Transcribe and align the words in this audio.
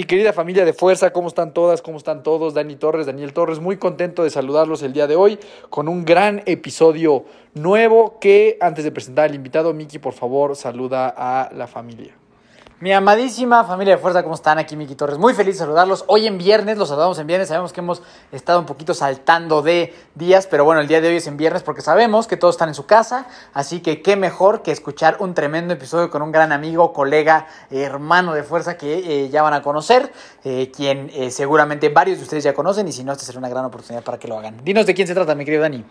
Mi 0.00 0.04
querida 0.06 0.32
familia 0.32 0.64
de 0.64 0.72
fuerza, 0.72 1.12
¿cómo 1.12 1.28
están 1.28 1.52
todas? 1.52 1.82
¿Cómo 1.82 1.98
están 1.98 2.22
todos? 2.22 2.54
Dani 2.54 2.74
Torres, 2.76 3.04
Daniel 3.04 3.34
Torres, 3.34 3.60
muy 3.60 3.76
contento 3.76 4.24
de 4.24 4.30
saludarlos 4.30 4.82
el 4.82 4.94
día 4.94 5.06
de 5.06 5.14
hoy 5.14 5.38
con 5.68 5.88
un 5.88 6.06
gran 6.06 6.42
episodio 6.46 7.26
nuevo 7.52 8.18
que 8.18 8.56
antes 8.62 8.82
de 8.82 8.92
presentar 8.92 9.28
al 9.28 9.34
invitado, 9.34 9.74
Miki, 9.74 9.98
por 9.98 10.14
favor, 10.14 10.56
saluda 10.56 11.12
a 11.14 11.50
la 11.54 11.66
familia. 11.66 12.14
Mi 12.80 12.94
amadísima 12.94 13.62
familia 13.64 13.96
de 13.96 14.00
fuerza, 14.00 14.22
¿cómo 14.22 14.34
están? 14.34 14.56
Aquí 14.56 14.74
Miki 14.74 14.94
Torres. 14.94 15.18
Muy 15.18 15.34
feliz 15.34 15.56
de 15.56 15.58
saludarlos. 15.58 16.02
Hoy 16.06 16.26
en 16.26 16.38
viernes, 16.38 16.78
los 16.78 16.88
saludamos 16.88 17.18
en 17.18 17.26
viernes. 17.26 17.48
Sabemos 17.48 17.74
que 17.74 17.80
hemos 17.80 18.00
estado 18.32 18.58
un 18.58 18.64
poquito 18.64 18.94
saltando 18.94 19.60
de 19.60 19.94
días, 20.14 20.46
pero 20.46 20.64
bueno, 20.64 20.80
el 20.80 20.88
día 20.88 21.02
de 21.02 21.08
hoy 21.08 21.16
es 21.16 21.26
en 21.26 21.36
viernes 21.36 21.62
porque 21.62 21.82
sabemos 21.82 22.26
que 22.26 22.38
todos 22.38 22.54
están 22.54 22.70
en 22.70 22.74
su 22.74 22.86
casa. 22.86 23.26
Así 23.52 23.80
que 23.80 24.00
qué 24.00 24.16
mejor 24.16 24.62
que 24.62 24.72
escuchar 24.72 25.18
un 25.20 25.34
tremendo 25.34 25.74
episodio 25.74 26.08
con 26.08 26.22
un 26.22 26.32
gran 26.32 26.52
amigo, 26.52 26.94
colega, 26.94 27.48
hermano 27.70 28.32
de 28.32 28.44
fuerza 28.44 28.78
que 28.78 29.24
eh, 29.24 29.28
ya 29.28 29.42
van 29.42 29.52
a 29.52 29.60
conocer, 29.60 30.10
eh, 30.44 30.72
quien 30.74 31.10
eh, 31.12 31.30
seguramente 31.30 31.90
varios 31.90 32.16
de 32.16 32.24
ustedes 32.24 32.44
ya 32.44 32.54
conocen 32.54 32.88
y 32.88 32.92
si 32.92 33.04
no, 33.04 33.12
esta 33.12 33.26
será 33.26 33.40
una 33.40 33.50
gran 33.50 33.66
oportunidad 33.66 34.02
para 34.02 34.18
que 34.18 34.26
lo 34.26 34.38
hagan. 34.38 34.64
Dinos 34.64 34.86
de 34.86 34.94
quién 34.94 35.06
se 35.06 35.12
trata, 35.12 35.34
mi 35.34 35.44
querido 35.44 35.64
Dani. 35.64 35.84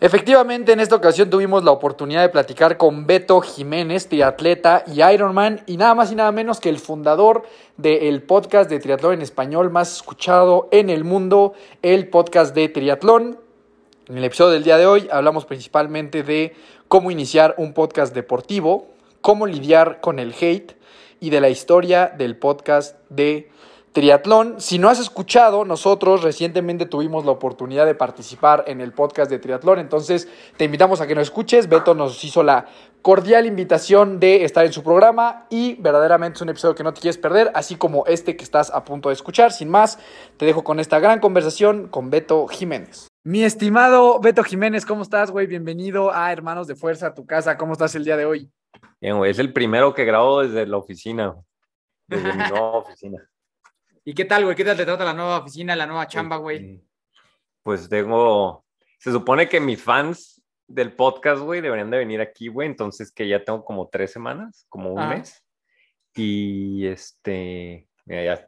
Efectivamente, 0.00 0.70
en 0.70 0.78
esta 0.78 0.94
ocasión 0.94 1.28
tuvimos 1.28 1.64
la 1.64 1.72
oportunidad 1.72 2.22
de 2.22 2.28
platicar 2.28 2.76
con 2.76 3.04
Beto 3.04 3.40
Jiménez, 3.40 4.08
triatleta 4.08 4.84
y 4.86 5.02
Ironman, 5.02 5.62
y 5.66 5.76
nada 5.76 5.96
más 5.96 6.12
y 6.12 6.14
nada 6.14 6.30
menos 6.30 6.60
que 6.60 6.68
el 6.68 6.78
fundador 6.78 7.42
del 7.76 8.22
podcast 8.22 8.70
de 8.70 8.78
triatlón 8.78 9.14
en 9.14 9.22
español 9.22 9.70
más 9.70 9.96
escuchado 9.96 10.68
en 10.70 10.88
el 10.88 11.02
mundo, 11.02 11.54
el 11.82 12.06
podcast 12.10 12.54
de 12.54 12.68
triatlón. 12.68 13.40
En 14.08 14.16
el 14.16 14.22
episodio 14.22 14.52
del 14.52 14.62
día 14.62 14.78
de 14.78 14.86
hoy 14.86 15.08
hablamos 15.10 15.46
principalmente 15.46 16.22
de 16.22 16.54
cómo 16.86 17.10
iniciar 17.10 17.56
un 17.58 17.72
podcast 17.72 18.14
deportivo, 18.14 18.86
cómo 19.20 19.48
lidiar 19.48 20.00
con 20.00 20.20
el 20.20 20.32
hate 20.40 20.76
y 21.18 21.30
de 21.30 21.40
la 21.40 21.48
historia 21.48 22.14
del 22.16 22.36
podcast 22.36 22.96
de 23.08 23.50
triatlón. 23.92 24.60
Si 24.60 24.78
no 24.78 24.88
has 24.88 25.00
escuchado, 25.00 25.64
nosotros 25.64 26.22
recientemente 26.22 26.86
tuvimos 26.86 27.24
la 27.24 27.32
oportunidad 27.32 27.86
de 27.86 27.94
participar 27.94 28.64
en 28.66 28.80
el 28.80 28.92
podcast 28.92 29.30
de 29.30 29.38
triatlón, 29.38 29.78
entonces 29.78 30.28
te 30.56 30.64
invitamos 30.64 31.00
a 31.00 31.06
que 31.06 31.14
nos 31.14 31.24
escuches. 31.24 31.68
Beto 31.68 31.94
nos 31.94 32.22
hizo 32.24 32.42
la 32.42 32.66
cordial 33.02 33.46
invitación 33.46 34.20
de 34.20 34.44
estar 34.44 34.66
en 34.66 34.72
su 34.72 34.82
programa 34.82 35.46
y 35.50 35.74
verdaderamente 35.76 36.36
es 36.36 36.42
un 36.42 36.48
episodio 36.50 36.74
que 36.74 36.84
no 36.84 36.92
te 36.92 37.00
quieres 37.00 37.18
perder, 37.18 37.50
así 37.54 37.76
como 37.76 38.04
este 38.06 38.36
que 38.36 38.44
estás 38.44 38.70
a 38.70 38.84
punto 38.84 39.08
de 39.08 39.14
escuchar. 39.14 39.52
Sin 39.52 39.68
más, 39.68 39.98
te 40.36 40.46
dejo 40.46 40.64
con 40.64 40.80
esta 40.80 40.98
gran 40.98 41.20
conversación 41.20 41.88
con 41.88 42.10
Beto 42.10 42.46
Jiménez. 42.48 43.08
Mi 43.24 43.42
estimado 43.42 44.20
Beto 44.20 44.42
Jiménez, 44.42 44.86
¿cómo 44.86 45.02
estás, 45.02 45.30
güey? 45.30 45.46
Bienvenido 45.46 46.12
a 46.12 46.32
Hermanos 46.32 46.66
de 46.66 46.74
Fuerza, 46.74 47.08
a 47.08 47.14
tu 47.14 47.26
casa. 47.26 47.56
¿Cómo 47.56 47.72
estás 47.72 47.94
el 47.94 48.04
día 48.04 48.16
de 48.16 48.24
hoy? 48.24 48.50
Bien, 49.00 49.16
güey, 49.16 49.30
es 49.30 49.38
el 49.38 49.52
primero 49.52 49.94
que 49.94 50.04
grabo 50.04 50.42
desde 50.42 50.66
la 50.66 50.76
oficina, 50.76 51.34
desde 52.06 52.32
mi 52.32 52.38
nueva 52.50 52.78
oficina. 52.78 53.28
¿Y 54.04 54.14
qué 54.14 54.24
tal, 54.24 54.44
güey? 54.44 54.56
¿Qué 54.56 54.64
tal 54.64 54.76
te 54.76 54.84
trata 54.84 55.04
la 55.04 55.14
nueva 55.14 55.38
oficina, 55.38 55.76
la 55.76 55.86
nueva 55.86 56.06
chamba, 56.06 56.36
güey? 56.36 56.82
Pues 57.62 57.88
tengo, 57.88 58.64
se 58.98 59.12
supone 59.12 59.48
que 59.48 59.60
mis 59.60 59.82
fans 59.82 60.42
del 60.66 60.94
podcast, 60.94 61.40
güey, 61.42 61.60
deberían 61.60 61.90
de 61.90 61.98
venir 61.98 62.20
aquí, 62.20 62.48
güey, 62.48 62.68
entonces 62.68 63.10
que 63.12 63.28
ya 63.28 63.44
tengo 63.44 63.64
como 63.64 63.88
tres 63.88 64.12
semanas, 64.12 64.66
como 64.68 64.92
un 64.92 64.98
Ajá. 65.00 65.16
mes. 65.16 65.44
Y 66.14 66.86
este, 66.86 67.88
mira, 68.06 68.24
ya 68.24 68.46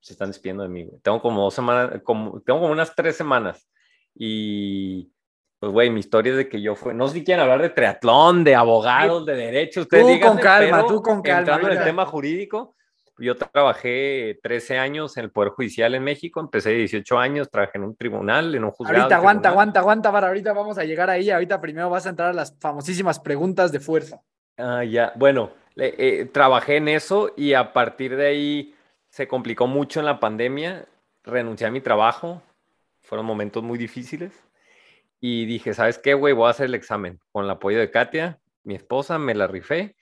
se 0.00 0.12
están 0.12 0.28
despidiendo 0.28 0.62
de 0.62 0.68
mí, 0.68 0.84
güey. 0.84 1.00
Tengo 1.00 1.20
como 1.20 1.42
dos 1.42 1.54
semanas, 1.54 2.00
como, 2.02 2.40
tengo 2.42 2.60
como 2.60 2.72
unas 2.72 2.94
tres 2.94 3.16
semanas. 3.16 3.68
Y 4.14 5.10
pues, 5.58 5.72
güey, 5.72 5.90
mi 5.90 6.00
historia 6.00 6.32
es 6.32 6.36
de 6.36 6.48
que 6.48 6.60
yo 6.60 6.74
fue, 6.76 6.92
no 6.92 7.08
sé 7.08 7.14
si 7.14 7.24
quieren 7.24 7.42
hablar 7.42 7.62
de 7.62 7.70
triatlón, 7.70 8.44
de 8.44 8.54
abogados, 8.54 9.24
de 9.24 9.34
derecho, 9.34 9.80
ustedes 9.82 10.20
Tú 10.20 10.26
con 10.26 10.36
calma, 10.38 10.76
pero 10.78 10.86
tú 10.86 11.02
con 11.02 11.22
calma, 11.22 11.38
Entrando 11.40 11.66
en 11.66 11.72
el 11.72 11.78
mira. 11.78 11.86
tema 11.86 12.04
jurídico, 12.06 12.76
yo 13.18 13.36
trabajé 13.36 14.38
13 14.42 14.78
años 14.78 15.16
en 15.16 15.24
el 15.24 15.30
Poder 15.30 15.50
Judicial 15.50 15.94
en 15.94 16.02
México, 16.02 16.40
empecé 16.40 16.70
de 16.70 16.76
18 16.76 17.18
años, 17.18 17.50
trabajé 17.50 17.78
en 17.78 17.84
un 17.84 17.96
tribunal, 17.96 18.54
en 18.54 18.64
un 18.64 18.70
juzgado. 18.70 19.02
Ahorita 19.02 19.16
aguanta, 19.16 19.48
aguanta, 19.50 19.80
aguanta, 19.80 20.12
para 20.12 20.28
ahorita 20.28 20.52
vamos 20.52 20.78
a 20.78 20.84
llegar 20.84 21.10
ahí. 21.10 21.30
Ahorita 21.30 21.60
primero 21.60 21.90
vas 21.90 22.06
a 22.06 22.10
entrar 22.10 22.30
a 22.30 22.32
las 22.32 22.56
famosísimas 22.58 23.20
preguntas 23.20 23.70
de 23.72 23.80
fuerza. 23.80 24.20
Ah, 24.56 24.84
ya, 24.84 25.12
bueno, 25.16 25.50
eh, 25.76 26.28
trabajé 26.32 26.76
en 26.76 26.88
eso 26.88 27.32
y 27.36 27.54
a 27.54 27.72
partir 27.72 28.16
de 28.16 28.26
ahí 28.26 28.74
se 29.08 29.28
complicó 29.28 29.66
mucho 29.66 30.00
en 30.00 30.06
la 30.06 30.20
pandemia, 30.20 30.86
renuncié 31.22 31.66
a 31.66 31.70
mi 31.70 31.80
trabajo, 31.80 32.42
fueron 33.00 33.26
momentos 33.26 33.62
muy 33.62 33.78
difíciles 33.78 34.32
y 35.20 35.46
dije, 35.46 35.74
¿sabes 35.74 35.98
qué, 35.98 36.14
güey? 36.14 36.34
Voy 36.34 36.48
a 36.48 36.50
hacer 36.50 36.66
el 36.66 36.74
examen 36.74 37.20
con 37.32 37.44
el 37.44 37.50
apoyo 37.50 37.78
de 37.78 37.90
Katia, 37.90 38.40
mi 38.62 38.74
esposa, 38.74 39.18
me 39.18 39.34
la 39.34 39.46
rifé 39.46 39.96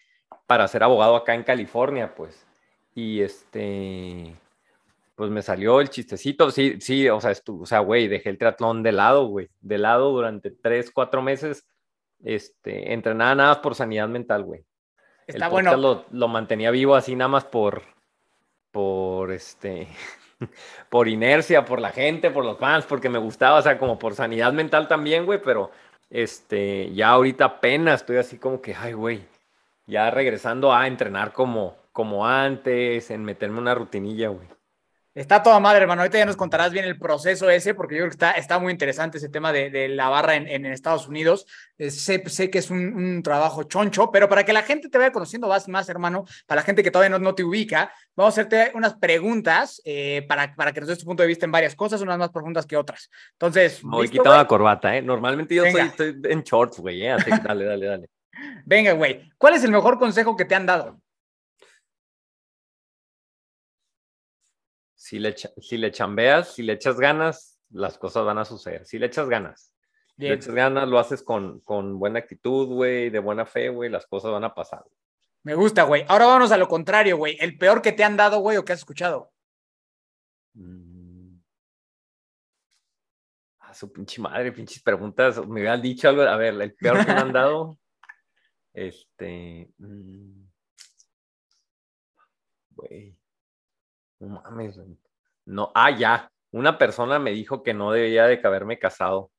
para 0.47 0.67
ser 0.69 0.83
abogado 0.83 1.17
acá 1.17 1.35
en 1.35 1.43
California, 1.43 2.15
pues. 2.15 2.47
Y 2.95 3.21
este, 3.23 4.35
pues 5.15 5.31
me 5.31 5.43
salió 5.43 5.81
el 5.81 5.89
chistecito, 5.91 6.51
sí, 6.51 6.79
sí, 6.81 7.09
o 7.09 7.21
sea, 7.21 7.31
estu- 7.33 7.63
o 7.63 7.67
sea, 7.67 7.81
güey, 7.81 8.09
dejé 8.09 8.29
el 8.31 8.39
triatlón 8.39 8.83
de 8.83 8.93
lado, 8.93 9.27
güey, 9.27 9.49
de 9.61 9.79
lado 9.79 10.11
durante 10.11 10.51
tres, 10.51 10.91
cuatro 10.91 11.23
meses, 11.23 11.67
este, 12.25 12.93
entrenaba 12.93 13.35
nada 13.35 13.49
más 13.51 13.59
por 13.59 13.75
sanidad 13.75 14.09
mental, 14.09 14.45
güey. 14.45 14.65
El 15.27 15.37
Está 15.37 15.49
podcast 15.49 15.77
bueno. 15.81 16.05
lo, 16.11 16.19
lo 16.19 16.29
mantenía 16.29 16.71
vivo 16.71 16.95
así 16.95 17.15
nada 17.17 17.29
más 17.29 17.45
por, 17.45 17.83
por 18.71 19.33
este, 19.33 19.89
por 20.91 21.09
inercia, 21.09 21.65
por 21.65 21.81
la 21.81 21.91
gente, 21.93 22.31
por 22.31 22.45
los 22.45 22.59
fans, 22.59 22.85
porque 22.87 23.09
me 23.09 23.19
gustaba, 23.19 23.59
o 23.59 23.63
sea, 23.63 23.79
como 23.79 23.99
por 23.99 24.15
sanidad 24.15 24.53
mental 24.53 24.89
también, 24.89 25.25
güey, 25.25 25.41
pero 25.43 25.71
este, 26.11 26.93
ya 26.93 27.11
ahorita 27.11 27.45
apenas 27.47 28.01
estoy 28.03 28.17
así 28.19 28.39
como 28.39 28.61
que, 28.61 28.75
ay, 28.75 28.93
güey, 28.93 29.23
ya 29.87 30.11
regresando 30.11 30.73
a 30.75 30.87
entrenar 30.87 31.33
como, 31.33 31.77
como 31.93 32.27
antes, 32.27 33.11
en 33.11 33.25
meterme 33.25 33.59
una 33.59 33.75
rutinilla, 33.75 34.29
güey. 34.29 34.49
Está 35.15 35.43
toda 35.43 35.61
madre, 35.61 35.83
hermano. 35.83 36.01
Ahorita 36.01 36.17
ya 36.17 36.25
nos 36.25 36.37
contarás 36.37 36.73
bien 36.73 36.87
el 36.87 36.99
proceso 36.99 37.51
ese, 37.51 37.75
porque 37.75 37.97
yo 37.97 38.01
creo 38.01 38.09
que 38.09 38.15
está, 38.15 38.31
está 38.33 38.59
muy 38.59 38.73
interesante 38.73 39.19
ese 39.19 39.29
tema 39.29 39.53
de, 39.53 39.69
de 39.69 39.89
la 39.89 40.09
barra 40.09 40.37
en, 40.37 40.49
en 40.49 40.65
Estados 40.65 41.07
Unidos. 41.07 41.47
Eh, 41.77 41.91
sé, 41.91 42.23
sé 42.31 42.49
que 42.49 42.59
es 42.59 42.71
un, 42.71 42.95
un 42.95 43.23
trabajo 43.23 43.65
choncho, 43.65 44.11
pero 44.11 44.27
para 44.27 44.45
que 44.45 44.55
la 44.55 44.63
gente 44.63 44.89
te 44.89 44.97
vaya 44.97 45.13
conociendo 45.13 45.49
más, 45.49 45.69
más 45.69 45.87
hermano, 45.91 46.25
para 46.47 46.63
la 46.63 46.65
gente 46.65 46.83
que 46.83 46.91
todavía 46.91 47.11
no, 47.11 47.19
no 47.19 47.35
te 47.35 47.45
ubica, 47.45 47.93
vamos 48.17 48.39
a 48.39 48.41
hacerte 48.41 48.73
unas 48.75 48.95
preguntas 48.95 49.83
eh, 49.85 50.25
para, 50.27 50.55
para 50.55 50.73
que 50.73 50.81
nos 50.81 50.89
des 50.89 50.99
tu 50.99 51.05
punto 51.05 51.23
de 51.23 51.27
vista 51.27 51.45
en 51.45 51.53
varias 51.53 51.75
cosas, 51.75 52.01
unas 52.01 52.17
más 52.17 52.31
profundas 52.31 52.65
que 52.65 52.79
otras. 52.79 53.11
Entonces, 53.33 53.85
Me 53.85 53.91
voy 53.91 54.03
¿listo, 54.05 54.23
quitando 54.23 54.39
la 54.39 54.47
corbata, 54.47 54.97
¿eh? 54.97 55.03
Normalmente 55.03 55.55
yo 55.55 55.71
soy, 55.71 55.83
estoy 55.83 56.19
en 56.25 56.43
shorts, 56.43 56.79
güey, 56.79 57.03
¿eh? 57.03 57.13
Así 57.13 57.31
que 57.31 57.39
dale, 57.39 57.67
dale, 57.67 57.87
dale. 57.87 58.09
Venga, 58.65 58.93
güey. 58.93 59.31
¿Cuál 59.37 59.57
es 59.57 59.65
el 59.65 59.73
mejor 59.73 59.99
consejo 59.99 60.39
que 60.39 60.47
te 60.47 60.55
han 60.55 60.65
dado? 60.65 60.99
Si 65.05 65.19
le, 65.19 65.35
si 65.37 65.79
le 65.79 65.91
chambeas, 65.91 66.55
si 66.55 66.63
le 66.63 66.75
echas 66.75 66.97
ganas, 66.97 67.59
las 67.71 67.99
cosas 67.99 68.25
van 68.25 68.39
a 68.39 68.45
suceder. 68.45 68.87
Si 68.87 69.01
le 69.01 69.07
echas 69.07 69.29
ganas. 69.29 69.75
Si 70.17 70.29
le 70.29 70.35
echas 70.35 70.55
ganas, 70.55 70.87
lo 70.89 71.01
haces 71.01 71.25
con, 71.25 71.59
con 71.61 71.99
buena 71.99 72.21
actitud, 72.21 72.69
güey, 72.69 73.11
de 73.11 73.19
buena 73.19 73.45
fe, 73.45 73.69
güey, 73.69 73.91
las 73.91 74.07
cosas 74.07 74.31
van 74.31 74.45
a 74.45 74.55
pasar. 74.55 74.85
me 75.43 75.57
gusta, 75.57 75.83
güey. 75.83 76.05
Ahora 76.07 76.27
vámonos 76.27 76.53
a 76.53 76.57
lo 76.57 76.69
contrario, 76.69 77.17
güey. 77.17 77.37
El 77.41 77.59
peor 77.59 77.83
que 77.83 77.91
te 77.91 78.05
han 78.05 78.17
dado, 78.17 78.39
güey, 78.39 78.57
o 78.59 78.65
que 78.65 78.75
has 78.75 78.79
escuchado. 78.79 79.33
Mm. 80.55 81.41
A 83.59 83.75
su 83.75 83.93
pinche 83.93 84.21
madre, 84.21 84.53
pinches 84.53 84.83
preguntas. 84.85 85.39
Me 85.49 85.63
hubieran 85.63 85.83
dicho 85.83 86.09
algo. 86.09 86.23
A 86.23 86.37
ver, 86.37 86.55
el 86.63 86.75
peor 86.75 87.05
que 87.05 87.13
me 87.13 87.19
han 87.19 87.33
dado. 87.33 87.77
Este. 88.73 89.69
mm, 89.79 90.45
Güey. 92.77 93.17
No 94.23 94.41
mames. 94.41 94.79
No, 95.47 95.73
ah, 95.75 95.91
ya. 95.91 96.31
Una 96.53 96.79
persona 96.79 97.19
me 97.19 97.33
dijo 97.33 97.63
que 97.63 97.75
no 97.75 97.93
debía 97.93 98.27
de 98.27 98.41
haberme 98.45 98.79
casado. 98.79 99.31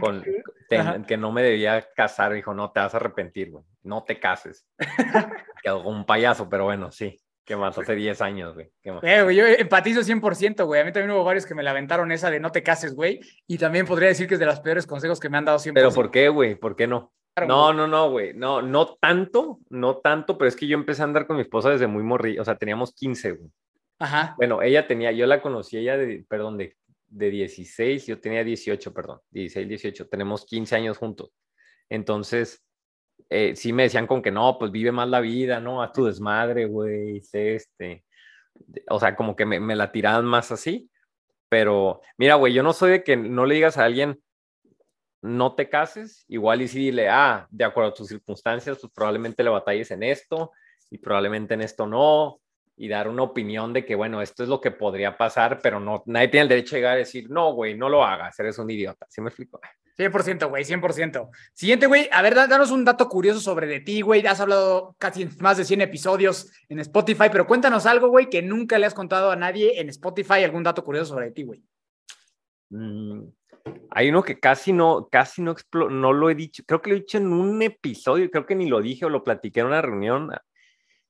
Con, 0.00 0.24
ten- 0.68 0.80
Ajá. 0.80 1.02
que 1.06 1.16
no 1.16 1.30
me 1.30 1.42
debía 1.42 1.86
casar. 1.94 2.32
Dijo, 2.32 2.54
no 2.54 2.72
te 2.72 2.80
vas 2.80 2.94
a 2.94 2.96
arrepentir, 2.96 3.50
güey. 3.50 3.64
No 3.82 4.04
te 4.04 4.18
cases. 4.18 4.66
Quedó 5.62 5.82
como 5.82 5.96
un 5.96 6.06
payaso, 6.06 6.48
pero 6.48 6.64
bueno, 6.64 6.90
sí. 6.90 7.20
¿Qué 7.44 7.56
más? 7.56 7.78
Hace 7.78 7.94
10 7.94 8.20
años, 8.20 8.54
güey. 8.54 8.70
¿Qué 8.82 8.92
más? 8.92 9.02
Eh, 9.04 9.22
güey, 9.22 9.36
yo 9.36 9.46
empatizo 9.46 10.00
100%, 10.02 10.66
güey. 10.66 10.80
A 10.82 10.84
mí 10.84 10.92
también 10.92 11.10
hubo 11.12 11.24
varios 11.24 11.46
que 11.46 11.54
me 11.54 11.62
la 11.62 11.70
aventaron 11.70 12.12
esa 12.12 12.30
de 12.30 12.40
no 12.40 12.50
te 12.52 12.62
cases, 12.62 12.94
güey. 12.94 13.20
Y 13.46 13.56
también 13.58 13.86
podría 13.86 14.08
decir 14.08 14.26
que 14.28 14.34
es 14.34 14.40
de 14.40 14.46
los 14.46 14.60
peores 14.60 14.86
consejos 14.86 15.18
que 15.18 15.30
me 15.30 15.38
han 15.38 15.44
dado 15.46 15.58
siempre. 15.58 15.82
Pero 15.82 15.94
¿por 15.94 16.10
qué, 16.10 16.28
güey? 16.28 16.54
¿Por 16.56 16.76
qué 16.76 16.86
no? 16.86 17.12
Claro, 17.34 17.48
No, 17.48 17.64
güey. 17.66 17.76
no, 17.76 17.86
no, 17.86 18.10
güey. 18.10 18.34
No, 18.34 18.60
no 18.62 18.96
tanto, 19.00 19.60
no 19.70 19.96
tanto, 19.98 20.36
pero 20.36 20.48
es 20.48 20.56
que 20.56 20.66
yo 20.66 20.76
empecé 20.76 21.00
a 21.02 21.04
andar 21.06 21.26
con 21.26 21.36
mi 21.36 21.42
esposa 21.42 21.70
desde 21.70 21.86
muy 21.86 22.02
morri, 22.02 22.38
o 22.38 22.44
sea, 22.44 22.56
teníamos 22.56 22.92
15, 22.94 23.32
güey. 23.32 23.50
Ajá. 23.98 24.34
Bueno, 24.36 24.62
ella 24.62 24.86
tenía, 24.86 25.12
yo 25.12 25.26
la 25.26 25.42
conocí 25.42 25.76
ella 25.76 25.96
de, 25.96 26.24
perdón, 26.28 26.56
de, 26.56 26.76
de 27.08 27.30
16, 27.30 28.06
yo 28.06 28.20
tenía 28.20 28.44
18, 28.44 28.92
perdón, 28.92 29.20
16, 29.30 29.68
18, 29.68 30.08
tenemos 30.08 30.44
15 30.44 30.76
años 30.76 30.98
juntos. 30.98 31.30
Entonces, 31.88 32.62
eh, 33.30 33.56
sí 33.56 33.72
me 33.72 33.84
decían 33.84 34.06
con 34.06 34.22
que 34.22 34.30
no, 34.30 34.58
pues 34.58 34.70
vive 34.70 34.92
más 34.92 35.08
la 35.08 35.20
vida, 35.20 35.60
¿no? 35.60 35.82
Haz 35.82 35.92
tu 35.92 36.04
desmadre, 36.04 36.66
güey, 36.66 37.22
este. 37.32 38.04
O 38.90 38.98
sea, 39.00 39.16
como 39.16 39.36
que 39.36 39.46
me, 39.46 39.60
me 39.60 39.76
la 39.76 39.92
tiraban 39.92 40.24
más 40.24 40.52
así. 40.52 40.90
Pero, 41.48 42.00
mira, 42.18 42.34
güey, 42.34 42.52
yo 42.52 42.62
no 42.62 42.72
soy 42.72 42.90
de 42.90 43.04
que 43.04 43.16
no 43.16 43.46
le 43.46 43.54
digas 43.56 43.78
a 43.78 43.84
alguien, 43.84 44.22
no 45.22 45.54
te 45.54 45.68
cases, 45.68 46.24
igual 46.28 46.62
y 46.62 46.68
sí 46.68 46.78
dile, 46.78 47.08
ah, 47.08 47.46
de 47.50 47.64
acuerdo 47.64 47.90
a 47.90 47.94
tus 47.94 48.08
circunstancias, 48.08 48.78
pues 48.80 48.92
probablemente 48.92 49.42
le 49.42 49.50
batalles 49.50 49.90
en 49.90 50.02
esto 50.02 50.52
y 50.90 50.98
probablemente 50.98 51.54
en 51.54 51.62
esto 51.62 51.86
no, 51.86 52.40
y 52.80 52.88
dar 52.88 53.08
una 53.08 53.24
opinión 53.24 53.72
de 53.72 53.84
que, 53.84 53.94
bueno, 53.96 54.22
esto 54.22 54.42
es 54.44 54.48
lo 54.48 54.60
que 54.60 54.70
podría 54.70 55.16
pasar, 55.18 55.58
pero 55.62 55.80
no, 55.80 56.02
nadie 56.06 56.28
tiene 56.28 56.42
el 56.42 56.48
derecho 56.48 56.76
a 56.76 56.78
llegar 56.78 56.92
a 56.94 56.98
decir, 56.98 57.28
no, 57.28 57.52
güey, 57.52 57.76
no 57.76 57.88
lo 57.88 58.04
hagas, 58.04 58.38
eres 58.38 58.58
un 58.58 58.70
idiota. 58.70 59.04
¿Sí 59.10 59.20
me 59.20 59.28
explico? 59.28 59.60
100%, 59.98 60.48
güey, 60.48 60.62
100%. 60.64 61.28
Siguiente, 61.52 61.86
güey. 61.88 62.08
A 62.12 62.22
ver, 62.22 62.36
da- 62.36 62.46
danos 62.46 62.70
un 62.70 62.84
dato 62.84 63.08
curioso 63.08 63.40
sobre 63.40 63.66
de 63.66 63.80
ti, 63.80 64.00
güey. 64.00 64.24
Has 64.28 64.40
hablado 64.40 64.94
casi 64.96 65.28
más 65.40 65.56
de 65.56 65.64
100 65.64 65.80
episodios 65.80 66.52
en 66.68 66.78
Spotify, 66.78 67.24
pero 67.32 67.48
cuéntanos 67.48 67.84
algo, 67.84 68.08
güey, 68.08 68.30
que 68.30 68.40
nunca 68.40 68.78
le 68.78 68.86
has 68.86 68.94
contado 68.94 69.32
a 69.32 69.36
nadie 69.36 69.80
en 69.80 69.88
Spotify, 69.88 70.44
algún 70.44 70.62
dato 70.62 70.84
curioso 70.84 71.14
sobre 71.14 71.32
ti, 71.32 71.42
güey. 71.42 71.64
Mm, 72.70 73.24
hay 73.90 74.08
uno 74.10 74.22
que 74.22 74.38
casi 74.38 74.72
no, 74.72 75.08
casi 75.10 75.42
no, 75.42 75.52
explo- 75.56 75.90
no 75.90 76.12
lo 76.12 76.30
he 76.30 76.36
dicho, 76.36 76.62
creo 76.64 76.80
que 76.80 76.90
lo 76.90 76.96
he 76.96 77.00
dicho 77.00 77.18
en 77.18 77.32
un 77.32 77.60
episodio, 77.62 78.30
creo 78.30 78.46
que 78.46 78.54
ni 78.54 78.68
lo 78.68 78.80
dije 78.80 79.04
o 79.04 79.10
lo 79.10 79.24
platiqué 79.24 79.60
en 79.60 79.66
una 79.66 79.82
reunión, 79.82 80.30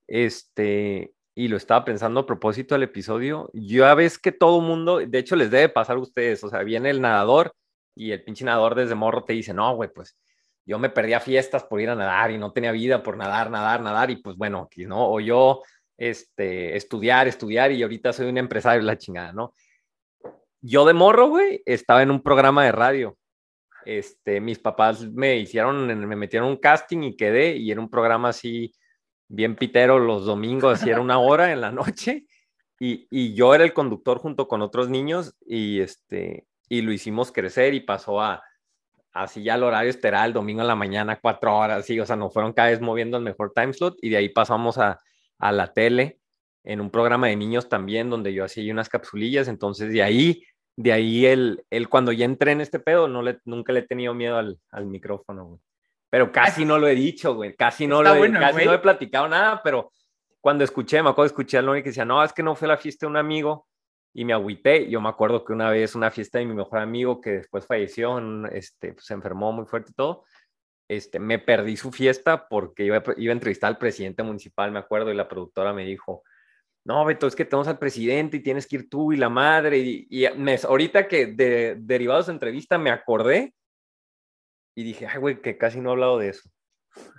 este, 0.06 1.12
y 1.38 1.46
lo 1.46 1.56
estaba 1.56 1.84
pensando 1.84 2.18
a 2.18 2.26
propósito 2.26 2.74
del 2.74 2.82
episodio. 2.82 3.48
Ya 3.52 3.94
ves 3.94 4.18
que 4.18 4.32
todo 4.32 4.60
mundo, 4.60 4.98
de 4.98 5.18
hecho 5.20 5.36
les 5.36 5.52
debe 5.52 5.68
pasar 5.68 5.94
a 5.94 6.00
ustedes, 6.00 6.42
o 6.42 6.48
sea, 6.48 6.64
viene 6.64 6.90
el 6.90 7.00
nadador 7.00 7.54
y 7.94 8.10
el 8.10 8.24
pinche 8.24 8.44
nadador 8.44 8.74
desde 8.74 8.96
morro 8.96 9.22
te 9.22 9.34
dice, 9.34 9.54
no, 9.54 9.76
güey, 9.76 9.88
pues 9.88 10.18
yo 10.66 10.80
me 10.80 10.90
perdía 10.90 11.20
fiestas 11.20 11.62
por 11.62 11.80
ir 11.80 11.90
a 11.90 11.94
nadar 11.94 12.32
y 12.32 12.38
no 12.38 12.52
tenía 12.52 12.72
vida 12.72 13.04
por 13.04 13.16
nadar, 13.16 13.52
nadar, 13.52 13.80
nadar, 13.82 14.10
y 14.10 14.16
pues 14.16 14.36
bueno, 14.36 14.68
¿no? 14.78 15.12
O 15.12 15.20
yo, 15.20 15.62
este, 15.96 16.76
estudiar, 16.76 17.28
estudiar, 17.28 17.70
y 17.70 17.84
ahorita 17.84 18.12
soy 18.12 18.26
un 18.26 18.38
empresario, 18.38 18.82
la 18.82 18.98
chingada, 18.98 19.32
¿no? 19.32 19.52
Yo 20.60 20.84
de 20.86 20.92
morro, 20.92 21.28
güey, 21.28 21.62
estaba 21.64 22.02
en 22.02 22.10
un 22.10 22.20
programa 22.20 22.64
de 22.64 22.72
radio. 22.72 23.16
Este, 23.84 24.40
mis 24.40 24.58
papás 24.58 25.08
me 25.08 25.36
hicieron, 25.36 25.86
me 25.86 26.16
metieron 26.16 26.48
un 26.48 26.56
casting 26.56 27.04
y 27.04 27.16
quedé, 27.16 27.54
y 27.54 27.70
era 27.70 27.80
un 27.80 27.88
programa 27.88 28.30
así, 28.30 28.72
bien 29.28 29.56
pitero, 29.56 29.98
los 29.98 30.24
domingos, 30.24 30.80
así 30.80 30.90
era 30.90 31.00
una 31.00 31.18
hora 31.18 31.52
en 31.52 31.60
la 31.60 31.70
noche, 31.70 32.26
y, 32.80 33.06
y 33.10 33.34
yo 33.34 33.54
era 33.54 33.64
el 33.64 33.72
conductor 33.72 34.18
junto 34.18 34.48
con 34.48 34.62
otros 34.62 34.88
niños, 34.88 35.34
y 35.46 35.80
este, 35.80 36.46
y 36.68 36.80
lo 36.80 36.92
hicimos 36.92 37.30
crecer 37.32 37.74
y 37.74 37.80
pasó 37.80 38.20
a, 38.20 38.42
así 39.12 39.42
ya 39.42 39.56
el 39.56 39.62
horario 39.62 39.90
esteral, 39.90 40.28
el 40.28 40.34
domingo 40.34 40.62
en 40.62 40.68
la 40.68 40.74
mañana, 40.74 41.18
cuatro 41.20 41.56
horas, 41.56 41.84
sí, 41.84 41.98
o 42.00 42.06
sea, 42.06 42.16
nos 42.16 42.32
fueron 42.32 42.52
cada 42.52 42.70
vez 42.70 42.80
moviendo 42.80 43.16
el 43.16 43.24
mejor 43.24 43.52
time 43.54 43.72
slot, 43.72 43.96
y 44.00 44.08
de 44.10 44.16
ahí 44.16 44.28
pasamos 44.28 44.78
a, 44.78 45.00
a 45.38 45.52
la 45.52 45.72
tele, 45.72 46.20
en 46.64 46.80
un 46.80 46.90
programa 46.90 47.28
de 47.28 47.36
niños 47.36 47.68
también, 47.68 48.10
donde 48.10 48.32
yo 48.34 48.44
hacía 48.44 48.72
unas 48.72 48.88
capsulillas, 48.88 49.48
entonces 49.48 49.92
de 49.92 50.02
ahí, 50.02 50.42
de 50.76 50.92
ahí 50.92 51.26
el, 51.26 51.64
el 51.70 51.88
cuando 51.88 52.12
ya 52.12 52.24
entré 52.24 52.52
en 52.52 52.60
este 52.60 52.78
pedo, 52.78 53.08
no 53.08 53.22
le, 53.22 53.38
nunca 53.44 53.72
le 53.72 53.80
he 53.80 53.86
tenido 53.86 54.14
miedo 54.14 54.36
al, 54.36 54.58
al 54.70 54.86
micrófono, 54.86 55.44
güey. 55.46 55.60
Pero 56.10 56.30
casi 56.32 56.64
no 56.64 56.78
lo 56.78 56.88
he 56.88 56.94
dicho, 56.94 57.34
güey, 57.34 57.54
casi 57.54 57.86
no 57.86 57.98
Está 57.98 58.10
lo 58.10 58.16
he, 58.16 58.18
bueno, 58.18 58.40
casi 58.40 58.64
no 58.64 58.72
he 58.74 58.78
platicado 58.78 59.28
nada, 59.28 59.60
pero 59.62 59.92
cuando 60.40 60.64
escuché, 60.64 61.02
me 61.02 61.10
acuerdo 61.10 61.24
de 61.24 61.32
escuchar 61.32 61.60
a 61.60 61.62
Loni 61.62 61.82
que 61.82 61.90
decía, 61.90 62.04
no, 62.04 62.22
es 62.22 62.32
que 62.32 62.42
no 62.42 62.54
fue 62.54 62.68
la 62.68 62.76
fiesta 62.76 63.06
de 63.06 63.10
un 63.10 63.16
amigo 63.16 63.66
y 64.14 64.24
me 64.24 64.32
agüité. 64.32 64.88
Yo 64.88 65.00
me 65.00 65.08
acuerdo 65.08 65.44
que 65.44 65.52
una 65.52 65.70
vez 65.70 65.94
una 65.94 66.10
fiesta 66.10 66.38
de 66.38 66.46
mi 66.46 66.54
mejor 66.54 66.78
amigo 66.78 67.20
que 67.20 67.30
después 67.32 67.66
falleció, 67.66 68.18
este, 68.52 68.94
pues, 68.94 69.04
se 69.04 69.14
enfermó 69.14 69.52
muy 69.52 69.66
fuerte 69.66 69.90
y 69.90 69.94
todo, 69.94 70.24
este, 70.88 71.18
me 71.18 71.38
perdí 71.38 71.76
su 71.76 71.92
fiesta 71.92 72.48
porque 72.48 72.84
iba, 72.84 72.96
a- 72.98 73.14
iba 73.18 73.32
a 73.32 73.34
entrevistar 73.34 73.68
al 73.68 73.78
presidente 73.78 74.22
municipal, 74.22 74.70
me 74.72 74.78
acuerdo, 74.78 75.10
y 75.12 75.14
la 75.14 75.28
productora 75.28 75.72
me 75.74 75.84
dijo, 75.84 76.22
no, 76.86 77.04
Beto, 77.04 77.26
es 77.26 77.36
que 77.36 77.44
tenemos 77.44 77.68
al 77.68 77.78
presidente 77.78 78.38
y 78.38 78.42
tienes 78.42 78.66
que 78.66 78.76
ir 78.76 78.88
tú 78.88 79.12
y 79.12 79.16
la 79.18 79.28
madre. 79.28 79.76
Y, 79.78 80.06
y 80.08 80.26
me- 80.38 80.56
ahorita 80.62 81.06
que 81.06 81.26
de, 81.26 81.76
derivados 81.78 82.26
de 82.28 82.32
entrevista 82.32 82.78
me 82.78 82.90
acordé 82.90 83.52
y 84.78 84.84
dije, 84.84 85.06
ay, 85.06 85.18
güey, 85.18 85.40
que 85.40 85.58
casi 85.58 85.80
no 85.80 85.88
he 85.88 85.92
hablado 85.92 86.18
de 86.18 86.28
eso. 86.28 86.48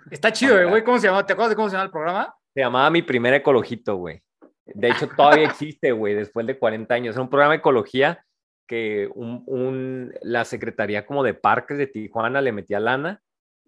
Está 0.10 0.32
chido, 0.32 0.58
eh, 0.58 0.66
güey. 0.70 0.84
¿Cómo 0.84 0.98
se 0.98 1.08
llama? 1.08 1.26
¿Te 1.26 1.34
acuerdas 1.34 1.50
de 1.50 1.56
cómo 1.58 1.68
se 1.70 1.74
llama 1.74 1.86
el 1.86 1.92
programa? 1.92 2.34
Se 2.54 2.62
llamaba 2.62 2.90
Mi 2.90 3.02
Primer 3.02 3.34
Ecologito, 3.34 3.96
güey. 3.98 4.22
De 4.66 4.90
hecho, 4.90 5.08
todavía 5.10 5.46
existe, 5.46 5.92
güey, 5.92 6.14
después 6.14 6.46
de 6.48 6.58
40 6.58 6.94
años. 6.94 7.16
Era 7.16 7.22
un 7.24 7.30
programa 7.30 7.54
de 7.54 7.58
ecología 7.60 8.24
que 8.68 9.10
un, 9.14 9.44
un- 9.48 10.14
la 10.22 10.46
Secretaría 10.46 11.06
como 11.06 11.24
de 11.24 11.34
Parques 11.34 11.78
de 11.78 11.88
Tijuana 11.88 12.40
le 12.42 12.52
metía 12.52 12.80
lana 12.80 13.20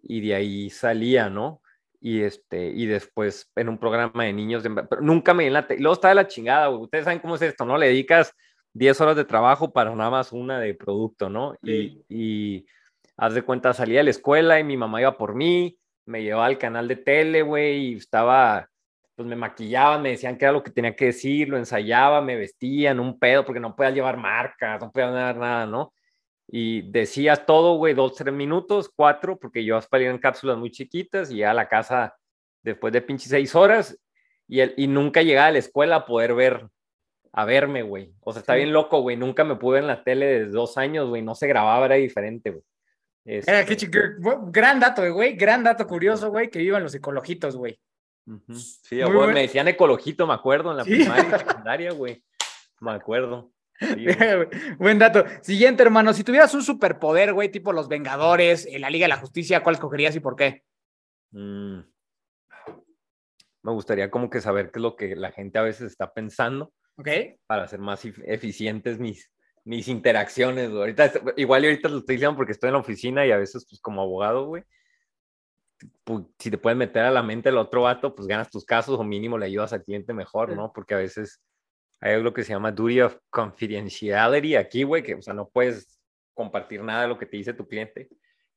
y 0.02 0.20
de 0.26 0.34
ahí 0.36 0.70
salía, 0.70 1.28
¿no? 1.28 1.60
Y, 2.00 2.22
este, 2.22 2.68
y 2.70 2.86
después 2.86 3.50
en 3.56 3.68
un 3.68 3.78
programa 3.78 4.24
de 4.24 4.32
niños, 4.32 4.62
de- 4.62 4.70
pero 4.88 5.02
nunca 5.02 5.34
me 5.34 5.46
en 5.46 5.52
la... 5.52 5.66
luego 5.78 5.92
está 5.94 6.08
de 6.08 6.14
la 6.14 6.26
chingada, 6.28 6.68
güey. 6.68 6.82
Ustedes 6.82 7.04
saben 7.04 7.18
cómo 7.20 7.34
es 7.34 7.42
esto, 7.42 7.64
¿no? 7.66 7.76
Le 7.76 7.88
dedicas 7.88 8.32
10 8.72 9.00
horas 9.02 9.16
de 9.16 9.24
trabajo 9.24 9.72
para 9.72 9.94
nada 9.94 10.08
más 10.10 10.32
una 10.32 10.58
de 10.60 10.72
producto, 10.74 11.28
¿no? 11.28 11.56
Y, 11.62 12.02
y 12.08 12.66
haz 13.22 13.34
de 13.34 13.42
cuenta, 13.42 13.72
salía 13.72 13.98
de 13.98 14.04
la 14.04 14.10
escuela 14.10 14.58
y 14.58 14.64
mi 14.64 14.76
mamá 14.76 15.00
iba 15.00 15.16
por 15.16 15.36
mí, 15.36 15.78
me 16.06 16.24
llevaba 16.24 16.46
al 16.46 16.58
canal 16.58 16.88
de 16.88 16.96
tele, 16.96 17.42
güey, 17.42 17.92
y 17.92 17.94
estaba 17.94 18.68
pues 19.14 19.28
me 19.28 19.36
maquillaban, 19.36 20.02
me 20.02 20.10
decían 20.10 20.36
qué 20.36 20.46
era 20.46 20.52
lo 20.52 20.64
que 20.64 20.72
tenía 20.72 20.96
que 20.96 21.06
decir, 21.06 21.48
lo 21.48 21.56
ensayaba, 21.56 22.20
me 22.20 22.34
vestían, 22.34 22.98
un 22.98 23.20
pedo, 23.20 23.44
porque 23.44 23.60
no 23.60 23.76
podías 23.76 23.94
llevar 23.94 24.16
marcas, 24.16 24.80
no 24.80 24.90
podías 24.90 25.12
dar 25.12 25.36
nada, 25.36 25.66
¿no? 25.66 25.94
Y 26.48 26.90
decías 26.90 27.46
todo, 27.46 27.76
güey, 27.76 27.94
dos, 27.94 28.16
tres 28.16 28.34
minutos, 28.34 28.90
cuatro, 28.92 29.38
porque 29.38 29.64
yo 29.64 29.80
salía 29.80 30.10
en 30.10 30.18
cápsulas 30.18 30.58
muy 30.58 30.72
chiquitas 30.72 31.30
y 31.30 31.44
a 31.44 31.54
la 31.54 31.68
casa 31.68 32.16
después 32.64 32.92
de 32.92 33.02
pinches 33.02 33.28
seis 33.28 33.54
horas 33.54 33.96
y, 34.48 34.60
el, 34.60 34.74
y 34.76 34.88
nunca 34.88 35.22
llegaba 35.22 35.46
a 35.46 35.52
la 35.52 35.58
escuela 35.58 35.96
a 35.96 36.06
poder 36.06 36.34
ver, 36.34 36.66
a 37.32 37.44
verme, 37.44 37.82
güey. 37.82 38.12
O 38.20 38.32
sea, 38.32 38.40
está 38.40 38.56
bien 38.56 38.72
loco, 38.72 39.00
güey, 39.00 39.16
nunca 39.16 39.44
me 39.44 39.54
pude 39.54 39.74
ver 39.74 39.82
en 39.82 39.88
la 39.88 40.02
tele 40.02 40.26
desde 40.26 40.50
dos 40.50 40.76
años, 40.76 41.08
güey, 41.08 41.22
no 41.22 41.36
se 41.36 41.46
grababa, 41.46 41.86
era 41.86 41.94
diferente, 41.94 42.50
güey. 42.50 42.64
Era 43.24 43.60
Este, 43.60 43.88
Gran 44.48 44.80
dato, 44.80 45.12
güey. 45.14 45.34
Gran 45.36 45.62
dato 45.64 45.86
curioso, 45.86 46.30
güey, 46.30 46.50
que 46.50 46.58
vivan 46.58 46.82
los 46.82 46.94
ecologitos, 46.94 47.56
güey. 47.56 47.78
Sí, 48.54 48.96
Muy 48.96 49.04
güey, 49.04 49.14
bueno. 49.16 49.32
me 49.34 49.42
decían 49.42 49.68
ecologito, 49.68 50.26
me 50.26 50.34
acuerdo, 50.34 50.70
en 50.72 50.76
la 50.78 50.84
Sí. 50.84 50.90
primaria 50.94 51.24
y 51.36 51.38
secundaria, 51.38 51.92
güey. 51.92 52.24
Me 52.80 52.92
acuerdo. 52.92 53.52
Sí. 53.80 54.06
Buen 54.78 54.98
dato. 54.98 55.24
Siguiente, 55.40 55.82
hermano. 55.82 56.12
Si 56.12 56.22
tuvieras 56.24 56.54
un 56.54 56.62
superpoder, 56.62 57.32
güey, 57.32 57.48
tipo 57.50 57.72
los 57.72 57.88
Vengadores, 57.88 58.66
en 58.66 58.80
la 58.80 58.90
Liga 58.90 59.04
de 59.04 59.08
la 59.10 59.16
Justicia, 59.16 59.62
¿cuál 59.62 59.74
escogerías 59.74 60.14
y 60.16 60.20
por 60.20 60.36
qué? 60.36 60.62
Mm. 61.32 61.80
Me 63.64 63.72
gustaría 63.72 64.10
como 64.10 64.28
que 64.30 64.40
saber 64.40 64.70
qué 64.72 64.78
es 64.78 64.82
lo 64.82 64.96
que 64.96 65.14
la 65.14 65.30
gente 65.32 65.58
a 65.58 65.62
veces 65.62 65.90
está 65.92 66.12
pensando 66.12 66.72
¿Ok? 66.96 67.08
para 67.46 67.62
hacer 67.64 67.78
más 67.78 68.04
ef- 68.04 68.22
eficientes 68.26 68.98
mis, 68.98 69.30
mis 69.64 69.88
interacciones, 69.88 70.70
güey. 70.70 70.80
Ahorita, 70.80 71.12
igual 71.36 71.64
y 71.64 71.68
ahorita 71.68 71.88
lo 71.88 71.98
estoy 71.98 72.16
diciendo 72.16 72.36
porque 72.36 72.52
estoy 72.52 72.68
en 72.68 72.74
la 72.74 72.80
oficina 72.80 73.26
y 73.26 73.30
a 73.30 73.36
veces, 73.38 73.66
pues, 73.68 73.80
como 73.80 74.02
abogado, 74.02 74.46
güey, 74.46 74.64
pu- 76.04 76.32
si 76.38 76.50
te 76.50 76.58
puedes 76.58 76.76
meter 76.76 77.04
a 77.04 77.10
la 77.10 77.22
mente 77.22 77.48
el 77.48 77.58
otro 77.58 77.82
vato, 77.82 78.14
pues 78.14 78.26
ganas 78.28 78.50
tus 78.50 78.64
casos 78.64 78.98
o 78.98 79.04
mínimo 79.04 79.38
le 79.38 79.46
ayudas 79.46 79.72
al 79.72 79.84
cliente 79.84 80.12
mejor, 80.12 80.54
¿no? 80.56 80.72
Porque 80.72 80.94
a 80.94 80.98
veces 80.98 81.42
hay 82.00 82.14
algo 82.14 82.32
que 82.32 82.42
se 82.44 82.52
llama 82.52 82.72
duty 82.72 83.00
of 83.00 83.16
confidentiality 83.30 84.56
aquí, 84.56 84.82
güey, 84.82 85.02
que, 85.02 85.14
o 85.14 85.22
sea, 85.22 85.34
no 85.34 85.48
puedes 85.48 85.98
compartir 86.34 86.82
nada 86.82 87.02
de 87.02 87.08
lo 87.08 87.18
que 87.18 87.26
te 87.26 87.36
dice 87.36 87.52
tu 87.54 87.66
cliente, 87.66 88.08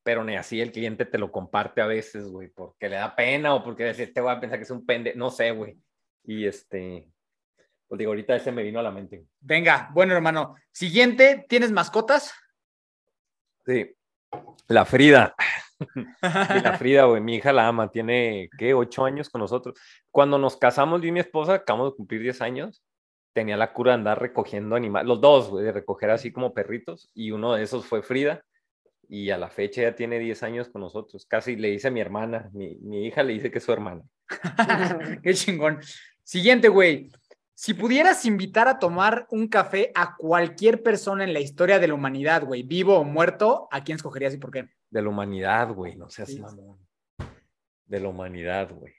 pero 0.04 0.24
ni 0.24 0.36
así 0.36 0.62
el 0.62 0.72
cliente 0.72 1.06
te 1.06 1.18
lo 1.18 1.32
comparte 1.32 1.82
a 1.82 1.88
veces, 1.88 2.28
güey, 2.28 2.48
porque 2.50 2.90
le 2.90 2.96
da 2.96 3.16
pena 3.16 3.54
o 3.54 3.64
porque 3.64 3.90
este 3.90 4.22
va 4.22 4.34
a 4.34 4.40
pensar 4.40 4.60
que 4.60 4.64
es 4.64 4.72
un 4.72 4.86
pende, 4.86 5.14
no 5.16 5.30
sé, 5.30 5.52
güey. 5.52 5.78
Y 6.24 6.46
este, 6.46 7.12
pues 7.96 8.00
digo, 8.00 8.12
ahorita 8.12 8.36
ese 8.36 8.52
me 8.52 8.62
vino 8.62 8.80
a 8.80 8.84
la 8.84 8.92
mente. 8.92 9.26
Venga, 9.40 9.90
bueno, 9.94 10.14
hermano. 10.14 10.56
Siguiente, 10.70 11.46
¿tienes 11.48 11.72
mascotas? 11.72 12.34
Sí. 13.66 13.96
La 14.68 14.84
Frida. 14.84 15.34
La 16.22 16.78
Frida, 16.78 17.06
güey, 17.06 17.22
mi 17.22 17.36
hija 17.36 17.54
la 17.54 17.68
ama, 17.68 17.90
tiene, 17.90 18.50
¿qué? 18.58 18.74
Ocho 18.74 19.06
años 19.06 19.30
con 19.30 19.40
nosotros. 19.40 19.80
Cuando 20.12 20.38
nos 20.38 20.58
casamos, 20.58 21.02
yo 21.02 21.08
y 21.08 21.12
mi 21.14 21.22
esposa, 21.22 21.54
acabamos 21.54 21.92
de 21.92 21.96
cumplir 21.96 22.22
10 22.22 22.42
años, 22.42 22.84
tenía 23.34 23.56
la 23.56 23.72
cura 23.72 23.92
de 23.92 23.96
andar 23.96 24.22
recogiendo 24.22 24.76
animales, 24.76 25.08
los 25.08 25.22
dos, 25.22 25.50
güey, 25.50 25.64
de 25.64 25.72
recoger 25.72 26.10
así 26.10 26.34
como 26.34 26.54
perritos, 26.54 27.10
y 27.14 27.32
uno 27.32 27.54
de 27.54 27.64
esos 27.64 27.86
fue 27.86 28.04
Frida, 28.04 28.44
y 29.08 29.30
a 29.30 29.38
la 29.38 29.50
fecha 29.50 29.82
ya 29.82 29.96
tiene 29.96 30.20
10 30.20 30.44
años 30.44 30.70
con 30.70 30.82
nosotros, 30.82 31.26
casi 31.26 31.56
le 31.56 31.70
dice 31.70 31.90
a 31.90 31.92
mi 31.92 32.02
hermana, 32.02 32.50
mi, 32.54 32.76
mi 32.82 33.06
hija 33.06 33.24
le 33.24 33.34
dice 33.34 33.52
que 33.52 33.60
es 33.60 33.64
su 33.64 33.72
hermana. 33.72 34.04
Qué 35.24 35.34
chingón. 35.34 35.80
Siguiente, 36.24 36.70
güey. 36.70 37.10
Si 37.58 37.74
pudieras 37.74 38.26
invitar 38.26 38.68
a 38.68 38.80
tomar 38.80 39.28
un 39.32 39.48
café 39.48 39.92
a 39.96 40.18
cualquier 40.18 40.84
persona 40.84 41.24
en 41.24 41.32
la 41.34 41.40
historia 41.40 41.80
de 41.80 41.88
la 41.88 41.94
humanidad, 41.94 42.44
güey, 42.44 42.64
vivo 42.64 42.98
o 42.98 43.06
muerto, 43.06 43.70
¿a 43.72 43.82
quién 43.82 43.96
escogerías 43.96 44.34
y 44.34 44.38
por 44.38 44.52
qué? 44.52 44.70
De 44.90 45.02
la 45.02 45.08
humanidad, 45.08 45.74
güey, 45.74 45.96
no 45.96 46.10
seas 46.10 46.30
Sí. 46.32 46.42
mamón. 46.42 46.86
De 47.86 48.00
la 48.02 48.10
humanidad, 48.10 48.72
güey. 48.74 48.94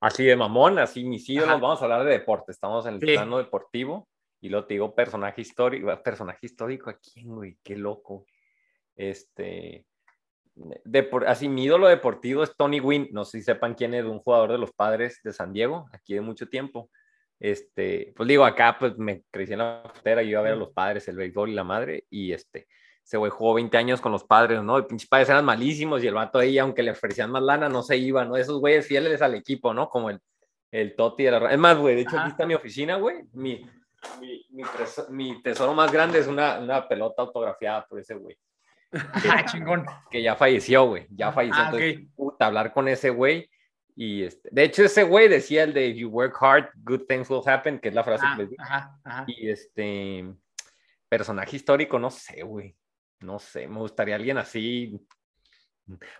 Así 0.00 0.24
de 0.24 0.34
mamón, 0.34 0.78
así 0.78 1.04
mis 1.04 1.28
ídolos, 1.28 1.60
vamos 1.60 1.80
a 1.80 1.84
hablar 1.84 2.04
de 2.04 2.10
deporte, 2.12 2.50
estamos 2.52 2.86
en 2.86 2.94
el 2.94 3.00
Sí. 3.00 3.06
plano 3.14 3.38
deportivo 3.38 4.08
y 4.40 4.48
luego 4.48 4.66
te 4.66 4.74
digo 4.74 4.94
personaje 4.94 5.42
histórico, 5.42 6.02
personaje 6.02 6.46
histórico, 6.46 6.90
¿a 6.90 6.98
quién, 6.98 7.28
güey? 7.28 7.58
Qué 7.62 7.76
loco. 7.76 8.24
Este, 8.96 9.86
depor- 10.84 11.26
así 11.26 11.48
mi 11.48 11.64
ídolo 11.64 11.88
deportivo 11.88 12.42
es 12.42 12.54
Tony 12.56 12.78
Gwynn, 12.80 13.08
no 13.12 13.24
sé 13.24 13.38
si 13.38 13.44
sepan 13.44 13.74
quién 13.74 13.94
es, 13.94 14.04
un 14.04 14.18
jugador 14.20 14.52
de 14.52 14.58
los 14.58 14.72
padres 14.72 15.20
de 15.24 15.32
San 15.32 15.52
Diego, 15.52 15.88
aquí 15.92 16.14
de 16.14 16.20
mucho 16.20 16.48
tiempo. 16.48 16.90
Este, 17.38 18.12
pues 18.16 18.28
digo, 18.28 18.44
acá 18.44 18.76
pues 18.78 18.98
me 18.98 19.22
crecí 19.30 19.52
en 19.54 19.60
la 19.60 19.82
frontera, 19.92 20.22
yo 20.22 20.30
iba 20.30 20.40
a 20.40 20.44
ver 20.44 20.52
a 20.52 20.56
los 20.56 20.70
padres, 20.72 21.08
el 21.08 21.16
béisbol 21.16 21.48
y 21.50 21.54
la 21.54 21.64
madre, 21.64 22.04
y 22.10 22.32
este, 22.32 22.66
ese 23.02 23.16
güey 23.16 23.30
jugó 23.30 23.54
20 23.54 23.76
años 23.78 24.00
con 24.00 24.12
los 24.12 24.24
padres, 24.24 24.62
¿no? 24.62 24.78
Y 24.78 24.82
pinches 24.82 25.08
padres 25.08 25.30
eran 25.30 25.44
malísimos 25.46 26.04
y 26.04 26.06
el 26.06 26.14
vato 26.14 26.38
ahí, 26.38 26.58
aunque 26.58 26.82
le 26.82 26.90
ofrecían 26.90 27.30
más 27.30 27.42
lana, 27.42 27.68
no 27.70 27.82
se 27.82 27.96
iba, 27.96 28.24
¿no? 28.26 28.36
Esos 28.36 28.60
güeyes 28.60 28.86
fieles 28.86 29.22
al 29.22 29.34
equipo, 29.34 29.72
¿no? 29.72 29.88
Como 29.88 30.10
el, 30.10 30.20
el 30.70 30.94
Toti 30.94 31.24
de 31.24 31.30
la... 31.30 31.50
Es 31.50 31.58
más, 31.58 31.78
güey, 31.78 31.94
de 31.94 32.02
hecho 32.02 32.10
Ajá. 32.16 32.22
aquí 32.24 32.30
está 32.32 32.46
mi 32.46 32.54
oficina, 32.54 32.96
güey. 32.96 33.22
Mi, 33.32 33.64
mi, 34.20 34.46
mi, 34.50 34.62
treso- 34.64 35.08
mi 35.08 35.42
tesoro 35.42 35.72
más 35.72 35.90
grande 35.90 36.18
es 36.18 36.26
una, 36.26 36.58
una 36.60 36.86
pelota 36.86 37.22
autografiada 37.22 37.86
por 37.86 37.98
ese 38.00 38.14
güey, 38.14 38.36
Ah, 39.42 39.44
chingón. 39.44 39.86
que 40.10 40.22
ya 40.22 40.34
falleció, 40.36 40.86
güey, 40.86 41.06
ya 41.10 41.32
falleció. 41.32 41.62
Ah, 41.62 41.66
Entonces, 41.66 41.98
ok. 41.98 42.14
puta, 42.16 42.46
hablar 42.46 42.72
con 42.72 42.88
ese 42.88 43.10
güey. 43.10 43.48
Y 43.96 44.22
este, 44.22 44.48
de 44.50 44.64
hecho, 44.64 44.82
ese 44.84 45.02
güey 45.02 45.28
decía 45.28 45.64
el 45.64 45.72
de 45.74 45.88
If 45.88 45.96
you 45.98 46.08
work 46.08 46.36
hard, 46.40 46.70
good 46.84 47.02
things 47.06 47.28
will 47.30 47.42
happen, 47.46 47.78
que 47.78 47.88
es 47.88 47.94
la 47.94 48.02
frase 48.04 48.24
Ah, 48.26 48.32
que 48.36 48.42
les 48.42 48.50
digo. 48.50 48.62
ajá, 48.62 48.98
ajá. 49.04 49.24
Y 49.26 49.50
este 49.50 50.34
personaje 51.08 51.56
histórico, 51.56 51.98
no 51.98 52.10
sé, 52.10 52.42
güey. 52.42 52.74
No 53.20 53.38
sé, 53.38 53.68
me 53.68 53.78
gustaría 53.78 54.14
alguien 54.16 54.38
así. 54.38 54.98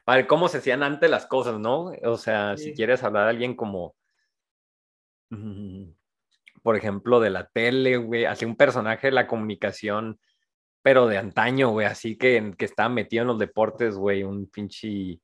Para 0.04 0.16
ver 0.18 0.26
cómo 0.26 0.48
se 0.48 0.58
hacían 0.58 0.82
antes 0.82 1.08
las 1.10 1.26
cosas, 1.26 1.58
¿no? 1.58 1.92
O 2.02 2.16
sea, 2.18 2.56
Sí. 2.56 2.64
si 2.64 2.74
quieres 2.74 3.02
hablar 3.02 3.24
de 3.24 3.30
alguien 3.30 3.54
como. 3.54 3.94
mm, 5.30 5.84
Por 6.62 6.76
ejemplo, 6.76 7.20
de 7.20 7.30
la 7.30 7.46
tele, 7.48 7.96
güey. 7.96 8.26
Así 8.26 8.44
un 8.44 8.56
personaje 8.56 9.06
de 9.06 9.12
la 9.12 9.26
comunicación, 9.26 10.20
pero 10.82 11.06
de 11.06 11.18
antaño, 11.18 11.70
güey. 11.70 11.86
Así 11.86 12.16
que, 12.16 12.54
que 12.56 12.64
estaba 12.64 12.88
metido 12.88 13.22
en 13.22 13.28
los 13.28 13.38
deportes, 13.38 13.96
güey. 13.96 14.22
Un 14.22 14.46
pinche. 14.48 15.20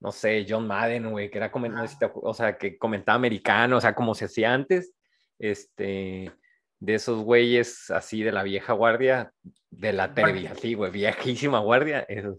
No 0.00 0.12
sé, 0.12 0.46
John 0.48 0.66
Madden, 0.66 1.10
güey, 1.10 1.30
que 1.30 1.38
era 1.38 1.52
acu- 1.52 2.20
o 2.22 2.34
sea, 2.34 2.56
que 2.56 2.78
comentaba 2.78 3.16
americano, 3.16 3.76
o 3.76 3.80
sea, 3.80 3.94
como 3.94 4.14
se 4.14 4.24
hacía 4.24 4.52
antes. 4.54 4.92
Este 5.38 6.32
de 6.80 6.94
esos 6.94 7.22
güeyes 7.22 7.90
así 7.90 8.22
de 8.22 8.32
la 8.32 8.42
vieja 8.42 8.72
guardia, 8.72 9.32
de 9.70 9.92
la 9.92 10.14
televisión, 10.14 10.56
sí, 10.56 10.74
güey, 10.74 10.90
viejísima 10.90 11.58
guardia, 11.60 12.06
esos. 12.08 12.38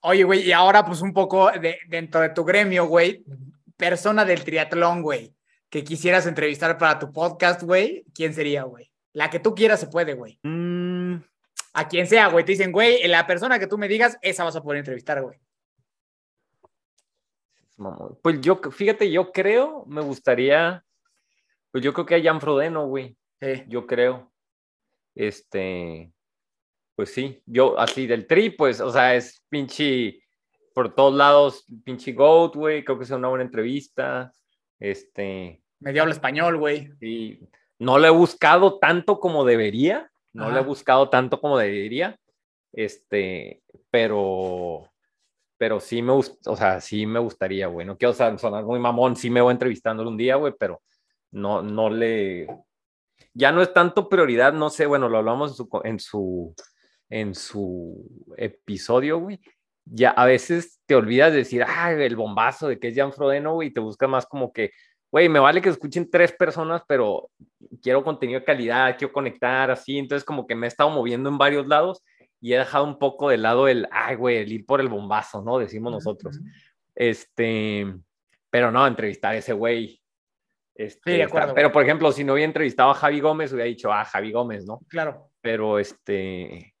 Oye, 0.00 0.24
güey, 0.24 0.40
y 0.48 0.52
ahora 0.52 0.84
pues 0.84 1.02
un 1.02 1.12
poco 1.12 1.50
de, 1.52 1.78
dentro 1.88 2.22
de 2.22 2.30
tu 2.30 2.42
gremio, 2.44 2.86
güey, 2.86 3.22
persona 3.76 4.24
del 4.24 4.44
triatlón, 4.44 5.02
güey, 5.02 5.34
que 5.68 5.84
quisieras 5.84 6.26
entrevistar 6.26 6.78
para 6.78 6.98
tu 6.98 7.12
podcast, 7.12 7.62
güey, 7.62 8.04
¿quién 8.14 8.32
sería, 8.34 8.62
güey? 8.64 8.90
La 9.12 9.28
que 9.28 9.38
tú 9.38 9.54
quieras 9.54 9.78
se 9.78 9.88
puede, 9.88 10.14
güey. 10.14 10.40
Mm, 10.42 10.81
A 11.74 11.88
quien 11.88 12.06
sea, 12.06 12.28
güey, 12.28 12.44
te 12.44 12.52
dicen, 12.52 12.70
güey, 12.72 13.06
la 13.08 13.26
persona 13.26 13.58
que 13.58 13.66
tú 13.66 13.78
me 13.78 13.88
digas, 13.88 14.18
esa 14.20 14.44
vas 14.44 14.56
a 14.56 14.62
poder 14.62 14.78
entrevistar, 14.78 15.22
güey. 15.22 15.38
Pues 18.22 18.40
yo, 18.40 18.60
fíjate, 18.70 19.10
yo 19.10 19.32
creo, 19.32 19.84
me 19.86 20.02
gustaría, 20.02 20.84
pues 21.70 21.82
yo 21.82 21.92
creo 21.92 22.06
que 22.06 22.14
a 22.16 22.22
Jan 22.22 22.40
Frodeno, 22.40 22.86
güey, 22.86 23.16
Sí. 23.40 23.64
yo 23.66 23.86
creo. 23.86 24.30
Este, 25.14 26.12
pues 26.94 27.12
sí, 27.12 27.42
yo 27.46 27.78
así 27.78 28.06
del 28.06 28.26
tri, 28.26 28.50
pues, 28.50 28.80
o 28.80 28.92
sea, 28.92 29.14
es 29.16 29.44
pinche, 29.48 30.22
por 30.74 30.94
todos 30.94 31.14
lados, 31.14 31.66
pinche 31.84 32.12
GOAT, 32.12 32.54
güey, 32.54 32.84
creo 32.84 32.98
que 32.98 33.04
es 33.04 33.10
una 33.10 33.28
buena 33.28 33.44
entrevista. 33.44 34.32
Este, 34.78 35.62
Medio 35.80 36.02
habla 36.02 36.14
español, 36.14 36.58
güey. 36.58 36.92
Sí, 37.00 37.40
no 37.78 37.98
lo 37.98 38.06
he 38.06 38.10
buscado 38.10 38.78
tanto 38.78 39.18
como 39.18 39.44
debería, 39.44 40.11
no 40.32 40.44
lo 40.50 40.56
he 40.56 40.60
Ajá. 40.60 40.66
buscado 40.66 41.08
tanto 41.08 41.40
como 41.40 41.58
debería, 41.58 42.18
este, 42.72 43.62
pero, 43.90 44.90
pero 45.58 45.80
sí 45.80 46.02
me 46.02 46.12
gusta, 46.12 46.50
o 46.50 46.56
sea, 46.56 46.80
sí 46.80 47.06
me 47.06 47.18
gustaría, 47.18 47.66
güey, 47.66 47.86
no 47.86 47.96
quiero 47.96 48.14
son- 48.14 48.38
sonar 48.38 48.64
muy 48.64 48.78
mamón, 48.80 49.16
sí 49.16 49.30
me 49.30 49.40
voy 49.40 49.52
entrevistándolo 49.52 50.08
un 50.10 50.16
día, 50.16 50.36
güey, 50.36 50.54
pero 50.58 50.82
no, 51.30 51.62
no 51.62 51.90
le, 51.90 52.46
ya 53.34 53.52
no 53.52 53.62
es 53.62 53.72
tanto 53.72 54.08
prioridad, 54.08 54.52
no 54.52 54.70
sé, 54.70 54.86
bueno, 54.86 55.08
lo 55.08 55.18
hablamos 55.18 55.50
en 55.50 55.56
su, 55.56 55.68
en 55.84 55.98
su, 56.00 56.54
en 57.10 57.34
su 57.34 58.34
episodio, 58.36 59.18
güey, 59.18 59.40
ya 59.84 60.10
a 60.10 60.24
veces 60.26 60.80
te 60.86 60.94
olvidas 60.94 61.32
de 61.32 61.38
decir, 61.38 61.64
ah, 61.66 61.92
el 61.92 62.16
bombazo 62.16 62.68
de 62.68 62.78
que 62.78 62.88
es 62.88 62.96
Jan 62.96 63.12
Frodeno, 63.12 63.54
güey, 63.54 63.68
y 63.68 63.72
te 63.72 63.80
buscas 63.80 64.08
más 64.08 64.26
como 64.26 64.52
que, 64.52 64.70
güey, 65.12 65.28
me 65.28 65.38
vale 65.38 65.60
que 65.62 65.68
escuchen 65.68 66.10
tres 66.10 66.32
personas, 66.32 66.82
pero 66.88 67.30
quiero 67.82 68.02
contenido 68.02 68.40
de 68.40 68.44
calidad, 68.46 68.96
quiero 68.98 69.12
conectar, 69.12 69.70
así, 69.70 69.98
entonces 69.98 70.24
como 70.24 70.46
que 70.46 70.54
me 70.56 70.66
he 70.66 70.68
estado 70.68 70.90
moviendo 70.90 71.28
en 71.28 71.36
varios 71.38 71.66
lados 71.68 72.02
y 72.40 72.54
he 72.54 72.58
dejado 72.58 72.84
un 72.84 72.98
poco 72.98 73.28
de 73.28 73.36
lado 73.36 73.68
el, 73.68 73.86
ay, 73.92 74.16
güey, 74.16 74.38
el 74.38 74.50
ir 74.50 74.66
por 74.66 74.80
el 74.80 74.88
bombazo, 74.88 75.42
¿no? 75.42 75.58
Decimos 75.58 75.92
nosotros. 75.92 76.40
Este, 76.94 77.86
pero 78.50 78.72
no, 78.72 78.86
entrevistar 78.86 79.34
a 79.34 79.36
ese 79.36 79.52
güey. 79.52 80.00
Este, 80.74 81.10
Sí, 81.12 81.16
de 81.18 81.22
está- 81.24 81.36
acuerdo. 81.36 81.54
pero, 81.54 81.70
por 81.72 81.82
ejemplo, 81.84 82.10
si 82.10 82.24
no 82.24 82.32
hubiera 82.32 82.46
entrevistado 82.46 82.90
a 82.90 82.94
Javi 82.94 83.20
Gómez, 83.20 83.52
hubiera 83.52 83.68
dicho, 83.68 83.92
ah, 83.92 84.04
Javi 84.04 84.32
Gómez, 84.32 84.64
¿no? 84.66 84.80
Claro. 84.88 85.30
Pero, 85.42 85.78
este, 85.78 86.74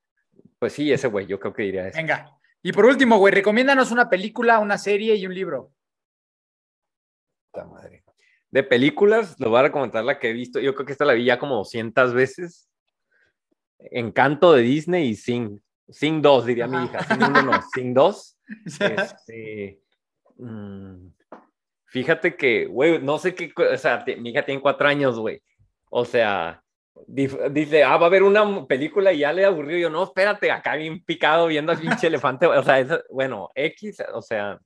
pues 0.58 0.72
sí, 0.72 0.90
ese 0.92 1.08
güey, 1.08 1.26
yo 1.26 1.38
creo 1.38 1.52
que 1.52 1.62
diría 1.64 1.86
eso. 1.88 1.98
Venga. 1.98 2.26
Y 2.62 2.72
por 2.72 2.86
último, 2.86 3.18
güey, 3.18 3.34
recomiéndanos 3.34 3.90
una 3.90 4.08
película, 4.08 4.58
una 4.58 4.78
serie 4.78 5.14
y 5.16 5.26
un 5.26 5.34
libro. 5.34 5.70
Puta 7.52 7.66
madre. 7.66 8.01
De 8.52 8.62
películas, 8.62 9.34
lo 9.40 9.48
voy 9.50 9.58
a 9.60 9.62
recomendar 9.62 10.04
la 10.04 10.18
que 10.18 10.28
he 10.30 10.32
visto. 10.34 10.60
Yo 10.60 10.74
creo 10.74 10.84
que 10.86 10.92
esta 10.92 11.06
la 11.06 11.14
vi 11.14 11.24
ya 11.24 11.38
como 11.38 11.56
200 11.56 12.12
veces. 12.12 12.68
Encanto 13.78 14.52
de 14.52 14.62
Disney 14.62 15.08
y 15.08 15.14
Sing. 15.16 15.58
Sing 15.88 16.20
2, 16.22 16.46
diría 16.46 16.66
mi 16.68 16.76
Ajá. 16.76 16.84
hija. 16.84 17.02
Sing 17.04 17.22
1 17.22 17.42
no, 17.42 17.52
Sing 17.74 17.94
2. 17.94 18.38
Este, 18.80 19.80
mm, 20.36 21.06
fíjate 21.86 22.36
que, 22.36 22.66
güey, 22.66 23.00
no 23.02 23.18
sé 23.18 23.34
qué, 23.34 23.50
o 23.56 23.78
sea, 23.78 24.04
mi 24.18 24.30
hija 24.30 24.44
tiene 24.44 24.60
cuatro 24.60 24.86
años, 24.86 25.18
güey. 25.18 25.42
O 25.90 26.04
sea, 26.04 26.62
dice, 27.06 27.82
ah, 27.84 27.96
va 27.96 28.04
a 28.04 28.08
haber 28.08 28.22
una 28.22 28.66
película 28.66 29.12
y 29.14 29.20
ya 29.20 29.32
le 29.32 29.46
aburrió. 29.46 29.78
Yo, 29.78 29.88
no, 29.90 30.04
espérate, 30.04 30.50
acá 30.50 30.76
bien 30.76 31.02
picado 31.02 31.46
viendo 31.46 31.72
al 31.72 31.78
pinche 31.78 32.06
elefante. 32.08 32.46
O 32.46 32.62
sea, 32.62 32.78
eso- 32.80 33.02
bueno, 33.10 33.50
X, 33.54 34.02
o 34.12 34.20
sea, 34.20 34.60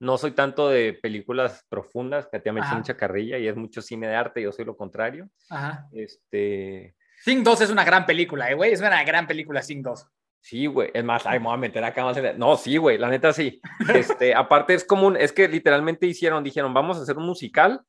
no 0.00 0.18
soy 0.18 0.32
tanto 0.32 0.68
de 0.68 0.92
películas 0.92 1.64
profundas, 1.68 2.26
que 2.30 2.36
a 2.38 2.42
ti 2.42 2.50
me 2.50 2.60
Ajá. 2.60 2.68
echan 2.70 2.78
mucha 2.78 2.96
carrilla 2.96 3.38
y 3.38 3.46
es 3.48 3.56
mucho 3.56 3.80
cine 3.82 4.08
de 4.08 4.14
arte, 4.16 4.42
yo 4.42 4.52
soy 4.52 4.64
lo 4.64 4.76
contrario. 4.76 5.28
Ajá. 5.50 5.88
Este, 5.92 6.94
Sing 7.22 7.42
2 7.42 7.60
es 7.62 7.70
una 7.70 7.84
gran 7.84 8.04
película, 8.06 8.50
eh, 8.50 8.54
güey. 8.54 8.72
Es 8.72 8.80
una 8.80 9.02
gran 9.04 9.26
película, 9.26 9.62
Sing 9.62 9.82
2. 9.82 10.06
Sí, 10.40 10.66
güey. 10.66 10.90
Es 10.92 11.02
más, 11.04 11.24
ay, 11.26 11.38
me 11.38 11.46
voy 11.46 11.54
a 11.54 11.58
meter 11.58 11.82
acá 11.84 12.04
más. 12.04 12.16
en- 12.18 12.38
No, 12.38 12.56
sí, 12.56 12.76
güey. 12.76 12.98
La 12.98 13.08
neta 13.08 13.32
sí. 13.32 13.60
Este, 13.94 14.34
aparte 14.34 14.74
es 14.74 14.84
común, 14.84 15.16
es 15.16 15.32
que 15.32 15.48
literalmente 15.48 16.06
hicieron, 16.06 16.44
dijeron, 16.44 16.74
vamos 16.74 16.98
a 16.98 17.02
hacer 17.02 17.16
un 17.16 17.24
musical 17.24 17.80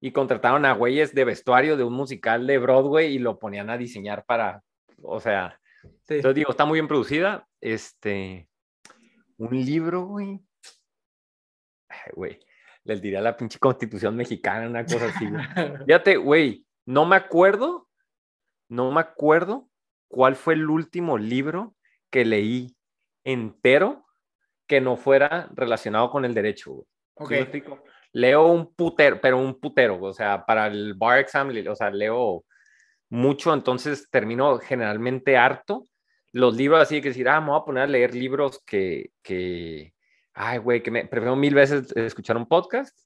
y 0.00 0.10
contrataron 0.12 0.64
a 0.64 0.72
güeyes 0.72 1.14
de 1.14 1.24
vestuario 1.24 1.76
de 1.76 1.84
un 1.84 1.92
musical 1.92 2.46
de 2.46 2.56
Broadway 2.58 3.12
y 3.14 3.18
lo 3.18 3.38
ponían 3.38 3.68
a 3.68 3.76
diseñar 3.76 4.24
para, 4.24 4.62
o 5.02 5.20
sea, 5.20 5.58
Sí. 6.04 6.14
entonces 6.14 6.34
digo, 6.36 6.50
está 6.52 6.64
muy 6.64 6.76
bien 6.76 6.88
producida. 6.88 7.46
Este, 7.60 8.48
un 9.36 9.50
libro, 9.64 10.06
güey. 10.06 10.40
Güey. 12.14 12.38
Les 12.84 13.00
diría 13.00 13.20
la 13.20 13.36
pinche 13.36 13.58
constitución 13.58 14.16
mexicana, 14.16 14.66
una 14.66 14.84
cosa 14.84 15.06
así, 15.06 15.28
güey. 15.28 15.42
Fíjate, 15.86 16.16
güey, 16.16 16.66
no 16.84 17.04
me 17.06 17.16
acuerdo, 17.16 17.88
no 18.68 18.90
me 18.90 19.00
acuerdo 19.00 19.68
cuál 20.08 20.36
fue 20.36 20.54
el 20.54 20.68
último 20.68 21.16
libro 21.16 21.74
que 22.10 22.24
leí 22.24 22.76
entero 23.24 24.04
que 24.66 24.80
no 24.80 24.96
fuera 24.96 25.48
relacionado 25.54 26.10
con 26.10 26.24
el 26.24 26.34
derecho, 26.34 26.72
güey. 26.72 26.86
¿Sí 27.18 27.24
ok. 27.24 27.30
me 27.30 27.38
explico? 27.40 27.84
Leo 28.12 28.46
un 28.46 28.74
putero, 28.74 29.20
pero 29.20 29.38
un 29.38 29.58
putero, 29.58 30.00
o 30.02 30.12
sea, 30.12 30.44
para 30.44 30.66
el 30.66 30.94
bar 30.94 31.18
exam, 31.18 31.50
o 31.68 31.74
sea, 31.74 31.90
leo 31.90 32.44
mucho, 33.08 33.52
entonces 33.52 34.08
termino 34.10 34.58
generalmente 34.58 35.36
harto. 35.36 35.84
Los 36.32 36.56
libros 36.56 36.80
así 36.80 36.96
de 36.96 37.02
que 37.02 37.08
decir, 37.08 37.28
ah, 37.28 37.40
me 37.40 37.50
voy 37.50 37.60
a 37.60 37.64
poner 37.64 37.82
a 37.84 37.86
leer 37.86 38.14
libros 38.14 38.62
que, 38.64 39.10
que 39.22 39.92
ay, 40.34 40.58
güey, 40.58 40.82
que 40.82 40.90
me 40.90 41.06
prefiero 41.06 41.36
mil 41.36 41.54
veces 41.54 41.94
escuchar 41.96 42.36
un 42.36 42.46
podcast 42.46 42.98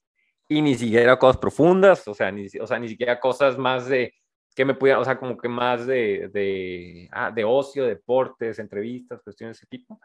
y 0.47 0.61
ni 0.61 0.75
siquiera 0.75 1.19
cosas 1.19 1.37
profundas, 1.37 2.07
o 2.07 2.13
sea, 2.13 2.31
ni, 2.31 2.47
o 2.59 2.67
sea, 2.67 2.79
ni 2.79 2.87
siquiera 2.89 3.19
cosas 3.19 3.57
más 3.57 3.87
de, 3.87 4.13
que 4.55 4.65
me 4.65 4.73
pudieran, 4.73 5.01
o 5.01 5.05
sea, 5.05 5.19
como 5.19 5.37
que 5.37 5.47
más 5.47 5.85
de, 5.85 6.29
de, 6.33 7.09
ah, 7.11 7.31
de 7.31 7.43
ocio, 7.43 7.85
deportes, 7.85 8.59
entrevistas, 8.59 9.21
cuestiones 9.21 9.57
de 9.57 9.59
ese 9.59 9.67
tipo. 9.67 9.99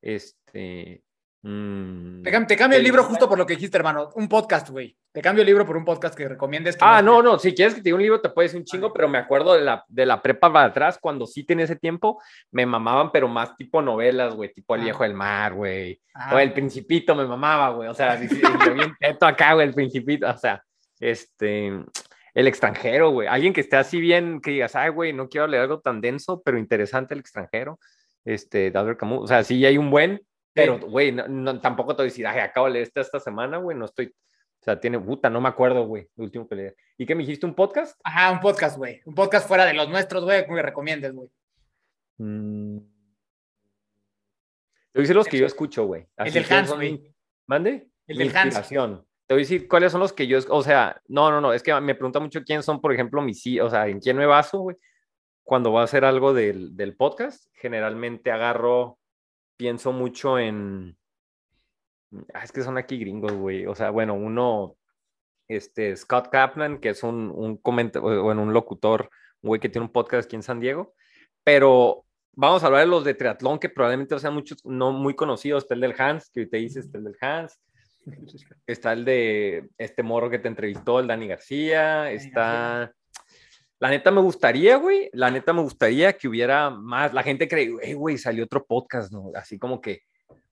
Este, 0.00 1.02
Mm, 1.42 2.22
Te, 2.22 2.32
cam- 2.32 2.46
te 2.48 2.56
cambio 2.56 2.78
el 2.78 2.82
¿qué 2.84 2.88
libro 2.88 3.04
justo 3.04 3.28
por 3.28 3.38
lo 3.38 3.46
que 3.46 3.54
dijiste, 3.54 3.76
hermano. 3.76 4.10
Un 4.16 4.28
podcast, 4.28 4.70
güey. 4.70 4.96
Te 5.12 5.22
cambio 5.22 5.42
el 5.42 5.46
libro 5.46 5.64
por 5.64 5.76
un 5.76 5.84
podcast 5.84 6.16
que 6.16 6.28
recomiendes. 6.28 6.76
que 6.76 6.84
Ah, 6.84 7.00
no, 7.00 7.22
no, 7.22 7.38
si 7.38 7.54
quieres 7.54 7.74
que 7.74 7.80
te 7.80 7.84
diga 7.84 7.96
un 7.96 8.02
libro 8.02 8.20
te 8.20 8.28
puedes 8.30 8.54
un 8.54 8.64
chingo, 8.64 8.92
pero 8.92 9.08
me 9.08 9.18
acuerdo 9.18 9.54
de 9.54 9.60
la, 9.62 9.84
de 9.88 10.04
la 10.04 10.20
prepa 10.20 10.52
para 10.52 10.66
atrás, 10.66 10.98
cuando 11.00 11.26
sí 11.26 11.44
tenía 11.44 11.64
ese 11.64 11.76
tiempo, 11.76 12.20
me 12.50 12.66
mamaban, 12.66 13.12
pero 13.12 13.28
más 13.28 13.56
tipo 13.56 13.80
novelas, 13.80 14.34
güey, 14.34 14.52
tipo 14.52 14.74
El 14.74 14.80
Ah. 14.80 14.84
Viejo 14.84 15.02
del 15.04 15.14
Mar, 15.14 15.54
güey. 15.54 16.00
Ah. 16.14 16.34
O 16.34 16.38
El 16.40 16.52
Principito 16.52 17.14
me 17.14 17.24
mamaba, 17.24 17.70
güey, 17.70 17.88
o 17.88 17.94
sea, 17.94 18.16
sí, 18.18 18.28
yo 18.66 18.74
bien 18.74 18.92
teto 18.98 19.24
acá, 19.26 19.54
güey, 19.54 19.68
El 19.68 19.74
Principito, 19.74 20.28
o 20.28 20.36
sea, 20.36 20.62
este, 20.98 21.68
El 22.34 22.46
Extranjero, 22.48 23.10
güey, 23.10 23.28
alguien 23.28 23.52
que 23.52 23.60
esté 23.60 23.76
así 23.76 24.00
bien, 24.00 24.40
que 24.40 24.50
digas, 24.50 24.74
ay, 24.74 24.90
güey, 24.90 25.12
no 25.12 25.28
quiero 25.28 25.46
leer 25.46 25.62
algo 25.62 25.78
tan 25.80 26.00
denso, 26.00 26.42
pero 26.44 26.58
interesante 26.58 27.14
El 27.14 27.20
Extranjero, 27.20 27.78
este, 28.24 28.72
Albert 28.74 28.98
Camus, 28.98 29.22
o 29.22 29.26
sea, 29.28 29.44
sí 29.44 29.64
hay 29.64 29.78
un 29.78 29.90
buen, 29.90 30.20
pero, 30.62 30.78
güey, 30.78 31.12
no, 31.12 31.26
no- 31.28 31.60
tampoco 31.60 31.94
te 31.94 32.02
voy 32.02 32.08
a 32.08 32.10
decir, 32.10 32.26
ay, 32.26 32.40
acabo 32.40 32.66
de 32.66 32.72
leer 32.74 32.82
esta 32.84 33.00
esta 33.00 33.20
semana, 33.20 33.58
güey, 33.58 33.76
no 33.76 33.84
estoy, 33.84 34.06
o 34.06 34.64
sea, 34.64 34.78
tiene, 34.78 34.98
puta, 34.98 35.30
no 35.30 35.40
me 35.40 35.48
acuerdo, 35.48 35.86
güey, 35.86 36.08
el 36.16 36.24
último 36.24 36.48
que 36.48 36.54
leí. 36.54 36.70
¿Y 36.96 37.06
qué 37.06 37.14
me 37.14 37.22
dijiste, 37.22 37.46
un 37.46 37.54
podcast? 37.54 37.98
Ajá, 38.04 38.32
un 38.32 38.40
podcast, 38.40 38.76
güey. 38.76 39.00
Un 39.04 39.14
podcast 39.14 39.46
fuera 39.46 39.64
de 39.64 39.74
los 39.74 39.88
nuestros, 39.88 40.24
güey, 40.24 40.44
que 40.44 40.52
me 40.52 40.62
recomiendes, 40.62 41.12
güey. 41.12 41.28
Mm. 42.18 42.78
Te 44.92 44.98
voy 44.98 45.00
a 45.00 45.02
decir 45.02 45.16
los 45.16 45.28
que 45.28 45.38
yo 45.38 45.46
escucho, 45.46 45.86
güey. 45.86 46.06
El 46.16 46.32
del 46.32 46.52
Hans, 46.52 46.72
güey. 46.72 47.14
¿Mande? 47.46 47.88
El 48.06 48.18
del 48.18 48.36
Hans. 48.36 48.68
Te 48.68 49.34
voy 49.34 49.42
a 49.42 49.44
decir 49.44 49.68
cuáles 49.68 49.92
son 49.92 50.00
los 50.00 50.14
que 50.14 50.26
yo, 50.26 50.38
o 50.48 50.62
sea, 50.62 51.00
no, 51.06 51.30
no, 51.30 51.40
no, 51.40 51.52
es 51.52 51.62
que 51.62 51.78
me 51.80 51.94
pregunta 51.94 52.18
mucho 52.18 52.42
quién 52.42 52.62
son, 52.62 52.80
por 52.80 52.94
ejemplo, 52.94 53.20
mis, 53.20 53.44
o 53.60 53.68
sea, 53.68 53.86
en 53.86 54.00
quién 54.00 54.16
me 54.16 54.24
baso, 54.24 54.58
güey. 54.60 54.76
Cuando 55.44 55.70
voy 55.70 55.82
a 55.82 55.84
hacer 55.84 56.04
algo 56.04 56.32
del, 56.32 56.76
del 56.76 56.96
podcast, 56.96 57.46
generalmente 57.52 58.30
agarro, 58.30 58.97
pienso 59.58 59.92
mucho 59.92 60.38
en, 60.38 60.96
ah, 62.32 62.42
es 62.42 62.52
que 62.52 62.62
son 62.62 62.78
aquí 62.78 62.96
gringos, 62.96 63.32
güey. 63.32 63.66
O 63.66 63.74
sea, 63.74 63.90
bueno, 63.90 64.14
uno, 64.14 64.76
este, 65.48 65.94
Scott 65.94 66.28
Kaplan, 66.30 66.78
que 66.78 66.90
es 66.90 67.02
un, 67.02 67.30
un 67.34 67.58
comentador, 67.58 68.22
bueno, 68.22 68.42
un 68.42 68.54
locutor, 68.54 69.10
un 69.42 69.48
güey 69.48 69.60
que 69.60 69.68
tiene 69.68 69.84
un 69.86 69.92
podcast 69.92 70.26
aquí 70.26 70.36
en 70.36 70.42
San 70.42 70.60
Diego, 70.60 70.94
pero 71.44 72.06
vamos 72.32 72.62
a 72.62 72.66
hablar 72.66 72.82
de 72.82 72.86
los 72.86 73.04
de 73.04 73.14
triatlón 73.14 73.58
que 73.58 73.68
probablemente 73.68 74.18
sean 74.18 74.34
muchos, 74.34 74.64
no 74.64 74.92
muy 74.92 75.14
conocidos. 75.14 75.64
Está 75.64 75.74
el 75.74 75.80
del 75.80 75.94
Hans, 75.98 76.30
que 76.30 76.40
ahorita 76.40 76.56
dices, 76.56 76.86
está 76.86 76.98
el 76.98 77.04
del 77.04 77.16
Hans. 77.20 77.60
Está 78.66 78.94
el 78.94 79.04
de 79.04 79.68
este 79.76 80.02
morro 80.02 80.30
que 80.30 80.38
te 80.38 80.48
entrevistó, 80.48 80.98
el 80.98 81.08
Dani 81.08 81.28
García. 81.28 82.10
Está. 82.10 82.94
La 83.80 83.90
neta 83.90 84.10
me 84.10 84.20
gustaría, 84.20 84.76
güey. 84.76 85.08
La 85.12 85.30
neta 85.30 85.52
me 85.52 85.62
gustaría 85.62 86.12
que 86.14 86.28
hubiera 86.28 86.70
más. 86.70 87.14
La 87.14 87.22
gente 87.22 87.46
cree, 87.46 87.70
"Ey, 87.82 87.94
güey, 87.94 88.18
salió 88.18 88.44
otro 88.44 88.64
podcast, 88.64 89.12
¿no? 89.12 89.30
Así 89.34 89.58
como 89.58 89.80
que, 89.80 90.02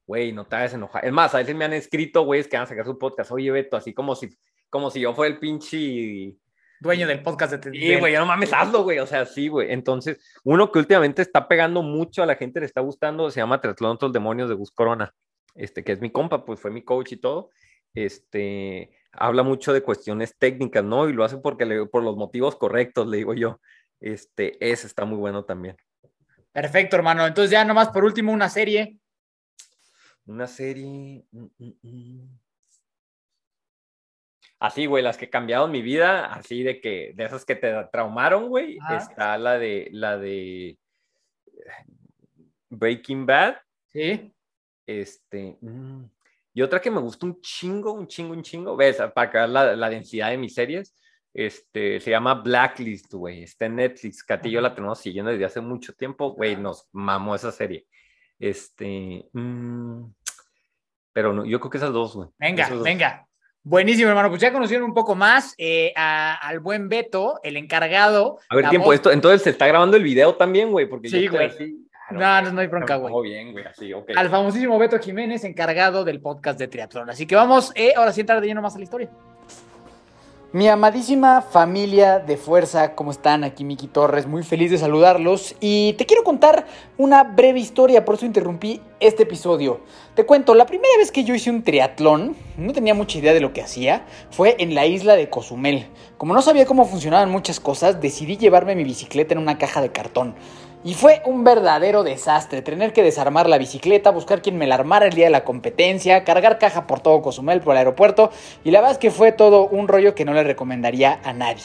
güey, 0.07 0.33
no 0.33 0.47
te 0.47 0.57
hagas 0.57 0.75
enojar. 0.75 1.05
Es 1.05 1.13
más, 1.13 1.35
a 1.35 1.39
veces 1.39 1.57
me 1.57 1.65
han 1.65 1.73
escrito, 1.73 2.23
güey, 2.23 2.45
que 2.45 2.57
van 2.57 2.65
a 2.65 2.69
sacar 2.69 2.85
su 2.85 2.99
podcast. 2.99 3.33
Oye, 3.33 3.51
Beto, 3.51 3.77
así 3.77 3.93
como 3.93 4.15
si, 4.15 4.29
como 4.71 4.91
si 4.91 5.01
yo 5.01 5.15
fuera 5.15 5.35
el 5.35 5.41
pinche 5.41 6.37
Dueño 6.79 7.07
del 7.07 7.23
podcast 7.23 7.55
de 7.55 7.71
Sí, 7.73 7.97
güey, 7.97 8.13
ya 8.13 8.21
no 8.21 8.27
mames, 8.27 8.53
hazlo, 8.53 8.83
güey. 8.83 8.99
O 8.99 9.07
sea, 9.07 9.25
sí, 9.25 9.49
güey. 9.49 9.73
Entonces, 9.73 10.21
uno 10.45 10.71
que 10.71 10.79
últimamente 10.79 11.23
está 11.23 11.49
pegando 11.49 11.83
mucho 11.83 12.23
a 12.23 12.27
la 12.27 12.37
gente, 12.37 12.61
le 12.61 12.67
está 12.67 12.81
gustando, 12.81 13.31
se 13.31 13.41
llama 13.41 13.61
Triatlón 13.61 13.93
Otros 13.93 14.13
Demonios 14.13 14.49
de 14.49 14.55
Gus 14.55 14.71
Corona, 14.71 15.15
este, 15.55 15.83
que 15.83 15.93
es 15.93 16.01
mi 16.01 16.11
compa, 16.11 16.45
pues 16.45 16.61
fue 16.61 16.71
mi 16.71 16.83
coach 16.83 17.13
y 17.13 17.17
todo. 17.17 17.51
Este, 17.95 18.91
habla 19.19 19.43
mucho 19.43 19.73
de 19.73 19.83
cuestiones 19.83 20.37
técnicas, 20.39 20.85
¿no? 20.85 21.09
Y 21.09 21.13
lo 21.13 21.25
hace 21.25 21.39
porque 21.39 21.65
le- 21.67 21.87
por 21.87 22.03
los 22.03 22.17
motivos 22.17 22.57
correctos, 22.57 23.07
le 23.07 23.19
digo 23.19 23.35
yo. 23.35 23.61
Este, 24.01 24.57
ese 24.61 24.87
está 24.87 25.05
muy 25.05 25.19
bueno 25.19 25.45
también. 25.45 25.77
Perfecto, 26.53 26.97
hermano. 26.97 27.27
Entonces, 27.27 27.51
ya 27.51 27.65
nomás 27.65 27.89
por 27.91 28.05
último, 28.05 28.33
una 28.33 28.49
serie. 28.49 28.99
Una 30.27 30.47
serie. 30.47 31.25
mm, 31.31 31.45
mm, 31.59 31.73
mm. 31.83 32.39
Así, 34.59 34.87
güey, 34.87 35.03
las 35.03 35.19
que 35.19 35.29
cambiaron 35.29 35.71
mi 35.71 35.83
vida, 35.83 36.33
así 36.33 36.63
de 36.63 36.81
que, 36.81 37.13
de 37.15 37.25
esas 37.27 37.45
que 37.45 37.57
te 37.57 37.73
traumaron, 37.93 38.49
güey, 38.49 38.79
Ajá. 38.81 38.97
está 38.97 39.37
la 39.39 39.59
de, 39.59 39.89
la 39.93 40.17
de 40.17 40.79
Breaking 42.71 43.27
Bad, 43.27 43.57
Sí. 43.89 44.33
este, 44.87 45.59
y 46.57 46.63
otra 46.63 46.81
que 46.81 46.91
me 46.91 47.01
gustó 47.01 47.27
un 47.27 47.41
chingo, 47.41 47.93
un 47.93 48.07
chingo, 48.09 48.33
un 48.33 48.43
chingo, 48.43 48.75
ves, 48.77 48.97
para 49.15 49.29
acá 49.29 49.47
la, 49.47 49.77
la 49.77 49.91
densidad 49.91 50.31
de 50.31 50.39
mis 50.39 50.55
series, 50.55 50.95
este, 51.35 52.01
se 52.01 52.11
llama 52.11 52.35
Blacklist, 52.35 53.13
güey, 53.13 53.43
está 53.43 53.67
en 53.67 53.77
Netflix, 53.77 54.25
Katy 54.25 54.49
y 54.49 54.53
yo 54.53 54.61
la 54.63 54.75
tenemos 54.75 54.99
siguiendo 54.99 55.31
desde 55.31 55.45
hace 55.45 55.61
mucho 55.61 55.93
tiempo, 55.93 56.31
güey, 56.33 56.57
nos 56.57 56.89
mamó 56.93 57.35
esa 57.35 57.53
serie, 57.53 57.87
este, 58.39 59.27
mm, 59.33 60.05
pero 61.13 61.33
no, 61.33 61.45
yo 61.45 61.61
creo 61.61 61.71
que 61.71 61.79
esas 61.79 61.93
dos, 61.93 62.15
güey. 62.15 62.29
Venga, 62.39 62.69
dos. 62.71 62.83
venga. 62.83 63.27
Buenísimo, 63.63 64.09
hermano. 64.11 64.29
Pues 64.29 64.41
ya 64.41 64.53
conocieron 64.53 64.87
un 64.87 64.95
poco 64.95 65.17
más 65.17 65.53
eh, 65.59 65.93
a- 65.97 66.35
al 66.37 66.61
buen 66.61 66.89
Beto, 66.89 67.41
el 67.43 67.57
encargado. 67.57 68.39
A 68.49 68.55
ver, 68.55 68.69
tiempo, 68.69 68.87
voz- 68.89 68.95
esto, 68.95 69.11
entonces 69.11 69.43
se 69.43 69.51
está 69.51 69.67
grabando 69.67 69.97
el 69.97 70.05
video 70.05 70.37
también, 70.37 70.71
güey, 70.71 70.87
porque 70.87 71.09
Sí, 71.09 71.25
yo 71.25 71.33
güey. 71.33 71.47
así, 71.49 71.86
No, 72.11 72.43
no, 72.43 72.53
no 72.53 72.61
hay 72.61 72.67
bronca, 72.69 72.97
güey. 72.97 73.13
Todo 73.13 73.23
bien, 73.23 73.53
güey, 73.53 73.65
así, 73.67 73.93
ok. 73.93 74.13
Al 74.17 74.31
famosísimo 74.31 74.79
Beto 74.79 74.99
Jiménez, 74.99 75.45
encargado 75.45 76.05
del 76.05 76.21
podcast 76.21 76.59
de 76.59 76.69
triatlón. 76.69 77.11
Así 77.11 77.27
que 77.27 77.35
vamos, 77.35 77.73
eh, 77.75 77.95
ahora 77.97 78.13
sí 78.13 78.21
entrar 78.21 78.41
de 78.41 78.47
lleno 78.47 78.63
más 78.63 78.77
a 78.77 78.79
la 78.79 78.85
historia. 78.85 79.11
Mi 80.53 80.69
amadísima 80.69 81.43
familia 81.43 82.21
de 82.21 82.37
fuerza, 82.37 82.95
¿cómo 82.95 83.11
están? 83.11 83.43
Aquí 83.43 83.65
Miki 83.65 83.89
Torres, 83.89 84.27
muy 84.27 84.45
feliz 84.45 84.71
de 84.71 84.79
saludarlos 84.79 85.57
y 85.61 85.95
te 85.95 86.07
quiero 86.07 86.23
contar 86.23 86.67
una 86.97 87.25
breve 87.25 87.59
historia, 87.59 88.05
por 88.05 88.15
eso 88.15 88.25
interrumpí 88.25 88.81
este 89.01 89.25
episodio. 89.25 89.81
Te 90.15 90.25
cuento, 90.25 90.55
la 90.55 90.65
primera 90.65 90.97
vez 90.97 91.11
que 91.11 91.25
yo 91.25 91.35
hice 91.35 91.51
un 91.51 91.63
triatlón, 91.63 92.37
no 92.57 92.73
tenía 92.73 92.95
mucha 92.95 93.19
idea 93.19 93.35
de 93.35 93.41
lo 93.41 93.53
que 93.53 93.61
hacía, 93.61 94.07
fue 94.31 94.57
en 94.59 94.75
la 94.75 94.87
isla 94.87 95.17
de 95.17 95.29
Cozumel. 95.29 95.89
Como 96.17 96.33
no 96.33 96.41
sabía 96.41 96.65
cómo 96.65 96.87
funcionaban 96.87 97.29
muchas 97.29 97.61
cosas, 97.61 98.01
decidí 98.01 98.39
llevarme 98.39 98.77
mi 98.77 98.85
bicicleta 98.85 99.35
en 99.35 99.41
una 99.41 99.59
caja 99.59 99.83
de 99.83 99.91
cartón. 99.91 100.37
Y 100.87 100.95
fue 100.95 101.21
un 101.25 101.43
verdadero 101.43 102.05
desastre 102.05 102.63
tener 102.63 102.93
que 102.93 103.03
desarmar 103.03 103.49
la 103.49 103.59
bicicleta, 103.59 104.13
buscar 104.13 104.41
quien 104.41 104.57
me 104.57 104.69
la 104.69 104.77
armara 104.77 105.07
el 105.07 105.15
día 105.15 105.25
de 105.25 105.33
la 105.33 105.43
competencia, 105.43 106.23
cargar 106.23 106.61
caja 106.61 106.87
por 106.87 107.01
todo 107.01 107.23
Cozumel, 107.23 107.61
por 107.61 107.73
el 107.73 107.79
aeropuerto. 107.79 108.31
Y 108.63 108.71
la 108.71 108.79
verdad 108.79 108.93
es 108.93 108.99
que 108.99 109.11
fue 109.11 109.33
todo 109.33 109.67
un 109.67 109.89
rollo 109.89 110.15
que 110.15 110.25
no 110.25 110.33
le 110.33 110.45
recomendaría 110.45 111.19
a 111.25 111.33
nadie. 111.33 111.65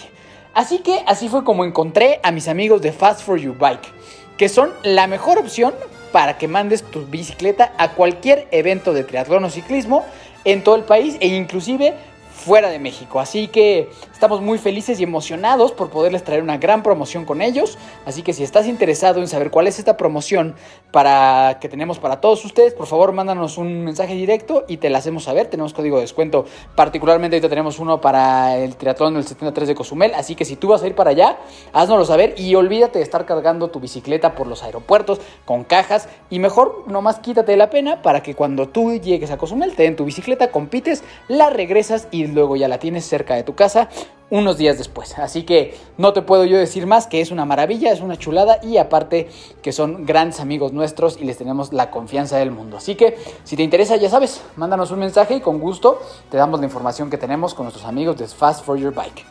Así 0.55 0.79
que 0.79 1.03
así 1.05 1.29
fue 1.29 1.43
como 1.43 1.65
encontré 1.65 2.19
a 2.23 2.31
mis 2.31 2.47
amigos 2.47 2.81
de 2.81 2.93
Fast 2.93 3.21
for 3.21 3.37
Your 3.37 3.55
Bike, 3.55 3.93
que 4.37 4.49
son 4.49 4.71
la 4.81 5.05
mejor 5.05 5.37
opción 5.37 5.75
para 6.11 6.39
que 6.39 6.47
mandes 6.47 6.81
tu 6.81 7.05
bicicleta 7.05 7.73
a 7.77 7.91
cualquier 7.91 8.47
evento 8.49 8.91
de 8.91 9.03
triatlón 9.03 9.43
o 9.43 9.51
ciclismo 9.51 10.03
en 10.45 10.63
todo 10.63 10.77
el 10.77 10.83
país 10.83 11.17
e 11.19 11.27
inclusive 11.27 11.93
fuera 12.33 12.69
de 12.69 12.79
México. 12.79 13.19
Así 13.19 13.49
que 13.49 13.87
estamos 14.21 14.39
muy 14.39 14.59
felices 14.59 14.99
y 14.99 15.03
emocionados 15.03 15.71
por 15.71 15.89
poderles 15.89 16.23
traer 16.23 16.43
una 16.43 16.59
gran 16.59 16.83
promoción 16.83 17.25
con 17.25 17.41
ellos. 17.41 17.79
Así 18.05 18.21
que 18.21 18.33
si 18.33 18.43
estás 18.43 18.67
interesado 18.67 19.19
en 19.19 19.27
saber 19.27 19.49
cuál 19.49 19.65
es 19.65 19.79
esta 19.79 19.97
promoción 19.97 20.53
para 20.91 21.57
que 21.59 21.67
tenemos 21.67 21.97
para 21.97 22.21
todos 22.21 22.45
ustedes, 22.45 22.75
por 22.75 22.85
favor 22.85 23.13
mándanos 23.13 23.57
un 23.57 23.83
mensaje 23.83 24.13
directo 24.13 24.63
y 24.67 24.77
te 24.77 24.91
la 24.91 24.99
hacemos 24.99 25.23
saber. 25.23 25.47
Tenemos 25.47 25.73
código 25.73 25.95
de 25.95 26.03
descuento. 26.03 26.45
Particularmente 26.75 27.37
ahorita 27.37 27.49
tenemos 27.49 27.79
uno 27.79 27.99
para 27.99 28.59
el 28.59 28.75
triatlón 28.75 29.15
del 29.15 29.23
73 29.23 29.69
de 29.69 29.73
Cozumel. 29.73 30.13
Así 30.13 30.35
que 30.35 30.45
si 30.45 30.55
tú 30.55 30.67
vas 30.67 30.83
a 30.83 30.87
ir 30.87 30.93
para 30.93 31.09
allá, 31.09 31.39
haznoslo 31.73 32.05
saber 32.05 32.35
y 32.37 32.53
olvídate 32.53 32.99
de 32.99 33.03
estar 33.03 33.25
cargando 33.25 33.69
tu 33.71 33.79
bicicleta 33.79 34.35
por 34.35 34.45
los 34.45 34.61
aeropuertos 34.61 35.19
con 35.45 35.63
cajas. 35.63 36.09
Y 36.29 36.37
mejor 36.37 36.83
nomás 36.85 37.17
quítate 37.17 37.57
la 37.57 37.71
pena 37.71 38.03
para 38.03 38.21
que 38.21 38.35
cuando 38.35 38.69
tú 38.69 38.99
llegues 38.99 39.31
a 39.31 39.39
Cozumel 39.39 39.75
te 39.75 39.81
den 39.81 39.95
tu 39.95 40.05
bicicleta, 40.05 40.51
compites, 40.51 41.03
la 41.27 41.49
regresas 41.49 42.07
y 42.11 42.27
luego 42.27 42.55
ya 42.55 42.67
la 42.67 42.77
tienes 42.77 43.03
cerca 43.05 43.33
de 43.33 43.41
tu 43.41 43.55
casa 43.55 43.89
unos 44.31 44.57
días 44.57 44.77
después. 44.77 45.19
Así 45.19 45.43
que 45.43 45.77
no 45.97 46.13
te 46.13 46.23
puedo 46.23 46.45
yo 46.45 46.57
decir 46.57 46.87
más 46.87 47.05
que 47.05 47.21
es 47.21 47.29
una 47.29 47.45
maravilla, 47.45 47.91
es 47.91 48.01
una 48.01 48.17
chulada 48.17 48.59
y 48.63 48.77
aparte 48.77 49.29
que 49.61 49.71
son 49.71 50.05
grandes 50.05 50.39
amigos 50.39 50.73
nuestros 50.73 51.17
y 51.21 51.25
les 51.25 51.37
tenemos 51.37 51.73
la 51.73 51.91
confianza 51.91 52.37
del 52.37 52.49
mundo. 52.49 52.77
Así 52.77 52.95
que 52.95 53.17
si 53.43 53.55
te 53.55 53.63
interesa, 53.63 53.97
ya 53.97 54.09
sabes, 54.09 54.41
mándanos 54.55 54.89
un 54.91 54.99
mensaje 54.99 55.35
y 55.35 55.41
con 55.41 55.59
gusto 55.59 56.01
te 56.31 56.37
damos 56.37 56.59
la 56.59 56.65
información 56.65 57.09
que 57.09 57.17
tenemos 57.17 57.53
con 57.53 57.65
nuestros 57.65 57.85
amigos 57.85 58.17
de 58.17 58.27
Fast 58.27 58.65
for 58.65 58.77
Your 58.77 58.93
Bike. 58.93 59.25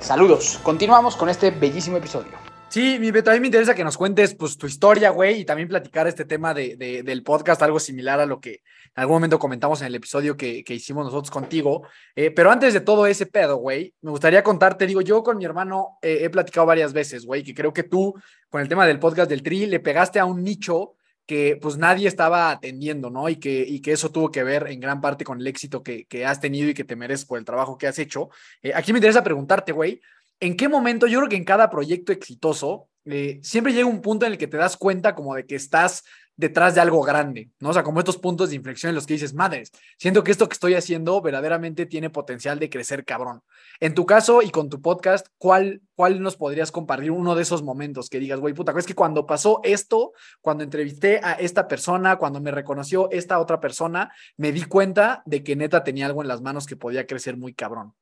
Saludos, 0.00 0.60
continuamos 0.62 1.16
con 1.16 1.28
este 1.28 1.50
bellísimo 1.50 1.96
episodio. 1.96 2.51
Sí, 2.72 2.96
mi 2.98 3.12
mí 3.12 3.20
me 3.22 3.46
interesa 3.48 3.74
que 3.74 3.84
nos 3.84 3.98
cuentes 3.98 4.34
pues 4.34 4.56
tu 4.56 4.66
historia, 4.66 5.10
güey, 5.10 5.40
y 5.40 5.44
también 5.44 5.68
platicar 5.68 6.06
este 6.06 6.24
tema 6.24 6.54
de, 6.54 6.74
de- 6.76 7.02
del 7.02 7.22
podcast, 7.22 7.60
algo 7.60 7.78
similar 7.78 8.18
a 8.18 8.24
lo 8.24 8.40
que 8.40 8.52
en 8.54 8.60
algún 8.94 9.16
momento 9.16 9.38
comentamos 9.38 9.82
en 9.82 9.88
el 9.88 9.94
episodio 9.94 10.38
que, 10.38 10.64
que 10.64 10.72
hicimos 10.72 11.04
nosotros 11.04 11.30
contigo. 11.30 11.86
Eh, 12.16 12.30
pero 12.30 12.50
antes 12.50 12.72
de 12.72 12.80
todo 12.80 13.06
ese 13.06 13.26
pedo, 13.26 13.56
güey, 13.56 13.92
me 14.00 14.10
gustaría 14.10 14.42
contarte, 14.42 14.86
digo, 14.86 15.02
yo 15.02 15.22
con 15.22 15.36
mi 15.36 15.44
hermano 15.44 15.98
eh, 16.00 16.20
he 16.22 16.30
platicado 16.30 16.66
varias 16.66 16.94
veces, 16.94 17.26
güey, 17.26 17.42
que 17.42 17.52
creo 17.54 17.74
que 17.74 17.82
tú, 17.82 18.14
con 18.48 18.62
el 18.62 18.68
tema 18.70 18.86
del 18.86 18.98
podcast 18.98 19.28
del 19.28 19.42
Tri, 19.42 19.66
le 19.66 19.78
pegaste 19.78 20.18
a 20.18 20.24
un 20.24 20.42
nicho 20.42 20.94
que 21.26 21.58
pues 21.60 21.76
nadie 21.76 22.08
estaba 22.08 22.50
atendiendo, 22.50 23.10
¿no? 23.10 23.28
Y 23.28 23.36
que, 23.36 23.66
y 23.68 23.82
que 23.82 23.92
eso 23.92 24.10
tuvo 24.10 24.30
que 24.30 24.44
ver 24.44 24.68
en 24.68 24.80
gran 24.80 25.02
parte 25.02 25.26
con 25.26 25.42
el 25.42 25.46
éxito 25.46 25.82
que, 25.82 26.06
que 26.06 26.24
has 26.24 26.40
tenido 26.40 26.70
y 26.70 26.74
que 26.74 26.84
te 26.84 26.96
mereces 26.96 27.26
por 27.26 27.38
el 27.38 27.44
trabajo 27.44 27.76
que 27.76 27.86
has 27.86 27.98
hecho. 27.98 28.30
Eh, 28.62 28.72
aquí 28.74 28.94
me 28.94 28.98
interesa 28.98 29.22
preguntarte, 29.22 29.72
güey, 29.72 30.00
¿en 30.42 30.56
qué 30.56 30.68
momento? 30.68 31.06
Yo 31.06 31.20
creo 31.20 31.28
que 31.28 31.36
en 31.36 31.44
cada 31.44 31.70
proyecto 31.70 32.12
exitoso, 32.12 32.88
eh, 33.04 33.38
siempre 33.42 33.72
llega 33.72 33.86
un 33.86 34.02
punto 34.02 34.26
en 34.26 34.32
el 34.32 34.38
que 34.38 34.48
te 34.48 34.56
das 34.56 34.76
cuenta 34.76 35.14
como 35.14 35.34
de 35.36 35.46
que 35.46 35.54
estás 35.54 36.02
detrás 36.34 36.74
de 36.74 36.80
algo 36.80 37.02
grande, 37.02 37.50
¿no? 37.60 37.68
O 37.70 37.72
sea, 37.72 37.84
como 37.84 38.00
estos 38.00 38.16
puntos 38.16 38.50
de 38.50 38.56
inflexión 38.56 38.90
en 38.90 38.94
los 38.96 39.06
que 39.06 39.12
dices, 39.12 39.34
madres, 39.34 39.70
siento 39.98 40.24
que 40.24 40.32
esto 40.32 40.48
que 40.48 40.54
estoy 40.54 40.74
haciendo 40.74 41.20
verdaderamente 41.20 41.86
tiene 41.86 42.10
potencial 42.10 42.58
de 42.58 42.70
crecer 42.70 43.04
cabrón. 43.04 43.42
En 43.78 43.94
tu 43.94 44.04
caso 44.04 44.42
y 44.42 44.50
con 44.50 44.68
tu 44.68 44.80
podcast, 44.80 45.28
¿cuál, 45.38 45.82
cuál 45.94 46.20
nos 46.20 46.36
podrías 46.36 46.72
compartir 46.72 47.12
uno 47.12 47.36
de 47.36 47.42
esos 47.42 47.62
momentos 47.62 48.08
que 48.08 48.18
digas, 48.18 48.40
güey, 48.40 48.54
puta, 48.54 48.72
es 48.76 48.86
que 48.86 48.94
cuando 48.94 49.26
pasó 49.26 49.60
esto, 49.62 50.12
cuando 50.40 50.64
entrevisté 50.64 51.20
a 51.22 51.34
esta 51.34 51.68
persona, 51.68 52.16
cuando 52.16 52.40
me 52.40 52.50
reconoció 52.50 53.08
esta 53.12 53.38
otra 53.38 53.60
persona, 53.60 54.12
me 54.36 54.50
di 54.50 54.64
cuenta 54.64 55.22
de 55.24 55.44
que 55.44 55.54
neta 55.54 55.84
tenía 55.84 56.06
algo 56.06 56.22
en 56.22 56.28
las 56.28 56.40
manos 56.40 56.66
que 56.66 56.76
podía 56.76 57.06
crecer 57.06 57.36
muy 57.36 57.54
cabrón? 57.54 57.94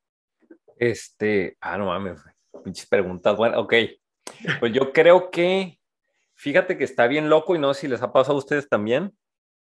Este, 0.77 1.57
ah, 1.61 1.77
no 1.77 1.85
mames, 1.85 2.19
muchas 2.65 2.85
preguntas. 2.85 3.35
Bueno, 3.37 3.59
ok. 3.59 3.73
Pues 4.59 4.73
yo 4.73 4.93
creo 4.93 5.31
que 5.31 5.79
fíjate 6.41 6.77
que 6.77 6.83
está 6.83 7.07
bien 7.07 7.29
loco 7.29 7.55
y 7.55 7.59
no 7.59 7.73
sé 7.73 7.81
si 7.81 7.87
les 7.87 8.01
ha 8.01 8.11
pasado 8.11 8.35
a 8.35 8.39
ustedes 8.39 8.67
también, 8.67 9.15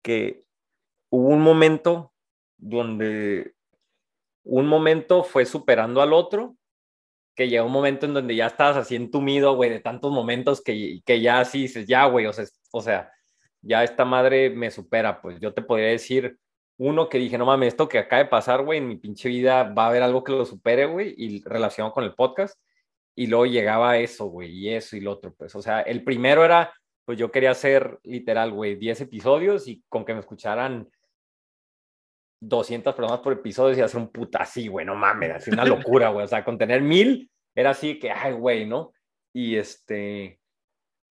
que 0.01 0.43
hubo 1.09 1.29
un 1.29 1.41
momento 1.41 2.13
donde 2.57 3.53
un 4.43 4.67
momento 4.67 5.23
fue 5.23 5.45
superando 5.45 6.01
al 6.01 6.13
otro, 6.13 6.57
que 7.35 7.47
llegó 7.47 7.67
un 7.67 7.71
momento 7.71 8.05
en 8.05 8.15
donde 8.15 8.35
ya 8.35 8.47
estabas 8.47 8.77
así 8.77 8.95
entumido, 8.95 9.55
güey, 9.55 9.69
de 9.69 9.79
tantos 9.79 10.11
momentos 10.11 10.61
que, 10.61 11.01
que 11.05 11.21
ya 11.21 11.39
así 11.39 11.63
dices, 11.63 11.87
ya, 11.87 12.05
güey, 12.05 12.25
o 12.25 12.33
sea, 12.33 12.45
o 12.71 12.81
sea, 12.81 13.11
ya 13.61 13.83
esta 13.83 14.03
madre 14.03 14.49
me 14.49 14.71
supera, 14.71 15.21
pues 15.21 15.39
yo 15.39 15.53
te 15.53 15.61
podría 15.61 15.89
decir 15.89 16.39
uno 16.77 17.07
que 17.07 17.19
dije, 17.19 17.37
no 17.37 17.45
mames, 17.45 17.69
esto 17.69 17.87
que 17.87 17.99
acaba 17.99 18.23
de 18.23 18.29
pasar, 18.29 18.63
güey, 18.63 18.79
en 18.79 18.87
mi 18.87 18.97
pinche 18.97 19.29
vida 19.29 19.63
va 19.63 19.85
a 19.85 19.87
haber 19.89 20.01
algo 20.01 20.23
que 20.23 20.31
lo 20.31 20.45
supere, 20.45 20.87
güey, 20.87 21.13
y 21.17 21.43
relacionado 21.43 21.93
con 21.93 22.03
el 22.03 22.15
podcast 22.15 22.59
y 23.15 23.27
luego 23.27 23.45
llegaba 23.45 23.97
eso, 23.97 24.25
güey, 24.25 24.51
y 24.51 24.69
eso 24.69 24.95
y 24.95 25.01
lo 25.01 25.11
otro, 25.11 25.33
pues, 25.33 25.55
o 25.55 25.61
sea, 25.61 25.81
el 25.81 26.03
primero 26.03 26.43
era, 26.43 26.73
pues 27.05 27.17
yo 27.17 27.31
quería 27.31 27.51
hacer 27.51 27.99
literal, 28.03 28.51
güey, 28.51 28.75
10 28.75 29.01
episodios 29.01 29.67
y 29.67 29.83
con 29.89 30.05
que 30.05 30.13
me 30.13 30.21
escucharan 30.21 30.89
200 32.41 32.93
personas 32.95 33.21
por 33.21 33.33
episodio 33.33 33.77
y 33.77 33.81
hacer 33.81 33.99
un 33.99 34.11
puta 34.11 34.39
así, 34.39 34.67
güey, 34.67 34.85
no 34.85 34.95
mames, 34.95 35.31
así 35.31 35.51
una 35.51 35.65
locura, 35.65 36.09
güey, 36.09 36.25
o 36.25 36.27
sea, 36.27 36.43
con 36.43 36.57
tener 36.57 36.81
mil 36.81 37.29
era 37.55 37.71
así 37.71 37.99
que, 37.99 38.11
ay, 38.11 38.33
güey, 38.33 38.65
¿no? 38.65 38.93
Y 39.31 39.55
este, 39.55 40.39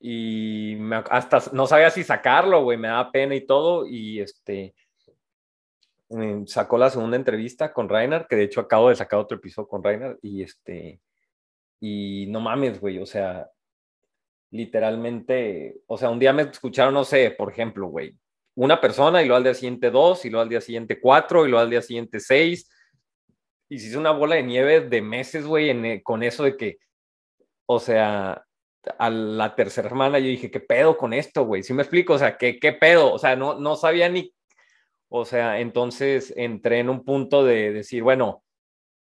y 0.00 0.76
hasta 1.10 1.40
no 1.52 1.66
sabía 1.66 1.90
si 1.90 2.02
sacarlo, 2.02 2.64
güey, 2.64 2.76
me 2.76 2.88
daba 2.88 3.12
pena 3.12 3.34
y 3.36 3.46
todo, 3.46 3.86
y 3.86 4.20
este, 4.20 4.74
sacó 6.46 6.76
la 6.76 6.90
segunda 6.90 7.16
entrevista 7.16 7.72
con 7.72 7.88
Rainer, 7.88 8.26
que 8.28 8.36
de 8.36 8.42
hecho 8.44 8.60
acabo 8.60 8.88
de 8.88 8.96
sacar 8.96 9.20
otro 9.20 9.36
episodio 9.38 9.68
con 9.68 9.82
Rainer, 9.82 10.18
y 10.20 10.42
este, 10.42 11.00
y 11.84 12.26
no 12.28 12.40
mames, 12.40 12.80
güey, 12.80 13.00
o 13.00 13.06
sea, 13.06 13.50
literalmente, 14.52 15.80
o 15.88 15.98
sea, 15.98 16.10
un 16.10 16.20
día 16.20 16.32
me 16.32 16.42
escucharon, 16.42 16.94
no 16.94 17.04
sé, 17.04 17.32
por 17.32 17.50
ejemplo, 17.50 17.88
güey, 17.88 18.16
una 18.54 18.80
persona 18.80 19.20
y 19.20 19.26
luego 19.26 19.38
al 19.38 19.42
día 19.42 19.54
siguiente 19.54 19.90
dos, 19.90 20.24
y 20.24 20.30
luego 20.30 20.42
al 20.42 20.48
día 20.48 20.60
siguiente 20.60 21.00
cuatro, 21.00 21.44
y 21.44 21.48
luego 21.48 21.60
al 21.60 21.70
día 21.70 21.82
siguiente 21.82 22.20
seis. 22.20 22.70
Y 23.68 23.80
se 23.80 23.88
hizo 23.88 23.98
una 23.98 24.12
bola 24.12 24.36
de 24.36 24.44
nieve 24.44 24.82
de 24.82 25.02
meses, 25.02 25.44
güey, 25.44 25.70
eh, 25.70 26.02
con 26.04 26.22
eso 26.22 26.44
de 26.44 26.56
que, 26.56 26.78
o 27.66 27.80
sea, 27.80 28.44
a 28.98 29.10
la 29.10 29.56
tercera 29.56 29.88
semana 29.88 30.20
yo 30.20 30.26
dije, 30.26 30.52
¿qué 30.52 30.60
pedo 30.60 30.96
con 30.96 31.12
esto, 31.12 31.44
güey? 31.46 31.64
¿Sí 31.64 31.74
me 31.74 31.82
explico? 31.82 32.12
O 32.12 32.18
sea, 32.18 32.36
¿qué, 32.38 32.60
qué 32.60 32.72
pedo? 32.72 33.12
O 33.12 33.18
sea, 33.18 33.34
no, 33.34 33.58
no 33.58 33.74
sabía 33.74 34.08
ni, 34.08 34.32
o 35.08 35.24
sea, 35.24 35.58
entonces 35.58 36.32
entré 36.36 36.78
en 36.78 36.90
un 36.90 37.04
punto 37.04 37.44
de 37.44 37.72
decir, 37.72 38.04
bueno, 38.04 38.44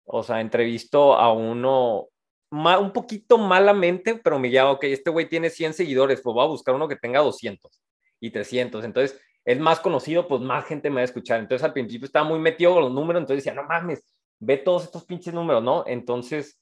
o 0.07 0.25
sea, 0.25 0.41
entrevisto 0.41 1.15
a 1.15 1.33
uno 1.33 2.09
un 2.55 2.93
poquito 2.93 3.39
malamente, 3.39 4.15
pero 4.17 4.39
me 4.39 4.51
llama, 4.51 4.73
ok, 4.73 4.85
este 4.85 5.11
güey 5.11 5.29
tiene 5.29 5.51
100 5.51 5.75
seguidores, 5.75 6.21
pues 6.21 6.35
voy 6.35 6.45
a 6.45 6.49
buscar 6.49 6.75
uno 6.75 6.89
que 6.89 6.97
tenga 6.97 7.21
200 7.21 7.83
y 8.21 8.31
300. 8.31 8.85
Entonces, 8.85 9.21
es 9.45 9.59
más 9.59 9.81
conocido, 9.81 10.29
pues 10.29 10.41
más 10.41 10.65
gente 10.65 10.89
me 10.89 10.97
va 10.97 11.01
a 11.03 11.05
escuchar. 11.05 11.41
Entonces, 11.41 11.65
al 11.65 11.73
principio 11.73 12.07
estaba 12.07 12.27
muy 12.27 12.39
metido 12.39 12.75
con 12.75 12.85
los 12.85 12.93
números, 12.93 13.21
entonces 13.21 13.45
decía, 13.45 13.61
no 13.61 13.67
mames, 13.69 14.05
ve 14.39 14.57
todos 14.57 14.85
estos 14.85 15.05
pinches 15.05 15.35
números, 15.35 15.63
¿no? 15.63 15.85
Entonces, 15.87 16.61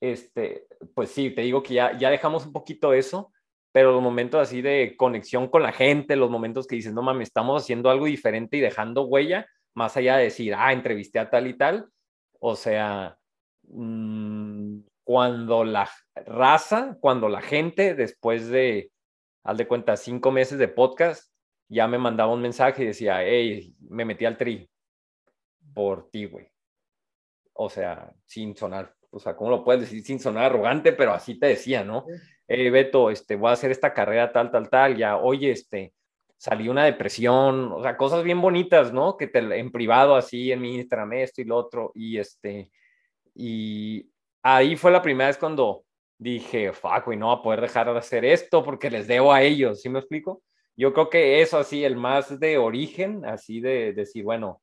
este, 0.00 0.66
pues 0.94 1.10
sí, 1.10 1.30
te 1.30 1.42
digo 1.42 1.62
que 1.62 1.74
ya, 1.74 1.96
ya 1.98 2.10
dejamos 2.10 2.46
un 2.46 2.52
poquito 2.52 2.92
eso, 2.92 3.32
pero 3.72 3.92
los 3.92 4.02
momentos 4.02 4.40
así 4.40 4.60
de 4.60 4.94
conexión 4.96 5.48
con 5.48 5.62
la 5.62 5.72
gente, 5.72 6.16
los 6.16 6.30
momentos 6.30 6.66
que 6.66 6.76
dices, 6.76 6.92
no 6.92 7.02
mames, 7.02 7.28
estamos 7.28 7.62
haciendo 7.62 7.90
algo 7.90 8.06
diferente 8.06 8.58
y 8.58 8.60
dejando 8.60 9.06
huella, 9.06 9.46
más 9.74 9.96
allá 9.96 10.16
de 10.18 10.24
decir, 10.24 10.54
ah, 10.54 10.72
entrevisté 10.72 11.18
a 11.18 11.30
tal 11.30 11.46
y 11.46 11.56
tal, 11.56 11.88
o 12.38 12.54
sea, 12.54 13.16
mmm, 13.68 14.80
cuando 15.12 15.62
la 15.62 15.90
raza, 16.24 16.96
cuando 16.98 17.28
la 17.28 17.42
gente, 17.42 17.94
después 17.94 18.48
de, 18.48 18.90
al 19.44 19.58
de 19.58 19.68
cuenta, 19.68 19.94
cinco 19.98 20.30
meses 20.32 20.58
de 20.58 20.68
podcast, 20.68 21.30
ya 21.68 21.86
me 21.86 21.98
mandaba 21.98 22.32
un 22.32 22.40
mensaje 22.40 22.82
y 22.82 22.86
decía, 22.86 23.22
hey, 23.22 23.74
me 23.90 24.06
metí 24.06 24.24
al 24.24 24.38
tri 24.38 24.70
por 25.74 26.08
ti, 26.10 26.24
güey. 26.24 26.48
O 27.52 27.68
sea, 27.68 28.10
sin 28.24 28.56
sonar, 28.56 28.94
o 29.10 29.18
sea, 29.18 29.36
¿cómo 29.36 29.50
lo 29.50 29.62
puedes 29.62 29.82
decir? 29.82 30.02
Sin 30.02 30.18
sonar 30.18 30.44
arrogante, 30.44 30.94
pero 30.94 31.12
así 31.12 31.38
te 31.38 31.48
decía, 31.48 31.84
¿no? 31.84 32.06
Hey, 32.48 32.70
Beto, 32.70 33.10
este, 33.10 33.36
voy 33.36 33.50
a 33.50 33.52
hacer 33.52 33.70
esta 33.70 33.92
carrera 33.92 34.32
tal, 34.32 34.50
tal, 34.50 34.70
tal, 34.70 34.96
ya, 34.96 35.18
oye, 35.18 35.50
este, 35.50 35.92
salí 36.38 36.70
una 36.70 36.86
depresión, 36.86 37.70
o 37.70 37.82
sea, 37.82 37.98
cosas 37.98 38.24
bien 38.24 38.40
bonitas, 38.40 38.94
¿no? 38.94 39.18
Que 39.18 39.26
te, 39.26 39.40
en 39.40 39.70
privado, 39.70 40.16
así, 40.16 40.52
en 40.52 40.62
mi 40.62 40.76
Instagram, 40.76 41.12
esto 41.12 41.42
y 41.42 41.44
lo 41.44 41.58
otro, 41.58 41.92
y 41.94 42.16
este, 42.16 42.70
y 43.34 44.11
ahí 44.42 44.76
fue 44.76 44.90
la 44.90 45.02
primera 45.02 45.28
vez 45.28 45.38
cuando 45.38 45.84
dije, 46.18 46.72
fuck, 46.72 47.06
güey, 47.06 47.18
no 47.18 47.28
va 47.28 47.34
a 47.34 47.42
poder 47.42 47.60
dejar 47.60 47.92
de 47.92 47.98
hacer 47.98 48.24
esto 48.24 48.62
porque 48.64 48.90
les 48.90 49.06
debo 49.06 49.32
a 49.32 49.42
ellos, 49.42 49.80
¿sí 49.80 49.88
me 49.88 49.98
explico? 49.98 50.42
Yo 50.76 50.92
creo 50.92 51.10
que 51.10 51.42
eso 51.42 51.58
así, 51.58 51.84
el 51.84 51.96
más 51.96 52.38
de 52.38 52.58
origen, 52.58 53.24
así 53.24 53.60
de, 53.60 53.92
decir, 53.92 54.24
bueno, 54.24 54.62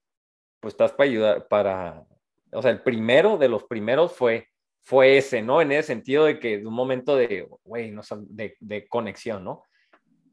pues 0.60 0.74
estás 0.74 0.92
para 0.94 1.10
ayudar, 1.10 1.48
para, 1.48 2.06
o 2.52 2.62
sea, 2.62 2.72
el 2.72 2.82
primero 2.82 3.38
de 3.38 3.50
los 3.50 3.66
primeros 3.66 4.14
fue, 4.14 4.48
fue 4.82 5.18
ese, 5.18 5.42
¿no? 5.42 5.62
En 5.62 5.72
ese 5.72 5.84
sentido 5.84 6.26
de 6.26 6.40
que 6.40 6.60
de 6.60 6.66
un 6.66 6.74
momento 6.74 7.16
de, 7.16 7.48
güey, 7.64 7.92
no, 7.92 8.02
de, 8.22 8.56
de 8.60 8.88
conexión, 8.88 9.44
¿no? 9.44 9.64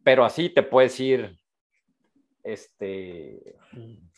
Pero 0.03 0.25
así 0.25 0.49
te 0.49 0.63
puedes 0.63 0.99
ir, 1.01 1.37
este, 2.43 3.57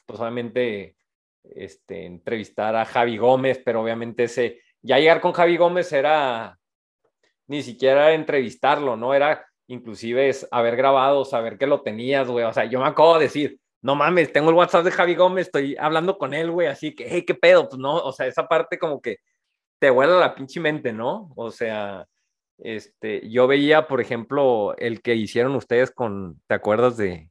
pues 0.06 0.20
obviamente, 0.20 0.96
este, 1.42 2.04
entrevistar 2.04 2.76
a 2.76 2.84
Javi 2.84 3.16
Gómez, 3.16 3.60
pero 3.64 3.82
obviamente 3.82 4.24
ese, 4.24 4.60
ya 4.82 4.98
llegar 4.98 5.20
con 5.20 5.32
Javi 5.32 5.56
Gómez 5.56 5.92
era 5.92 6.58
ni 7.46 7.62
siquiera 7.62 8.12
entrevistarlo, 8.12 8.96
¿no? 8.96 9.14
Era 9.14 9.46
inclusive 9.68 10.28
es 10.28 10.48
haber 10.50 10.76
grabado, 10.76 11.24
saber 11.24 11.58
que 11.58 11.66
lo 11.66 11.82
tenías, 11.82 12.28
güey. 12.28 12.44
O 12.44 12.52
sea, 12.52 12.64
yo 12.64 12.80
me 12.80 12.86
acabo 12.86 13.14
de 13.18 13.24
decir, 13.24 13.60
no 13.82 13.94
mames, 13.94 14.32
tengo 14.32 14.50
el 14.50 14.56
WhatsApp 14.56 14.84
de 14.84 14.90
Javi 14.90 15.14
Gómez, 15.14 15.46
estoy 15.46 15.76
hablando 15.78 16.18
con 16.18 16.34
él, 16.34 16.50
güey, 16.50 16.66
así 16.66 16.94
que, 16.94 17.06
hey, 17.08 17.24
qué 17.26 17.34
pedo, 17.34 17.68
pues 17.68 17.78
no, 17.78 17.96
o 17.96 18.12
sea, 18.12 18.26
esa 18.26 18.48
parte 18.48 18.78
como 18.78 19.00
que 19.00 19.18
te 19.78 19.90
vuela 19.90 20.18
la 20.18 20.34
pinche 20.34 20.58
mente, 20.58 20.92
¿no? 20.92 21.32
O 21.36 21.50
sea, 21.50 22.06
este, 22.58 23.28
yo 23.30 23.46
veía, 23.46 23.86
por 23.86 24.00
ejemplo, 24.00 24.74
el 24.78 25.00
que 25.02 25.14
hicieron 25.14 25.54
ustedes 25.54 25.90
con, 25.92 26.40
¿te 26.48 26.54
acuerdas 26.54 26.96
de, 26.96 27.30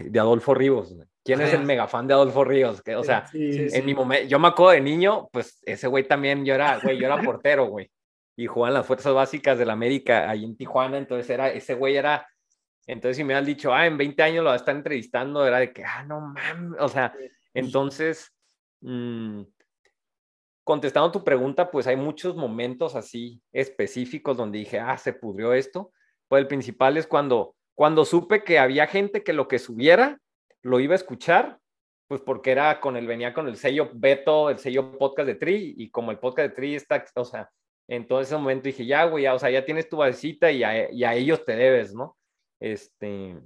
de 0.00 0.18
Adolfo 0.18 0.54
Rivos? 0.54 0.96
¿Quién 1.26 1.40
es 1.40 1.52
el 1.52 1.64
mega 1.64 1.88
fan 1.88 2.06
de 2.06 2.14
Adolfo 2.14 2.44
Ríos? 2.44 2.80
Que, 2.82 2.94
o 2.94 3.02
sea, 3.02 3.28
en 3.32 3.84
mi 3.84 3.94
momento, 3.94 4.28
yo 4.28 4.38
me 4.38 4.48
acuerdo 4.48 4.72
de 4.72 4.80
niño, 4.80 5.28
pues 5.32 5.60
ese 5.66 5.88
güey 5.88 6.06
también, 6.06 6.44
yo 6.44 6.54
era, 6.54 6.78
güey, 6.78 6.98
yo 6.98 7.06
era 7.06 7.16
portero, 7.22 7.66
güey. 7.66 7.90
Y 8.36 8.46
jugaba 8.46 8.68
en 8.68 8.74
las 8.74 8.86
fuerzas 8.86 9.12
básicas 9.12 9.58
de 9.58 9.66
la 9.66 9.72
América 9.72 10.30
ahí 10.30 10.44
en 10.44 10.56
Tijuana, 10.56 10.98
entonces 10.98 11.28
era, 11.28 11.50
ese 11.50 11.74
güey 11.74 11.96
era, 11.96 12.28
entonces 12.86 13.16
si 13.16 13.24
me 13.24 13.34
han 13.34 13.44
dicho, 13.44 13.74
ah, 13.74 13.86
en 13.86 13.98
20 13.98 14.22
años 14.22 14.44
lo 14.44 14.50
va 14.50 14.54
a 14.54 14.58
estar 14.58 14.76
entrevistando, 14.76 15.44
era 15.44 15.58
de 15.58 15.72
que, 15.72 15.84
ah, 15.84 16.04
no 16.04 16.20
mames, 16.20 16.80
o 16.80 16.88
sea, 16.88 17.12
entonces, 17.52 18.32
mmm, 18.82 19.42
contestando 20.62 21.10
tu 21.10 21.24
pregunta, 21.24 21.70
pues 21.70 21.86
hay 21.86 21.96
muchos 21.96 22.36
momentos 22.36 22.94
así 22.94 23.40
específicos 23.52 24.36
donde 24.36 24.58
dije, 24.58 24.78
ah, 24.78 24.98
se 24.98 25.12
pudrió 25.12 25.52
esto. 25.52 25.92
Pues 26.28 26.40
el 26.40 26.48
principal 26.48 26.96
es 26.96 27.06
cuando, 27.06 27.54
cuando 27.74 28.04
supe 28.04 28.42
que 28.42 28.58
había 28.58 28.86
gente 28.88 29.22
que 29.22 29.32
lo 29.32 29.46
que 29.46 29.60
subiera 29.60 30.20
lo 30.66 30.80
iba 30.80 30.94
a 30.94 30.96
escuchar, 30.96 31.58
pues 32.08 32.20
porque 32.20 32.50
era 32.50 32.80
con 32.80 32.96
el, 32.96 33.06
venía 33.06 33.32
con 33.32 33.48
el 33.48 33.56
sello 33.56 33.90
Beto, 33.94 34.50
el 34.50 34.58
sello 34.58 34.98
podcast 34.98 35.26
de 35.26 35.34
Tri, 35.36 35.74
y 35.78 35.90
como 35.90 36.10
el 36.10 36.18
podcast 36.18 36.50
de 36.50 36.54
Tri 36.54 36.74
está, 36.74 37.04
o 37.14 37.24
sea, 37.24 37.50
en 37.88 38.06
todo 38.06 38.20
ese 38.20 38.36
momento 38.36 38.64
dije, 38.64 38.84
ya, 38.84 39.04
güey, 39.04 39.24
ya, 39.24 39.34
o 39.34 39.38
sea, 39.38 39.50
ya 39.50 39.64
tienes 39.64 39.88
tu 39.88 39.98
basecita 39.98 40.50
y 40.50 40.64
a, 40.64 40.92
y 40.92 41.04
a 41.04 41.14
ellos 41.14 41.44
te 41.44 41.54
debes, 41.54 41.94
¿no? 41.94 42.16
Este, 42.60 43.36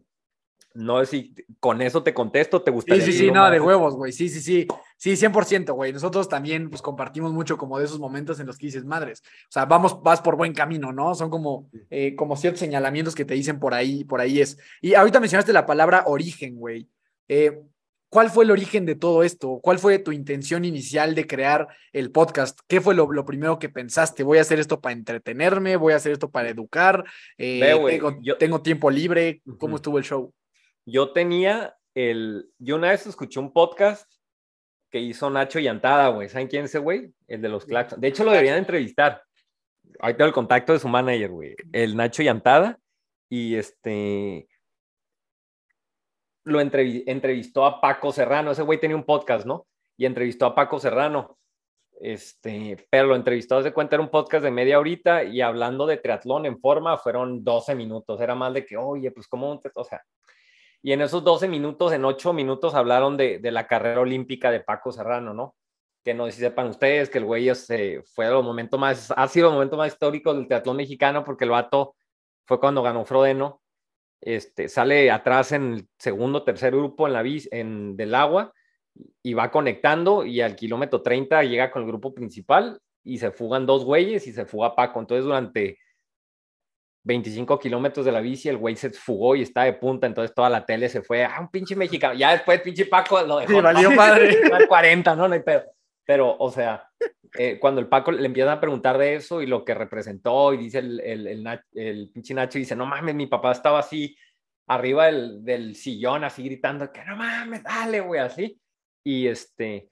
no 0.73 1.01
sé 1.01 1.07
si 1.07 1.35
con 1.59 1.83
eso 1.83 2.03
te 2.03 2.15
contesto, 2.15 2.63
te 2.63 2.71
gustaría. 2.71 3.05
Sí, 3.05 3.13
sí, 3.13 3.19
sí, 3.19 3.31
no, 3.31 3.51
de 3.51 3.61
huevos, 3.61 3.97
güey. 3.97 4.13
Sí, 4.13 4.29
sí, 4.29 4.41
sí. 4.41 4.69
Sí, 4.97 5.17
100%, 5.17 5.73
güey. 5.75 5.93
Nosotros 5.93 6.29
también 6.29 6.71
pues 6.71 6.81
compartimos 6.81 7.33
mucho 7.33 7.57
como 7.59 7.79
de 7.79 7.87
esos 7.87 7.99
momentos 7.99 8.39
en 8.39 8.47
los 8.47 8.57
que 8.57 8.67
dices, 8.67 8.85
madres, 8.85 9.23
o 9.49 9.53
sea, 9.53 9.65
vamos, 9.65 10.01
vas 10.03 10.21
por 10.21 10.37
buen 10.37 10.53
camino, 10.53 10.93
¿no? 10.93 11.15
Son 11.15 11.29
como, 11.29 11.69
eh, 11.91 12.15
como 12.15 12.37
ciertos 12.37 12.61
señalamientos 12.61 13.15
que 13.15 13.25
te 13.25 13.35
dicen 13.35 13.59
por 13.59 13.75
ahí, 13.75 14.05
por 14.05 14.21
ahí 14.21 14.41
es. 14.41 14.59
Y 14.81 14.95
ahorita 14.95 15.19
mencionaste 15.19 15.53
la 15.53 15.67
palabra 15.67 16.05
origen, 16.07 16.55
güey. 16.57 16.89
Eh, 17.33 17.63
¿cuál 18.09 18.29
fue 18.29 18.43
el 18.43 18.51
origen 18.51 18.85
de 18.87 18.97
todo 18.97 19.23
esto? 19.23 19.61
¿Cuál 19.63 19.79
fue 19.79 20.01
tu 20.01 20.11
intención 20.11 20.65
inicial 20.65 21.15
de 21.15 21.29
crear 21.29 21.69
el 21.93 22.11
podcast? 22.11 22.59
¿Qué 22.67 22.81
fue 22.81 22.97
lo, 22.97 23.07
primero 23.25 23.61
que 23.61 23.69
pensaste? 23.69 24.25
¿Voy 24.25 24.39
a 24.39 24.41
hacer 24.41 24.59
esto 24.59 24.81
para 24.81 24.95
entretenerme? 24.95 25.77
¿Voy 25.77 25.93
a 25.93 25.97
hacer 25.97 26.11
esto 26.11 26.29
para 26.29 26.49
educar? 26.49 27.05
Eh, 27.39 28.01
tengo, 28.41 28.63
tiempo 28.63 28.91
libre? 28.91 29.43
¿Cómo 29.59 29.77
estuvo 29.77 29.99
el 29.99 30.05
show? 30.05 30.35
Yo 30.85 31.13
tenía 31.13 31.77
el... 31.95 32.51
Yo 32.59 32.75
una 32.75 32.91
vez 32.91 33.07
escuché 33.07 33.39
un 33.39 33.53
podcast 33.53 34.11
que 34.91 34.99
hizo 34.99 35.31
Nacho 35.31 35.61
Yantada, 35.61 36.09
güey. 36.09 36.29
¿Saben 36.29 36.49
quién 36.49 36.65
es 36.65 36.71
ese 36.71 36.81
güey? 36.81 37.15
El 37.29 37.43
de 37.43 37.49
los 37.49 37.65
Claxons. 37.65 38.01
De 38.01 38.09
hecho, 38.09 38.25
lo 38.25 38.33
deberían 38.33 38.59
entrevistar. 38.59 39.23
Ahí 40.01 40.15
tengo 40.15 40.27
el 40.27 40.35
contacto 40.35 40.73
de 40.73 40.81
su 40.81 40.89
manager, 40.89 41.31
güey. 41.31 41.55
El 41.71 41.97
Nacho 41.97 42.25
Yantada. 42.25 42.81
Y 43.29 43.55
este 43.55 44.49
lo 46.45 46.61
entrevistó 46.61 47.65
a 47.65 47.81
Paco 47.81 48.13
Serrano. 48.13 48.51
Ese 48.51 48.63
güey 48.63 48.81
tenía 48.81 48.97
un 48.97 49.05
podcast, 49.05 49.47
¿no? 49.47 49.67
Y 49.97 50.07
entrevistó 50.07 50.47
a 50.47 50.55
Paco 50.55 50.79
Serrano. 50.79 51.39
Este, 52.01 52.89
pero 52.91 53.09
lo 53.09 53.17
entrevistó, 53.17 53.59
hace 53.59 53.75
cuenta, 53.75 53.97
era 53.97 54.03
un 54.03 54.11
podcast 54.11 54.43
de 54.43 54.51
media 54.51 54.79
horita 54.79 55.23
y 55.23 55.43
hablando 55.43 55.85
de 55.85 55.99
triatlón 55.99 56.47
en 56.47 56.59
forma 56.59 56.97
fueron 56.97 57.45
12 57.45 57.75
minutos. 57.75 58.19
Era 58.21 58.35
más 58.35 58.55
de 58.55 58.65
que, 58.65 58.79
oye, 58.79 59.11
pues, 59.11 59.29
¿cómo? 59.29 59.61
O 59.75 59.85
sea, 59.85 60.03
y 60.83 60.93
en 60.93 61.03
esos 61.03 61.23
12 61.23 61.47
minutos, 61.47 61.93
en 61.93 62.05
8 62.07 62.33
minutos, 62.33 62.75
hablaron 62.75 63.19
de, 63.19 63.39
de 63.39 63.53
la 63.53 63.67
carrera 63.67 64.01
olímpica 64.01 64.51
de 64.51 64.61
Paco 64.61 64.93
Serrano, 64.93 65.35
¿no? 65.35 65.55
Que 66.03 66.15
no 66.15 66.25
sé 66.25 66.33
si 66.33 66.41
sepan 66.41 66.69
ustedes 66.69 67.11
que 67.11 67.19
el 67.19 67.27
güey 67.27 67.55
se 67.55 68.03
fue 68.15 68.25
a 68.27 68.31
los 68.31 68.45
momentos 68.45 68.81
más, 68.81 69.13
ha 69.15 69.29
sido 69.29 69.49
el 69.49 69.55
momento 69.55 69.77
más 69.77 69.93
histórico 69.93 70.33
del 70.33 70.47
triatlón 70.47 70.79
mexicano 70.79 71.23
porque 71.23 71.45
el 71.45 71.51
vato 71.51 71.95
fue 72.47 72.59
cuando 72.59 72.83
ganó 72.83 73.05
Frodeno 73.05 73.61
este, 74.21 74.69
sale 74.69 75.11
atrás 75.11 75.53
en 75.53 75.75
el 75.75 75.89
segundo, 75.99 76.45
tercer 76.45 76.75
grupo 76.75 77.07
en 77.07 77.13
la 77.13 77.25
en, 77.51 77.97
del 77.97 78.15
agua 78.15 78.53
y 79.23 79.35
va 79.35 79.51
conectando 79.51 80.25
y 80.25 80.41
al 80.41 80.57
kilómetro 80.57 81.03
30 81.03 81.43
llega 81.45 81.71
con 81.71 81.83
el 81.83 81.89
grupo 81.89 82.13
principal 82.13 82.81
y 83.03 83.19
se 83.19 83.31
fugan 83.31 83.67
dos 83.67 83.85
güeyes 83.85 84.27
y 84.27 84.33
se 84.33 84.45
fuga 84.45 84.75
Paco. 84.75 85.01
Entonces 85.01 85.25
durante 85.25 85.79
25 87.05 87.59
kilómetros 87.59 88.05
de 88.05 88.13
la 88.13 88.21
bici 88.21 88.49
el 88.49 88.59
güey 88.59 88.77
se 88.77 88.91
fugó 88.91 89.35
y 89.37 89.43
está 89.43 89.63
de 89.63 89.73
punta, 89.73 90.07
entonces 90.07 90.35
toda 90.35 90.51
la 90.51 90.67
tele 90.67 90.89
se 90.89 91.01
fue, 91.01 91.25
ah, 91.25 91.39
un 91.41 91.49
pinche 91.49 91.75
mexicano. 91.75 92.15
Ya 92.15 92.33
después 92.33 92.61
pinche 92.61 92.87
Paco 92.87 93.23
lo 93.23 93.39
dejó. 93.39 93.53
Sí, 93.53 93.61
valió 93.61 93.97
padre. 93.97 94.37
40, 94.69 95.17
¿no? 95.17 95.29
No 95.29 95.35
hay 95.35 95.41
pedo. 95.41 95.65
Pero, 96.11 96.37
o 96.41 96.51
sea, 96.51 96.91
eh, 97.39 97.61
cuando 97.61 97.81
el 97.81 97.87
Paco 97.87 98.11
le 98.11 98.27
empiezan 98.27 98.55
a 98.55 98.61
preguntar 98.61 98.99
de 98.99 99.15
eso 99.15 99.43
y 99.43 99.47
lo 99.47 99.65
que 99.65 99.75
representó, 99.75 100.53
y 100.53 100.57
dice 100.57 100.81
el, 100.81 100.99
el, 100.99 101.27
el, 101.29 101.61
el 101.75 102.11
pinche 102.13 102.35
Nacho, 102.35 102.59
dice, 102.59 102.75
no 102.75 102.85
mames, 102.85 103.15
mi 103.15 103.29
papá 103.29 103.53
estaba 103.53 103.79
así 103.79 104.17
arriba 104.67 105.07
del, 105.07 105.45
del 105.45 105.77
sillón, 105.77 106.25
así 106.25 106.43
gritando, 106.43 106.91
que 106.91 107.05
no 107.05 107.15
mames, 107.15 107.63
dale, 107.63 108.01
güey, 108.01 108.21
así. 108.21 108.61
Y 109.05 109.29
este, 109.29 109.89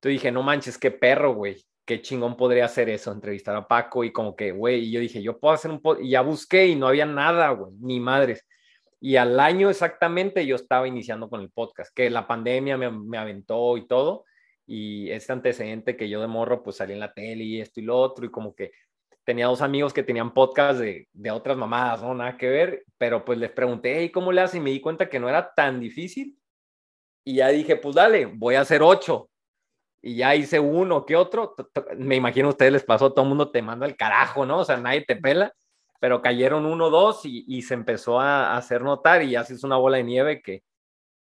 tú 0.00 0.08
dije, 0.08 0.32
no 0.32 0.42
manches, 0.42 0.78
qué 0.78 0.90
perro, 0.90 1.32
güey, 1.32 1.64
qué 1.84 2.02
chingón 2.02 2.36
podría 2.36 2.64
hacer 2.64 2.88
eso, 2.88 3.12
entrevistar 3.12 3.54
a 3.54 3.68
Paco 3.68 4.02
y 4.02 4.10
como 4.10 4.34
que, 4.34 4.50
güey, 4.50 4.86
y 4.86 4.90
yo 4.90 4.98
dije, 4.98 5.22
yo 5.22 5.38
puedo 5.38 5.54
hacer 5.54 5.70
un 5.70 5.80
podcast, 5.80 6.04
y 6.04 6.10
ya 6.10 6.22
busqué 6.22 6.66
y 6.66 6.74
no 6.74 6.88
había 6.88 7.06
nada, 7.06 7.50
güey, 7.50 7.72
ni 7.78 8.00
madres. 8.00 8.44
Y 8.98 9.14
al 9.14 9.38
año 9.38 9.70
exactamente 9.70 10.44
yo 10.44 10.56
estaba 10.56 10.88
iniciando 10.88 11.30
con 11.30 11.40
el 11.40 11.50
podcast, 11.52 11.94
que 11.94 12.10
la 12.10 12.26
pandemia 12.26 12.76
me, 12.76 12.90
me 12.90 13.16
aventó 13.16 13.76
y 13.76 13.86
todo, 13.86 14.24
y 14.66 15.10
este 15.10 15.32
antecedente 15.32 15.96
que 15.96 16.08
yo 16.08 16.20
de 16.20 16.28
morro 16.28 16.62
pues 16.62 16.76
salí 16.76 16.92
en 16.92 17.00
la 17.00 17.12
tele 17.12 17.44
y 17.44 17.60
esto 17.60 17.80
y 17.80 17.84
lo 17.84 17.98
otro 17.98 18.24
y 18.24 18.30
como 18.30 18.54
que 18.54 18.72
tenía 19.24 19.46
dos 19.46 19.62
amigos 19.62 19.92
que 19.92 20.02
tenían 20.02 20.34
podcast 20.34 20.80
de, 20.80 21.08
de 21.12 21.30
otras 21.30 21.56
mamadas, 21.56 22.02
no 22.02 22.14
nada 22.14 22.36
que 22.36 22.48
ver, 22.48 22.84
pero 22.98 23.24
pues 23.24 23.38
les 23.38 23.50
pregunté, 23.50 24.02
¿y 24.02 24.10
cómo 24.10 24.32
le 24.32 24.40
haces? 24.40 24.56
Y 24.56 24.60
me 24.60 24.70
di 24.70 24.80
cuenta 24.80 25.08
que 25.08 25.20
no 25.20 25.28
era 25.28 25.52
tan 25.54 25.80
difícil. 25.80 26.38
Y 27.24 27.36
ya 27.36 27.48
dije, 27.48 27.76
pues 27.76 27.94
dale, 27.94 28.26
voy 28.26 28.56
a 28.56 28.62
hacer 28.62 28.82
ocho. 28.82 29.30
Y 30.02 30.16
ya 30.16 30.34
hice 30.34 30.58
uno 30.58 31.06
que 31.06 31.14
otro. 31.14 31.54
Me 31.96 32.16
imagino 32.16 32.48
a 32.48 32.50
ustedes 32.50 32.72
les 32.72 32.84
pasó, 32.84 33.12
todo 33.12 33.24
el 33.24 33.28
mundo 33.28 33.50
te 33.50 33.62
manda 33.62 33.86
el 33.86 33.96
carajo, 33.96 34.44
¿no? 34.44 34.58
O 34.60 34.64
sea, 34.64 34.76
nadie 34.76 35.04
te 35.04 35.14
pela, 35.16 35.52
pero 36.00 36.20
cayeron 36.20 36.66
uno, 36.66 36.90
dos 36.90 37.24
y, 37.24 37.44
y 37.46 37.62
se 37.62 37.74
empezó 37.74 38.18
a, 38.20 38.56
hacer 38.56 38.82
notar 38.82 39.22
y 39.22 39.36
haces 39.36 39.62
una 39.62 39.76
bola 39.76 39.98
de 39.98 40.04
nieve 40.04 40.42
que, 40.42 40.64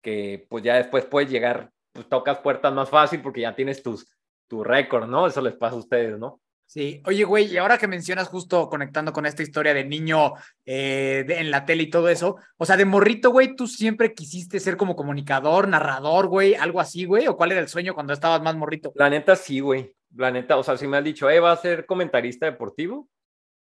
que 0.02 0.46
pues 0.50 0.64
ya 0.64 0.76
después 0.76 1.06
puedes 1.06 1.30
llegar 1.32 1.72
pues 1.96 2.10
tocas 2.10 2.40
puertas 2.40 2.74
más 2.74 2.90
fácil 2.90 3.22
porque 3.22 3.42
ya 3.42 3.56
tienes 3.56 3.82
tus, 3.82 4.08
tu 4.48 4.64
récord, 4.64 5.08
¿no? 5.08 5.26
Eso 5.26 5.42
les 5.42 5.56
pasa 5.56 5.76
a 5.76 5.80
ustedes, 5.80 6.20
¿no? 6.20 6.42
Sí, 6.68 7.02
oye, 7.06 7.24
güey, 7.24 7.46
y 7.46 7.58
ahora 7.58 7.78
que 7.78 7.88
mencionas 7.88 8.28
justo 8.28 8.68
conectando 8.70 9.14
con 9.14 9.26
esta 9.26 9.44
historia 9.44 9.74
de 9.74 9.86
niño 9.86 10.34
eh, 10.66 11.24
en 11.30 11.52
la 11.52 11.64
tele 11.64 11.84
y 11.84 11.90
todo 11.90 12.10
eso, 12.10 12.38
o 12.58 12.66
sea, 12.66 12.76
de 12.76 12.86
morrito, 12.86 13.30
güey, 13.30 13.56
¿tú 13.56 13.68
siempre 13.68 14.14
quisiste 14.14 14.60
ser 14.60 14.76
como 14.76 14.96
comunicador, 14.96 15.68
narrador, 15.68 16.28
güey, 16.28 16.56
algo 16.56 16.82
así, 16.82 17.06
güey? 17.06 17.28
¿O 17.28 17.38
cuál 17.38 17.52
era 17.52 17.62
el 17.62 17.68
sueño 17.68 17.94
cuando 17.94 18.14
estabas 18.14 18.42
más 18.42 18.56
morrito? 18.56 18.92
La 18.96 19.10
neta, 19.10 19.36
sí, 19.36 19.60
güey. 19.60 19.96
La 20.16 20.32
neta, 20.32 20.58
o 20.58 20.64
sea, 20.64 20.76
si 20.76 20.88
me 20.88 20.98
has 20.98 21.04
dicho, 21.04 21.30
eh, 21.30 21.40
va 21.40 21.52
a 21.52 21.58
ser 21.58 21.86
comentarista 21.86 22.48
deportivo. 22.48 23.08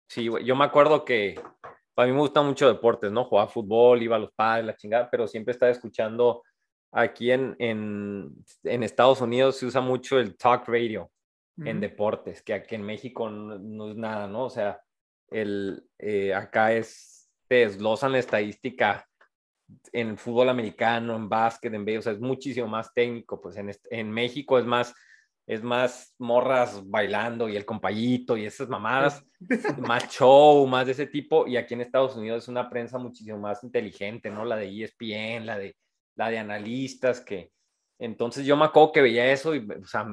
Sí, 0.08 0.30
güey. 0.30 0.46
Yo 0.46 0.56
me 0.56 0.64
acuerdo 0.64 1.04
que 1.04 1.40
a 1.98 2.06
mí 2.06 2.12
me 2.12 2.20
gusta 2.20 2.42
mucho 2.42 2.68
deportes, 2.68 3.12
¿no? 3.12 3.26
Jugaba 3.26 3.50
fútbol, 3.50 4.02
iba 4.02 4.16
a 4.16 4.20
los 4.20 4.32
padres, 4.32 4.66
la 4.66 4.76
chingada, 4.76 5.10
pero 5.10 5.28
siempre 5.28 5.52
estaba 5.52 5.72
escuchando 5.72 6.44
aquí 6.92 7.32
en, 7.32 7.56
en, 7.60 8.34
en, 8.64 8.84
Estados 8.84 9.22
Unidos 9.22 9.58
se 9.58 9.66
usa 9.66 9.82
mucho 9.82 10.20
el 10.20 10.38
talk 10.38 10.68
radio 10.68 11.12
en 11.58 11.80
deportes, 11.80 12.42
que 12.42 12.54
aquí 12.54 12.76
en 12.76 12.84
México 12.84 13.30
no, 13.30 13.90
es 13.90 13.96
nada, 13.96 14.28
¿no? 14.28 14.46
O 14.46 14.50
sea, 14.50 14.82
el, 15.30 15.84
eh, 15.98 16.34
acá 16.34 16.74
es, 16.74 17.30
te 17.48 17.56
desglosan 17.56 18.12
la 18.12 18.20
estadística 18.20 19.08
en 19.92 20.18
fútbol 20.18 20.50
americano, 20.50 21.16
en 21.16 21.30
básquet, 21.30 21.74
en 21.74 21.86
béisbol, 21.86 22.00
o 22.00 22.04
sea, 22.04 22.14
es 22.14 22.20
muchísimo 22.20 22.68
más 22.68 22.94
técnico, 22.94 23.42
pues 23.42 23.58
en, 23.58 23.72
en 23.90 24.12
México 24.12 24.60
es 24.60 24.66
más, 24.66 24.94
es 25.48 25.64
más 25.64 26.14
morras 26.18 26.82
bailando 26.88 27.48
y 27.48 27.56
el 27.56 27.66
compayito 27.66 28.36
y 28.36 28.46
esas 28.46 28.68
mamadas, 28.68 29.24
más 29.80 30.10
show, 30.10 30.68
más 30.68 30.86
de 30.86 30.92
ese 30.92 31.08
tipo, 31.08 31.48
y 31.48 31.58
aquí 31.58 31.74
en 31.74 31.82
Estados 31.82 32.16
Unidos 32.16 32.44
es 32.44 32.48
una 32.50 32.70
prensa 32.70 32.98
muchísimo 32.98 33.40
más 33.40 33.64
inteligente, 33.64 34.30
¿no? 34.30 34.46
La 34.46 34.58
de 34.58 34.84
ESPN, 34.84 35.46
la 35.46 35.58
de 35.58 35.76
la 36.16 36.30
de 36.30 36.40
analistas, 36.40 37.22
que 37.22 37.52
entonces 38.00 38.46
yo 38.46 38.58
me 38.58 38.66
acuerdo 38.66 38.92
que 38.92 39.02
veía 39.02 39.32
eso 39.32 39.56
y, 39.56 39.68
o 39.70 39.86
sea, 39.86 40.06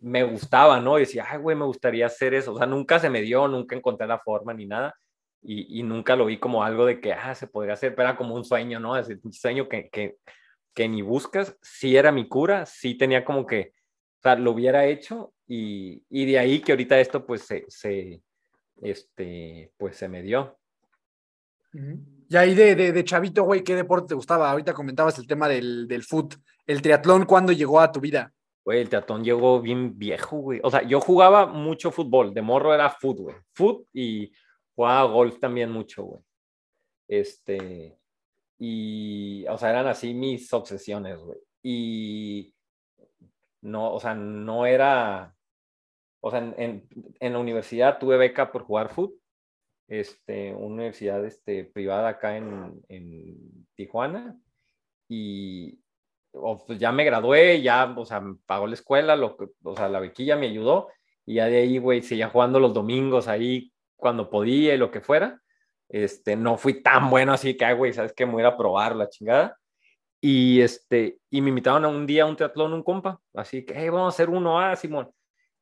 me 0.00 0.22
gustaba, 0.24 0.80
¿no? 0.80 0.98
Y 0.98 1.02
decía, 1.02 1.26
ay, 1.28 1.38
güey, 1.38 1.56
me 1.56 1.64
gustaría 1.64 2.06
hacer 2.06 2.34
eso. 2.34 2.54
O 2.54 2.58
sea, 2.58 2.66
nunca 2.66 2.98
se 2.98 3.10
me 3.10 3.20
dio, 3.22 3.48
nunca 3.48 3.76
encontré 3.76 4.06
la 4.06 4.18
forma 4.18 4.54
ni 4.54 4.66
nada. 4.66 4.94
Y, 5.42 5.80
y 5.80 5.82
nunca 5.82 6.16
lo 6.16 6.26
vi 6.26 6.38
como 6.38 6.64
algo 6.64 6.84
de 6.86 7.00
que, 7.00 7.12
ah, 7.12 7.34
se 7.34 7.46
podría 7.46 7.74
hacer, 7.74 7.94
pero 7.94 8.08
era 8.08 8.16
como 8.16 8.34
un 8.34 8.44
sueño, 8.44 8.80
¿no? 8.80 8.96
Es 8.96 9.08
un 9.22 9.32
sueño 9.32 9.68
que, 9.68 9.88
que, 9.88 10.16
que 10.74 10.88
ni 10.88 11.02
buscas. 11.02 11.56
Sí 11.62 11.96
era 11.96 12.12
mi 12.12 12.28
cura, 12.28 12.66
sí 12.66 12.96
tenía 12.96 13.24
como 13.24 13.46
que, 13.46 13.72
o 14.18 14.22
sea, 14.22 14.34
lo 14.36 14.52
hubiera 14.52 14.86
hecho 14.86 15.32
y, 15.46 16.02
y 16.10 16.26
de 16.26 16.38
ahí 16.38 16.60
que 16.60 16.72
ahorita 16.72 16.98
esto 16.98 17.24
pues 17.24 17.42
se, 17.42 17.64
se, 17.68 18.22
este, 18.82 19.72
pues 19.76 19.96
se 19.96 20.08
me 20.08 20.22
dio. 20.22 20.58
Y 22.30 22.36
ahí 22.36 22.54
de, 22.54 22.74
de, 22.74 23.04
chavito, 23.04 23.44
güey, 23.44 23.64
¿qué 23.64 23.74
deporte 23.74 24.08
te 24.08 24.14
gustaba? 24.14 24.50
Ahorita 24.50 24.74
comentabas 24.74 25.18
el 25.18 25.26
tema 25.26 25.48
del, 25.48 25.88
del 25.88 26.02
foot. 26.02 26.34
¿El 26.66 26.82
triatlón 26.82 27.24
cuándo 27.24 27.52
llegó 27.52 27.80
a 27.80 27.90
tu 27.90 28.00
vida? 28.00 28.34
Güey, 28.64 28.82
el 28.82 28.88
triatlón 28.90 29.24
llegó 29.24 29.62
bien 29.62 29.98
viejo, 29.98 30.36
güey. 30.36 30.60
O 30.62 30.70
sea, 30.70 30.82
yo 30.82 31.00
jugaba 31.00 31.46
mucho 31.46 31.90
fútbol. 31.90 32.34
De 32.34 32.42
morro 32.42 32.74
era 32.74 32.90
fútbol, 32.90 33.32
güey. 33.32 33.36
Fútbol 33.54 33.86
y 33.94 34.30
jugaba 34.74 35.10
golf 35.10 35.38
también 35.38 35.70
mucho, 35.70 36.04
güey. 36.04 36.20
Este... 37.08 37.98
Y, 38.58 39.46
o 39.48 39.56
sea, 39.56 39.70
eran 39.70 39.86
así 39.86 40.12
mis 40.12 40.52
obsesiones, 40.52 41.18
güey. 41.18 41.38
Y 41.62 42.54
no, 43.62 43.94
o 43.94 44.00
sea, 44.00 44.14
no 44.14 44.66
era... 44.66 45.34
O 46.20 46.30
sea, 46.30 46.40
en, 46.40 46.86
en 47.20 47.32
la 47.32 47.38
universidad 47.38 47.98
tuve 47.98 48.18
beca 48.18 48.52
por 48.52 48.64
jugar 48.64 48.90
fútbol 48.90 49.18
este, 49.88 50.54
una 50.54 50.74
universidad 50.74 51.24
este, 51.24 51.64
privada 51.64 52.10
acá 52.10 52.36
en, 52.36 52.80
en 52.88 53.66
Tijuana 53.74 54.38
y 55.08 55.80
pues 56.32 56.78
ya 56.78 56.92
me 56.92 57.04
gradué, 57.04 57.62
ya, 57.62 57.92
o 57.96 58.04
sea, 58.04 58.22
pagó 58.46 58.66
la 58.66 58.74
escuela, 58.74 59.16
lo 59.16 59.36
o 59.62 59.76
sea, 59.76 59.88
la 59.88 59.98
bequilla 59.98 60.36
me 60.36 60.46
ayudó 60.46 60.88
y 61.26 61.34
ya 61.34 61.46
de 61.46 61.58
ahí, 61.58 61.78
güey, 61.78 62.02
seguía 62.02 62.28
jugando 62.28 62.60
los 62.60 62.74
domingos 62.74 63.28
ahí 63.28 63.72
cuando 63.96 64.30
podía 64.30 64.74
y 64.74 64.78
lo 64.78 64.90
que 64.90 65.00
fuera. 65.00 65.40
Este, 65.88 66.36
no 66.36 66.58
fui 66.58 66.82
tan 66.82 67.10
bueno 67.10 67.32
así 67.32 67.56
que, 67.56 67.72
güey, 67.72 67.92
sabes 67.92 68.12
que 68.12 68.26
me 68.26 68.32
voy 68.32 68.44
a 68.44 68.56
probar 68.56 68.94
la 68.94 69.08
chingada. 69.08 69.58
Y 70.20 70.60
este, 70.60 71.18
y 71.30 71.40
me 71.40 71.50
invitaron 71.50 71.84
a 71.84 71.88
un 71.88 72.06
día 72.06 72.24
a 72.24 72.26
un 72.26 72.36
teatlón, 72.36 72.72
un 72.72 72.82
compa, 72.82 73.20
así 73.34 73.64
que, 73.64 73.74
hey, 73.76 73.88
vamos 73.88 74.06
a 74.06 74.16
hacer 74.16 74.30
uno, 74.30 74.58
ah, 74.58 74.74
Simón. 74.76 75.10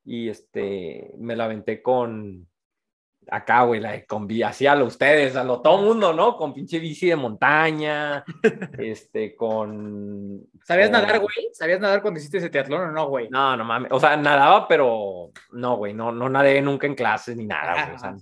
Y 0.03 0.29
este, 0.29 1.13
me 1.17 1.35
la 1.35 1.45
aventé 1.45 1.81
con, 1.81 2.47
acá, 3.29 3.63
güey, 3.63 3.79
la 3.81 4.03
con 4.05 4.27
así 4.45 4.67
a 4.67 4.75
lo 4.75 4.85
ustedes, 4.85 5.35
a 5.35 5.43
lo 5.43 5.61
todo 5.61 5.81
mundo, 5.81 6.13
¿no? 6.13 6.35
Con 6.37 6.53
pinche 6.53 6.79
bici 6.79 7.07
de 7.07 7.15
montaña, 7.15 8.23
este, 8.79 9.35
con... 9.35 10.41
¿Sabías 10.63 10.89
nadar, 10.91 11.19
güey? 11.19 11.49
¿Sabías 11.53 11.79
nadar 11.79 12.01
cuando 12.01 12.19
hiciste 12.19 12.37
ese 12.37 12.49
teatlón 12.49 12.81
o 12.89 12.91
no, 12.91 13.07
güey? 13.09 13.29
No, 13.29 13.55
no 13.57 13.63
mames, 13.63 13.91
o 13.91 13.99
sea, 13.99 14.15
nadaba, 14.17 14.67
pero 14.67 15.31
no, 15.51 15.77
güey, 15.77 15.93
no, 15.93 16.11
no 16.11 16.29
nadé 16.29 16.61
nunca 16.61 16.87
en 16.87 16.95
clases 16.95 17.35
ni 17.35 17.45
nada, 17.45 17.85
güey, 17.85 17.95
o 17.95 17.99
sea, 17.99 18.15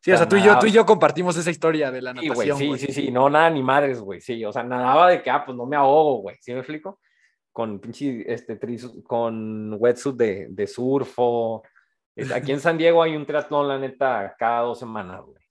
Sí, 0.00 0.12
o 0.12 0.18
sea, 0.18 0.28
tú 0.28 0.36
y, 0.36 0.42
yo, 0.42 0.58
tú 0.58 0.66
y 0.66 0.70
yo 0.70 0.84
compartimos 0.84 1.34
esa 1.38 1.50
historia 1.50 1.90
de 1.90 2.02
la 2.02 2.10
Sí, 2.12 2.28
natación. 2.28 2.58
güey, 2.58 2.58
sí, 2.58 2.66
güey. 2.66 2.78
sí, 2.80 2.92
sí, 2.92 3.10
no, 3.10 3.30
nada 3.30 3.48
ni 3.48 3.62
madres, 3.62 4.00
güey, 4.00 4.20
sí, 4.20 4.44
o 4.44 4.52
sea, 4.52 4.62
nadaba 4.62 5.08
de 5.08 5.22
que, 5.22 5.30
ah, 5.30 5.42
pues 5.46 5.56
no 5.56 5.64
me 5.64 5.76
ahogo, 5.76 6.18
güey, 6.18 6.36
¿sí 6.40 6.52
me 6.52 6.58
explico? 6.58 7.00
Con 7.50 7.78
pinche, 7.80 8.24
este, 8.30 8.56
tris- 8.60 9.02
con 9.04 9.74
wetsuit 9.78 10.16
de, 10.16 10.46
de 10.50 10.66
surfo. 10.66 11.62
Aquí 12.34 12.52
en 12.52 12.60
San 12.60 12.78
Diego 12.78 13.02
hay 13.02 13.16
un 13.16 13.26
triatlón, 13.26 13.68
la 13.68 13.78
neta, 13.78 14.34
cada 14.38 14.60
dos 14.60 14.78
semanas, 14.78 15.22
güey. 15.24 15.42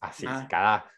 Así, 0.00 0.26
Ah. 0.28 0.46
cada, 0.50 0.90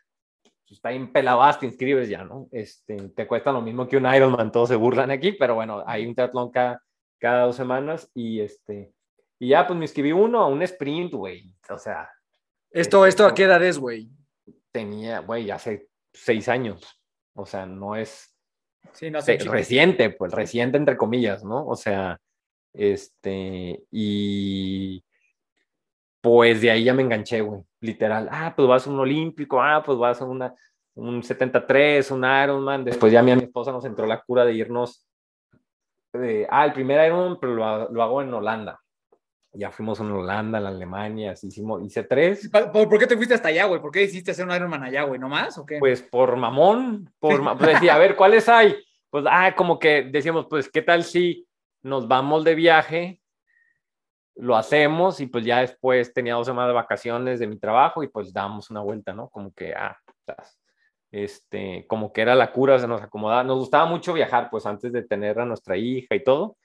pues, 0.42 0.54
está 0.78 0.90
bien 0.90 1.12
pelabas, 1.12 1.58
te 1.58 1.66
inscribes 1.66 2.08
ya, 2.08 2.24
¿no? 2.24 2.48
Este, 2.52 2.96
te 3.10 3.26
cuesta 3.26 3.52
lo 3.52 3.60
mismo 3.60 3.86
que 3.88 3.96
un 3.96 4.06
Ironman, 4.14 4.50
todos 4.52 4.68
se 4.70 4.76
burlan 4.76 5.10
aquí, 5.10 5.32
pero 5.32 5.54
bueno, 5.54 5.82
hay 5.86 6.06
un 6.06 6.14
triatlón 6.14 6.50
cada, 6.50 6.82
cada 7.18 7.44
dos 7.44 7.56
semanas 7.56 8.10
y 8.14 8.40
este, 8.40 8.92
y 9.38 9.48
ya, 9.48 9.66
pues 9.66 9.78
me 9.78 9.84
inscribí 9.84 10.12
uno 10.12 10.40
a 10.42 10.46
un 10.48 10.62
sprint, 10.62 11.12
güey, 11.14 11.54
o 11.70 11.78
sea, 11.78 12.08
Esto, 12.70 13.04
esto 13.06 13.26
a 13.26 13.34
qué 13.34 13.44
edad 13.44 13.62
es, 13.62 13.78
güey. 13.78 14.08
tenía, 14.70 15.18
güey, 15.20 15.50
hace 15.50 15.88
seis 16.12 16.48
años. 16.48 17.00
O 17.34 17.44
sea, 17.46 17.66
no 17.66 17.96
es 17.96 18.34
Sí, 18.92 19.10
no 19.10 19.20
sé. 19.22 19.38
reciente, 19.38 20.10
pues 20.10 20.32
reciente 20.32 20.76
entre 20.76 20.96
comillas, 20.96 21.42
¿no? 21.44 21.66
O 21.66 21.74
sea, 21.76 22.18
este, 22.72 23.82
y 23.90 25.02
pues 26.20 26.60
de 26.60 26.70
ahí 26.70 26.84
ya 26.84 26.94
me 26.94 27.02
enganché, 27.02 27.40
güey, 27.40 27.62
literal. 27.80 28.28
Ah, 28.30 28.52
pues 28.54 28.68
vas 28.68 28.86
a 28.86 28.90
un 28.90 28.98
olímpico, 29.00 29.60
ah, 29.62 29.82
pues 29.84 29.96
vas 29.98 30.20
a 30.20 30.24
una, 30.24 30.54
un 30.94 31.22
73, 31.22 32.10
un 32.10 32.24
Ironman. 32.24 32.84
Después 32.84 33.12
ya 33.12 33.20
a 33.20 33.22
mí 33.22 33.30
y 33.30 33.32
a 33.32 33.36
mi 33.36 33.44
esposa 33.44 33.72
nos 33.72 33.84
entró 33.84 34.06
la 34.06 34.20
cura 34.20 34.44
de 34.44 34.52
irnos, 34.54 35.06
de, 36.12 36.46
ah, 36.50 36.64
el 36.64 36.72
primer 36.72 37.04
Ironman, 37.06 37.38
pero 37.40 37.54
lo, 37.54 37.64
ha- 37.64 37.88
lo 37.90 38.02
hago 38.02 38.22
en 38.22 38.34
Holanda. 38.34 38.80
Ya 39.52 39.70
fuimos 39.72 39.98
en 39.98 40.12
Holanda, 40.12 40.58
en 40.60 40.66
Alemania, 40.66 41.32
así 41.32 41.48
hicimos, 41.48 41.82
hice 41.84 42.04
tres. 42.04 42.48
¿Por, 42.50 42.70
por 42.88 42.98
qué 42.98 43.06
te 43.08 43.16
fuiste 43.16 43.34
hasta 43.34 43.48
allá, 43.48 43.64
güey? 43.64 43.80
¿Por 43.80 43.90
qué 43.90 44.00
decidiste 44.00 44.30
hacer 44.30 44.46
un 44.46 44.54
Ironman 44.54 44.84
allá, 44.84 45.02
güey? 45.02 45.18
¿No 45.18 45.28
más 45.28 45.58
o 45.58 45.66
qué? 45.66 45.78
Pues 45.80 46.02
por 46.02 46.36
mamón, 46.36 47.12
por 47.18 47.42
ma- 47.42 47.56
pues 47.58 47.70
decía, 47.72 47.94
a 47.94 47.98
ver, 47.98 48.14
¿cuáles 48.14 48.48
hay? 48.48 48.76
Pues, 49.10 49.24
ah, 49.28 49.52
como 49.56 49.78
que 49.80 50.02
decíamos, 50.04 50.46
pues, 50.48 50.68
¿qué 50.70 50.82
tal 50.82 51.02
si 51.02 51.48
nos 51.82 52.06
vamos 52.06 52.44
de 52.44 52.54
viaje? 52.54 53.20
Lo 54.36 54.56
hacemos 54.56 55.20
y 55.20 55.26
pues 55.26 55.44
ya 55.44 55.60
después 55.60 56.12
tenía 56.12 56.34
dos 56.34 56.46
semanas 56.46 56.70
de 56.70 56.74
vacaciones 56.74 57.40
de 57.40 57.46
mi 57.46 57.58
trabajo 57.58 58.02
y 58.02 58.08
pues 58.08 58.32
dábamos 58.32 58.70
una 58.70 58.80
vuelta, 58.80 59.12
¿no? 59.12 59.28
Como 59.28 59.52
que, 59.52 59.74
ah, 59.74 59.98
este, 61.10 61.86
como 61.88 62.12
que 62.12 62.22
era 62.22 62.34
la 62.34 62.52
cura, 62.52 62.78
se 62.78 62.88
nos 62.88 63.02
acomodaba. 63.02 63.44
Nos 63.44 63.58
gustaba 63.58 63.86
mucho 63.86 64.12
viajar, 64.12 64.48
pues, 64.50 64.66
antes 64.66 64.92
de 64.92 65.02
tener 65.02 65.38
a 65.40 65.44
nuestra 65.44 65.76
hija 65.76 66.14
y 66.14 66.24
todo. 66.24 66.56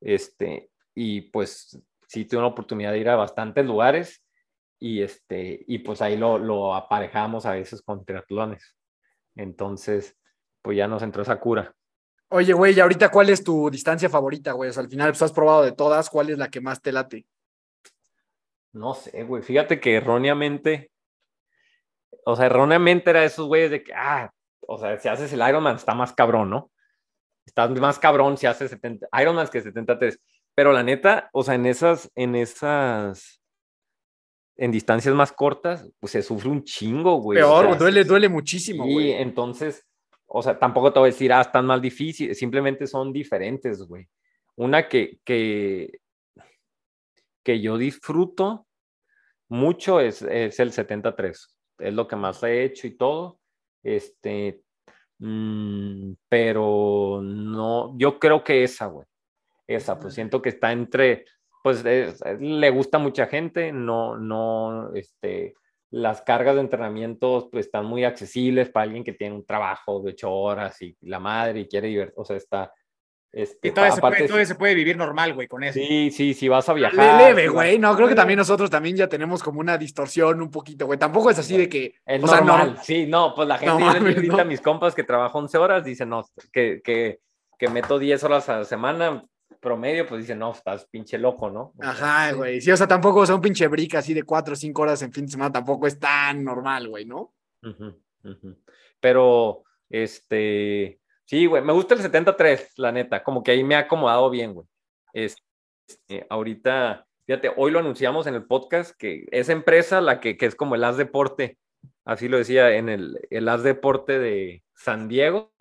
Este, 0.00 0.70
y 0.94 1.22
pues 1.22 1.80
sí 2.08 2.24
tuve 2.26 2.38
una 2.38 2.48
oportunidad 2.48 2.92
de 2.92 2.98
ir 2.98 3.08
a 3.08 3.16
bastantes 3.16 3.64
lugares 3.64 4.22
y 4.78 5.00
este 5.00 5.64
y 5.66 5.78
pues 5.78 6.02
ahí 6.02 6.16
lo, 6.16 6.38
lo 6.38 6.74
aparejamos 6.74 7.46
a 7.46 7.52
veces 7.52 7.82
con 7.82 8.04
triatlones. 8.04 8.76
Entonces, 9.36 10.18
pues 10.60 10.76
ya 10.76 10.88
nos 10.88 11.02
entró 11.02 11.22
esa 11.22 11.40
cura. 11.40 11.74
Oye, 12.32 12.52
güey, 12.54 12.74
¿y 12.74 12.80
ahorita 12.80 13.10
cuál 13.10 13.28
es 13.30 13.44
tu 13.44 13.68
distancia 13.70 14.08
favorita, 14.08 14.52
güey? 14.52 14.70
O 14.70 14.72
sea, 14.72 14.82
al 14.82 14.88
final 14.88 15.10
pues 15.10 15.22
has 15.22 15.32
probado 15.32 15.62
de 15.62 15.72
todas, 15.72 16.08
¿cuál 16.08 16.30
es 16.30 16.38
la 16.38 16.48
que 16.48 16.60
más 16.60 16.80
te 16.80 16.90
late? 16.92 17.26
No 18.72 18.94
sé, 18.94 19.22
güey, 19.24 19.42
fíjate 19.42 19.78
que 19.80 19.96
erróneamente, 19.96 20.90
o 22.24 22.34
sea, 22.34 22.46
erróneamente 22.46 23.10
era 23.10 23.22
esos 23.24 23.46
güeyes 23.46 23.70
de 23.70 23.84
que, 23.84 23.92
ah, 23.94 24.32
o 24.66 24.78
sea, 24.78 24.98
si 24.98 25.08
haces 25.08 25.32
el 25.32 25.46
Ironman 25.46 25.76
está 25.76 25.94
más 25.94 26.14
cabrón, 26.14 26.48
¿no? 26.48 26.70
Estás 27.44 27.70
más 27.72 27.98
cabrón 27.98 28.38
si 28.38 28.46
haces 28.46 28.70
70, 28.70 29.08
Ironman 29.20 29.48
que 29.48 29.60
73. 29.60 30.18
Pero 30.54 30.72
la 30.72 30.82
neta, 30.82 31.28
o 31.32 31.42
sea, 31.42 31.54
en 31.54 31.66
esas, 31.66 32.10
en 32.14 32.34
esas, 32.34 33.42
en 34.56 34.70
distancias 34.70 35.14
más 35.14 35.32
cortas, 35.32 35.90
pues 36.00 36.12
se 36.12 36.22
sufre 36.22 36.48
un 36.48 36.64
chingo, 36.64 37.16
güey. 37.16 37.40
o 37.40 37.42
Peor, 37.42 37.66
sea, 37.66 37.74
duele, 37.76 38.04
duele 38.04 38.28
muchísimo, 38.28 38.84
güey. 38.86 39.12
entonces, 39.12 39.84
o 40.34 40.42
sea, 40.42 40.58
tampoco 40.58 40.92
te 40.92 40.98
voy 40.98 41.08
a 41.08 41.12
decir, 41.12 41.32
ah, 41.32 41.42
están 41.42 41.66
más 41.66 41.80
difíciles, 41.82 42.38
simplemente 42.38 42.86
son 42.86 43.12
diferentes, 43.12 43.82
güey. 43.86 44.08
Una 44.56 44.88
que, 44.88 45.18
que, 45.24 46.00
que 47.44 47.60
yo 47.60 47.76
disfruto 47.78 48.66
mucho 49.48 50.00
es, 50.00 50.22
es 50.22 50.58
el 50.60 50.72
73, 50.72 51.56
es 51.78 51.94
lo 51.94 52.06
que 52.08 52.16
más 52.16 52.42
he 52.42 52.64
hecho 52.64 52.86
y 52.86 52.96
todo, 52.96 53.40
este, 53.82 54.62
mm, 55.18 56.12
pero 56.28 57.20
no, 57.22 57.94
yo 57.98 58.18
creo 58.18 58.42
que 58.42 58.64
esa, 58.64 58.86
güey, 58.86 59.06
esa, 59.66 59.98
pues 59.98 60.14
siento 60.14 60.40
que 60.40 60.50
está 60.50 60.72
entre, 60.72 61.24
pues 61.62 61.84
es- 61.84 62.22
es- 62.22 62.40
le 62.40 62.70
gusta 62.70 62.96
a 62.98 63.00
mucha 63.00 63.26
gente, 63.26 63.72
no, 63.72 64.16
no, 64.16 64.94
este, 64.94 65.54
las 65.92 66.22
cargas 66.22 66.54
de 66.56 66.62
entrenamiento 66.62 67.48
pues, 67.52 67.66
están 67.66 67.84
muy 67.86 68.02
accesibles 68.04 68.70
para 68.70 68.84
alguien 68.84 69.04
que 69.04 69.12
tiene 69.12 69.34
un 69.36 69.44
trabajo 69.46 70.00
de 70.00 70.10
ocho 70.10 70.32
horas 70.32 70.80
y 70.82 70.96
la 71.02 71.20
madre 71.20 71.60
y 71.60 71.68
quiere 71.68 71.88
divertir, 71.88 72.14
o 72.16 72.24
sea, 72.24 72.36
está... 72.36 72.72
Este, 73.34 73.68
Y 73.68 73.70
todavía, 73.70 73.92
se 73.92 73.98
aparte, 74.00 74.16
puede, 74.18 74.28
todavía 74.28 74.46
se 74.46 74.54
puede 74.56 74.74
vivir 74.74 74.94
normal, 74.96 75.32
güey, 75.32 75.48
con 75.48 75.64
eso. 75.64 75.72
sí, 75.78 76.10
sí, 76.10 76.34
sí, 76.34 76.48
vas 76.48 76.68
a 76.68 76.74
viajar. 76.74 77.18
Le- 77.18 77.28
Leve, 77.28 77.48
güey. 77.48 77.78
No, 77.78 77.96
creo 77.96 78.06
que 78.06 78.14
también 78.14 78.36
nosotros 78.38 78.68
también 78.68 78.94
ya 78.94 79.08
tenemos 79.08 79.42
como 79.42 79.58
una 79.60 79.78
distorsión 79.78 80.42
un 80.42 80.50
poquito, 80.50 80.84
güey. 80.84 80.98
Tampoco 80.98 81.30
es 81.30 81.38
así 81.38 81.56
de 81.56 81.66
que. 81.66 81.94
Es 82.04 82.22
o 82.22 82.26
sea, 82.26 82.42
normal, 82.42 82.74
no- 82.74 82.82
sí, 82.82 83.06
no, 83.06 83.34
pues 83.34 83.48
la 83.48 83.56
gente, 83.56 83.72
No 83.72 83.80
mames, 83.80 84.16
ahorita 84.16 84.36
no. 84.36 84.42
a 84.42 84.44
mis 84.44 84.60
compas 84.60 84.94
que 84.94 85.02
trabajo 85.02 85.38
11 85.38 85.56
horas, 85.56 85.82
dicen, 85.82 86.10
no, 86.10 86.26
que, 86.52 86.82
que, 86.84 87.20
que 87.58 87.68
meto 87.68 87.98
10 87.98 88.22
horas 88.24 88.50
a 88.50 88.58
la 88.58 88.64
semana 88.66 89.24
promedio, 89.62 90.06
pues 90.06 90.22
dicen, 90.22 90.40
no, 90.40 90.52
estás 90.52 90.84
pinche 90.86 91.16
loco, 91.16 91.48
¿no? 91.48 91.72
O 91.78 91.82
sea, 91.82 91.90
Ajá, 91.90 92.32
güey. 92.32 92.60
Sí, 92.60 92.70
o 92.72 92.76
sea, 92.76 92.88
tampoco, 92.88 93.20
o 93.20 93.26
sea, 93.26 93.36
un 93.36 93.40
pinche 93.40 93.68
brick 93.68 93.94
así 93.94 94.12
de 94.12 94.24
cuatro 94.24 94.54
o 94.54 94.56
cinco 94.56 94.82
horas 94.82 95.00
en 95.02 95.12
fin 95.12 95.24
de 95.24 95.32
semana 95.32 95.52
tampoco 95.52 95.86
es 95.86 95.98
tan 95.98 96.42
normal, 96.42 96.88
güey, 96.88 97.06
¿no? 97.06 97.32
Pero, 99.00 99.62
este, 99.88 101.00
sí, 101.24 101.46
güey, 101.46 101.62
me 101.62 101.72
gusta 101.72 101.94
el 101.94 102.02
73, 102.02 102.72
la 102.78 102.90
neta, 102.90 103.22
como 103.22 103.42
que 103.42 103.52
ahí 103.52 103.62
me 103.62 103.76
ha 103.76 103.80
acomodado 103.80 104.28
bien, 104.30 104.52
güey. 104.52 104.66
Este, 105.12 106.26
ahorita, 106.28 107.06
fíjate, 107.24 107.52
hoy 107.56 107.70
lo 107.70 107.78
anunciamos 107.78 108.26
en 108.26 108.34
el 108.34 108.44
podcast, 108.44 108.96
que 108.98 109.26
esa 109.30 109.52
empresa, 109.52 110.00
la 110.00 110.18
que, 110.18 110.36
que 110.36 110.46
es 110.46 110.56
como 110.56 110.74
el 110.74 110.82
As 110.82 110.96
Deporte, 110.96 111.56
así 112.04 112.28
lo 112.28 112.36
decía, 112.36 112.74
en 112.76 112.88
el, 112.88 113.20
el 113.30 113.48
As 113.48 113.62
Deporte 113.62 114.18
de 114.18 114.64
San 114.74 115.06
Diego, 115.06 115.52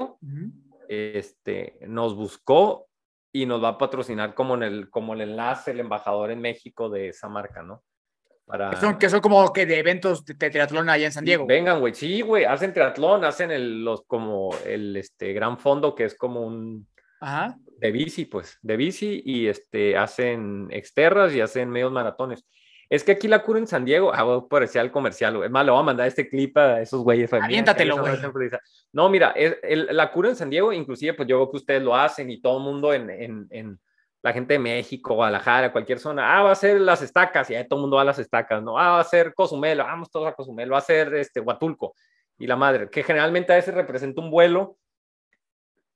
este, 0.90 1.78
nos 1.88 2.16
buscó 2.16 2.88
y 3.32 3.46
nos 3.46 3.64
va 3.64 3.70
a 3.70 3.78
patrocinar 3.78 4.34
como, 4.34 4.56
en 4.56 4.64
el, 4.64 4.90
como 4.90 5.14
el 5.14 5.22
enlace, 5.22 5.72
el 5.72 5.80
embajador 5.80 6.32
en 6.32 6.42
México 6.42 6.90
de 6.90 7.10
esa 7.10 7.30
marca, 7.30 7.64
¿no? 7.64 7.84
Para... 8.46 8.72
Que 8.72 8.78
son, 8.78 8.98
que 8.98 9.10
son 9.10 9.22
como 9.22 9.54
que 9.54 9.66
de 9.66 9.80
eventos 9.80 10.26
de, 10.26 10.34
triatlón 10.36 10.90
allá 10.90 11.06
en 11.06 11.12
San 11.12 11.24
Diego. 11.24 11.46
Vengan, 11.46 11.80
güey, 11.80 11.94
sí, 11.94 12.22
güey, 12.22 12.44
hacen 12.44 12.74
triatlón, 12.74 13.24
hacen 13.24 13.52
el, 13.52 13.84
los, 13.84 14.04
como 14.06 14.50
el 14.66 14.98
este, 14.98 15.32
gran 15.34 15.58
fondo 15.58 15.96
que 15.96 16.06
es 16.06 16.16
como 16.16 16.42
un 16.42 16.88
Ajá. 17.22 17.58
de 17.78 17.92
bici, 17.92 18.26
pues, 18.26 18.60
de 18.62 18.78
bici 18.78 19.22
y 19.24 19.48
este, 19.48 19.98
hacen 19.98 20.68
exterras 20.72 21.34
y 21.34 21.42
hacen 21.42 21.70
medios 21.70 21.92
maratones. 21.92 22.46
Es 22.92 23.06
que 23.06 23.14
aquí 23.14 23.30
la 23.30 23.42
cura 23.42 23.58
en 23.58 23.68
San 23.68 23.86
Diego, 23.86 24.12
ah, 24.14 24.24
voy 24.24 24.42
por 24.50 24.64
el 24.64 24.92
comercial, 24.92 25.38
güey. 25.38 25.50
Más, 25.50 25.64
le 25.64 25.72
voy 25.72 25.80
a 25.80 25.84
mandar 25.84 26.08
este 26.08 26.28
clip 26.28 26.58
a 26.58 26.82
esos 26.82 27.02
güeyes. 27.02 27.32
Aviéntatelo, 27.32 27.96
güey. 27.98 28.12
No, 28.92 29.08
mira, 29.10 29.32
el- 29.32 29.88
la 29.92 30.12
cura 30.12 30.28
en 30.28 30.36
San 30.36 30.50
Diego, 30.50 30.74
inclusive, 30.74 31.14
pues 31.14 31.26
yo 31.26 31.38
veo 31.38 31.50
que 31.50 31.56
ustedes 31.56 31.82
lo 31.82 31.96
hacen 31.96 32.30
y 32.30 32.42
todo 32.42 32.58
el 32.58 32.64
mundo 32.66 32.94
en, 32.94 33.10
en, 33.10 33.48
en 33.50 33.80
la 34.22 34.34
gente 34.34 34.56
de 34.56 34.60
México, 34.60 35.14
Guadalajara, 35.14 35.72
cualquier 35.72 36.00
zona, 36.00 36.38
ah, 36.38 36.44
va 36.44 36.52
a 36.52 36.56
ser 36.56 36.82
las 36.82 37.02
estacas, 37.02 37.50
y 37.50 37.56
ahí 37.56 37.66
todo 37.66 37.80
el 37.80 37.84
mundo 37.84 37.96
va 37.96 38.02
a 38.02 38.06
las 38.06 38.20
estacas, 38.20 38.62
¿no? 38.62 38.78
Ah, 38.78 38.90
va 38.90 39.00
a 39.00 39.06
ser 39.06 39.34
Cozumel, 39.34 39.78
vamos 39.78 40.12
todos 40.12 40.28
a 40.28 40.34
Cozumel, 40.34 40.74
va 40.74 40.80
a 40.80 40.82
ser 40.82 41.14
este, 41.16 41.40
Huatulco 41.40 41.96
y 42.38 42.46
la 42.46 42.58
madre, 42.58 42.90
que 42.90 43.04
generalmente 43.04 43.54
a 43.54 43.56
veces 43.56 43.74
representa 43.74 44.20
un 44.20 44.30
vuelo, 44.30 44.76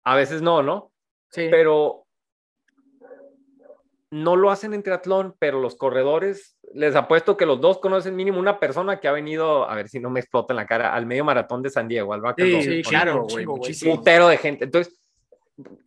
a 0.06 0.16
veces 0.16 0.42
no, 0.42 0.64
¿no? 0.64 0.94
Sí. 1.30 1.50
pero 1.52 2.05
no 4.12 4.36
lo 4.36 4.52
hacen 4.52 4.74
en 4.74 4.84
triatlón, 4.84 5.36
pero 5.40 5.60
los 5.60 5.76
corredores, 5.76 6.58
les 6.74 6.96
apuesto 6.96 7.38
que 7.38 7.46
los 7.46 7.60
dos 7.60 7.80
conocen 7.80 8.16
mínimo 8.16 8.40
una 8.40 8.60
persona 8.60 9.00
que 9.00 9.08
ha 9.08 9.12
venido, 9.12 9.70
a 9.70 9.76
ver 9.76 9.90
si 9.90 10.00
no 10.00 10.10
me 10.10 10.20
explota 10.20 10.54
en 10.54 10.58
la 10.58 10.68
cara, 10.68 10.94
al 10.94 11.06
medio 11.06 11.26
maratón 11.26 11.62
de 11.64 11.70
San 11.70 11.88
Diego, 11.88 12.14
al 12.14 12.22
Baca 12.22 12.44
Sí, 12.44 12.62
sí, 12.62 12.82
claro, 12.84 13.24
güey, 13.30 13.46
muchísimo. 13.46 13.96
putero 13.96 14.28
de 14.28 14.38
gente. 14.38 14.66
Entonces, 14.66 15.00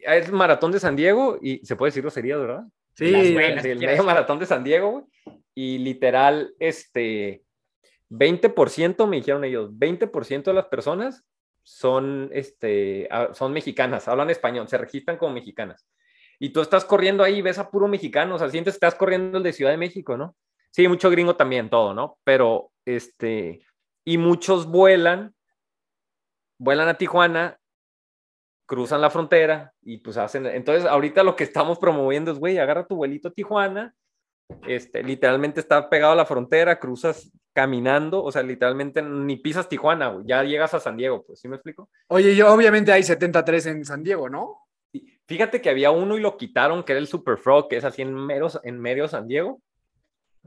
es 0.00 0.26
el 0.26 0.32
maratón 0.32 0.72
de 0.72 0.80
San 0.80 0.96
Diego 0.96 1.38
y 1.40 1.64
se 1.64 1.76
puede 1.76 1.88
decir 1.90 2.02
groserías, 2.02 2.38
¿verdad? 2.40 2.64
Sí, 2.94 3.10
Las 3.10 3.32
buenas. 3.32 3.64
el 3.64 3.78
quieras. 3.78 3.96
medio 3.96 4.04
maratón 4.04 4.38
de 4.38 4.46
San 4.46 4.64
Diego, 4.64 4.90
güey. 4.90 5.04
Y 5.54 5.78
literal, 5.78 6.52
este, 6.58 7.42
20% 8.10 9.06
me 9.06 9.16
dijeron 9.16 9.44
ellos, 9.44 9.70
20% 9.72 10.50
de 10.50 10.54
las 10.54 10.66
personas 10.66 11.24
son, 11.62 12.30
este, 12.32 13.08
son 13.34 13.52
mexicanas, 13.52 14.08
hablan 14.08 14.30
español, 14.30 14.68
se 14.68 14.78
registran 14.78 15.18
como 15.18 15.34
mexicanas. 15.34 15.86
Y 16.38 16.50
tú 16.50 16.60
estás 16.60 16.84
corriendo 16.84 17.24
ahí, 17.24 17.42
ves 17.42 17.58
a 17.58 17.70
puro 17.70 17.88
mexicano, 17.88 18.36
o 18.36 18.38
sea, 18.38 18.48
sientes 18.48 18.74
que 18.74 18.86
estás 18.86 18.94
corriendo 18.94 19.38
el 19.38 19.44
de 19.44 19.52
Ciudad 19.52 19.72
de 19.72 19.76
México, 19.76 20.16
¿no? 20.16 20.36
Sí, 20.70 20.86
mucho 20.86 21.10
gringo 21.10 21.36
también, 21.36 21.70
todo, 21.70 21.94
¿no? 21.94 22.18
Pero, 22.24 22.70
este, 22.84 23.60
y 24.04 24.18
muchos 24.18 24.66
vuelan, 24.66 25.34
vuelan 26.58 26.88
a 26.88 26.94
Tijuana, 26.94 27.58
cruzan 28.66 29.00
la 29.00 29.10
frontera 29.10 29.72
y 29.82 29.98
pues 29.98 30.18
hacen, 30.18 30.44
entonces 30.46 30.84
ahorita 30.84 31.22
lo 31.22 31.36
que 31.36 31.44
estamos 31.44 31.78
promoviendo 31.78 32.30
es, 32.30 32.38
güey, 32.38 32.58
agarra 32.58 32.86
tu 32.86 32.96
vuelito 32.96 33.28
a 33.28 33.32
Tijuana, 33.32 33.94
este, 34.66 35.02
literalmente 35.02 35.60
está 35.60 35.88
pegado 35.88 36.12
a 36.12 36.16
la 36.16 36.26
frontera, 36.26 36.78
cruzas 36.78 37.30
caminando, 37.54 38.22
o 38.22 38.30
sea, 38.30 38.42
literalmente 38.42 39.02
ni 39.02 39.36
pisas 39.36 39.68
Tijuana, 39.68 40.08
güey, 40.08 40.26
ya 40.26 40.44
llegas 40.44 40.74
a 40.74 40.80
San 40.80 40.96
Diego, 40.96 41.24
pues, 41.26 41.40
¿sí 41.40 41.48
me 41.48 41.56
explico? 41.56 41.88
Oye, 42.08 42.36
yo 42.36 42.52
obviamente 42.52 42.92
hay 42.92 43.02
73 43.02 43.66
en 43.66 43.84
San 43.84 44.02
Diego, 44.02 44.28
¿no? 44.28 44.67
Fíjate 45.28 45.60
que 45.60 45.68
había 45.68 45.90
uno 45.90 46.16
y 46.16 46.20
lo 46.20 46.38
quitaron, 46.38 46.82
que 46.82 46.92
era 46.92 47.00
el 47.00 47.06
Super 47.06 47.36
Frog, 47.36 47.68
que 47.68 47.76
es 47.76 47.84
así 47.84 48.00
en, 48.00 48.14
meros, 48.14 48.58
en 48.64 48.80
medio 48.80 49.06
San 49.08 49.28
Diego. 49.28 49.60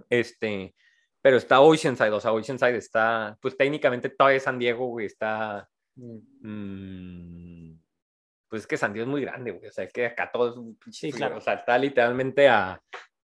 Este, 0.09 0.73
pero 1.21 1.37
está 1.37 1.61
Oceanside, 1.61 2.09
o 2.09 2.19
sea, 2.19 2.33
Oceanside 2.33 2.77
está, 2.77 3.37
pues 3.39 3.55
técnicamente 3.55 4.09
todavía 4.09 4.39
San 4.39 4.57
Diego, 4.57 4.87
güey, 4.87 5.05
está... 5.05 5.69
Mm, 5.95 7.73
pues 8.47 8.63
es 8.63 8.67
que 8.67 8.75
San 8.75 8.91
Diego 8.91 9.05
es 9.05 9.11
muy 9.11 9.21
grande, 9.21 9.51
güey, 9.51 9.67
o 9.67 9.71
sea, 9.71 9.87
que 9.87 10.07
acá 10.07 10.31
todo 10.31 10.49
es... 10.49 10.95
Sí, 10.95 11.11
claro. 11.11 11.37
O 11.37 11.41
sea, 11.41 11.53
está 11.53 11.77
literalmente 11.77 12.49
a... 12.49 12.81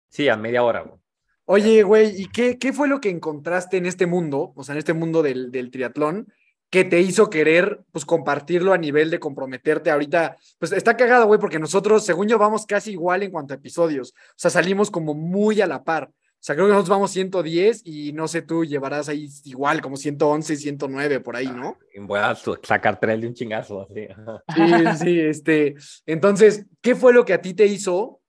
Sí, 0.09 0.28
a 0.28 0.36
media 0.36 0.64
hora, 0.64 0.80
güey. 0.80 1.01
Oye, 1.44 1.84
güey, 1.84 2.22
¿y 2.22 2.26
qué, 2.26 2.59
qué 2.59 2.72
fue 2.72 2.88
lo 2.88 3.01
que 3.01 3.09
encontraste 3.09 3.76
en 3.76 3.86
este 3.86 4.07
mundo, 4.07 4.53
o 4.57 4.64
sea, 4.64 4.72
en 4.72 4.80
este 4.80 4.94
mundo 4.94 5.22
del, 5.22 5.53
del 5.53 5.70
triatlón, 5.70 6.26
que 6.70 6.84
te 6.84 7.00
hizo 7.00 7.30
querer, 7.30 7.80
pues, 7.92 8.04
compartirlo 8.04 8.72
a 8.72 8.78
nivel 8.78 9.10
de 9.10 9.20
comprometerte 9.20 9.90
ahorita? 9.90 10.36
Pues 10.58 10.72
está 10.72 10.96
cagado, 10.96 11.26
güey, 11.26 11.40
porque 11.40 11.58
nosotros, 11.58 12.04
según 12.04 12.28
yo, 12.28 12.38
vamos 12.38 12.66
casi 12.66 12.92
igual 12.92 13.22
en 13.22 13.30
cuanto 13.30 13.54
a 13.54 13.56
episodios. 13.56 14.10
O 14.10 14.34
sea, 14.36 14.50
salimos 14.50 14.90
como 14.90 15.14
muy 15.14 15.60
a 15.60 15.66
la 15.66 15.84
par. 15.84 16.10
O 16.10 16.44
sea, 16.46 16.54
creo 16.54 16.66
que 16.66 16.74
nosotros 16.74 16.96
vamos 16.96 17.10
110 17.10 17.82
y 17.84 18.12
no 18.12 18.28
sé, 18.28 18.42
tú 18.42 18.64
llevarás 18.64 19.08
ahí 19.08 19.28
igual, 19.44 19.80
como 19.80 19.96
111, 19.96 20.56
109, 20.56 21.20
por 21.20 21.34
ahí, 21.34 21.48
¿no? 21.48 21.76
Voy 21.98 22.20
a 22.20 22.36
sacar 22.62 23.00
tres 23.00 23.20
de 23.20 23.26
un 23.26 23.34
chingazo, 23.34 23.82
así. 23.82 24.06
Sí, 24.54 25.04
sí, 25.04 25.20
este. 25.20 25.74
Entonces, 26.04 26.66
¿qué 26.82 26.94
fue 26.94 27.12
lo 27.12 27.24
que 27.24 27.32
a 27.32 27.40
ti 27.40 27.54
te 27.54 27.66
hizo? 27.66 28.20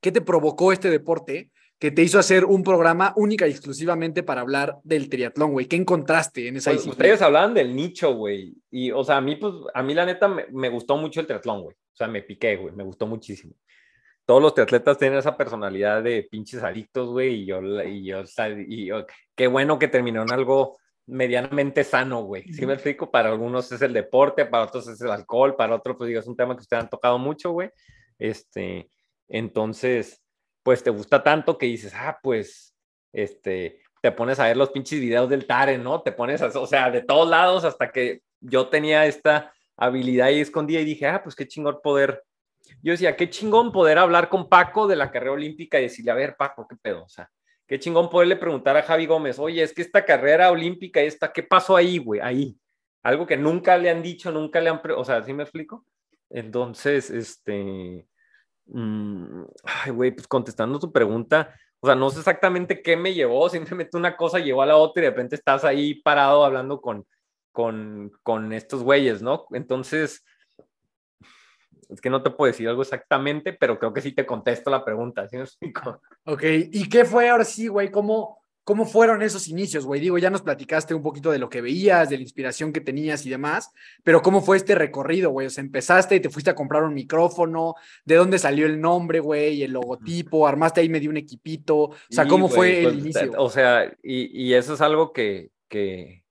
¿Qué 0.00 0.10
te 0.10 0.20
provocó 0.20 0.72
este 0.72 0.90
deporte? 0.90 1.52
Que 1.78 1.90
te 1.90 2.02
hizo 2.02 2.18
hacer 2.18 2.44
un 2.44 2.62
programa 2.62 3.12
única 3.16 3.46
y 3.46 3.50
exclusivamente 3.50 4.22
para 4.22 4.40
hablar 4.40 4.78
del 4.84 5.08
triatlón, 5.08 5.52
güey. 5.52 5.66
¿Qué 5.66 5.76
encontraste 5.76 6.48
en 6.48 6.56
esa 6.56 6.70
pues, 6.70 6.86
Ustedes 6.86 7.20
hablaban 7.20 7.54
del 7.54 7.74
nicho, 7.74 8.14
güey. 8.14 8.54
Y, 8.70 8.90
o 8.90 9.04
sea, 9.04 9.18
a 9.18 9.20
mí, 9.20 9.36
pues, 9.36 9.52
a 9.74 9.82
mí 9.82 9.94
la 9.94 10.06
neta 10.06 10.28
me, 10.28 10.46
me 10.52 10.68
gustó 10.68 10.96
mucho 10.96 11.20
el 11.20 11.26
triatlón, 11.26 11.62
güey. 11.62 11.74
O 11.74 11.96
sea, 11.96 12.08
me 12.08 12.22
piqué, 12.22 12.56
güey. 12.56 12.74
Me 12.74 12.84
gustó 12.84 13.06
muchísimo. 13.06 13.54
Todos 14.24 14.40
los 14.40 14.54
triatletas 14.54 14.96
tienen 14.96 15.18
esa 15.18 15.36
personalidad 15.36 16.02
de 16.02 16.26
pinches 16.30 16.62
adictos, 16.62 17.10
güey. 17.10 17.42
Y 17.42 17.46
yo, 17.46 17.60
y 17.82 18.04
yo, 18.04 18.22
y 18.66 18.86
yo, 18.86 19.06
qué 19.34 19.46
bueno 19.46 19.78
que 19.78 19.88
terminó 19.88 20.22
en 20.22 20.32
algo 20.32 20.78
medianamente 21.06 21.84
sano, 21.84 22.22
güey. 22.22 22.44
¿Sí 22.52 22.64
me 22.64 22.74
explico? 22.74 23.10
Para 23.10 23.28
algunos 23.28 23.70
es 23.70 23.82
el 23.82 23.92
deporte, 23.92 24.46
para 24.46 24.64
otros 24.64 24.88
es 24.88 25.00
el 25.02 25.10
alcohol, 25.10 25.54
para 25.56 25.74
otros, 25.74 25.96
pues 25.98 26.08
digo, 26.08 26.20
es 26.20 26.26
un 26.26 26.36
tema 26.36 26.54
que 26.54 26.62
ustedes 26.62 26.84
han 26.84 26.88
tocado 26.88 27.18
mucho, 27.18 27.50
güey. 27.50 27.70
Este, 28.18 28.88
entonces, 29.28 30.23
pues 30.64 30.82
te 30.82 30.90
gusta 30.90 31.22
tanto 31.22 31.56
que 31.56 31.66
dices, 31.66 31.92
ah, 31.94 32.18
pues, 32.20 32.74
este, 33.12 33.82
te 34.00 34.10
pones 34.10 34.40
a 34.40 34.44
ver 34.44 34.56
los 34.56 34.70
pinches 34.70 34.98
videos 34.98 35.28
del 35.28 35.46
Tare, 35.46 35.78
¿no? 35.78 36.02
Te 36.02 36.10
pones, 36.10 36.42
a, 36.42 36.46
o 36.58 36.66
sea, 36.66 36.90
de 36.90 37.02
todos 37.02 37.28
lados 37.28 37.64
hasta 37.64 37.92
que 37.92 38.22
yo 38.40 38.68
tenía 38.68 39.06
esta 39.06 39.52
habilidad 39.76 40.30
y 40.30 40.40
escondida 40.40 40.80
y 40.80 40.84
dije, 40.84 41.06
ah, 41.06 41.22
pues 41.22 41.36
qué 41.36 41.46
chingón 41.46 41.78
poder. 41.82 42.24
Yo 42.82 42.92
decía, 42.92 43.14
qué 43.14 43.28
chingón 43.28 43.72
poder 43.72 43.98
hablar 43.98 44.30
con 44.30 44.48
Paco 44.48 44.86
de 44.86 44.96
la 44.96 45.10
carrera 45.10 45.32
olímpica 45.32 45.78
y 45.78 45.82
decirle, 45.82 46.10
a 46.10 46.14
ver, 46.14 46.34
Paco, 46.36 46.66
qué 46.66 46.76
pedo, 46.76 47.04
o 47.04 47.08
sea, 47.08 47.30
qué 47.66 47.78
chingón 47.78 48.08
poderle 48.08 48.36
preguntar 48.36 48.74
a 48.76 48.82
Javi 48.82 49.04
Gómez, 49.04 49.38
oye, 49.38 49.62
es 49.62 49.74
que 49.74 49.82
esta 49.82 50.04
carrera 50.04 50.50
olímpica, 50.50 51.02
esta, 51.02 51.30
¿qué 51.30 51.42
pasó 51.42 51.76
ahí, 51.76 51.98
güey? 51.98 52.20
Ahí. 52.20 52.58
Algo 53.02 53.26
que 53.26 53.36
nunca 53.36 53.76
le 53.76 53.90
han 53.90 54.02
dicho, 54.02 54.32
nunca 54.32 54.62
le 54.62 54.70
han, 54.70 54.80
o 54.96 55.04
sea, 55.04 55.22
¿sí 55.22 55.34
me 55.34 55.42
explico? 55.42 55.84
Entonces, 56.30 57.10
este, 57.10 58.06
Mm, 58.66 59.42
ay, 59.64 59.90
güey, 59.90 60.10
pues 60.12 60.26
contestando 60.26 60.78
tu 60.78 60.90
pregunta, 60.90 61.54
o 61.80 61.86
sea, 61.86 61.94
no 61.94 62.08
sé 62.10 62.20
exactamente 62.20 62.82
qué 62.82 62.96
me 62.96 63.12
llevó, 63.12 63.48
simplemente 63.50 63.96
una 63.96 64.16
cosa 64.16 64.38
llevó 64.38 64.62
a 64.62 64.66
la 64.66 64.76
otra 64.76 65.02
y 65.02 65.04
de 65.04 65.10
repente 65.10 65.36
estás 65.36 65.64
ahí 65.64 65.96
parado 65.96 66.44
hablando 66.44 66.80
con, 66.80 67.06
con, 67.52 68.10
con 68.22 68.52
estos 68.52 68.82
güeyes, 68.82 69.20
¿no? 69.20 69.46
Entonces, 69.52 70.24
es 71.90 72.00
que 72.00 72.10
no 72.10 72.22
te 72.22 72.30
puedo 72.30 72.50
decir 72.50 72.68
algo 72.68 72.82
exactamente, 72.82 73.52
pero 73.52 73.78
creo 73.78 73.92
que 73.92 74.00
sí 74.00 74.12
te 74.12 74.24
contesto 74.24 74.70
la 74.70 74.84
pregunta, 74.84 75.28
¿sí 75.28 75.36
me 75.36 75.42
explico? 75.42 76.00
Ok, 76.24 76.42
¿y 76.72 76.88
qué 76.88 77.04
fue 77.04 77.28
ahora 77.28 77.44
sí, 77.44 77.68
güey? 77.68 77.90
¿Cómo, 77.90 78.43
¿Cómo 78.64 78.86
fueron 78.86 79.20
esos 79.20 79.46
inicios, 79.48 79.84
güey? 79.84 80.00
Digo, 80.00 80.16
ya 80.16 80.30
nos 80.30 80.40
platicaste 80.40 80.94
un 80.94 81.02
poquito 81.02 81.30
de 81.30 81.38
lo 81.38 81.50
que 81.50 81.60
veías, 81.60 82.08
de 82.08 82.16
la 82.16 82.22
inspiración 82.22 82.72
que 82.72 82.80
tenías 82.80 83.26
y 83.26 83.30
demás, 83.30 83.70
pero 84.02 84.22
¿cómo 84.22 84.40
fue 84.40 84.56
este 84.56 84.74
recorrido, 84.74 85.30
güey? 85.30 85.46
O 85.46 85.50
sea, 85.50 85.62
empezaste 85.62 86.16
y 86.16 86.20
te 86.20 86.30
fuiste 86.30 86.50
a 86.50 86.54
comprar 86.54 86.82
un 86.84 86.94
micrófono, 86.94 87.74
¿de 88.06 88.14
dónde 88.14 88.38
salió 88.38 88.64
el 88.64 88.80
nombre, 88.80 89.20
güey? 89.20 89.62
El 89.62 89.72
logotipo, 89.72 90.46
armaste 90.46 90.80
ahí 90.80 90.88
medio 90.88 91.10
un 91.10 91.18
equipito, 91.18 91.76
o 91.76 91.96
sea, 92.08 92.26
¿cómo 92.26 92.48
fue 92.48 92.78
el 92.78 92.84
pues, 92.84 92.96
inicio? 92.96 93.32
O 93.36 93.50
sea, 93.50 93.94
y, 94.02 94.54
eso 94.54 94.72
es 94.72 94.80
algo 94.80 95.12
que, 95.12 95.50
que, 95.68 96.24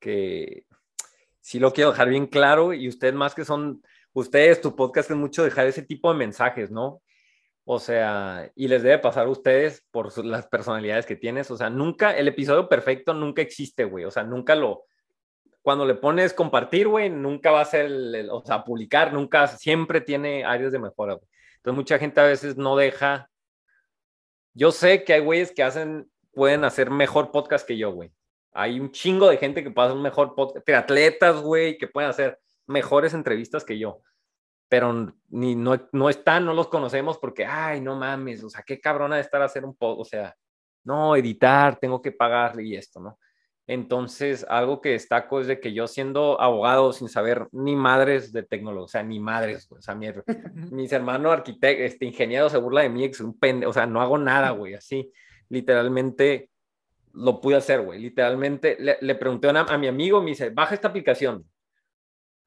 que 0.00 0.66
sí 1.40 1.60
lo 1.60 1.72
quiero 1.72 1.92
dejar 1.92 2.08
bien 2.08 2.26
claro 2.26 2.72
y 2.74 2.88
ustedes 2.88 3.14
más 3.14 3.32
que 3.32 3.44
son, 3.44 3.80
ustedes, 4.12 4.60
tu 4.60 4.74
podcast 4.74 5.08
es 5.12 5.16
mucho 5.16 5.44
dejar 5.44 5.68
ese 5.68 5.82
tipo 5.82 6.10
de 6.12 6.18
mensajes, 6.18 6.72
¿no? 6.72 7.00
O 7.66 7.78
sea, 7.78 8.50
y 8.54 8.68
les 8.68 8.82
debe 8.82 8.98
pasar 8.98 9.26
a 9.26 9.30
ustedes 9.30 9.84
por 9.90 10.24
las 10.24 10.46
personalidades 10.46 11.06
que 11.06 11.16
tienes. 11.16 11.50
O 11.50 11.56
sea, 11.56 11.70
nunca, 11.70 12.16
el 12.16 12.28
episodio 12.28 12.68
perfecto 12.68 13.14
nunca 13.14 13.40
existe, 13.40 13.84
güey. 13.84 14.04
O 14.04 14.10
sea, 14.10 14.22
nunca 14.22 14.54
lo, 14.54 14.84
cuando 15.62 15.86
le 15.86 15.94
pones 15.94 16.34
compartir, 16.34 16.88
güey, 16.88 17.08
nunca 17.08 17.50
va 17.50 17.62
a 17.62 17.64
ser, 17.64 17.86
el, 17.86 18.28
o 18.30 18.44
sea, 18.44 18.64
publicar, 18.64 19.14
nunca, 19.14 19.46
siempre 19.46 20.02
tiene 20.02 20.44
áreas 20.44 20.72
de 20.72 20.78
mejora, 20.78 21.14
güey. 21.14 21.26
Entonces, 21.56 21.76
mucha 21.76 21.98
gente 21.98 22.20
a 22.20 22.24
veces 22.24 22.58
no 22.58 22.76
deja. 22.76 23.30
Yo 24.52 24.70
sé 24.70 25.02
que 25.02 25.14
hay 25.14 25.20
güeyes 25.20 25.52
que 25.52 25.62
hacen, 25.62 26.10
pueden 26.34 26.64
hacer 26.64 26.90
mejor 26.90 27.30
podcast 27.30 27.66
que 27.66 27.78
yo, 27.78 27.92
güey. 27.92 28.12
Hay 28.52 28.78
un 28.78 28.92
chingo 28.92 29.30
de 29.30 29.38
gente 29.38 29.64
que 29.64 29.72
hacer 29.74 29.96
un 29.96 30.02
mejor 30.02 30.34
podcast, 30.34 30.68
atletas, 30.68 31.40
güey, 31.40 31.78
que 31.78 31.88
pueden 31.88 32.10
hacer 32.10 32.38
mejores 32.66 33.14
entrevistas 33.14 33.64
que 33.64 33.78
yo 33.78 34.02
pero 34.74 35.14
ni 35.28 35.54
no, 35.54 35.88
no 35.92 36.10
están, 36.10 36.44
no 36.44 36.52
los 36.52 36.66
conocemos 36.66 37.16
porque, 37.18 37.46
ay, 37.46 37.80
no 37.80 37.94
mames, 37.94 38.42
o 38.42 38.50
sea, 38.50 38.64
qué 38.66 38.80
cabrona 38.80 39.14
de 39.14 39.22
estar 39.22 39.40
a 39.40 39.44
hacer 39.44 39.64
un 39.64 39.76
poco, 39.76 40.02
o 40.02 40.04
sea, 40.04 40.34
no, 40.82 41.14
editar, 41.14 41.78
tengo 41.78 42.02
que 42.02 42.10
pagarle 42.10 42.64
y 42.64 42.74
esto, 42.74 42.98
¿no? 42.98 43.20
Entonces, 43.68 44.44
algo 44.48 44.80
que 44.80 44.88
destaco 44.88 45.40
es 45.40 45.46
de 45.46 45.60
que 45.60 45.72
yo 45.72 45.86
siendo 45.86 46.40
abogado 46.40 46.92
sin 46.92 47.08
saber 47.08 47.46
ni 47.52 47.76
madres 47.76 48.32
de 48.32 48.42
tecnología, 48.42 48.84
o 48.84 48.88
sea, 48.88 49.02
ni 49.04 49.20
madres, 49.20 49.70
o 49.70 49.80
sea, 49.80 49.94
mis 50.72 50.92
hermanos 50.92 51.32
arquitectos, 51.32 51.92
este 51.92 52.06
ingeniero 52.06 52.50
se 52.50 52.58
burla 52.58 52.82
de 52.82 52.88
mí, 52.88 53.04
es 53.04 53.20
un 53.20 53.38
pende, 53.38 53.66
o 53.66 53.72
sea, 53.72 53.86
no 53.86 54.02
hago 54.02 54.18
nada, 54.18 54.50
güey, 54.50 54.74
así, 54.74 55.08
literalmente 55.50 56.50
lo 57.12 57.40
pude 57.40 57.54
hacer, 57.54 57.80
güey, 57.80 58.00
literalmente 58.00 58.76
le, 58.80 59.14
pregunté 59.14 59.48
a, 59.50 59.60
a 59.60 59.78
mi 59.78 59.86
amigo, 59.86 60.20
me 60.20 60.30
dice, 60.30 60.50
baja 60.50 60.74
esta 60.74 60.88
aplicación, 60.88 61.44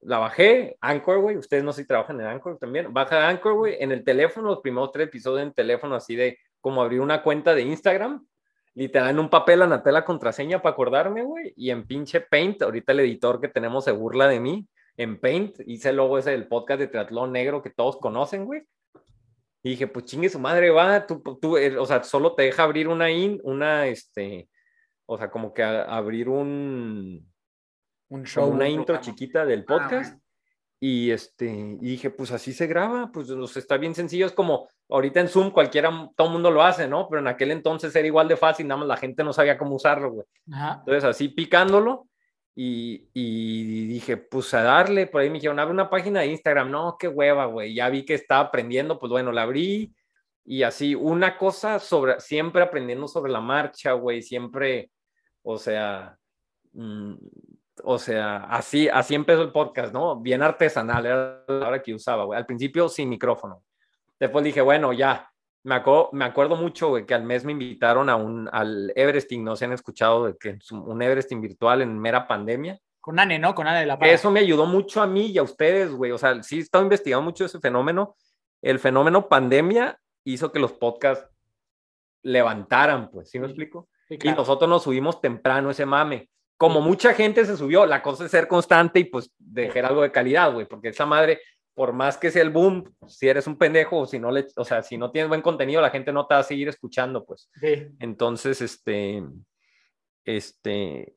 la 0.00 0.18
bajé, 0.18 0.76
Anchor, 0.80 1.20
güey, 1.20 1.36
ustedes 1.36 1.64
no 1.64 1.72
sé 1.72 1.82
si 1.82 1.88
trabajan 1.88 2.20
en 2.20 2.26
Anchor 2.26 2.58
también, 2.58 2.92
baja 2.92 3.28
Anchor, 3.28 3.54
güey, 3.54 3.76
en 3.80 3.92
el 3.92 4.04
teléfono, 4.04 4.48
los 4.48 4.60
primeros 4.60 4.92
tres 4.92 5.08
episodios 5.08 5.42
en 5.42 5.52
teléfono, 5.52 5.94
así 5.94 6.14
de 6.14 6.38
como 6.60 6.82
abrir 6.82 7.00
una 7.00 7.22
cuenta 7.22 7.54
de 7.54 7.62
Instagram, 7.62 8.26
literal 8.74 9.10
en 9.10 9.18
un 9.18 9.28
papel 9.28 9.62
anoté 9.62 9.90
la 9.90 10.04
contraseña 10.04 10.62
para 10.62 10.72
acordarme, 10.74 11.22
güey, 11.22 11.52
y 11.56 11.70
en 11.70 11.86
pinche 11.86 12.20
Paint, 12.20 12.62
ahorita 12.62 12.92
el 12.92 13.00
editor 13.00 13.40
que 13.40 13.48
tenemos 13.48 13.84
se 13.84 13.92
burla 13.92 14.28
de 14.28 14.40
mí, 14.40 14.68
en 14.96 15.20
Paint, 15.20 15.60
hice 15.66 15.92
luego 15.92 16.18
ese 16.18 16.30
del 16.30 16.48
podcast 16.48 16.80
de 16.80 16.88
Triatlón 16.88 17.32
Negro 17.32 17.62
que 17.62 17.70
todos 17.70 17.98
conocen, 17.98 18.44
güey, 18.44 18.62
y 19.62 19.70
dije, 19.70 19.88
pues 19.88 20.04
chingue 20.04 20.28
su 20.28 20.38
madre, 20.38 20.70
va, 20.70 21.06
tú, 21.06 21.20
tú, 21.40 21.56
eh, 21.56 21.76
o 21.76 21.86
sea, 21.86 22.04
solo 22.04 22.34
te 22.34 22.44
deja 22.44 22.62
abrir 22.62 22.86
una 22.88 23.10
in, 23.10 23.40
una, 23.42 23.86
este, 23.88 24.48
o 25.06 25.18
sea, 25.18 25.30
como 25.30 25.52
que 25.52 25.62
abrir 25.62 26.28
un, 26.28 27.28
un 28.08 28.24
show. 28.24 28.48
Una 28.48 28.68
intro 28.68 28.98
chiquita 29.00 29.44
del 29.44 29.60
ah, 29.60 29.64
podcast. 29.66 30.18
Y, 30.80 31.10
este, 31.10 31.46
y 31.46 31.76
dije, 31.84 32.10
pues 32.10 32.30
así 32.30 32.52
se 32.52 32.68
graba, 32.68 33.10
pues 33.12 33.28
está 33.56 33.76
bien 33.78 33.96
sencillo, 33.96 34.26
es 34.26 34.32
como 34.32 34.68
ahorita 34.88 35.18
en 35.18 35.28
Zoom 35.28 35.50
cualquiera, 35.50 35.90
todo 36.14 36.28
el 36.28 36.32
mundo 36.32 36.52
lo 36.52 36.62
hace, 36.62 36.86
¿no? 36.86 37.08
Pero 37.08 37.20
en 37.20 37.26
aquel 37.26 37.50
entonces 37.50 37.94
era 37.96 38.06
igual 38.06 38.28
de 38.28 38.36
fácil, 38.36 38.68
nada 38.68 38.78
más 38.78 38.88
la 38.88 38.96
gente 38.96 39.24
no 39.24 39.32
sabía 39.32 39.58
cómo 39.58 39.74
usarlo, 39.74 40.12
güey. 40.12 40.26
Entonces 40.46 41.02
así 41.02 41.28
picándolo 41.28 42.06
y, 42.54 43.08
y, 43.12 43.86
dije, 43.88 44.18
pues 44.18 44.54
a 44.54 44.62
darle, 44.62 45.08
por 45.08 45.20
ahí 45.20 45.30
me 45.30 45.34
dijeron, 45.34 45.58
abre 45.58 45.74
una 45.74 45.90
página 45.90 46.20
de 46.20 46.28
Instagram, 46.28 46.70
no, 46.70 46.96
qué 46.96 47.08
hueva, 47.08 47.46
güey, 47.46 47.74
ya 47.74 47.88
vi 47.88 48.04
que 48.04 48.14
estaba 48.14 48.42
aprendiendo, 48.42 49.00
pues 49.00 49.10
bueno, 49.10 49.32
la 49.32 49.42
abrí 49.42 49.92
y 50.44 50.62
así, 50.62 50.94
una 50.94 51.36
cosa 51.36 51.78
sobre, 51.80 52.20
siempre 52.20 52.62
aprendiendo 52.62 53.06
sobre 53.08 53.32
la 53.32 53.40
marcha, 53.40 53.92
güey, 53.92 54.22
siempre, 54.22 54.90
o 55.42 55.58
sea, 55.58 56.16
mmm, 56.72 57.14
o 57.84 57.98
sea, 57.98 58.44
así, 58.44 58.88
así 58.88 59.14
empezó 59.14 59.42
el 59.42 59.52
podcast, 59.52 59.92
¿no? 59.92 60.16
Bien 60.20 60.42
artesanal, 60.42 61.06
era 61.06 61.44
la 61.46 61.68
hora 61.68 61.82
que 61.82 61.94
usaba, 61.94 62.24
güey. 62.24 62.38
Al 62.38 62.46
principio 62.46 62.88
sin 62.88 63.08
micrófono. 63.08 63.62
Después 64.18 64.44
dije, 64.44 64.60
bueno, 64.60 64.92
ya. 64.92 65.30
Me, 65.64 65.74
acuerdo, 65.74 66.10
me 66.12 66.24
acuerdo 66.24 66.56
mucho, 66.56 66.88
güey, 66.88 67.04
que 67.04 67.14
al 67.14 67.24
mes 67.24 67.44
me 67.44 67.52
invitaron 67.52 68.08
a 68.08 68.16
un, 68.16 68.48
al 68.52 68.92
Everesting, 68.94 69.44
no 69.44 69.56
se 69.56 69.64
han 69.64 69.72
escuchado, 69.72 70.26
de 70.26 70.36
que 70.36 70.58
un 70.70 71.02
Everesting 71.02 71.40
virtual 71.40 71.82
en 71.82 71.98
mera 71.98 72.26
pandemia. 72.26 72.78
Con 73.00 73.18
Ane, 73.18 73.38
¿no? 73.38 73.54
Con 73.54 73.66
Ane 73.66 73.80
de 73.80 73.86
la 73.86 73.98
Paz. 73.98 74.08
Eso 74.08 74.30
me 74.30 74.40
ayudó 74.40 74.66
mucho 74.66 75.02
a 75.02 75.06
mí 75.06 75.26
y 75.26 75.38
a 75.38 75.42
ustedes, 75.42 75.90
güey. 75.90 76.12
O 76.12 76.18
sea, 76.18 76.42
sí 76.42 76.58
he 76.58 76.60
estado 76.60 76.84
investigando 76.84 77.22
mucho 77.22 77.44
ese 77.44 77.58
fenómeno. 77.60 78.16
El 78.62 78.78
fenómeno 78.78 79.28
pandemia 79.28 79.98
hizo 80.24 80.52
que 80.52 80.58
los 80.58 80.72
podcasts 80.72 81.28
levantaran, 82.22 83.10
pues, 83.10 83.30
¿sí 83.30 83.38
me 83.38 83.46
explico? 83.46 83.88
Y 84.10 84.30
nosotros 84.30 84.68
nos 84.68 84.82
subimos 84.82 85.20
temprano 85.20 85.70
ese 85.70 85.86
mame. 85.86 86.30
Como 86.58 86.82
mucha 86.82 87.14
gente 87.14 87.46
se 87.46 87.56
subió, 87.56 87.86
la 87.86 88.02
cosa 88.02 88.26
es 88.26 88.30
ser 88.30 88.46
constante 88.46 89.00
y 89.00 89.04
pues 89.04 89.32
dejar 89.38 89.86
algo 89.86 90.02
de 90.02 90.12
calidad, 90.12 90.52
güey, 90.52 90.66
porque 90.66 90.88
esa 90.88 91.06
madre, 91.06 91.40
por 91.72 91.92
más 91.92 92.18
que 92.18 92.30
sea 92.30 92.42
el 92.42 92.50
boom, 92.50 92.92
si 93.06 93.28
eres 93.28 93.46
un 93.46 93.56
pendejo 93.56 94.00
o 94.00 94.06
si 94.06 94.18
no 94.18 94.30
le, 94.30 94.44
o 94.56 94.64
sea, 94.64 94.82
si 94.82 94.98
no 94.98 95.10
tienes 95.10 95.28
buen 95.28 95.40
contenido, 95.40 95.80
la 95.80 95.90
gente 95.90 96.12
no 96.12 96.26
te 96.26 96.34
va 96.34 96.40
a 96.40 96.44
seguir 96.44 96.68
escuchando, 96.68 97.24
pues. 97.24 97.48
Entonces, 98.00 98.60
este, 98.60 99.22
este, 100.24 101.14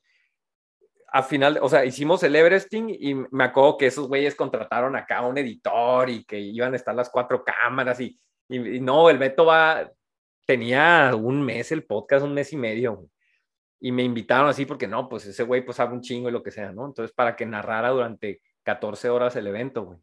al 1.12 1.24
final, 1.24 1.60
o 1.62 1.68
sea, 1.68 1.84
hicimos 1.84 2.24
el 2.24 2.36
Everesting 2.36 2.90
y 2.90 3.16
me 3.16 3.44
acuerdo 3.44 3.78
que 3.78 3.88
esos 3.88 4.08
güeyes 4.08 4.36
contrataron 4.36 4.96
acá 4.96 5.18
a 5.18 5.28
un 5.28 5.38
editor 5.38 6.10
y 6.10 6.24
que 6.24 6.40
iban 6.40 6.74
a 6.74 6.78
estar 6.78 6.96
las 6.96 7.10
cuatro 7.10 7.44
cámaras 7.44 8.00
y, 8.00 8.18
y, 8.48 8.80
no, 8.80 9.10
el 9.10 9.18
Beto 9.18 9.46
va, 9.46 9.92
tenía 10.46 11.12
un 11.16 11.42
mes 11.42 11.72
el 11.72 11.84
podcast, 11.84 12.24
un 12.24 12.34
mes 12.34 12.54
y 12.54 12.58
medio. 12.58 13.08
Y 13.84 13.92
me 13.92 14.04
invitaron 14.04 14.48
así 14.48 14.66
porque 14.66 14.88
no, 14.88 15.10
pues 15.10 15.26
ese 15.26 15.44
güey 15.44 15.66
pues 15.66 15.78
sabe 15.78 15.94
un 15.94 16.02
chingo 16.02 16.30
y 16.30 16.32
lo 16.32 16.44
que 16.44 16.52
sea, 16.52 16.72
¿no? 16.72 16.86
Entonces 16.86 17.14
para 17.14 17.36
que 17.36 17.48
narrara 17.48 17.90
durante 17.90 18.40
14 18.64 19.10
horas 19.10 19.36
el 19.36 19.48
evento, 19.48 19.84
güey. 19.84 20.00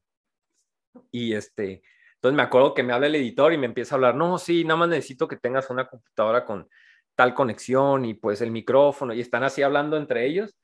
Y 1.13 1.35
este, 1.35 1.83
entonces 2.15 2.37
me 2.37 2.43
acuerdo 2.43 2.75
que 2.75 2.83
me 2.83 2.93
habla 2.93 3.07
el 3.07 3.15
editor 3.15 3.53
y 3.53 3.59
me 3.59 3.67
empieza 3.67 3.95
a 3.95 3.97
hablar, 3.97 4.17
no, 4.17 4.37
sí, 4.39 4.65
nada 4.65 4.81
más 4.81 4.89
necesito 4.89 5.29
que 5.29 5.37
tengas 5.37 5.71
una 5.71 5.87
computadora 5.87 6.45
con 6.45 6.69
tal 7.15 7.35
conexión 7.35 8.05
y 8.05 8.15
pues 8.15 8.41
el 8.41 8.51
micrófono 8.51 9.15
y 9.15 9.21
están 9.21 9.45
así 9.45 9.63
hablando 9.63 9.97
entre 9.97 10.27
ellos 10.27 10.57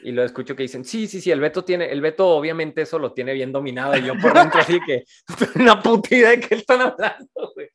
y 0.00 0.12
lo 0.12 0.24
escucho 0.24 0.56
que 0.56 0.62
dicen, 0.62 0.84
sí, 0.84 1.06
sí, 1.06 1.20
sí, 1.20 1.30
el 1.30 1.40
Beto 1.40 1.64
tiene, 1.64 1.92
el 1.92 2.00
Beto 2.00 2.28
obviamente 2.28 2.82
eso 2.82 2.98
lo 2.98 3.12
tiene 3.12 3.34
bien 3.34 3.52
dominado 3.52 3.96
y 3.96 4.04
yo 4.04 4.14
por 4.18 4.32
dentro 4.32 4.60
así 4.60 4.80
que 4.86 5.04
una 5.60 5.80
puta 5.80 6.14
idea 6.14 6.30
de 6.30 6.40
qué 6.40 6.54
están 6.54 6.80
hablando, 6.80 7.52
güey. 7.54 7.68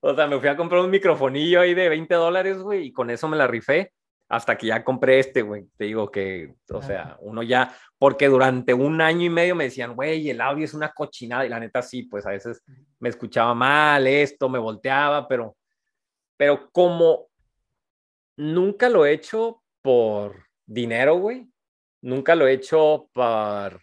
O 0.00 0.14
sea, 0.14 0.26
me 0.26 0.38
fui 0.38 0.48
a 0.48 0.56
comprar 0.56 0.82
un 0.82 0.90
microfonillo 0.90 1.60
ahí 1.60 1.74
de 1.74 1.88
20 1.88 2.14
dólares, 2.14 2.58
güey, 2.58 2.86
y 2.86 2.92
con 2.92 3.10
eso 3.10 3.26
me 3.28 3.36
la 3.36 3.46
rifé 3.46 3.92
hasta 4.28 4.56
que 4.56 4.68
ya 4.68 4.84
compré 4.84 5.18
este, 5.18 5.42
güey. 5.42 5.66
Te 5.76 5.84
digo 5.84 6.10
que, 6.10 6.54
o 6.70 6.82
sea, 6.82 7.16
uno 7.20 7.42
ya, 7.42 7.74
porque 7.98 8.28
durante 8.28 8.74
un 8.74 9.00
año 9.00 9.26
y 9.26 9.30
medio 9.30 9.54
me 9.54 9.64
decían, 9.64 9.94
güey, 9.94 10.30
el 10.30 10.40
audio 10.40 10.64
es 10.64 10.74
una 10.74 10.92
cochinada 10.92 11.46
y 11.46 11.48
la 11.48 11.60
neta 11.60 11.82
sí, 11.82 12.04
pues 12.04 12.26
a 12.26 12.30
veces 12.30 12.62
me 12.98 13.08
escuchaba 13.08 13.54
mal 13.54 14.06
esto, 14.06 14.48
me 14.48 14.58
volteaba, 14.58 15.28
pero, 15.28 15.56
pero 16.36 16.70
como 16.72 17.28
nunca 18.36 18.88
lo 18.88 19.06
he 19.06 19.12
hecho 19.12 19.62
por 19.82 20.44
dinero, 20.66 21.16
güey, 21.16 21.48
nunca 22.02 22.34
lo 22.34 22.46
he 22.46 22.54
hecho 22.54 23.08
por, 23.12 23.82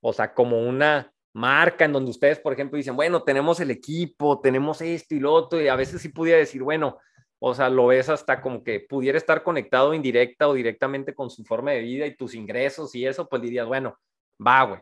o 0.00 0.12
sea, 0.12 0.34
como 0.34 0.60
una 0.60 1.12
marca 1.34 1.84
en 1.84 1.92
donde 1.92 2.10
ustedes, 2.10 2.38
por 2.38 2.52
ejemplo, 2.52 2.76
dicen, 2.76 2.96
bueno, 2.96 3.22
tenemos 3.22 3.60
el 3.60 3.70
equipo, 3.70 4.40
tenemos 4.40 4.82
esto 4.82 5.14
y 5.14 5.20
lo 5.20 5.32
otro, 5.32 5.60
y 5.62 5.68
a 5.68 5.76
veces 5.76 6.02
sí 6.02 6.10
pudiera 6.10 6.38
decir, 6.38 6.62
bueno, 6.62 6.98
o 7.44 7.54
sea, 7.54 7.68
lo 7.68 7.88
ves 7.88 8.08
hasta 8.08 8.40
como 8.40 8.62
que 8.62 8.78
pudiera 8.78 9.18
estar 9.18 9.42
conectado 9.42 9.94
indirecta 9.94 10.46
o 10.46 10.54
directamente 10.54 11.12
con 11.12 11.28
su 11.28 11.42
forma 11.44 11.72
de 11.72 11.80
vida 11.80 12.06
y 12.06 12.14
tus 12.14 12.36
ingresos 12.36 12.94
y 12.94 13.04
eso, 13.04 13.28
pues 13.28 13.42
dirías, 13.42 13.66
bueno, 13.66 13.98
va, 14.44 14.62
güey. 14.62 14.80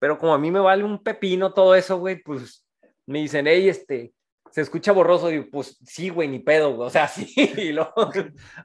Pero 0.00 0.18
como 0.18 0.34
a 0.34 0.38
mí 0.38 0.50
me 0.50 0.58
vale 0.58 0.82
un 0.82 1.00
pepino 1.00 1.54
todo 1.54 1.72
eso, 1.76 2.00
güey, 2.00 2.20
pues 2.20 2.66
me 3.06 3.20
dicen, 3.20 3.46
hey, 3.46 3.68
este, 3.68 4.12
se 4.50 4.60
escucha 4.60 4.90
borroso, 4.90 5.30
y 5.30 5.42
pues 5.42 5.78
sí, 5.86 6.08
güey, 6.08 6.26
ni 6.26 6.40
pedo, 6.40 6.74
güey. 6.74 6.88
o 6.88 6.90
sea, 6.90 7.06
sí, 7.08 7.32
y 7.36 7.76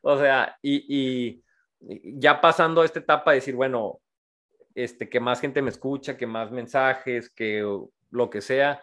o 0.01 0.17
sea, 0.17 0.57
y, 0.63 1.43
ya 1.79 2.41
pasando 2.41 2.81
a 2.81 2.85
esta 2.85 2.97
etapa 2.97 3.29
de 3.29 3.35
decir, 3.35 3.53
bueno, 3.53 3.99
este, 4.73 5.07
que 5.07 5.19
más 5.19 5.39
gente 5.39 5.61
me 5.61 5.69
escucha, 5.69 6.17
que 6.17 6.25
más 6.25 6.49
mensajes, 6.49 7.29
que 7.29 7.63
lo 8.09 8.29
que 8.31 8.41
sea, 8.41 8.81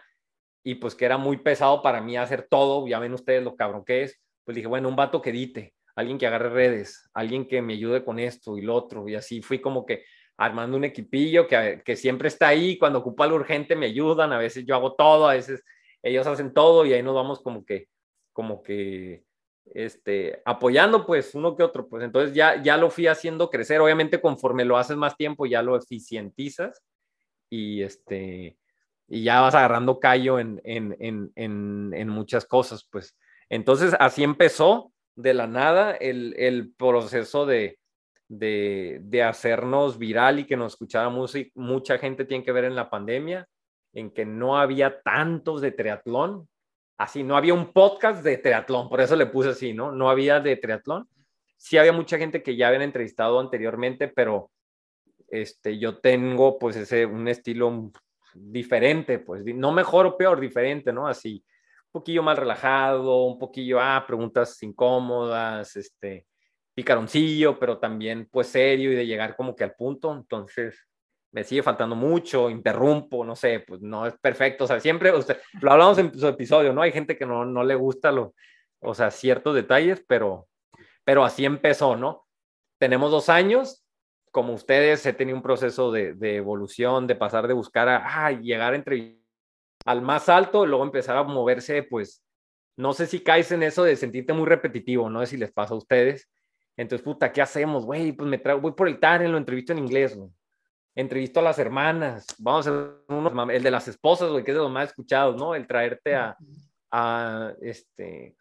y 0.63 0.75
pues 0.75 0.95
que 0.95 1.03
era 1.03 1.17
muy 1.17 1.35
pesado 1.35 1.81
para 1.81 1.99
mí 1.99 2.15
hacer 2.15 2.47
todo, 2.49 2.87
ya 2.87 2.99
ven 2.99 3.13
ustedes 3.13 3.43
lo 3.43 3.57
cabrón 3.57 3.83
que 3.83 4.03
es, 4.03 4.22
pues 4.43 4.55
dije, 4.55 4.67
bueno, 4.67 4.89
un 4.89 4.95
vato 4.95 5.21
que 5.21 5.29
edite, 5.29 5.73
alguien 5.95 6.17
que 6.17 6.27
agarre 6.27 6.49
redes, 6.49 7.09
alguien 7.13 7.47
que 7.47 7.61
me 7.61 7.73
ayude 7.73 8.03
con 8.03 8.19
esto 8.19 8.57
y 8.57 8.61
lo 8.61 8.75
otro, 8.75 9.07
y 9.07 9.15
así 9.15 9.41
fui 9.41 9.59
como 9.59 9.85
que 9.85 10.03
armando 10.37 10.77
un 10.77 10.83
equipillo 10.83 11.47
que, 11.47 11.81
que 11.85 11.95
siempre 11.95 12.27
está 12.27 12.47
ahí, 12.47 12.77
cuando 12.77 12.99
ocupo 12.99 13.23
algo 13.23 13.35
urgente 13.35 13.75
me 13.75 13.85
ayudan, 13.85 14.33
a 14.33 14.37
veces 14.37 14.65
yo 14.65 14.75
hago 14.75 14.95
todo, 14.95 15.29
a 15.29 15.33
veces 15.33 15.63
ellos 16.01 16.25
hacen 16.27 16.53
todo 16.53 16.85
y 16.85 16.93
ahí 16.93 17.03
nos 17.03 17.15
vamos 17.15 17.41
como 17.41 17.65
que, 17.65 17.87
como 18.33 18.63
que 18.63 19.23
este, 19.73 20.41
apoyando 20.45 21.05
pues 21.05 21.35
uno 21.35 21.55
que 21.55 21.63
otro, 21.63 21.87
pues 21.87 22.03
entonces 22.03 22.35
ya, 22.35 22.61
ya 22.61 22.77
lo 22.77 22.89
fui 22.89 23.07
haciendo 23.07 23.49
crecer, 23.49 23.79
obviamente 23.79 24.19
conforme 24.19 24.65
lo 24.65 24.77
haces 24.77 24.97
más 24.97 25.15
tiempo 25.15 25.45
ya 25.45 25.61
lo 25.61 25.77
eficientizas 25.77 26.81
y 27.49 27.83
este, 27.83 28.57
y 29.07 29.23
ya 29.23 29.41
vas 29.41 29.55
agarrando 29.55 29.99
callo 29.99 30.39
en, 30.39 30.61
en, 30.63 30.95
en, 30.99 31.31
en, 31.93 32.09
muchas 32.09 32.45
cosas, 32.45 32.87
pues. 32.89 33.15
Entonces 33.53 33.95
así 33.99 34.23
empezó 34.23 34.91
de 35.15 35.35
la 35.35 35.45
nada 35.45 35.91
el, 35.91 36.33
el 36.39 36.73
proceso 36.73 37.45
de, 37.45 37.77
de, 38.27 39.23
hacernos 39.23 39.99
viral 39.99 40.39
y 40.39 40.45
que 40.45 40.57
nos 40.57 40.73
escuchara 40.73 41.09
música, 41.09 41.51
mucha 41.53 41.99
gente 41.99 42.25
tiene 42.25 42.43
que 42.43 42.51
ver 42.51 42.63
en 42.63 42.75
la 42.75 42.89
pandemia, 42.89 43.47
en 43.93 44.09
que 44.09 44.25
no 44.25 44.57
había 44.57 44.99
tantos 45.03 45.61
de 45.61 45.69
triatlón, 45.69 46.49
así, 46.97 47.21
no 47.21 47.37
había 47.37 47.53
un 47.53 47.71
podcast 47.71 48.23
de 48.23 48.39
triatlón, 48.39 48.89
por 48.89 49.01
eso 49.01 49.15
le 49.15 49.27
puse 49.27 49.49
así, 49.49 49.71
¿no? 49.71 49.91
No 49.91 50.09
había 50.09 50.39
de 50.39 50.55
triatlón. 50.55 51.07
Sí 51.55 51.77
había 51.77 51.93
mucha 51.93 52.17
gente 52.17 52.41
que 52.41 52.55
ya 52.55 52.69
habían 52.69 52.81
entrevistado 52.81 53.39
anteriormente, 53.39 54.07
pero 54.07 54.49
este, 55.29 55.77
yo 55.77 55.99
tengo 55.99 56.57
pues 56.57 56.75
ese, 56.75 57.05
un 57.05 57.27
estilo 57.27 57.91
diferente, 58.33 59.19
pues 59.19 59.45
no 59.45 59.71
mejor 59.71 60.07
o 60.07 60.17
peor, 60.17 60.39
diferente, 60.39 60.91
¿no? 60.91 61.07
Así, 61.07 61.45
poquillo 61.93 62.23
más 62.23 62.37
relajado, 62.37 63.23
un 63.23 63.39
poquillo, 63.39 63.79
ah, 63.79 64.03
preguntas 64.05 64.61
incómodas, 64.61 65.77
este, 65.77 66.27
picaroncillo, 66.75 67.57
pero 67.57 67.77
también 67.77 68.27
pues 68.29 68.47
serio 68.47 68.91
y 68.91 68.95
de 68.95 69.05
llegar 69.05 69.37
como 69.37 69.55
que 69.55 69.63
al 69.63 69.75
punto. 69.75 70.13
Entonces, 70.13 70.85
me 71.31 71.43
sigue 71.43 71.63
faltando 71.63 71.95
mucho, 71.95 72.49
interrumpo, 72.49 73.23
no 73.25 73.35
sé, 73.35 73.63
pues 73.67 73.81
no 73.81 74.05
es 74.05 74.13
perfecto, 74.19 74.65
o 74.65 74.67
sea, 74.67 74.79
siempre, 74.79 75.11
usted, 75.15 75.37
lo 75.61 75.71
hablamos 75.71 75.97
en 75.97 76.17
su 76.17 76.27
episodio, 76.27 76.73
¿no? 76.73 76.83
Hay 76.83 76.91
gente 76.91 77.17
que 77.17 77.25
no, 77.25 77.43
no 77.43 77.63
le 77.63 77.73
gusta, 77.73 78.11
lo, 78.11 78.35
o 78.79 78.93
sea, 78.93 79.09
ciertos 79.09 79.55
detalles, 79.55 80.03
pero, 80.07 80.47
pero 81.03 81.25
así 81.25 81.43
empezó, 81.43 81.95
¿no? 81.95 82.27
Tenemos 82.77 83.09
dos 83.09 83.29
años, 83.29 83.83
como 84.31 84.53
ustedes, 84.53 85.05
he 85.07 85.13
tenido 85.13 85.35
un 85.35 85.43
proceso 85.43 85.91
de, 85.91 86.13
de 86.13 86.35
evolución, 86.35 87.07
de 87.07 87.15
pasar 87.15 87.47
de 87.47 87.53
buscar 87.53 87.89
a, 87.89 88.31
llegar 88.31 88.75
entre, 88.75 89.19
al 89.85 90.01
más 90.01 90.29
alto, 90.29 90.65
luego 90.65 90.83
empezar 90.83 91.17
a 91.17 91.23
moverse, 91.23 91.83
pues, 91.83 92.23
no 92.75 92.93
sé 92.93 93.05
si 93.07 93.19
caes 93.19 93.51
en 93.51 93.63
eso 93.63 93.83
de 93.83 93.95
sentirte 93.95 94.33
muy 94.33 94.47
repetitivo, 94.47 95.09
no 95.09 95.19
sé 95.21 95.27
si 95.27 95.37
les 95.37 95.51
pasa 95.51 95.73
a 95.73 95.77
ustedes. 95.77 96.29
Entonces, 96.75 97.03
puta, 97.03 97.31
¿qué 97.31 97.41
hacemos, 97.41 97.85
güey? 97.85 98.13
Pues 98.13 98.27
me 98.27 98.39
traigo, 98.39 98.61
voy 98.61 98.71
por 98.73 98.87
el 98.87 98.99
TAN, 98.99 99.31
lo 99.31 99.37
entrevisto 99.37 99.73
en 99.73 99.79
inglés, 99.79 100.15
güey 100.15 100.31
entrevisto 100.95 101.39
a 101.39 101.43
las 101.43 101.59
hermanas, 101.59 102.27
vamos 102.37 102.67
a 102.67 102.69
hacer 102.69 102.91
uno, 103.07 103.51
el 103.51 103.63
de 103.63 103.71
las 103.71 103.87
esposas, 103.87 104.29
güey, 104.29 104.43
que 104.43 104.51
es 104.51 104.57
de 104.57 104.63
los 104.63 104.71
más 104.71 104.89
escuchados, 104.89 105.35
¿no? 105.35 105.55
El 105.55 105.65
traerte 105.65 106.15
a, 106.15 106.37
a 106.91 107.53
este, 107.61 108.35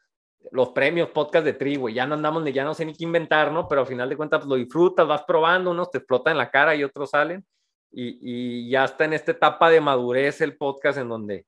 los 0.50 0.70
premios 0.70 1.10
podcast 1.10 1.44
de 1.44 1.54
tri, 1.54 1.76
güey, 1.76 1.94
ya 1.94 2.06
no 2.06 2.14
andamos 2.14 2.42
ni, 2.42 2.52
ya 2.52 2.64
no 2.64 2.74
sé 2.74 2.84
ni 2.84 2.94
qué 2.94 3.04
inventar, 3.04 3.52
¿no? 3.52 3.68
Pero 3.68 3.82
al 3.82 3.86
final 3.86 4.08
de 4.08 4.16
cuentas 4.16 4.40
pues, 4.40 4.48
lo 4.48 4.56
disfrutas, 4.56 5.06
vas 5.06 5.24
probando, 5.26 5.70
unos 5.70 5.90
te 5.90 5.98
explotan 5.98 6.32
en 6.32 6.38
la 6.38 6.50
cara 6.50 6.74
y 6.74 6.84
otros 6.84 7.10
salen. 7.10 7.44
Y, 7.92 8.70
ya 8.70 8.84
está 8.84 9.04
en 9.04 9.12
esta 9.12 9.32
etapa 9.32 9.70
de 9.70 9.80
madurez 9.80 10.40
el 10.40 10.56
podcast 10.56 10.98
en 10.98 11.08
donde 11.08 11.46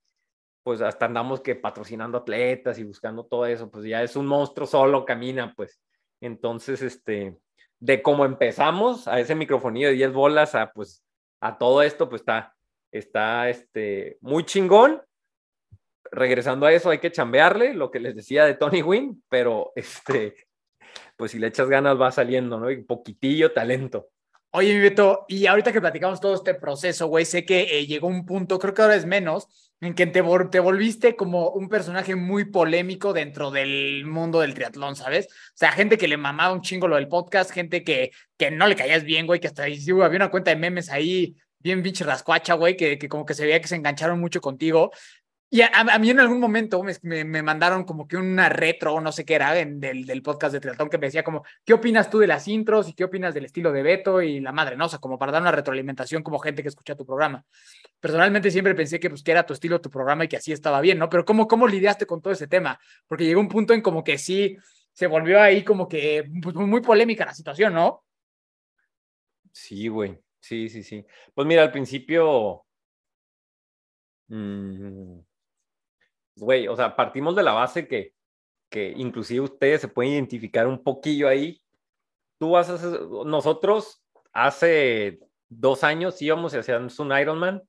pues 0.62 0.80
hasta 0.80 1.06
andamos 1.06 1.40
que 1.40 1.54
patrocinando 1.54 2.18
atletas 2.18 2.78
y 2.78 2.84
buscando 2.84 3.26
todo 3.26 3.44
eso, 3.44 3.70
pues 3.70 3.84
ya 3.84 4.02
es 4.02 4.16
un 4.16 4.26
monstruo 4.26 4.66
solo, 4.66 5.04
camina, 5.04 5.52
pues. 5.54 5.78
Entonces, 6.22 6.80
este, 6.80 7.36
de 7.80 8.02
cómo 8.02 8.24
empezamos 8.24 9.06
a 9.06 9.20
ese 9.20 9.34
microfonía 9.34 9.88
de 9.88 9.94
10 9.94 10.12
bolas 10.14 10.54
a 10.54 10.72
pues 10.72 11.04
a 11.40 11.58
todo 11.58 11.82
esto, 11.82 12.08
pues 12.08 12.22
está, 12.22 12.54
está 12.90 13.50
este, 13.50 14.16
muy 14.22 14.44
chingón. 14.44 15.02
Regresando 16.10 16.64
a 16.64 16.72
eso, 16.72 16.88
hay 16.88 16.98
que 16.98 17.12
chambearle, 17.12 17.74
lo 17.74 17.90
que 17.90 18.00
les 18.00 18.16
decía 18.16 18.46
de 18.46 18.54
Tony 18.54 18.82
Wynn, 18.82 19.22
pero 19.28 19.72
este, 19.76 20.34
pues 21.16 21.32
si 21.32 21.38
le 21.38 21.48
echas 21.48 21.68
ganas 21.68 22.00
va 22.00 22.10
saliendo, 22.10 22.58
¿no? 22.58 22.68
Poquitillo 22.86 23.52
talento. 23.52 24.08
Oye, 24.56 24.72
mi 24.72 24.78
Beto, 24.78 25.24
y 25.26 25.46
ahorita 25.46 25.72
que 25.72 25.80
platicamos 25.80 26.20
todo 26.20 26.36
este 26.36 26.54
proceso, 26.54 27.08
güey, 27.08 27.24
sé 27.24 27.44
que 27.44 27.62
eh, 27.62 27.86
llegó 27.88 28.06
un 28.06 28.24
punto, 28.24 28.60
creo 28.60 28.72
que 28.72 28.82
ahora 28.82 28.94
es 28.94 29.04
menos, 29.04 29.48
en 29.80 29.94
que 29.94 30.06
te, 30.06 30.22
te, 30.52 30.60
volviste 30.60 31.16
como 31.16 31.50
un 31.50 31.68
personaje 31.68 32.14
muy 32.14 32.44
polémico 32.44 33.12
dentro 33.12 33.50
del 33.50 34.06
mundo 34.06 34.38
del 34.38 34.54
triatlón, 34.54 34.94
¿sabes? 34.94 35.26
O 35.26 35.56
sea, 35.56 35.72
gente 35.72 35.98
que 35.98 36.06
le 36.06 36.16
mamaba 36.16 36.54
un 36.54 36.60
chingo 36.60 36.86
lo 36.86 36.94
del 36.94 37.08
podcast, 37.08 37.50
gente 37.50 37.82
que, 37.82 38.12
que 38.36 38.52
no 38.52 38.68
le 38.68 38.76
caías 38.76 39.02
bien, 39.02 39.26
güey, 39.26 39.40
que 39.40 39.48
hasta 39.48 39.64
ahí, 39.64 39.76
había 39.90 40.18
una 40.18 40.30
cuenta 40.30 40.52
de 40.52 40.56
memes 40.56 40.88
ahí 40.88 41.34
bien 41.58 41.82
pinche 41.82 42.04
rascuacha, 42.04 42.54
güey, 42.54 42.76
que, 42.76 42.96
como 43.08 43.26
que 43.26 43.34
se 43.34 43.44
veía 43.44 43.60
que 43.60 43.66
se 43.66 43.74
engancharon 43.74 44.20
mucho 44.20 44.40
contigo. 44.40 44.92
Y 45.54 45.62
a, 45.62 45.98
mí 46.00 46.10
en 46.10 46.18
algún 46.18 46.40
momento 46.40 46.82
me, 46.82 47.24
me, 47.24 47.40
mandaron 47.40 47.84
como 47.84 48.08
que 48.08 48.16
una 48.16 48.48
retro, 48.48 49.00
no 49.00 49.12
sé 49.12 49.24
qué 49.24 49.36
era, 49.36 49.52
del, 49.52 49.78
del, 49.78 50.20
podcast 50.20 50.52
de 50.52 50.58
Triatón, 50.58 50.90
que 50.90 50.98
me 50.98 51.06
decía 51.06 51.22
como, 51.22 51.44
¿qué 51.64 51.74
opinas 51.74 52.10
tú 52.10 52.18
de 52.18 52.26
las 52.26 52.48
intros 52.48 52.88
y 52.88 52.92
qué 52.92 53.04
opinas 53.04 53.34
del 53.34 53.44
estilo 53.44 53.70
de 53.70 53.84
Beto 53.84 54.20
y 54.20 54.40
la 54.40 54.50
madre, 54.50 54.76
no? 54.76 54.86
O 54.86 54.88
sea, 54.88 54.98
como 54.98 55.16
para 55.16 55.30
dar 55.30 55.42
una 55.42 55.52
retroalimentación 55.52 56.24
como 56.24 56.40
gente 56.40 56.60
que 56.62 56.70
escucha 56.70 56.96
tu 56.96 57.06
programa. 57.06 57.44
Personalmente 58.00 58.50
siempre 58.50 58.74
pensé 58.74 58.98
que, 58.98 59.08
pues, 59.08 59.22
que 59.22 59.30
era 59.30 59.46
tu 59.46 59.52
estilo, 59.54 59.80
tu 59.80 59.90
programa 59.90 60.24
y 60.24 60.28
que 60.28 60.38
así 60.38 60.50
estaba 60.50 60.80
bien, 60.80 60.98
¿no? 60.98 61.08
Pero 61.08 61.24
¿cómo, 61.24 61.46
cómo 61.46 61.68
lidiaste 61.68 62.04
con 62.04 62.20
todo 62.20 62.32
ese 62.32 62.48
tema? 62.48 62.80
Porque 63.06 63.24
llegó 63.24 63.40
un 63.40 63.48
punto 63.48 63.74
en 63.74 63.80
como 63.80 64.02
que 64.02 64.18
sí, 64.18 64.56
se 64.92 65.06
volvió 65.06 65.40
ahí 65.40 65.62
como 65.62 65.86
que 65.86 66.28
pues, 66.42 66.56
muy 66.56 66.80
polémica 66.80 67.26
la 67.26 67.32
situación, 67.32 67.74
¿no? 67.74 68.04
Sí, 69.52 69.86
güey. 69.86 70.18
Sí, 70.40 70.68
sí, 70.68 70.82
sí. 70.82 71.06
Pues 71.32 71.46
mira, 71.46 71.62
al 71.62 71.70
principio, 71.70 72.64
mm, 74.26 75.20
güey, 76.36 76.68
o 76.68 76.76
sea, 76.76 76.96
partimos 76.96 77.36
de 77.36 77.42
la 77.42 77.52
base 77.52 77.86
que, 77.86 78.14
que 78.70 78.92
inclusive 78.96 79.40
ustedes 79.40 79.80
se 79.80 79.88
pueden 79.88 80.12
identificar 80.12 80.66
un 80.66 80.82
poquillo 80.82 81.28
ahí. 81.28 81.60
Tú 82.38 82.56
hacer, 82.56 82.78
nosotros 83.26 84.02
hace 84.32 85.20
dos 85.48 85.84
años 85.84 86.20
íbamos 86.20 86.54
y 86.54 86.58
hacíamos 86.58 86.98
un 86.98 87.16
Ironman. 87.16 87.62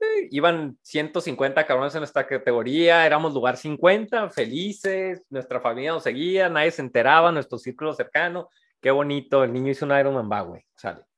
Eh, 0.00 0.28
iban 0.30 0.78
150 0.82 1.66
cabrones 1.66 1.94
en 1.94 2.00
nuestra 2.00 2.26
categoría, 2.26 3.04
éramos 3.04 3.34
lugar 3.34 3.56
50, 3.56 4.30
felices, 4.30 5.24
nuestra 5.28 5.60
familia 5.60 5.92
nos 5.92 6.04
seguía, 6.04 6.48
nadie 6.48 6.70
se 6.70 6.82
enteraba, 6.82 7.32
nuestro 7.32 7.58
círculo 7.58 7.92
cercano, 7.92 8.48
qué 8.80 8.92
bonito, 8.92 9.42
el 9.42 9.52
niño 9.52 9.72
hizo 9.72 9.84
un 9.86 9.98
Ironman, 9.98 10.30
va, 10.30 10.42
güey, 10.42 10.64
sale 10.76 11.08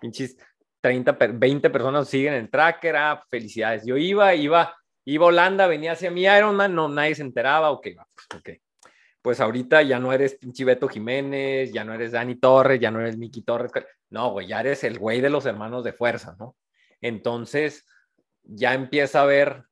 pinches 0.00 0.36
30, 0.80 1.12
20 1.12 1.70
personas 1.70 2.08
siguen 2.08 2.34
el 2.34 2.50
tracker, 2.50 2.96
ah, 2.96 3.22
felicidades. 3.28 3.84
Yo 3.84 3.96
iba, 3.96 4.34
iba, 4.34 4.74
iba 5.06 5.26
Holanda, 5.26 5.66
venía 5.66 5.92
hacia 5.92 6.10
mi 6.10 6.24
Ironman, 6.24 6.74
no, 6.74 6.88
nadie 6.88 7.14
se 7.14 7.22
enteraba, 7.22 7.70
ok, 7.70 7.88
pues, 8.14 8.26
ok. 8.36 8.50
Pues 9.22 9.40
ahorita 9.40 9.82
ya 9.82 9.98
no 9.98 10.12
eres 10.12 10.34
pinche 10.34 10.64
Jiménez, 10.88 11.72
ya 11.72 11.84
no 11.84 11.94
eres 11.94 12.12
Dani 12.12 12.36
Torres, 12.36 12.78
ya 12.78 12.90
no 12.90 13.00
eres 13.00 13.16
Miki 13.16 13.42
Torres, 13.42 13.72
no, 14.10 14.30
güey, 14.30 14.46
ya 14.48 14.60
eres 14.60 14.84
el 14.84 14.98
güey 14.98 15.20
de 15.20 15.30
los 15.30 15.46
hermanos 15.46 15.82
de 15.84 15.92
fuerza, 15.92 16.36
¿no? 16.38 16.56
Entonces, 17.00 17.86
ya 18.42 18.74
empieza 18.74 19.20
a 19.20 19.22
haber, 19.22 19.64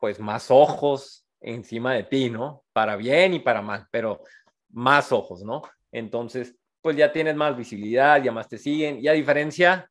pues, 0.00 0.18
más 0.18 0.50
ojos 0.50 1.26
encima 1.40 1.94
de 1.94 2.04
ti, 2.04 2.30
¿no? 2.30 2.64
Para 2.72 2.96
bien 2.96 3.34
y 3.34 3.40
para 3.40 3.62
mal, 3.62 3.86
pero 3.90 4.22
más 4.70 5.12
ojos, 5.12 5.42
¿no? 5.42 5.62
Entonces, 5.92 6.56
pues 6.80 6.96
ya 6.96 7.12
tienes 7.12 7.36
más 7.36 7.56
visibilidad, 7.56 8.22
ya 8.22 8.32
más 8.32 8.48
te 8.48 8.58
siguen. 8.58 8.98
Y 9.00 9.08
a 9.08 9.12
diferencia 9.12 9.90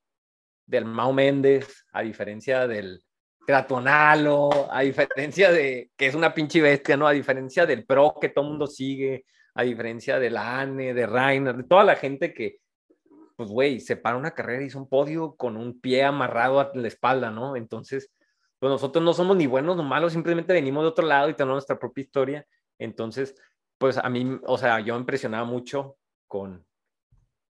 del 0.66 0.86
Mao 0.86 1.14
Méndez, 1.14 1.86
a 1.92 2.02
diferencia 2.02 2.68
del 2.68 3.04
Tratonalo, 3.48 4.68
a 4.70 4.82
diferencia 4.82 5.54
de 5.54 5.90
que 5.96 6.08
es 6.08 6.16
una 6.16 6.34
pinche 6.34 6.60
bestia, 6.62 6.98
¿no? 6.98 7.08
A 7.08 7.14
diferencia 7.14 7.66
del 7.66 7.86
Pro 7.86 8.16
que 8.20 8.28
todo 8.28 8.44
el 8.44 8.52
mundo 8.52 8.68
sigue, 8.68 9.26
a 9.56 9.64
diferencia 9.64 10.20
de 10.20 10.30
la 10.30 10.60
ANE, 10.60 10.94
de 10.94 11.08
Rainer, 11.08 11.56
de 11.56 11.64
toda 11.64 11.86
la 11.86 11.96
gente 11.96 12.34
que, 12.34 12.58
pues, 13.38 13.50
güey, 13.50 13.80
se 13.80 13.96
para 13.96 14.18
una 14.18 14.32
carrera 14.32 14.64
y 14.64 14.66
hizo 14.66 14.80
un 14.80 14.90
podio 14.90 15.38
con 15.38 15.56
un 15.56 15.80
pie 15.80 16.04
amarrado 16.04 16.60
a 16.60 16.72
la 16.74 16.90
espalda, 16.90 17.32
¿no? 17.32 17.56
Entonces, 17.56 18.12
pues 18.60 18.70
nosotros 18.70 19.02
no 19.02 19.14
somos 19.14 19.38
ni 19.38 19.48
buenos 19.48 19.78
ni 19.78 19.84
malos, 19.84 20.12
simplemente 20.12 20.52
venimos 20.52 20.84
de 20.84 20.90
otro 20.90 21.08
lado 21.08 21.30
y 21.30 21.34
tenemos 21.34 21.56
nuestra 21.56 21.80
propia 21.80 22.02
historia. 22.02 22.46
Entonces, 22.78 23.34
pues 23.78 23.98
a 23.98 24.10
mí, 24.10 24.40
o 24.44 24.58
sea, 24.58 24.82
yo 24.82 24.94
me 24.96 25.00
impresionaba 25.00 25.46
mucho 25.46 25.96
con, 26.28 26.66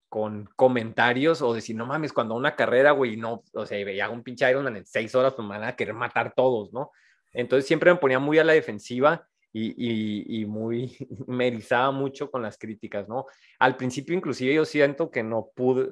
con 0.10 0.50
comentarios 0.56 1.42
o 1.42 1.54
decir, 1.54 1.76
no 1.76 1.86
mames, 1.86 2.14
cuando 2.14 2.36
una 2.36 2.56
carrera, 2.56 2.92
güey, 2.92 3.18
no, 3.18 3.44
o 3.54 3.66
sea, 3.66 3.84
veía 3.84 4.10
un 4.10 4.24
pinche 4.24 4.50
Ironman 4.50 4.78
en 4.78 4.86
seis 4.86 5.14
horas, 5.16 5.34
pues 5.34 5.48
me 5.48 5.58
van 5.58 5.68
a 5.68 5.76
querer 5.76 5.94
matar 5.94 6.34
todos, 6.34 6.72
¿no? 6.72 6.92
Entonces 7.34 7.68
siempre 7.68 7.92
me 7.92 8.00
ponía 8.00 8.20
muy 8.20 8.40
a 8.40 8.44
la 8.44 8.54
defensiva 8.54 9.28
y, 9.52 9.74
y, 9.78 10.42
y 10.42 10.46
muy, 10.46 10.96
me 11.28 11.48
erizaba 11.48 11.92
mucho 11.92 12.32
con 12.32 12.42
las 12.42 12.58
críticas, 12.58 13.08
¿no? 13.10 13.26
Al 13.60 13.76
principio 13.76 14.16
inclusive 14.16 14.54
yo 14.54 14.66
siento 14.66 15.12
que 15.12 15.24
no 15.24 15.50
pude, 15.54 15.90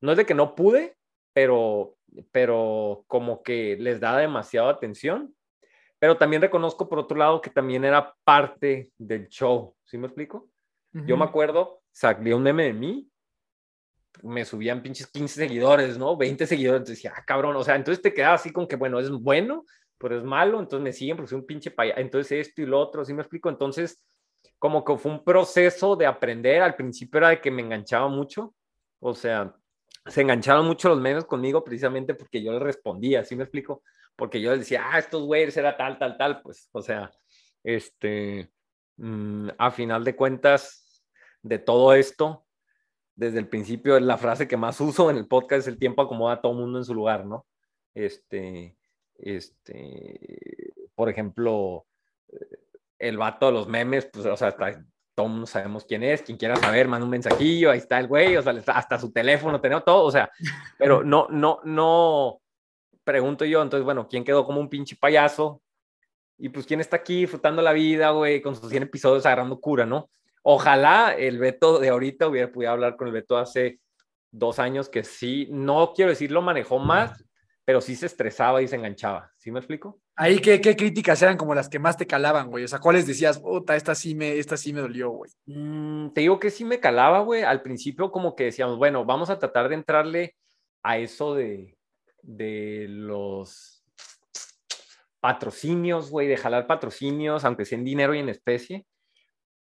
no 0.00 0.12
es 0.12 0.18
de 0.18 0.26
que 0.26 0.34
no 0.34 0.54
pude, 0.54 0.96
pero, 1.32 1.96
pero 2.32 3.04
como 3.06 3.42
que 3.42 3.76
les 3.78 3.98
daba 3.98 4.18
demasiada 4.18 4.70
atención, 4.70 5.34
pero 5.98 6.18
también 6.18 6.42
reconozco 6.42 6.88
por 6.88 6.98
otro 6.98 7.16
lado 7.16 7.40
que 7.40 7.50
también 7.50 7.84
era 7.84 8.14
parte 8.24 8.90
del 8.98 9.28
show, 9.28 9.74
¿sí 9.84 9.96
me 9.96 10.06
explico? 10.06 10.48
Yo 10.92 11.16
me 11.16 11.24
acuerdo, 11.24 11.82
salió 11.90 12.36
un 12.36 12.44
meme 12.44 12.66
de 12.66 12.72
mí 12.72 13.10
me 14.22 14.44
subían 14.44 14.82
pinches 14.82 15.06
15 15.08 15.34
seguidores, 15.34 15.98
¿no? 15.98 16.16
20 16.16 16.46
seguidores, 16.46 16.80
entonces 16.80 16.98
decía, 16.98 17.14
ah, 17.16 17.24
cabrón, 17.26 17.56
o 17.56 17.64
sea, 17.64 17.76
entonces 17.76 18.02
te 18.02 18.14
quedaba 18.14 18.34
así 18.34 18.52
con 18.52 18.66
que, 18.66 18.76
bueno, 18.76 19.00
es 19.00 19.10
bueno, 19.10 19.64
pero 19.98 20.18
es 20.18 20.24
malo, 20.24 20.60
entonces 20.60 20.84
me 20.84 20.92
siguen 20.92 21.16
porque 21.16 21.30
soy 21.30 21.40
un 21.40 21.46
pinche 21.46 21.70
paya, 21.70 21.94
entonces 21.96 22.46
esto 22.48 22.62
y 22.62 22.66
lo 22.66 22.78
otro, 22.80 23.04
¿sí 23.04 23.12
me 23.12 23.22
explico? 23.22 23.48
Entonces, 23.48 24.02
como 24.58 24.84
que 24.84 24.96
fue 24.96 25.12
un 25.12 25.24
proceso 25.24 25.96
de 25.96 26.06
aprender, 26.06 26.62
al 26.62 26.76
principio 26.76 27.18
era 27.18 27.28
de 27.30 27.40
que 27.40 27.50
me 27.50 27.62
enganchaba 27.62 28.08
mucho, 28.08 28.54
o 29.00 29.14
sea, 29.14 29.54
se 30.06 30.20
engancharon 30.20 30.66
mucho 30.66 30.88
los 30.88 31.00
memes 31.00 31.24
conmigo 31.24 31.64
precisamente 31.64 32.14
porque 32.14 32.42
yo 32.42 32.52
les 32.52 32.62
respondía, 32.62 33.24
¿sí 33.24 33.36
me 33.36 33.44
explico? 33.44 33.82
Porque 34.16 34.40
yo 34.40 34.50
les 34.50 34.60
decía, 34.60 34.88
ah, 34.90 34.98
estos 34.98 35.22
güeyes 35.24 35.56
era 35.56 35.76
tal, 35.76 35.98
tal, 35.98 36.16
tal, 36.16 36.42
pues, 36.42 36.68
o 36.72 36.82
sea, 36.82 37.10
este, 37.62 38.50
mm, 38.96 39.48
a 39.58 39.70
final 39.70 40.04
de 40.04 40.14
cuentas, 40.14 41.02
de 41.42 41.58
todo 41.58 41.94
esto, 41.94 42.43
desde 43.16 43.38
el 43.38 43.48
principio 43.48 43.98
la 44.00 44.18
frase 44.18 44.48
que 44.48 44.56
más 44.56 44.80
uso 44.80 45.10
en 45.10 45.16
el 45.16 45.26
podcast 45.26 45.60
es 45.60 45.68
el 45.68 45.78
tiempo 45.78 46.02
acomoda 46.02 46.34
a 46.34 46.40
todo 46.40 46.54
mundo 46.54 46.78
en 46.78 46.84
su 46.84 46.94
lugar, 46.94 47.24
¿no? 47.24 47.46
Este, 47.94 48.76
este, 49.16 50.74
por 50.94 51.08
ejemplo, 51.08 51.86
el 52.98 53.16
vato 53.16 53.46
de 53.46 53.52
los 53.52 53.68
memes, 53.68 54.06
pues, 54.06 54.26
o 54.26 54.36
sea, 54.36 54.48
hasta 54.48 54.84
todo 55.14 55.28
mundo 55.28 55.46
sabemos 55.46 55.84
quién 55.84 56.02
es, 56.02 56.22
quien 56.22 56.36
quiera 56.36 56.56
saber, 56.56 56.88
manda 56.88 57.04
un 57.04 57.10
mensajillo, 57.10 57.70
ahí 57.70 57.78
está 57.78 58.00
el 58.00 58.08
güey, 58.08 58.36
o 58.36 58.42
sea, 58.42 58.54
hasta 58.66 58.98
su 58.98 59.12
teléfono, 59.12 59.60
tenemos 59.60 59.84
todo, 59.84 60.04
o 60.04 60.10
sea, 60.10 60.30
pero 60.78 61.04
no, 61.04 61.28
no, 61.30 61.60
no, 61.64 62.40
pregunto 63.04 63.44
yo, 63.44 63.62
entonces, 63.62 63.84
bueno, 63.84 64.08
¿quién 64.08 64.24
quedó 64.24 64.44
como 64.44 64.60
un 64.60 64.68
pinche 64.68 64.96
payaso? 64.96 65.60
Y 66.36 66.48
pues, 66.48 66.66
¿quién 66.66 66.80
está 66.80 66.96
aquí 66.96 67.20
disfrutando 67.20 67.62
la 67.62 67.72
vida, 67.72 68.10
güey, 68.10 68.42
con 68.42 68.56
sus 68.56 68.68
100 68.68 68.84
episodios 68.84 69.24
agarrando 69.24 69.60
cura, 69.60 69.86
¿no? 69.86 70.10
Ojalá 70.46 71.14
el 71.16 71.38
Beto 71.38 71.78
de 71.78 71.88
ahorita 71.88 72.28
hubiera 72.28 72.52
podido 72.52 72.70
hablar 72.70 72.96
con 72.96 73.08
el 73.08 73.14
Beto 73.14 73.38
hace 73.38 73.80
dos 74.30 74.58
años 74.58 74.90
que 74.90 75.02
sí, 75.02 75.48
no 75.50 75.94
quiero 75.96 76.10
decir 76.10 76.30
lo 76.30 76.42
manejó 76.42 76.78
más, 76.78 77.24
pero 77.64 77.80
sí 77.80 77.96
se 77.96 78.04
estresaba 78.04 78.60
y 78.60 78.68
se 78.68 78.76
enganchaba. 78.76 79.32
¿Sí 79.38 79.50
me 79.50 79.58
explico? 79.58 80.02
Ahí, 80.16 80.40
¿qué, 80.40 80.60
qué 80.60 80.76
críticas 80.76 81.22
eran 81.22 81.38
como 81.38 81.54
las 81.54 81.70
que 81.70 81.78
más 81.78 81.96
te 81.96 82.06
calaban, 82.06 82.50
güey? 82.50 82.64
O 82.64 82.68
sea, 82.68 82.78
¿cuáles 82.78 83.06
decías, 83.06 83.38
puta, 83.38 83.74
esta 83.74 83.94
sí 83.94 84.14
me, 84.14 84.36
esta 84.36 84.58
sí 84.58 84.74
me 84.74 84.82
dolió, 84.82 85.12
güey? 85.12 85.30
Mm, 85.46 86.10
te 86.10 86.20
digo 86.20 86.38
que 86.38 86.50
sí 86.50 86.66
me 86.66 86.78
calaba, 86.78 87.20
güey. 87.20 87.42
Al 87.42 87.62
principio 87.62 88.10
como 88.10 88.36
que 88.36 88.44
decíamos, 88.44 88.76
bueno, 88.76 89.06
vamos 89.06 89.30
a 89.30 89.38
tratar 89.38 89.70
de 89.70 89.76
entrarle 89.76 90.36
a 90.82 90.98
eso 90.98 91.34
de, 91.34 91.78
de 92.20 92.84
los 92.90 93.82
patrocinios, 95.20 96.10
güey, 96.10 96.28
de 96.28 96.36
jalar 96.36 96.66
patrocinios, 96.66 97.46
aunque 97.46 97.64
sea 97.64 97.78
en 97.78 97.84
dinero 97.84 98.14
y 98.14 98.18
en 98.18 98.28
especie 98.28 98.84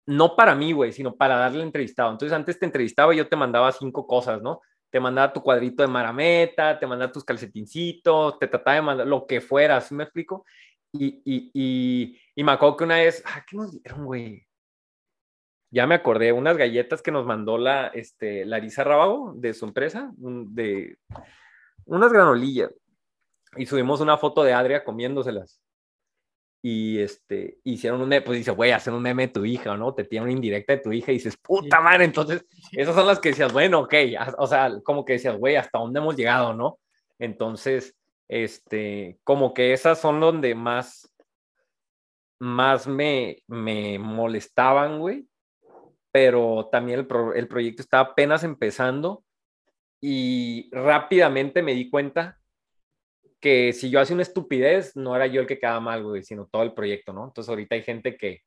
no 0.05 0.35
para 0.35 0.55
mí, 0.55 0.71
güey, 0.71 0.91
sino 0.91 1.15
para 1.15 1.37
darle 1.37 1.63
entrevistado. 1.63 2.11
Entonces 2.11 2.35
antes 2.35 2.59
te 2.59 2.65
entrevistaba 2.65 3.13
y 3.13 3.17
yo 3.17 3.27
te 3.27 3.35
mandaba 3.35 3.71
cinco 3.71 4.07
cosas, 4.07 4.41
¿no? 4.41 4.61
Te 4.89 4.99
mandaba 4.99 5.31
tu 5.31 5.41
cuadrito 5.41 5.83
de 5.83 5.87
marameta, 5.87 6.77
te 6.79 6.87
mandaba 6.87 7.11
tus 7.11 7.23
calcetincitos, 7.23 8.37
te 8.39 8.47
trataba 8.47 8.75
de 8.75 8.81
mandar 8.81 9.07
lo 9.07 9.25
que 9.25 9.41
fuera, 9.41 9.79
¿sí 9.81 9.95
me 9.95 10.03
explico? 10.03 10.45
Y, 10.91 11.21
y, 11.23 11.51
y, 11.53 12.21
y 12.35 12.43
me 12.43 12.51
acuerdo 12.51 12.77
que 12.77 12.83
una 12.83 12.97
vez, 12.97 13.23
ah, 13.25 13.45
¿qué 13.47 13.55
nos 13.55 13.71
dieron, 13.71 14.05
güey? 14.05 14.45
Ya 15.69 15.87
me 15.87 15.95
acordé, 15.95 16.33
unas 16.33 16.57
galletas 16.57 17.01
que 17.01 17.11
nos 17.11 17.25
mandó 17.25 17.57
la, 17.57 17.87
este, 17.87 18.43
Larisa 18.43 18.83
Rábago 18.83 19.33
de 19.37 19.53
su 19.53 19.65
empresa, 19.65 20.11
de 20.17 20.97
unas 21.85 22.11
granolillas. 22.11 22.71
Y 23.55 23.65
subimos 23.65 24.01
una 24.01 24.17
foto 24.17 24.43
de 24.43 24.53
Adria 24.53 24.83
comiéndoselas 24.83 25.60
y 26.61 26.99
este, 26.99 27.57
hicieron 27.63 28.01
un 28.01 28.09
meme, 28.09 28.21
pues 28.21 28.37
dice, 28.37 28.51
güey, 28.51 28.71
hacen 28.71 28.93
un 28.93 29.01
meme 29.01 29.27
de 29.27 29.33
tu 29.33 29.45
hija, 29.45 29.75
¿no? 29.75 29.95
Te 29.95 30.03
tiene 30.03 30.25
una 30.25 30.33
indirecta 30.33 30.73
de 30.73 30.79
tu 30.79 30.91
hija 30.91 31.11
y 31.11 31.15
dices, 31.15 31.35
puta 31.37 31.81
madre, 31.81 32.05
entonces, 32.05 32.45
esas 32.71 32.93
son 32.93 33.07
las 33.07 33.19
que 33.19 33.29
decías, 33.29 33.51
bueno, 33.51 33.79
ok, 33.81 33.93
o 34.37 34.45
sea, 34.45 34.71
como 34.83 35.03
que 35.03 35.13
decías, 35.13 35.37
güey, 35.37 35.55
¿hasta 35.55 35.79
dónde 35.79 35.99
hemos 35.99 36.15
llegado, 36.15 36.53
no? 36.53 36.79
Entonces, 37.17 37.95
este, 38.27 39.19
como 39.23 39.53
que 39.53 39.73
esas 39.73 39.99
son 39.99 40.19
donde 40.19 40.53
más, 40.53 41.11
más 42.39 42.87
me, 42.87 43.43
me 43.47 43.97
molestaban, 43.97 44.99
güey, 44.99 45.25
pero 46.11 46.69
también 46.71 46.99
el, 46.99 47.07
el 47.35 47.47
proyecto 47.47 47.81
estaba 47.81 48.11
apenas 48.11 48.43
empezando 48.43 49.23
y 49.99 50.69
rápidamente 50.71 51.63
me 51.63 51.73
di 51.73 51.89
cuenta 51.89 52.40
que 53.41 53.73
si 53.73 53.89
yo 53.89 53.99
hacía 53.99 54.13
una 54.13 54.23
estupidez, 54.23 54.95
no 54.95 55.15
era 55.15 55.25
yo 55.25 55.41
el 55.41 55.47
que 55.47 55.59
quedaba 55.59 55.79
mal, 55.79 56.03
güey, 56.03 56.23
sino 56.23 56.45
todo 56.45 56.61
el 56.61 56.73
proyecto, 56.73 57.11
¿no? 57.11 57.25
Entonces 57.25 57.49
ahorita 57.49 57.75
hay 57.75 57.81
gente 57.81 58.15
que, 58.15 58.43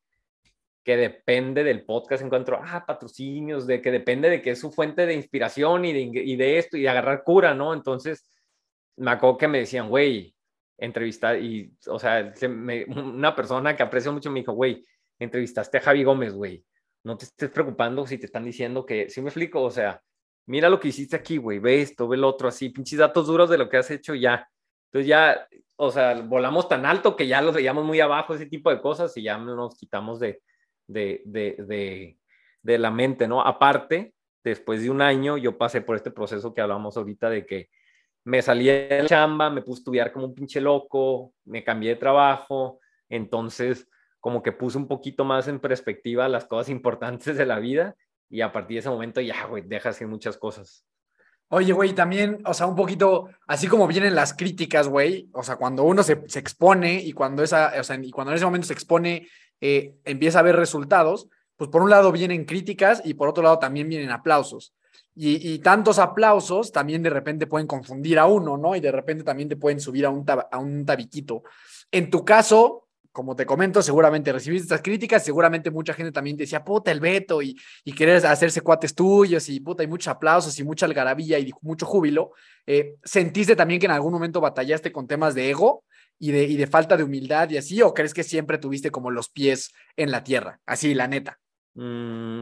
que 0.84 0.96
depende 0.96 1.64
del 1.64 1.84
podcast 1.84 2.22
en 2.22 2.28
cuanto 2.28 2.54
a 2.54 2.76
ah, 2.76 2.86
patrocinios, 2.86 3.66
de 3.66 3.82
que 3.82 3.90
depende 3.90 4.30
de 4.30 4.40
que 4.40 4.50
es 4.50 4.60
su 4.60 4.70
fuente 4.70 5.04
de 5.04 5.14
inspiración 5.14 5.84
y 5.84 5.92
de, 5.92 6.00
y 6.00 6.36
de 6.36 6.58
esto 6.58 6.76
y 6.76 6.82
de 6.82 6.88
agarrar 6.88 7.24
cura, 7.24 7.54
¿no? 7.54 7.74
Entonces 7.74 8.30
me 8.96 9.10
acuerdo 9.10 9.36
que 9.36 9.48
me 9.48 9.58
decían, 9.58 9.88
güey, 9.88 10.32
entrevistar 10.78 11.40
y, 11.40 11.72
o 11.88 11.98
sea, 11.98 12.32
una 12.88 13.34
persona 13.34 13.74
que 13.76 13.82
aprecio 13.82 14.12
mucho 14.12 14.30
me 14.30 14.40
dijo, 14.40 14.52
güey, 14.52 14.84
entrevistaste 15.18 15.78
a 15.78 15.80
Javi 15.80 16.04
Gómez, 16.04 16.34
güey, 16.34 16.64
no 17.02 17.16
te 17.16 17.24
estés 17.24 17.50
preocupando 17.50 18.06
si 18.06 18.16
te 18.16 18.26
están 18.26 18.44
diciendo 18.44 18.86
que, 18.86 19.10
¿sí 19.10 19.20
me 19.20 19.28
explico? 19.28 19.60
O 19.60 19.70
sea, 19.70 20.00
mira 20.46 20.68
lo 20.68 20.78
que 20.78 20.88
hiciste 20.88 21.16
aquí, 21.16 21.36
güey, 21.36 21.58
ve 21.58 21.82
esto, 21.82 22.06
ve 22.06 22.16
lo 22.16 22.28
otro, 22.28 22.46
así, 22.48 22.68
pinches 22.68 23.00
datos 23.00 23.26
duros 23.26 23.50
de 23.50 23.58
lo 23.58 23.68
que 23.68 23.78
has 23.78 23.90
hecho 23.90 24.14
ya 24.14 24.48
entonces 24.94 25.08
ya, 25.08 25.48
o 25.74 25.90
sea, 25.90 26.22
volamos 26.22 26.68
tan 26.68 26.86
alto 26.86 27.16
que 27.16 27.26
ya 27.26 27.42
los 27.42 27.56
veíamos 27.56 27.84
muy 27.84 27.98
abajo, 27.98 28.32
ese 28.32 28.46
tipo 28.46 28.70
de 28.70 28.80
cosas, 28.80 29.16
y 29.16 29.24
ya 29.24 29.36
nos 29.36 29.76
quitamos 29.76 30.20
de, 30.20 30.40
de, 30.86 31.20
de, 31.26 32.16
de, 32.62 32.78
la 32.78 32.92
mente, 32.92 33.26
¿no? 33.26 33.42
Aparte, 33.42 34.14
después 34.44 34.82
de 34.82 34.90
un 34.90 35.02
año, 35.02 35.36
yo 35.36 35.58
pasé 35.58 35.80
por 35.80 35.96
este 35.96 36.12
proceso 36.12 36.54
que 36.54 36.60
hablamos 36.60 36.96
ahorita 36.96 37.28
de 37.28 37.44
que 37.44 37.70
me 38.22 38.40
salí 38.40 38.66
de 38.66 39.00
la 39.02 39.06
chamba, 39.06 39.50
me 39.50 39.62
puse 39.62 39.78
a 39.78 39.80
estudiar 39.80 40.12
como 40.12 40.26
un 40.26 40.34
pinche 40.36 40.60
loco, 40.60 41.34
me 41.44 41.64
cambié 41.64 41.90
de 41.90 41.96
trabajo, 41.96 42.78
entonces 43.08 43.88
como 44.20 44.44
que 44.44 44.52
puse 44.52 44.78
un 44.78 44.86
poquito 44.86 45.24
más 45.24 45.48
en 45.48 45.58
perspectiva 45.58 46.28
las 46.28 46.46
cosas 46.46 46.68
importantes 46.68 47.36
de 47.36 47.46
la 47.46 47.58
vida 47.58 47.96
y 48.30 48.42
a 48.42 48.52
partir 48.52 48.76
de 48.76 48.78
ese 48.78 48.90
momento 48.90 49.20
ya, 49.20 49.44
güey, 49.46 49.64
deja 49.66 49.88
hacer 49.88 50.06
muchas 50.06 50.36
cosas. 50.38 50.86
Oye, 51.48 51.72
güey, 51.72 51.92
también, 51.92 52.40
o 52.44 52.54
sea, 52.54 52.66
un 52.66 52.74
poquito, 52.74 53.28
así 53.46 53.68
como 53.68 53.86
vienen 53.86 54.14
las 54.14 54.34
críticas, 54.34 54.88
güey, 54.88 55.28
o 55.32 55.42
sea, 55.42 55.56
cuando 55.56 55.84
uno 55.84 56.02
se, 56.02 56.22
se, 56.26 56.38
expone 56.38 57.00
y 57.00 57.12
cuando, 57.12 57.42
esa, 57.42 57.72
o 57.78 57.84
sea, 57.84 57.98
y 58.02 58.10
cuando 58.10 58.32
en 58.32 58.36
ese 58.36 58.44
momento 58.44 58.66
se 58.66 58.72
expone, 58.72 59.28
eh, 59.60 59.94
empieza 60.04 60.40
a 60.40 60.42
ver 60.42 60.56
resultados, 60.56 61.28
pues 61.56 61.70
por 61.70 61.82
un 61.82 61.90
lado 61.90 62.12
vienen 62.12 62.44
críticas 62.44 63.02
y 63.04 63.14
por 63.14 63.28
otro 63.28 63.42
lado 63.42 63.58
también 63.58 63.88
vienen 63.88 64.10
aplausos. 64.10 64.74
Y, 65.14 65.54
y, 65.54 65.60
tantos 65.60 66.00
aplausos 66.00 66.72
también 66.72 67.02
de 67.02 67.10
repente 67.10 67.46
pueden 67.46 67.68
confundir 67.68 68.18
a 68.18 68.26
uno, 68.26 68.56
¿no? 68.56 68.74
Y 68.74 68.80
de 68.80 68.90
repente 68.90 69.22
también 69.22 69.48
te 69.48 69.56
pueden 69.56 69.78
subir 69.78 70.06
a 70.06 70.10
un, 70.10 70.24
a 70.28 70.58
un 70.58 70.84
tabiquito. 70.84 71.44
En 71.92 72.10
tu 72.10 72.24
caso, 72.24 72.83
como 73.14 73.36
te 73.36 73.46
comento, 73.46 73.80
seguramente 73.80 74.32
recibiste 74.32 74.64
estas 74.64 74.82
críticas, 74.82 75.24
seguramente 75.24 75.70
mucha 75.70 75.94
gente 75.94 76.10
también 76.10 76.36
decía, 76.36 76.64
puta, 76.64 76.90
el 76.90 76.98
veto 76.98 77.40
y, 77.42 77.56
y 77.84 78.04
hacerse 78.04 78.60
cuates 78.60 78.92
tuyos 78.92 79.48
y 79.48 79.60
puta, 79.60 79.84
hay 79.84 79.86
muchos 79.86 80.08
aplausos 80.08 80.58
y 80.58 80.64
mucha 80.64 80.84
algarabía 80.84 81.38
y 81.38 81.52
mucho 81.62 81.86
júbilo. 81.86 82.32
Eh, 82.66 82.96
¿Sentiste 83.04 83.54
también 83.54 83.78
que 83.78 83.86
en 83.86 83.92
algún 83.92 84.12
momento 84.12 84.40
batallaste 84.40 84.90
con 84.90 85.06
temas 85.06 85.36
de 85.36 85.48
ego 85.48 85.84
y 86.18 86.32
de, 86.32 86.42
y 86.42 86.56
de 86.56 86.66
falta 86.66 86.96
de 86.96 87.04
humildad 87.04 87.48
y 87.50 87.56
así? 87.56 87.80
¿O 87.82 87.94
crees 87.94 88.12
que 88.12 88.24
siempre 88.24 88.58
tuviste 88.58 88.90
como 88.90 89.12
los 89.12 89.28
pies 89.28 89.72
en 89.96 90.10
la 90.10 90.24
tierra? 90.24 90.58
Así, 90.66 90.92
la 90.92 91.06
neta. 91.06 91.38
Mm, 91.74 92.40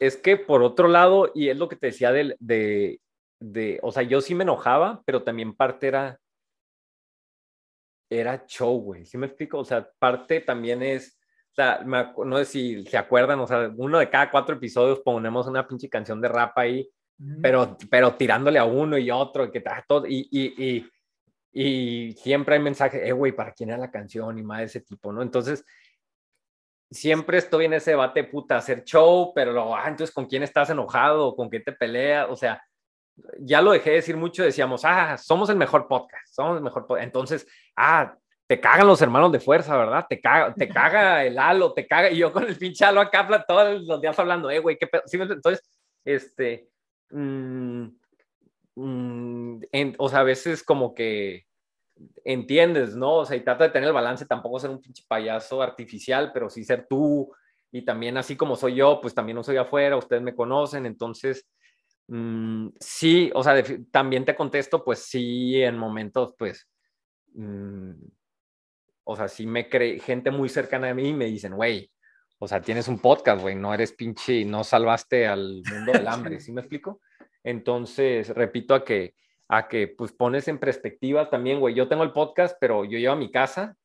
es 0.00 0.16
que 0.16 0.38
por 0.38 0.64
otro 0.64 0.88
lado, 0.88 1.30
y 1.36 1.50
es 1.50 1.56
lo 1.56 1.68
que 1.68 1.76
te 1.76 1.86
decía 1.86 2.10
de, 2.10 2.34
de, 2.40 3.00
de, 3.38 3.78
o 3.84 3.92
sea, 3.92 4.02
yo 4.02 4.20
sí 4.22 4.34
me 4.34 4.42
enojaba, 4.42 5.02
pero 5.04 5.22
también 5.22 5.54
parte 5.54 5.86
era 5.86 6.18
era 8.10 8.44
show, 8.46 8.80
güey. 8.80 9.04
¿Sí 9.04 9.18
me 9.18 9.26
explico? 9.26 9.58
O 9.58 9.64
sea, 9.64 9.88
parte 9.98 10.40
también 10.40 10.82
es, 10.82 11.18
o 11.52 11.54
sea, 11.54 11.80
no 11.84 12.38
sé 12.38 12.44
si 12.44 12.84
se 12.86 12.96
acuerdan, 12.96 13.40
o 13.40 13.46
sea, 13.46 13.70
uno 13.76 13.98
de 13.98 14.10
cada 14.10 14.30
cuatro 14.30 14.56
episodios 14.56 15.00
ponemos 15.00 15.46
una 15.46 15.66
pinche 15.66 15.88
canción 15.88 16.20
de 16.20 16.28
rap 16.28 16.56
ahí, 16.56 16.88
pero, 17.42 17.76
pero 17.90 18.14
tirándole 18.14 18.58
a 18.58 18.64
uno 18.64 18.96
y 18.96 19.10
otro, 19.10 19.44
y 19.44 19.50
que 19.50 19.62
todo, 19.86 20.06
y, 20.06 20.28
y, 20.30 20.64
y, 20.64 20.88
y 21.52 22.12
siempre 22.12 22.54
hay 22.54 22.62
mensajes, 22.62 23.02
eh, 23.04 23.12
güey, 23.12 23.32
¿para 23.32 23.52
quién 23.52 23.70
era 23.70 23.78
la 23.78 23.90
canción? 23.90 24.38
Y 24.38 24.42
más 24.42 24.58
de 24.58 24.64
ese 24.64 24.80
tipo, 24.82 25.12
¿no? 25.12 25.20
Entonces, 25.20 25.64
siempre 26.90 27.38
estoy 27.38 27.66
en 27.66 27.74
ese 27.74 27.92
debate, 27.92 28.24
puta, 28.24 28.56
hacer 28.56 28.84
show, 28.84 29.32
pero 29.34 29.52
luego, 29.52 29.76
ah, 29.76 29.88
entonces, 29.88 30.14
¿con 30.14 30.26
quién 30.26 30.42
estás 30.42 30.70
enojado? 30.70 31.34
¿Con 31.34 31.48
quién 31.48 31.64
te 31.64 31.72
peleas? 31.72 32.28
O 32.30 32.36
sea, 32.36 32.62
ya 33.40 33.62
lo 33.62 33.72
dejé 33.72 33.90
de 33.90 33.96
decir 33.96 34.16
mucho, 34.16 34.42
decíamos, 34.42 34.84
ah, 34.84 35.16
somos 35.16 35.48
el 35.50 35.56
mejor 35.56 35.88
podcast, 35.88 36.26
somos 36.34 36.56
el 36.56 36.62
mejor 36.62 36.86
podcast. 36.86 37.04
Entonces, 37.04 37.46
ah, 37.76 38.16
te 38.46 38.60
cagan 38.60 38.86
los 38.86 39.02
hermanos 39.02 39.30
de 39.30 39.40
fuerza, 39.40 39.76
¿verdad? 39.76 40.06
Te 40.08 40.20
caga, 40.20 40.54
te 40.54 40.68
caga 40.68 41.24
el 41.24 41.38
halo, 41.38 41.72
te 41.74 41.86
caga, 41.86 42.10
y 42.10 42.18
yo 42.18 42.32
con 42.32 42.44
el 42.44 42.56
pinche 42.56 42.84
halo 42.84 43.00
acá 43.00 43.44
todos 43.46 43.82
los 43.82 44.00
días 44.00 44.18
hablando, 44.18 44.50
eh, 44.50 44.58
güey, 44.58 44.78
qué 44.78 44.86
pedo. 44.86 45.02
entonces, 45.12 45.62
este, 46.04 46.68
mm, 47.10 47.88
mm, 48.76 49.60
o 49.98 50.08
sea, 50.08 50.20
a 50.20 50.24
veces 50.24 50.62
como 50.62 50.94
que 50.94 51.46
entiendes, 52.24 52.96
¿no? 52.96 53.16
O 53.16 53.24
sea, 53.26 53.36
y 53.36 53.40
trata 53.40 53.64
de 53.64 53.70
tener 53.70 53.88
el 53.88 53.94
balance, 53.94 54.24
tampoco 54.24 54.58
ser 54.58 54.70
un 54.70 54.80
pinche 54.80 55.04
payaso 55.06 55.60
artificial, 55.62 56.30
pero 56.32 56.48
sí 56.48 56.64
ser 56.64 56.86
tú, 56.88 57.32
y 57.70 57.84
también 57.84 58.16
así 58.16 58.36
como 58.36 58.56
soy 58.56 58.76
yo, 58.76 59.00
pues 59.00 59.14
también 59.14 59.36
no 59.36 59.42
soy 59.42 59.56
afuera, 59.56 59.96
ustedes 59.96 60.22
me 60.22 60.34
conocen, 60.34 60.86
entonces, 60.86 61.46
Mm, 62.08 62.68
sí, 62.80 63.30
o 63.34 63.42
sea, 63.42 63.62
también 63.90 64.24
te 64.24 64.34
contesto, 64.34 64.82
pues 64.82 65.00
sí, 65.00 65.62
en 65.62 65.76
momentos, 65.76 66.34
pues, 66.38 66.66
mm, 67.34 67.92
o 69.04 69.16
sea, 69.16 69.28
sí 69.28 69.46
me 69.46 69.68
cree 69.68 70.00
gente 70.00 70.30
muy 70.30 70.48
cercana 70.48 70.90
a 70.90 70.94
mí 70.94 71.12
me 71.12 71.26
dicen, 71.26 71.54
güey, 71.54 71.90
o 72.38 72.48
sea, 72.48 72.60
tienes 72.62 72.88
un 72.88 73.00
podcast, 73.00 73.42
güey, 73.42 73.54
no 73.56 73.74
eres 73.74 73.92
pinche, 73.92 74.44
no 74.44 74.64
salvaste 74.64 75.26
al 75.26 75.62
mundo 75.70 75.92
del 75.92 76.08
hambre, 76.08 76.40
¿sí 76.40 76.52
me 76.52 76.62
explico? 76.62 77.00
Entonces, 77.44 78.30
repito 78.30 78.74
a 78.74 78.84
que, 78.84 79.14
a 79.48 79.68
que, 79.68 79.88
pues, 79.88 80.12
pones 80.12 80.48
en 80.48 80.58
perspectiva 80.58 81.28
también, 81.28 81.60
güey, 81.60 81.74
yo 81.74 81.88
tengo 81.88 82.04
el 82.04 82.12
podcast, 82.12 82.56
pero 82.58 82.84
yo 82.84 82.98
llevo 82.98 83.14
a 83.14 83.16
mi 83.16 83.30
casa, 83.30 83.76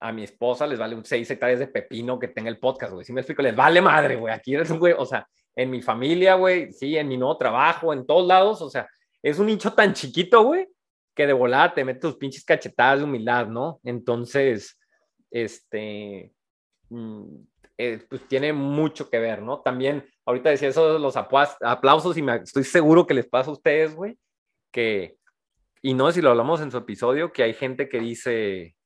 a 0.00 0.12
mi 0.12 0.22
esposa 0.22 0.68
les 0.68 0.78
vale 0.78 0.94
un 0.94 1.04
6 1.04 1.28
hectáreas 1.28 1.58
de 1.58 1.66
pepino 1.66 2.18
que 2.20 2.28
tenga 2.28 2.48
el 2.48 2.60
podcast, 2.60 2.92
güey, 2.92 3.04
¿sí 3.04 3.12
me 3.12 3.22
explico? 3.22 3.42
Les 3.42 3.56
vale 3.56 3.82
madre, 3.82 4.14
güey, 4.14 4.32
aquí 4.32 4.54
eres 4.54 4.70
un 4.70 4.78
güey, 4.78 4.94
o 4.96 5.04
sea, 5.04 5.28
en 5.58 5.70
mi 5.70 5.82
familia, 5.82 6.36
güey, 6.36 6.72
sí, 6.72 6.96
en 6.96 7.08
mi 7.08 7.16
nuevo 7.16 7.36
trabajo, 7.36 7.92
en 7.92 8.06
todos 8.06 8.24
lados, 8.24 8.62
o 8.62 8.70
sea, 8.70 8.88
es 9.20 9.40
un 9.40 9.46
nicho 9.46 9.72
tan 9.72 9.92
chiquito, 9.92 10.44
güey, 10.44 10.68
que 11.16 11.26
de 11.26 11.32
volada 11.32 11.74
te 11.74 11.84
metes 11.84 12.02
tus 12.02 12.16
pinches 12.16 12.44
cachetadas 12.44 13.00
de 13.00 13.04
humildad, 13.04 13.48
¿no? 13.48 13.80
Entonces, 13.82 14.78
este, 15.32 16.32
mm, 16.90 17.24
eh, 17.76 18.06
pues 18.08 18.22
tiene 18.28 18.52
mucho 18.52 19.10
que 19.10 19.18
ver, 19.18 19.42
¿no? 19.42 19.60
También, 19.60 20.08
ahorita 20.24 20.50
decía 20.50 20.68
eso 20.68 20.92
de 20.92 21.00
los 21.00 21.16
aplausos 21.16 22.16
y 22.16 22.24
estoy 22.44 22.62
seguro 22.62 23.04
que 23.04 23.14
les 23.14 23.26
pasa 23.26 23.50
a 23.50 23.54
ustedes, 23.54 23.96
güey, 23.96 24.16
que, 24.70 25.16
y 25.82 25.92
no 25.92 26.12
si 26.12 26.22
lo 26.22 26.30
hablamos 26.30 26.60
en 26.60 26.70
su 26.70 26.76
episodio, 26.76 27.32
que 27.32 27.42
hay 27.42 27.54
gente 27.54 27.88
que 27.88 27.98
dice, 27.98 28.76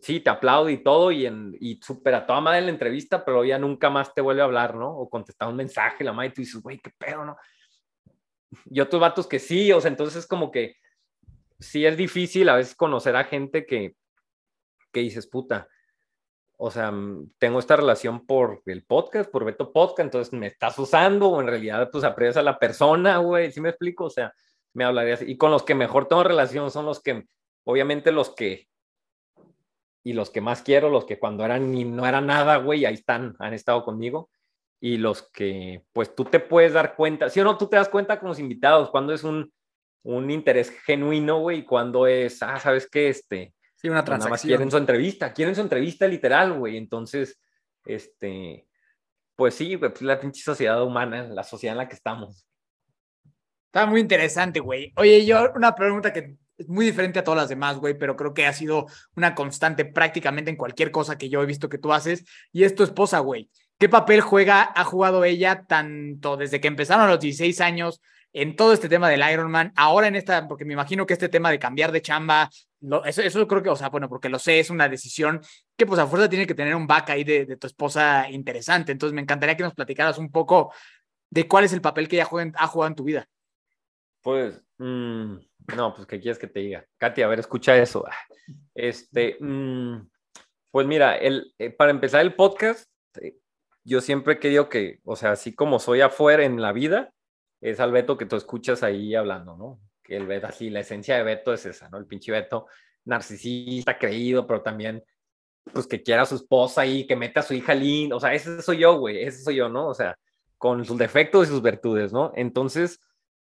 sí, 0.00 0.20
te 0.20 0.30
aplaudo 0.30 0.70
y 0.70 0.82
todo, 0.82 1.12
y, 1.12 1.26
en, 1.26 1.56
y 1.60 1.80
súper 1.82 2.14
a 2.14 2.26
toda 2.26 2.40
madre 2.40 2.62
la 2.62 2.70
entrevista, 2.70 3.24
pero 3.24 3.44
ya 3.44 3.58
nunca 3.58 3.90
más 3.90 4.14
te 4.14 4.20
vuelve 4.20 4.42
a 4.42 4.46
hablar, 4.46 4.74
¿no? 4.74 4.90
O 4.90 5.10
contestar 5.10 5.48
un 5.48 5.56
mensaje, 5.56 6.04
la 6.04 6.12
madre, 6.12 6.28
y 6.28 6.32
tú 6.32 6.40
dices, 6.42 6.62
güey, 6.62 6.78
qué 6.78 6.90
pedo, 6.96 7.24
¿no? 7.24 7.36
Y 8.66 8.80
otros 8.80 9.00
vatos 9.00 9.26
que 9.26 9.38
sí, 9.38 9.72
o 9.72 9.80
sea, 9.80 9.90
entonces 9.90 10.26
como 10.26 10.50
que 10.50 10.76
sí 11.58 11.84
es 11.84 11.96
difícil 11.96 12.48
a 12.48 12.56
veces 12.56 12.74
conocer 12.74 13.16
a 13.16 13.24
gente 13.24 13.66
que, 13.66 13.96
que 14.92 15.00
dices, 15.00 15.26
puta, 15.26 15.68
o 16.56 16.70
sea, 16.70 16.90
mm, 16.90 17.32
tengo 17.38 17.58
esta 17.58 17.76
relación 17.76 18.26
por 18.26 18.62
el 18.66 18.84
podcast, 18.84 19.30
por 19.30 19.44
Beto 19.44 19.72
Podcast, 19.72 20.06
entonces 20.06 20.32
me 20.32 20.46
estás 20.46 20.78
usando, 20.78 21.28
o 21.28 21.40
en 21.40 21.48
realidad, 21.48 21.90
pues 21.90 22.04
aprecias 22.04 22.38
a 22.38 22.42
la 22.42 22.58
persona, 22.58 23.18
güey, 23.18 23.52
¿sí 23.52 23.60
me 23.60 23.70
explico? 23.70 24.04
O 24.04 24.10
sea, 24.10 24.32
me 24.72 24.84
hablarías, 24.84 25.22
y 25.22 25.36
con 25.36 25.50
los 25.50 25.62
que 25.64 25.74
mejor 25.74 26.08
tengo 26.08 26.24
relación 26.24 26.70
son 26.70 26.86
los 26.86 27.02
que, 27.02 27.26
obviamente, 27.64 28.12
los 28.12 28.34
que 28.34 28.68
y 30.06 30.12
los 30.12 30.30
que 30.30 30.40
más 30.40 30.62
quiero, 30.62 30.88
los 30.88 31.04
que 31.04 31.18
cuando 31.18 31.44
eran 31.44 31.72
ni 31.72 31.82
no 31.82 32.06
era 32.06 32.20
nada, 32.20 32.58
güey, 32.58 32.84
ahí 32.84 32.94
están, 32.94 33.34
han 33.40 33.52
estado 33.54 33.84
conmigo. 33.84 34.30
Y 34.78 34.98
los 34.98 35.28
que, 35.32 35.82
pues 35.92 36.14
tú 36.14 36.24
te 36.24 36.38
puedes 36.38 36.74
dar 36.74 36.94
cuenta, 36.94 37.28
si 37.28 37.40
o 37.40 37.44
no, 37.44 37.58
tú 37.58 37.66
te 37.66 37.74
das 37.74 37.88
cuenta 37.88 38.20
con 38.20 38.28
los 38.28 38.38
invitados 38.38 38.90
cuando 38.90 39.12
es 39.12 39.24
un, 39.24 39.52
un 40.04 40.30
interés 40.30 40.70
genuino, 40.70 41.40
güey, 41.40 41.58
y 41.58 41.64
cuando 41.64 42.06
es, 42.06 42.40
ah, 42.44 42.60
¿sabes 42.60 42.88
qué? 42.88 43.08
Este, 43.08 43.52
sí, 43.74 43.88
una 43.88 44.04
transacción. 44.04 44.18
Nada 44.18 44.30
más 44.30 44.42
quieren 44.42 44.70
su 44.70 44.76
entrevista, 44.76 45.32
quieren 45.32 45.56
su 45.56 45.62
entrevista 45.62 46.06
literal, 46.06 46.52
güey. 46.52 46.76
Entonces, 46.76 47.40
este, 47.84 48.68
pues 49.34 49.56
sí, 49.56 49.76
pues 49.76 50.00
la 50.02 50.20
pinche 50.20 50.40
sociedad 50.40 50.84
humana, 50.84 51.24
la 51.24 51.42
sociedad 51.42 51.74
en 51.74 51.78
la 51.78 51.88
que 51.88 51.96
estamos. 51.96 52.46
Está 53.72 53.86
muy 53.86 54.02
interesante, 54.02 54.60
güey. 54.60 54.92
Oye, 54.94 55.26
yo 55.26 55.50
una 55.56 55.74
pregunta 55.74 56.12
que 56.12 56.36
es 56.58 56.68
muy 56.68 56.86
diferente 56.86 57.18
a 57.18 57.24
todas 57.24 57.38
las 57.38 57.48
demás, 57.48 57.76
güey, 57.78 57.94
pero 57.98 58.16
creo 58.16 58.34
que 58.34 58.46
ha 58.46 58.52
sido 58.52 58.86
una 59.14 59.34
constante 59.34 59.84
prácticamente 59.84 60.50
en 60.50 60.56
cualquier 60.56 60.90
cosa 60.90 61.18
que 61.18 61.28
yo 61.28 61.42
he 61.42 61.46
visto 61.46 61.68
que 61.68 61.78
tú 61.78 61.92
haces. 61.92 62.24
Y 62.52 62.64
es 62.64 62.74
tu 62.74 62.82
esposa, 62.82 63.18
güey. 63.20 63.50
¿Qué 63.78 63.88
papel 63.88 64.22
juega, 64.22 64.72
ha 64.74 64.84
jugado 64.84 65.24
ella 65.24 65.64
tanto 65.66 66.36
desde 66.36 66.60
que 66.60 66.68
empezaron 66.68 67.06
a 67.06 67.10
los 67.10 67.20
16 67.20 67.60
años 67.60 68.00
en 68.32 68.56
todo 68.56 68.72
este 68.72 68.88
tema 68.88 69.08
del 69.08 69.22
Ironman, 69.30 69.72
ahora 69.76 70.08
en 70.08 70.16
esta, 70.16 70.46
porque 70.46 70.66
me 70.66 70.74
imagino 70.74 71.06
que 71.06 71.14
este 71.14 71.30
tema 71.30 71.50
de 71.50 71.58
cambiar 71.58 71.90
de 71.90 72.02
chamba, 72.02 72.50
eso, 73.06 73.22
eso 73.22 73.48
creo 73.48 73.62
que, 73.62 73.70
o 73.70 73.76
sea, 73.76 73.88
bueno, 73.88 74.10
porque 74.10 74.28
lo 74.28 74.38
sé, 74.38 74.60
es 74.60 74.68
una 74.68 74.90
decisión 74.90 75.40
que 75.74 75.86
pues 75.86 75.98
a 75.98 76.06
fuerza 76.06 76.28
tiene 76.28 76.46
que 76.46 76.54
tener 76.54 76.74
un 76.74 76.86
back 76.86 77.10
ahí 77.10 77.24
de, 77.24 77.56
tu 77.56 77.66
esposa 77.66 78.28
interesante. 78.30 78.92
Entonces 78.92 79.14
me 79.14 79.22
encantaría 79.22 79.56
que 79.56 79.62
nos 79.62 79.74
platicaras 79.74 80.18
un 80.18 80.30
poco 80.30 80.72
de 81.30 81.48
cuál 81.48 81.64
es 81.64 81.72
el 81.72 81.80
papel 81.80 82.08
que 82.08 82.16
ella 82.16 82.28
ha 82.56 82.66
jugado 82.66 82.88
en 82.88 82.94
tu 82.94 83.04
vida. 83.04 83.26
Pues, 84.22 84.62
mmm 84.78 85.36
no, 85.74 85.94
pues, 85.94 86.06
¿qué 86.06 86.20
quieres 86.20 86.38
que 86.38 86.46
te 86.46 86.60
diga? 86.60 86.86
Katy, 86.98 87.22
a 87.22 87.28
ver, 87.28 87.40
escucha 87.40 87.76
eso. 87.76 88.04
Este, 88.74 89.36
mm, 89.40 90.08
pues 90.70 90.86
mira, 90.86 91.16
el, 91.16 91.54
eh, 91.58 91.70
para 91.70 91.90
empezar 91.90 92.20
el 92.20 92.34
podcast, 92.34 92.88
eh, 93.20 93.38
yo 93.84 94.00
siempre 94.00 94.34
he 94.34 94.38
querido 94.38 94.68
que, 94.68 95.00
o 95.04 95.16
sea, 95.16 95.32
así 95.32 95.54
como 95.54 95.78
soy 95.78 96.02
afuera 96.02 96.44
en 96.44 96.60
la 96.60 96.72
vida, 96.72 97.12
es 97.60 97.80
al 97.80 97.92
Beto 97.92 98.16
que 98.16 98.26
tú 98.26 98.36
escuchas 98.36 98.82
ahí 98.82 99.14
hablando, 99.14 99.56
¿no? 99.56 99.80
Que 100.02 100.16
el 100.16 100.26
Beto, 100.26 100.46
así, 100.46 100.70
la 100.70 100.80
esencia 100.80 101.16
de 101.16 101.22
Beto 101.22 101.52
es 101.52 101.66
esa, 101.66 101.88
¿no? 101.88 101.98
El 101.98 102.06
pinche 102.06 102.30
Beto 102.30 102.66
narcisista, 103.04 103.98
creído, 103.98 104.46
pero 104.46 104.62
también, 104.62 105.02
pues 105.72 105.86
que 105.86 106.02
quiera 106.02 106.22
a 106.22 106.26
su 106.26 106.36
esposa 106.36 106.82
ahí, 106.82 107.06
que 107.06 107.16
meta 107.16 107.40
a 107.40 107.42
su 107.42 107.54
hija 107.54 107.74
Lynn, 107.74 108.12
o 108.12 108.20
sea, 108.20 108.34
ese 108.34 108.60
soy 108.62 108.78
yo, 108.78 108.98
güey, 108.98 109.22
ese 109.22 109.42
soy 109.42 109.56
yo, 109.56 109.68
¿no? 109.68 109.88
O 109.88 109.94
sea, 109.94 110.16
con 110.58 110.84
sus 110.84 110.98
defectos 110.98 111.46
y 111.46 111.50
sus 111.50 111.62
virtudes, 111.62 112.12
¿no? 112.12 112.32
Entonces, 112.34 113.00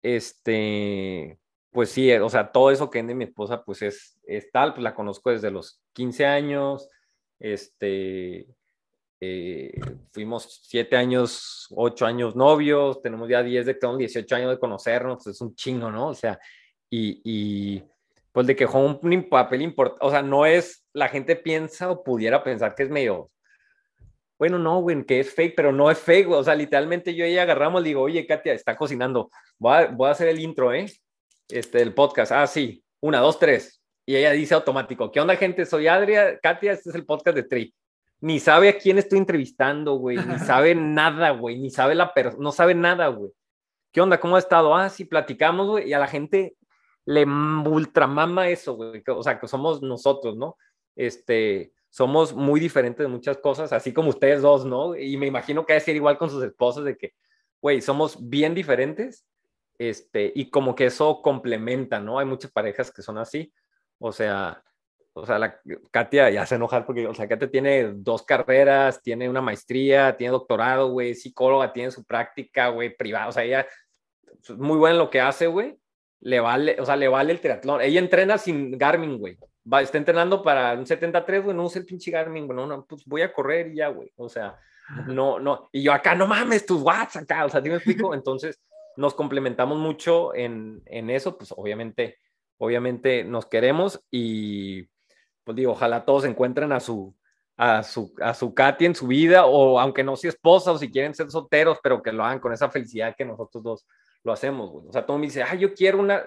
este, 0.02 1.40
pues 1.74 1.90
sí, 1.90 2.12
o 2.14 2.30
sea, 2.30 2.52
todo 2.52 2.72
eso 2.72 2.90
que 2.90 3.00
vende 3.00 3.16
mi 3.16 3.26
esposa, 3.26 3.64
pues 3.64 3.82
es, 3.82 4.20
es 4.24 4.52
tal, 4.52 4.74
pues 4.74 4.84
la 4.84 4.94
conozco 4.94 5.32
desde 5.32 5.52
los 5.52 5.82
15 5.94 6.26
años, 6.26 6.88
este, 7.40 8.48
eh, 9.20 9.74
fuimos 10.12 10.62
siete 10.64 10.96
años, 10.96 11.68
ocho 11.72 12.06
años 12.06 12.36
novios, 12.36 13.02
tenemos 13.02 13.28
ya 13.28 13.42
diez 13.42 13.66
de, 13.66 13.74
tenemos 13.74 14.00
18 14.00 14.36
años 14.36 14.52
de 14.52 14.60
conocernos, 14.60 15.26
es 15.28 15.42
un 15.42 15.56
chingo, 15.56 15.90
¿no? 15.90 16.10
O 16.10 16.14
sea, 16.14 16.40
y, 16.90 17.22
y 17.24 17.84
pues 18.32 18.48
de 18.48 18.56
que 18.56 18.66
juega 18.66 19.00
un, 19.02 19.30
papel 19.30 19.62
importante, 19.62 20.06
o 20.06 20.12
sea, 20.12 20.22
no 20.22 20.46
es, 20.46 20.86
la 20.94 21.10
gente 21.10 21.36
piensa 21.36 21.90
o 21.90 22.04
pudiera 22.04 22.44
pensar 22.44 22.76
que 22.76 22.84
es 22.84 22.90
medio, 22.90 23.32
bueno, 24.38 24.60
no, 24.60 24.82
güey, 24.82 25.06
que 25.06 25.22
es 25.22 25.34
fake, 25.34 25.56
pero 25.56 25.72
no 25.72 25.90
es 25.90 26.00
fake, 26.00 26.30
o 26.30 26.44
sea, 26.44 26.54
literalmente 26.54 27.16
yo 27.16 27.26
y 27.26 27.32
ella 27.32 27.44
agarramos, 27.44 27.84
digo, 27.84 28.02
oye, 28.02 28.28
Katia, 28.28 28.54
está 28.54 28.76
cocinando, 28.76 29.30
voy 29.58 29.74
a, 29.74 29.86
voy 29.88 30.10
a 30.10 30.12
hacer 30.12 30.28
el 30.28 30.40
intro, 30.40 30.74
¿eh? 30.74 30.86
Este, 31.50 31.82
el 31.82 31.94
podcast, 31.94 32.32
ah, 32.32 32.48
sí, 32.48 32.84
una, 33.02 33.20
dos, 33.20 33.38
tres, 33.38 33.82
y 34.06 34.16
ella 34.16 34.32
dice 34.32 34.54
automático, 34.54 35.12
¿qué 35.12 35.20
onda, 35.20 35.36
gente? 35.36 35.66
Soy 35.66 35.88
Adria, 35.88 36.40
Katia, 36.40 36.72
este 36.72 36.90
es 36.90 36.96
el 36.96 37.06
podcast 37.06 37.36
de 37.36 37.44
Tri. 37.44 37.76
Ni 38.22 38.40
sabe 38.40 38.70
a 38.70 38.78
quién 38.78 38.98
estoy 38.98 39.20
entrevistando, 39.20 39.96
güey, 39.96 40.18
ni 40.18 40.40
sabe 40.40 40.76
nada, 40.76 41.32
güey, 41.32 41.60
ni 41.60 41.70
sabe 41.70 41.96
la 41.96 42.14
persona, 42.14 42.42
no 42.42 42.52
sabe 42.52 42.76
nada, 42.76 43.08
güey. 43.08 43.32
¿Qué 43.92 44.02
onda? 44.02 44.20
¿Cómo 44.20 44.36
ha 44.36 44.40
estado? 44.40 44.76
Ah, 44.76 44.90
sí, 44.90 45.06
platicamos, 45.06 45.68
güey, 45.68 45.90
y 45.90 45.94
a 45.94 46.00
la 46.00 46.08
gente 46.08 46.56
le 47.06 47.26
ultramama 47.26 48.48
eso, 48.48 48.76
güey. 48.76 49.04
O 49.08 49.22
sea, 49.24 49.40
que 49.40 49.48
somos 49.48 49.82
nosotros, 49.82 50.36
¿no? 50.36 50.58
Este, 50.96 51.74
somos 51.90 52.34
muy 52.34 52.60
diferentes 52.60 53.06
de 53.06 53.08
muchas 53.08 53.38
cosas, 53.38 53.72
así 53.72 53.94
como 53.94 54.10
ustedes 54.10 54.42
dos, 54.42 54.66
¿no? 54.66 54.96
Y 54.96 55.18
me 55.18 55.28
imagino 55.28 55.66
que 55.66 55.74
ha 55.74 55.76
de 55.76 55.82
ser 55.82 55.96
igual 55.96 56.18
con 56.18 56.30
sus 56.30 56.44
esposas, 56.44 56.86
de 56.86 56.98
que, 56.98 57.14
güey, 57.62 57.82
somos 57.82 58.18
bien 58.30 58.56
diferentes, 58.56 59.26
este, 59.78 60.32
y 60.36 60.50
como 60.50 60.76
que 60.76 60.86
eso 60.86 61.22
complementa, 61.22 62.00
¿no? 62.00 62.20
Hay 62.20 62.26
muchas 62.26 62.52
parejas 62.52 62.92
que 62.92 63.02
son 63.02 63.18
así, 63.18 63.54
o 64.00 64.12
sea, 64.12 64.64
o 65.16 65.26
sea, 65.26 65.38
la 65.38 65.60
Katia 65.92 66.30
ya 66.32 66.46
se 66.46 66.56
enojar 66.56 66.86
porque, 66.86 67.08
o 67.08 67.14
sea, 67.14 67.28
Katia 67.28 67.50
tiene 67.50 67.94
dos 67.96 68.24
carreras, 68.24 69.02
tiene 69.02 69.30
una 69.30 69.42
maestría, 69.42 70.18
tiene 70.18 70.32
doctorado, 70.32 70.90
güey, 70.90 71.14
psicóloga, 71.14 71.72
tiene 71.72 71.92
su 71.92 72.04
práctica, 72.04 72.70
güey, 72.70 72.96
privada, 72.96 73.28
o 73.28 73.32
sea, 73.32 73.44
ella 73.44 73.68
es 74.42 74.50
muy 74.58 74.78
buena 74.78 74.96
en 74.96 75.00
lo 75.00 75.10
que 75.10 75.22
hace, 75.22 75.48
güey, 75.48 75.78
le 76.22 76.40
vale, 76.40 76.78
o 76.80 76.86
sea, 76.86 76.96
le 76.96 77.08
vale 77.08 77.34
el 77.34 77.42
triatlón. 77.42 77.82
Ella 77.82 78.00
entrena 78.00 78.38
sin 78.38 78.78
Garmin, 78.78 79.18
güey. 79.18 79.38
Va, 79.72 79.82
está 79.82 79.98
entrenando 79.98 80.42
para 80.42 80.74
un 80.74 80.86
73, 80.86 81.44
güey, 81.44 81.56
no 81.56 81.66
usa 81.66 81.80
el 81.80 81.86
pinche 81.86 82.12
Garmin, 82.12 82.46
güey, 82.46 82.58
no, 82.58 82.66
no, 82.66 82.86
pues 82.86 83.04
voy 83.06 83.22
a 83.22 83.32
correr 83.32 83.68
y 83.68 83.76
ya, 83.76 83.90
güey. 83.90 84.12
O 84.16 84.30
sea, 84.30 84.58
no, 85.08 85.40
no. 85.40 85.70
Y 85.72 85.84
yo 85.84 85.94
acá, 85.94 86.16
no 86.16 86.26
mames, 86.28 86.66
tus 86.66 86.82
watts 86.82 87.18
acá, 87.18 87.46
o 87.46 87.50
sea, 87.50 87.62
¿te 87.62 87.70
me 87.70 87.76
explico? 87.76 88.14
Entonces, 88.14 88.60
nos 88.98 89.14
complementamos 89.14 89.78
mucho 89.78 90.34
en, 90.36 90.82
en 90.86 91.10
eso, 91.10 91.38
pues 91.38 91.54
obviamente, 91.56 92.18
obviamente 92.58 93.24
nos 93.24 93.46
queremos 93.46 94.04
y, 94.12 94.84
pues 95.44 95.56
digo, 95.56 95.72
ojalá 95.74 96.06
todos 96.06 96.26
encuentren 96.26 96.72
a 96.72 96.80
su, 96.80 97.16
a 97.58 97.84
su, 97.84 98.14
a 98.22 98.34
su 98.34 98.54
Katy 98.54 98.86
en 98.86 98.96
su 98.96 99.08
vida, 99.08 99.46
o 99.46 99.80
aunque 99.80 100.04
no 100.04 100.16
sea 100.16 100.30
esposa, 100.30 100.72
o 100.72 100.78
si 100.78 100.92
quieren 100.92 101.14
ser 101.14 101.30
solteros, 101.30 101.80
pero 101.84 102.02
que 102.02 102.12
lo 102.12 102.24
hagan 102.24 102.40
con 102.40 102.54
esa 102.54 102.70
felicidad 102.70 103.16
que 103.16 103.26
nosotros 103.26 103.64
dos 103.64 103.88
lo 104.24 104.32
hacemos, 104.32 104.72
güey. 104.72 104.88
O 104.88 104.92
sea, 104.92 105.06
todo 105.06 105.18
me 105.18 105.28
dice, 105.28 105.44
ah, 105.44 105.56
yo 105.56 105.74
quiero 105.74 106.00
una, 106.00 106.26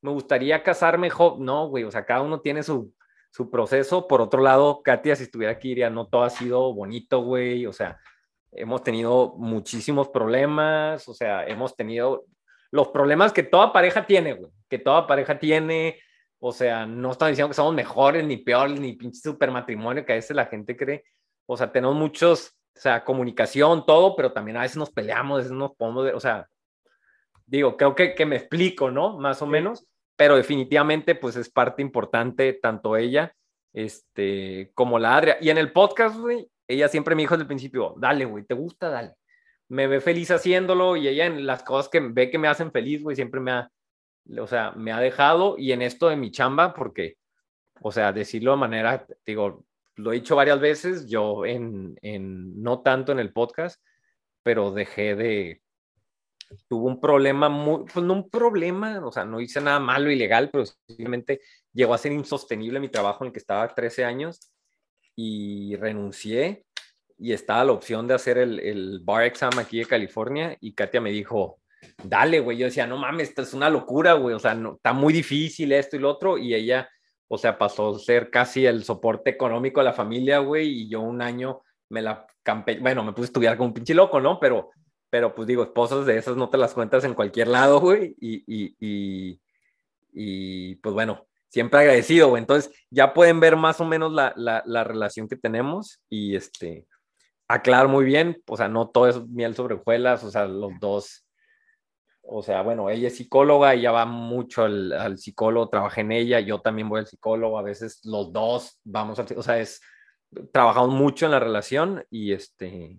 me 0.00 0.10
gustaría 0.10 0.62
casarme, 0.62 1.10
no, 1.38 1.68
güey, 1.68 1.84
o 1.84 1.90
sea, 1.90 2.04
cada 2.04 2.22
uno 2.22 2.40
tiene 2.40 2.62
su, 2.62 2.92
su 3.30 3.50
proceso. 3.50 4.06
Por 4.06 4.20
otro 4.20 4.42
lado, 4.42 4.82
Katia, 4.82 5.16
si 5.16 5.24
estuviera 5.24 5.52
aquí, 5.52 5.68
diría, 5.68 5.90
no 5.90 6.06
todo 6.06 6.24
ha 6.24 6.30
sido 6.30 6.74
bonito, 6.74 7.22
güey, 7.22 7.66
o 7.66 7.72
sea, 7.72 7.98
hemos 8.54 8.82
tenido 8.82 9.34
muchísimos 9.36 10.08
problemas, 10.08 11.08
o 11.08 11.14
sea, 11.14 11.46
hemos 11.46 11.76
tenido 11.76 12.24
los 12.70 12.88
problemas 12.88 13.32
que 13.32 13.42
toda 13.42 13.72
pareja 13.72 14.06
tiene, 14.06 14.34
güey, 14.34 14.50
que 14.68 14.78
toda 14.78 15.06
pareja 15.06 15.38
tiene, 15.38 16.00
o 16.38 16.52
sea, 16.52 16.86
no 16.86 17.12
están 17.12 17.30
diciendo 17.30 17.48
que 17.48 17.54
somos 17.54 17.74
mejores, 17.74 18.24
ni 18.24 18.38
peores, 18.38 18.80
ni 18.80 18.94
pinche 18.94 19.20
super 19.20 19.50
matrimonio 19.50 20.04
que 20.04 20.12
a 20.12 20.16
veces 20.16 20.36
la 20.36 20.46
gente 20.46 20.76
cree, 20.76 21.04
o 21.46 21.56
sea, 21.56 21.70
tenemos 21.70 21.94
muchos, 21.94 22.56
o 22.76 22.80
sea, 22.80 23.04
comunicación, 23.04 23.86
todo, 23.86 24.16
pero 24.16 24.32
también 24.32 24.56
a 24.56 24.62
veces 24.62 24.76
nos 24.76 24.90
peleamos, 24.90 25.34
a 25.34 25.38
veces 25.38 25.52
nos 25.52 25.74
podemos, 25.76 26.12
o 26.14 26.20
sea, 26.20 26.48
Digo, 27.46 27.76
creo 27.76 27.94
que, 27.94 28.14
que 28.14 28.26
me 28.26 28.36
explico, 28.36 28.90
¿no? 28.90 29.18
Más 29.18 29.42
o 29.42 29.46
menos, 29.46 29.86
pero 30.16 30.36
definitivamente 30.36 31.14
pues 31.14 31.36
es 31.36 31.50
parte 31.50 31.82
importante 31.82 32.54
tanto 32.54 32.96
ella 32.96 33.34
este, 33.72 34.70
como 34.74 34.98
la 34.98 35.16
Adria. 35.16 35.36
Y 35.40 35.50
en 35.50 35.58
el 35.58 35.72
podcast, 35.72 36.16
güey, 36.16 36.48
ella 36.68 36.88
siempre 36.88 37.14
me 37.14 37.22
dijo 37.22 37.34
desde 37.34 37.42
el 37.42 37.48
principio, 37.48 37.94
dale, 37.98 38.24
güey, 38.24 38.44
¿te 38.44 38.54
gusta? 38.54 38.88
Dale. 38.88 39.14
Me 39.68 39.86
ve 39.86 40.00
feliz 40.00 40.30
haciéndolo 40.30 40.96
y 40.96 41.08
ella 41.08 41.26
en 41.26 41.46
las 41.46 41.62
cosas 41.62 41.88
que 41.88 42.00
ve 42.00 42.30
que 42.30 42.38
me 42.38 42.48
hacen 42.48 42.70
feliz, 42.70 43.02
güey, 43.02 43.16
siempre 43.16 43.40
me 43.40 43.50
ha, 43.50 43.70
o 44.38 44.46
sea, 44.46 44.72
me 44.72 44.92
ha 44.92 45.00
dejado 45.00 45.56
y 45.58 45.72
en 45.72 45.82
esto 45.82 46.08
de 46.08 46.16
mi 46.16 46.30
chamba, 46.30 46.74
porque, 46.74 47.16
o 47.80 47.92
sea, 47.92 48.12
decirlo 48.12 48.52
de 48.52 48.56
manera, 48.58 49.06
digo, 49.26 49.64
lo 49.96 50.12
he 50.12 50.16
dicho 50.16 50.36
varias 50.36 50.60
veces, 50.60 51.08
yo 51.08 51.46
en, 51.46 51.96
en 52.02 52.62
no 52.62 52.80
tanto 52.82 53.12
en 53.12 53.18
el 53.18 53.32
podcast, 53.32 53.82
pero 54.42 54.70
dejé 54.72 55.14
de, 55.14 55.62
tuvo 56.68 56.88
un 56.88 57.00
problema 57.00 57.48
muy, 57.48 57.84
pues 57.84 58.04
no 58.04 58.14
un 58.14 58.30
problema, 58.30 59.04
o 59.04 59.12
sea, 59.12 59.24
no 59.24 59.40
hice 59.40 59.60
nada 59.60 59.80
malo, 59.80 60.10
ilegal, 60.10 60.50
pero 60.50 60.64
simplemente 60.86 61.40
llegó 61.72 61.94
a 61.94 61.98
ser 61.98 62.12
insostenible 62.12 62.80
mi 62.80 62.88
trabajo 62.88 63.24
en 63.24 63.28
el 63.28 63.32
que 63.32 63.38
estaba 63.38 63.74
13 63.74 64.04
años 64.04 64.53
y 65.16 65.76
renuncié 65.76 66.64
y 67.18 67.32
estaba 67.32 67.64
la 67.64 67.72
opción 67.72 68.06
de 68.06 68.14
hacer 68.14 68.38
el, 68.38 68.60
el 68.60 69.00
bar 69.02 69.24
exam 69.24 69.52
aquí 69.58 69.78
de 69.78 69.86
California 69.86 70.56
y 70.60 70.74
Katia 70.74 71.00
me 71.00 71.10
dijo, 71.10 71.60
dale, 72.02 72.40
güey, 72.40 72.58
yo 72.58 72.66
decía, 72.66 72.86
no 72.86 72.96
mames, 72.96 73.28
esto 73.28 73.42
es 73.42 73.54
una 73.54 73.70
locura, 73.70 74.14
güey, 74.14 74.34
o 74.34 74.38
sea, 74.38 74.54
no, 74.54 74.74
está 74.74 74.92
muy 74.92 75.12
difícil 75.12 75.72
esto 75.72 75.96
y 75.96 76.00
lo 76.00 76.10
otro 76.10 76.38
y 76.38 76.54
ella, 76.54 76.88
o 77.28 77.38
sea, 77.38 77.56
pasó 77.56 77.94
a 77.94 77.98
ser 77.98 78.30
casi 78.30 78.66
el 78.66 78.84
soporte 78.84 79.30
económico 79.30 79.80
de 79.80 79.84
la 79.84 79.92
familia, 79.92 80.38
güey, 80.38 80.68
y 80.68 80.88
yo 80.88 81.00
un 81.00 81.22
año 81.22 81.62
me 81.88 82.02
la 82.02 82.26
campé, 82.42 82.78
bueno, 82.80 83.04
me 83.04 83.12
puse 83.12 83.26
a 83.26 83.30
estudiar 83.30 83.56
como 83.56 83.68
un 83.68 83.74
pinche 83.74 83.94
loco, 83.94 84.20
¿no? 84.20 84.38
Pero 84.40 84.70
pero 85.14 85.32
pues 85.32 85.46
digo, 85.46 85.62
esposas 85.62 86.06
de 86.06 86.16
esas 86.16 86.36
no 86.36 86.50
te 86.50 86.58
las 86.58 86.74
cuentas 86.74 87.04
en 87.04 87.14
cualquier 87.14 87.46
lado, 87.46 87.78
güey, 87.78 88.16
y, 88.18 88.42
y, 88.48 88.74
y, 88.80 89.40
y 90.12 90.74
pues 90.74 90.92
bueno, 90.92 91.28
siempre 91.54 91.78
agradecido, 91.78 92.30
güey. 92.30 92.40
Entonces 92.40 92.74
ya 92.90 93.14
pueden 93.14 93.38
ver 93.38 93.54
más 93.54 93.80
o 93.80 93.84
menos 93.84 94.12
la, 94.12 94.32
la, 94.36 94.64
la, 94.66 94.82
relación 94.82 95.28
que 95.28 95.36
tenemos 95.36 96.02
y 96.10 96.34
este, 96.34 96.84
aclaro 97.46 97.88
muy 97.88 98.04
bien, 98.04 98.42
o 98.48 98.56
sea, 98.56 98.66
no 98.66 98.88
todo 98.88 99.06
es 99.06 99.24
miel 99.28 99.54
sobre 99.54 99.76
hojuelas, 99.76 100.24
o 100.24 100.32
sea, 100.32 100.46
los 100.46 100.72
dos, 100.80 101.24
o 102.22 102.42
sea, 102.42 102.62
bueno, 102.62 102.90
ella 102.90 103.06
es 103.06 103.16
psicóloga, 103.16 103.72
ella 103.72 103.92
va 103.92 104.04
mucho 104.04 104.64
al, 104.64 104.92
al 104.94 105.16
psicólogo, 105.16 105.68
trabaja 105.68 106.00
en 106.00 106.10
ella, 106.10 106.40
yo 106.40 106.60
también 106.60 106.88
voy 106.88 106.98
al 106.98 107.06
psicólogo, 107.06 107.56
a 107.56 107.62
veces 107.62 108.00
los 108.04 108.32
dos 108.32 108.80
vamos 108.82 109.20
al, 109.20 109.26
o 109.36 109.42
sea, 109.42 109.60
es, 109.60 109.80
trabajamos 110.52 110.90
mucho 110.90 111.26
en 111.26 111.32
la 111.32 111.38
relación 111.38 112.04
y 112.10 112.32
este, 112.32 112.98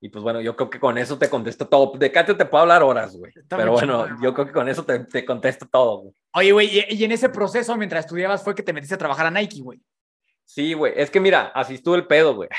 y 0.00 0.08
pues 0.08 0.22
bueno, 0.22 0.40
yo 0.40 0.54
creo 0.54 0.70
que 0.70 0.78
con 0.78 0.98
eso 0.98 1.18
te 1.18 1.28
contesto 1.28 1.66
todo. 1.66 1.98
De 1.98 2.12
Katia 2.12 2.36
te 2.36 2.44
puedo 2.44 2.62
hablar 2.62 2.82
horas, 2.82 3.16
güey. 3.16 3.32
Pero 3.48 3.72
bueno, 3.72 4.06
yo 4.22 4.34
creo 4.34 4.46
que 4.46 4.52
con 4.52 4.68
eso 4.68 4.84
te, 4.84 5.00
te 5.00 5.24
contesto 5.24 5.66
todo, 5.66 6.02
güey. 6.02 6.14
Oye, 6.38 6.52
güey, 6.52 6.84
y, 6.90 7.02
en 7.02 7.12
ese 7.12 7.30
proceso, 7.30 7.74
mientras 7.78 8.04
estudiabas, 8.04 8.44
fue 8.44 8.54
que 8.54 8.62
te 8.62 8.74
metiste 8.74 8.94
a 8.94 8.98
trabajar 8.98 9.24
a 9.24 9.30
Nike, 9.30 9.62
güey. 9.62 9.80
Sí, 10.44 10.74
güey. 10.74 10.92
Es 10.94 11.10
que 11.10 11.18
mira, 11.18 11.46
así 11.54 11.74
estuvo 11.74 11.94
el 11.94 12.06
pedo, 12.06 12.34
güey. 12.34 12.50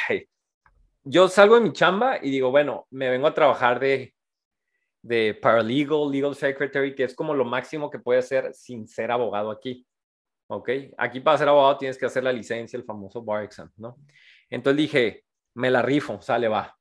Yo 1.04 1.28
salgo 1.28 1.56
de 1.56 1.62
mi 1.62 1.72
chamba 1.72 2.18
y 2.20 2.32
digo, 2.32 2.50
bueno, 2.50 2.88
me 2.90 3.08
vengo 3.08 3.28
a 3.28 3.36
trabajar 3.36 3.80
de, 3.80 4.16
de 5.04 5.38
paralegal, 5.40 6.12
legal 6.12 6.36
secretary, 6.36 6.96
que 6.96 7.04
es 7.04 7.14
como 7.14 7.36
lo 7.36 7.46
máximo 7.46 7.92
que 7.92 8.00
puede 8.00 8.20
hacer 8.20 8.52
sin 8.56 8.88
ser 8.88 9.12
abogado 9.12 9.52
aquí. 9.52 9.86
¿Ok? 10.48 10.70
Aquí 10.98 11.20
para 11.20 11.38
ser 11.38 11.50
abogado 11.50 11.78
tienes 11.78 12.00
que 12.00 12.08
hacer 12.08 12.24
la 12.24 12.34
licencia, 12.34 12.78
el 12.78 12.84
famoso 12.84 13.22
bar 13.22 13.44
exam, 13.44 13.72
¿no? 13.78 13.98
Entonces 14.50 14.78
dije, 14.78 15.24
me 15.54 15.70
la 15.70 15.84
rifo, 15.84 16.20
sale, 16.20 16.48
va 16.48 16.78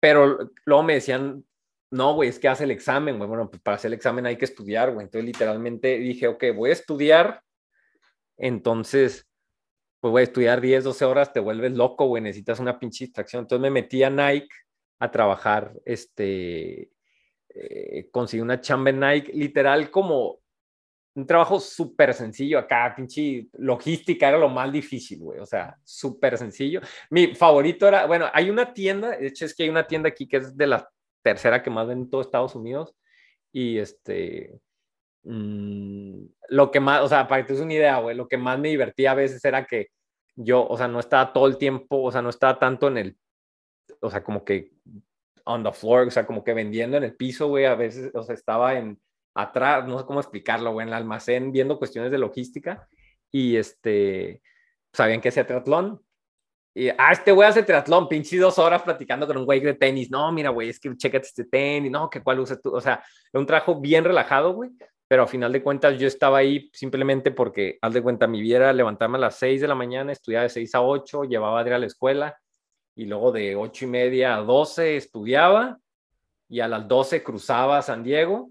pero 0.00 0.50
luego 0.64 0.82
me 0.82 0.94
decían, 0.94 1.44
no, 1.90 2.14
güey, 2.14 2.28
es 2.28 2.38
que 2.38 2.48
hace 2.48 2.64
el 2.64 2.70
examen, 2.70 3.18
güey. 3.18 3.28
Bueno, 3.28 3.50
pues 3.50 3.60
para 3.62 3.76
hacer 3.76 3.88
el 3.88 3.94
examen 3.94 4.26
hay 4.26 4.36
que 4.36 4.44
estudiar, 4.44 4.92
güey. 4.92 5.04
Entonces 5.04 5.26
literalmente 5.26 5.98
dije, 5.98 6.28
ok, 6.28 6.44
voy 6.54 6.70
a 6.70 6.74
estudiar. 6.74 7.42
Entonces, 8.36 9.28
pues 10.00 10.10
voy 10.12 10.20
a 10.20 10.24
estudiar 10.24 10.60
10, 10.60 10.84
12 10.84 11.04
horas, 11.04 11.32
te 11.32 11.40
vuelves 11.40 11.72
loco, 11.72 12.06
güey, 12.06 12.22
necesitas 12.22 12.60
una 12.60 12.78
pinche 12.78 13.04
distracción. 13.04 13.42
Entonces 13.42 13.62
me 13.62 13.70
metí 13.70 14.02
a 14.02 14.10
Nike 14.10 14.48
a 15.00 15.10
trabajar, 15.10 15.72
este, 15.84 16.90
eh, 17.48 18.08
conseguí 18.10 18.40
una 18.40 18.60
chamba 18.60 18.90
en 18.90 19.00
Nike, 19.00 19.32
literal 19.32 19.90
como 19.90 20.40
un 21.14 21.26
trabajo 21.26 21.58
súper 21.58 22.14
sencillo 22.14 22.58
acá, 22.58 22.94
pinche 22.96 23.48
logística 23.54 24.28
era 24.28 24.38
lo 24.38 24.48
más 24.48 24.70
difícil, 24.72 25.18
güey, 25.18 25.40
o 25.40 25.46
sea, 25.46 25.76
súper 25.82 26.38
sencillo. 26.38 26.80
Mi 27.10 27.34
favorito 27.34 27.88
era, 27.88 28.06
bueno, 28.06 28.26
hay 28.32 28.48
una 28.48 28.72
tienda, 28.72 29.16
de 29.16 29.26
hecho 29.26 29.44
es 29.44 29.54
que 29.54 29.64
hay 29.64 29.68
una 29.68 29.86
tienda 29.86 30.08
aquí 30.08 30.28
que 30.28 30.38
es 30.38 30.56
de 30.56 30.66
la 30.66 30.88
tercera 31.22 31.62
que 31.62 31.70
más 31.70 31.86
ven 31.86 31.98
en 31.98 32.10
todo 32.10 32.20
Estados 32.20 32.54
Unidos 32.54 32.94
y 33.52 33.78
este, 33.78 34.60
mmm, 35.24 36.24
lo 36.48 36.70
que 36.70 36.80
más, 36.80 37.02
o 37.02 37.08
sea, 37.08 37.28
para 37.28 37.42
que 37.42 37.48
te 37.48 37.52
des 37.54 37.62
una 37.62 37.74
idea, 37.74 37.98
güey, 37.98 38.16
lo 38.16 38.28
que 38.28 38.38
más 38.38 38.58
me 38.58 38.68
divertía 38.68 39.12
a 39.12 39.14
veces 39.14 39.44
era 39.44 39.66
que 39.66 39.88
yo, 40.36 40.66
o 40.66 40.76
sea, 40.76 40.88
no 40.88 41.00
estaba 41.00 41.32
todo 41.32 41.46
el 41.46 41.58
tiempo, 41.58 42.02
o 42.02 42.12
sea, 42.12 42.22
no 42.22 42.30
estaba 42.30 42.58
tanto 42.58 42.88
en 42.88 42.98
el, 42.98 43.16
o 44.00 44.10
sea, 44.10 44.22
como 44.22 44.44
que 44.44 44.72
on 45.44 45.62
the 45.64 45.72
floor, 45.72 46.06
o 46.08 46.10
sea, 46.10 46.26
como 46.26 46.44
que 46.44 46.54
vendiendo 46.54 46.96
en 46.96 47.04
el 47.04 47.16
piso, 47.16 47.48
güey, 47.48 47.66
a 47.66 47.74
veces, 47.74 48.10
o 48.14 48.22
sea, 48.22 48.34
estaba 48.34 48.78
en 48.78 49.00
atrás, 49.34 49.86
no 49.86 49.98
sé 49.98 50.04
cómo 50.04 50.20
explicarlo, 50.20 50.72
güey, 50.72 50.84
en 50.84 50.88
el 50.88 50.94
almacén 50.94 51.52
viendo 51.52 51.78
cuestiones 51.78 52.10
de 52.10 52.18
logística 52.18 52.88
y 53.30 53.56
este, 53.56 54.42
sabían 54.92 55.20
que 55.20 55.28
hacía 55.28 55.46
triatlón 55.46 56.02
Y, 56.74 56.88
ah, 56.88 57.12
este 57.12 57.32
güey 57.32 57.48
hace 57.48 57.62
triatlón, 57.62 58.08
pinche 58.08 58.38
dos 58.38 58.58
horas 58.58 58.82
platicando 58.82 59.26
con 59.26 59.36
un 59.36 59.44
güey 59.44 59.60
de 59.60 59.74
tenis. 59.74 60.10
No, 60.10 60.30
mira, 60.30 60.50
güey, 60.50 60.68
es 60.68 60.78
que 60.78 60.96
chécate 60.96 61.26
este 61.26 61.44
tenis, 61.44 61.90
no, 61.90 62.08
que 62.08 62.22
cuál 62.22 62.40
usas 62.40 62.60
tú. 62.62 62.74
O 62.74 62.80
sea, 62.80 63.02
un 63.32 63.46
trabajo 63.46 63.80
bien 63.80 64.04
relajado, 64.04 64.52
güey. 64.52 64.70
Pero 65.08 65.24
a 65.24 65.26
final 65.26 65.52
de 65.52 65.62
cuentas 65.62 65.98
yo 65.98 66.06
estaba 66.06 66.38
ahí 66.38 66.70
simplemente 66.72 67.32
porque, 67.32 67.78
haz 67.82 67.92
de 67.92 68.02
cuenta, 68.02 68.28
mi 68.28 68.40
vida 68.40 68.58
era 68.58 68.72
levantarme 68.72 69.18
a 69.18 69.22
las 69.22 69.34
6 69.36 69.60
de 69.60 69.66
la 69.66 69.74
mañana, 69.74 70.12
estudiaba 70.12 70.44
de 70.44 70.50
6 70.50 70.74
a 70.76 70.82
8, 70.82 71.24
llevaba 71.24 71.58
a 71.58 71.62
Adri 71.62 71.74
a 71.74 71.78
la 71.78 71.86
escuela 71.86 72.38
y 72.94 73.06
luego 73.06 73.32
de 73.32 73.56
8 73.56 73.86
y 73.86 73.88
media 73.88 74.36
a 74.36 74.42
12 74.42 74.96
estudiaba 74.96 75.78
y 76.48 76.60
a 76.60 76.68
las 76.68 76.86
12 76.86 77.24
cruzaba 77.24 77.78
a 77.78 77.82
San 77.82 78.04
Diego 78.04 78.50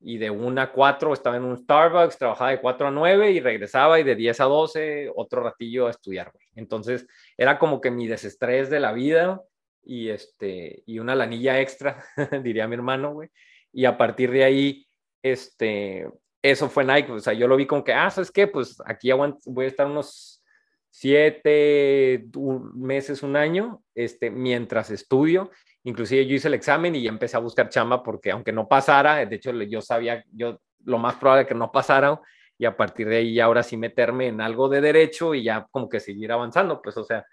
y 0.00 0.18
de 0.18 0.30
1 0.30 0.60
a 0.60 0.72
4 0.72 1.12
estaba 1.12 1.36
en 1.36 1.44
un 1.44 1.56
Starbucks, 1.56 2.18
trabajaba 2.18 2.50
de 2.50 2.60
4 2.60 2.88
a 2.88 2.90
9 2.90 3.32
y 3.32 3.40
regresaba 3.40 3.98
y 3.98 4.04
de 4.04 4.14
10 4.14 4.40
a 4.40 4.44
12 4.44 5.12
otro 5.14 5.42
ratillo 5.42 5.86
a 5.86 5.90
estudiar, 5.90 6.30
güey. 6.32 6.46
Entonces 6.54 7.06
era 7.36 7.58
como 7.58 7.80
que 7.80 7.90
mi 7.90 8.06
desestrés 8.06 8.70
de 8.70 8.80
la 8.80 8.92
vida 8.92 9.42
y, 9.82 10.10
este, 10.10 10.82
y 10.86 10.98
una 10.98 11.14
lanilla 11.14 11.60
extra, 11.60 12.04
diría 12.42 12.68
mi 12.68 12.74
hermano, 12.74 13.12
güey. 13.12 13.30
Y 13.72 13.84
a 13.84 13.96
partir 13.96 14.30
de 14.30 14.44
ahí, 14.44 14.86
este, 15.22 16.08
eso 16.42 16.68
fue 16.68 16.84
Nike, 16.84 17.12
o 17.12 17.20
sea, 17.20 17.32
yo 17.32 17.48
lo 17.48 17.56
vi 17.56 17.66
como 17.66 17.84
que, 17.84 17.92
ah, 17.92 18.10
¿sabes 18.10 18.30
qué? 18.30 18.46
Pues 18.46 18.78
aquí 18.84 19.10
voy 19.12 19.64
a 19.64 19.68
estar 19.68 19.86
unos 19.86 20.42
siete 20.90 22.26
meses, 22.74 23.22
un 23.22 23.36
año, 23.36 23.82
este, 23.94 24.30
mientras 24.30 24.90
estudio 24.90 25.50
Inclusive 25.86 26.26
yo 26.26 26.34
hice 26.34 26.48
el 26.48 26.54
examen 26.54 26.96
y 26.96 27.02
ya 27.04 27.10
empecé 27.10 27.36
a 27.36 27.40
buscar 27.40 27.68
chamba 27.68 28.02
porque 28.02 28.32
aunque 28.32 28.50
no 28.50 28.66
pasara, 28.66 29.24
de 29.24 29.36
hecho 29.36 29.52
yo 29.52 29.80
sabía, 29.80 30.24
yo 30.32 30.60
lo 30.84 30.98
más 30.98 31.14
probable 31.14 31.46
que 31.46 31.54
no 31.54 31.70
pasara 31.70 32.20
y 32.58 32.64
a 32.64 32.76
partir 32.76 33.08
de 33.08 33.18
ahí 33.18 33.38
ahora 33.38 33.62
sí 33.62 33.76
meterme 33.76 34.26
en 34.26 34.40
algo 34.40 34.68
de 34.68 34.80
derecho 34.80 35.32
y 35.32 35.44
ya 35.44 35.64
como 35.70 35.88
que 35.88 36.00
seguir 36.00 36.32
avanzando, 36.32 36.82
pues 36.82 36.96
o 36.96 37.04
sea, 37.04 37.24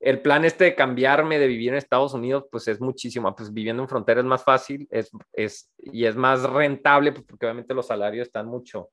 el 0.00 0.22
plan 0.22 0.46
este 0.46 0.64
de 0.64 0.74
cambiarme 0.74 1.38
de 1.38 1.46
vivir 1.46 1.72
en 1.72 1.74
Estados 1.74 2.14
Unidos, 2.14 2.46
pues 2.50 2.68
es 2.68 2.80
muchísimo, 2.80 3.36
pues 3.36 3.52
viviendo 3.52 3.82
en 3.82 3.88
frontera 3.90 4.20
es 4.20 4.26
más 4.26 4.42
fácil 4.42 4.88
es, 4.90 5.10
es, 5.34 5.70
y 5.76 6.06
es 6.06 6.16
más 6.16 6.42
rentable, 6.42 7.12
pues 7.12 7.26
porque 7.26 7.44
obviamente 7.44 7.74
los 7.74 7.88
salarios 7.88 8.28
están 8.28 8.46
mucho 8.46 8.88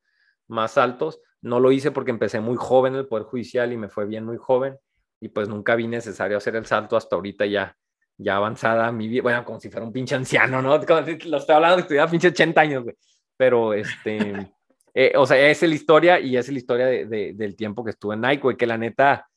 más 0.49 0.77
altos. 0.77 1.21
No 1.41 1.61
lo 1.61 1.71
hice 1.71 1.91
porque 1.91 2.11
empecé 2.11 2.41
muy 2.41 2.57
joven 2.57 2.95
en 2.95 2.99
el 2.99 3.07
Poder 3.07 3.23
Judicial 3.23 3.71
y 3.71 3.77
me 3.77 3.87
fue 3.87 4.05
bien 4.05 4.25
muy 4.25 4.37
joven 4.37 4.77
y 5.21 5.29
pues 5.29 5.47
nunca 5.47 5.75
vi 5.75 5.87
necesario 5.87 6.35
hacer 6.35 6.57
el 6.57 6.65
salto 6.65 6.97
hasta 6.97 7.15
ahorita 7.15 7.45
ya 7.45 7.77
ya 8.17 8.35
avanzada 8.35 8.91
mi 8.91 9.07
vida, 9.07 9.23
bueno, 9.23 9.43
como 9.43 9.59
si 9.59 9.69
fuera 9.69 9.85
un 9.85 9.91
pinche 9.91 10.15
anciano, 10.15 10.61
¿no? 10.61 10.77
lo 11.25 11.37
estoy 11.37 11.55
hablando 11.55 11.77
que 11.77 11.83
tuviera 11.83 12.07
pinche 12.07 12.29
80 12.29 12.61
años, 12.61 12.83
güey. 12.83 12.95
Pero, 13.37 13.73
este, 13.73 14.51
eh, 14.93 15.13
o 15.15 15.25
sea, 15.25 15.37
esa 15.49 15.65
es 15.65 15.69
la 15.69 15.75
historia 15.75 16.19
y 16.19 16.37
esa 16.37 16.49
es 16.49 16.53
la 16.53 16.59
historia 16.59 16.85
de, 16.85 17.33
del 17.33 17.55
tiempo 17.55 17.83
que 17.83 17.91
estuve 17.91 18.15
en 18.15 18.21
Nike, 18.21 18.41
güey, 18.41 18.57
que 18.57 18.67
la 18.67 18.77
neta, 18.77 19.27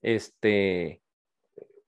este, 0.00 1.00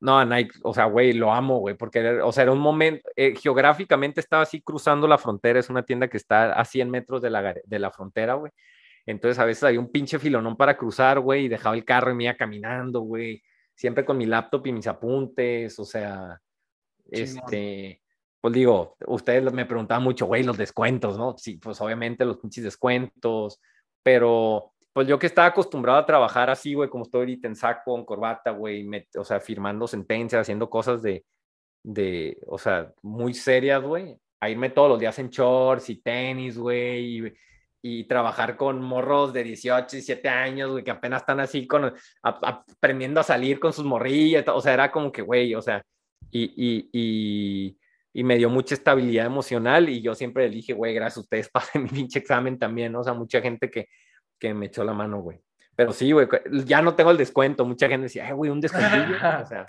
no, 0.01 0.25
Nike, 0.25 0.59
o 0.63 0.75
sea, 0.75 0.87
güey, 0.87 1.13
lo 1.13 1.33
amo, 1.33 1.59
güey, 1.59 1.77
porque, 1.77 2.21
o 2.21 2.33
sea, 2.33 2.43
era 2.43 2.53
un 2.53 2.61
momento, 2.61 3.09
eh, 3.17 3.35
geográficamente 3.37 4.21
estaba 4.21 4.43
así 4.43 4.61
cruzando 4.61 5.07
la 5.07 5.19
frontera, 5.19 5.61
es 5.61 5.71
una 5.71 5.85
tienda 5.85 6.09
que 6.09 6.17
está 6.17 6.53
a 6.55 6.65
100 6.65 6.91
metros 6.91 7.23
de 7.23 7.31
la, 7.31 7.55
de 7.65 7.79
la 7.79 7.91
frontera, 7.91 8.35
güey. 8.35 8.53
Entonces 9.07 9.39
a 9.39 9.45
veces 9.45 9.65
había 9.65 9.81
un 9.81 9.91
pinche 9.91 10.19
filonón 10.19 10.57
para 10.57 10.77
cruzar, 10.77 11.21
güey, 11.21 11.47
y 11.47 11.49
dejaba 11.49 11.75
el 11.75 11.85
carro 11.85 12.11
y 12.13 12.15
me 12.15 12.25
iba 12.25 12.35
caminando, 12.35 13.01
güey 13.01 13.43
siempre 13.81 14.05
con 14.05 14.19
mi 14.19 14.27
laptop 14.27 14.67
y 14.67 14.73
mis 14.73 14.87
apuntes, 14.87 15.79
o 15.79 15.87
sea, 15.87 16.39
este, 17.11 18.03
pues 18.39 18.53
digo, 18.53 18.95
ustedes 19.07 19.51
me 19.55 19.65
preguntaban 19.65 20.05
mucho, 20.05 20.27
güey, 20.27 20.43
los 20.43 20.59
descuentos, 20.59 21.17
¿no? 21.17 21.35
Sí, 21.39 21.57
pues 21.57 21.81
obviamente 21.81 22.27
los 22.27 22.37
pinches 22.37 22.65
descuentos, 22.65 23.59
pero 24.03 24.75
pues 24.93 25.09
yo 25.09 25.19
que 25.19 25.29
estaba 25.29 25.49
acostumbrado 25.49 25.99
a 25.99 26.05
trabajar 26.05 26.51
así, 26.51 26.75
güey, 26.75 26.91
como 26.91 27.05
estoy 27.05 27.21
ahorita 27.21 27.49
en 27.49 27.57
saco, 27.57 27.97
en 27.97 28.05
corbata, 28.05 28.51
güey, 28.51 28.87
o 29.17 29.25
sea, 29.25 29.41
firmando 29.41 29.87
sentencias, 29.87 30.43
haciendo 30.43 30.69
cosas 30.69 31.01
de, 31.01 31.25
de, 31.83 32.39
o 32.49 32.59
sea, 32.59 32.93
muy 33.01 33.33
serias, 33.33 33.83
güey, 33.83 34.15
a 34.41 34.51
irme 34.51 34.69
todos 34.69 34.91
los 34.91 35.01
días 35.01 35.19
en 35.19 35.31
shorts 35.31 35.89
y 35.89 36.03
tenis, 36.03 36.59
güey, 36.59 37.17
y, 37.17 37.33
y 37.83 38.05
trabajar 38.05 38.57
con 38.57 38.83
morros 38.83 39.33
de 39.33 39.45
18, 39.45 39.89
17 39.91 40.29
años, 40.29 40.71
güey, 40.71 40.85
que 40.85 40.91
apenas 40.91 41.23
están 41.23 41.41
así 41.41 41.67
con, 41.67 41.93
aprendiendo 42.23 43.21
a 43.21 43.25
salir 43.25 43.59
con 43.59 43.73
sus 43.73 43.85
morrillas, 43.85 44.45
o 44.49 44.61
sea, 44.61 44.75
era 44.75 44.91
como 44.91 45.11
que, 45.11 45.23
güey, 45.23 45.55
o 45.55 45.63
sea, 45.63 45.83
y, 46.31 46.45
y, 46.57 46.89
y, 46.93 47.79
y, 48.13 48.25
me 48.25 48.37
dio 48.37 48.51
mucha 48.51 48.75
estabilidad 48.75 49.27
emocional 49.27 49.89
y 49.89 50.03
yo 50.03 50.15
siempre 50.15 50.49
le 50.49 50.57
dije, 50.57 50.73
güey, 50.75 50.95
gracias 50.95 51.19
a 51.19 51.21
ustedes, 51.21 51.49
pasé 51.53 51.79
mi 51.79 51.89
pinche 51.89 52.19
examen 52.19 52.59
también, 52.59 52.93
¿no? 52.93 53.01
o 53.01 53.05
sea, 53.05 53.15
mucha 53.15 53.41
gente 53.41 53.71
que, 53.71 53.89
que 54.39 54.55
me 54.55 54.67
echó 54.67 54.85
la 54.85 54.93
mano, 54.93 55.21
güey. 55.21 55.41
Pero 55.75 55.93
sí, 55.95 56.13
güey, 56.13 56.29
ya 56.67 56.83
no 56.83 56.95
tengo 56.95 57.11
el 57.11 57.17
descuento, 57.17 57.65
mucha 57.65 57.89
gente 57.89 58.05
decía, 58.05 58.27
ay, 58.27 58.33
güey, 58.33 58.51
un 58.51 58.61
descuentillo, 58.61 59.17
o 59.43 59.47
sea. 59.47 59.65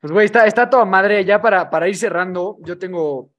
Pues, 0.00 0.12
güey, 0.12 0.26
está, 0.26 0.46
está 0.46 0.68
toda 0.68 0.84
madre. 0.84 1.24
Ya 1.24 1.40
para, 1.40 1.70
para 1.70 1.86
ir 1.86 1.96
cerrando, 1.96 2.56
yo 2.62 2.78
tengo 2.78 3.30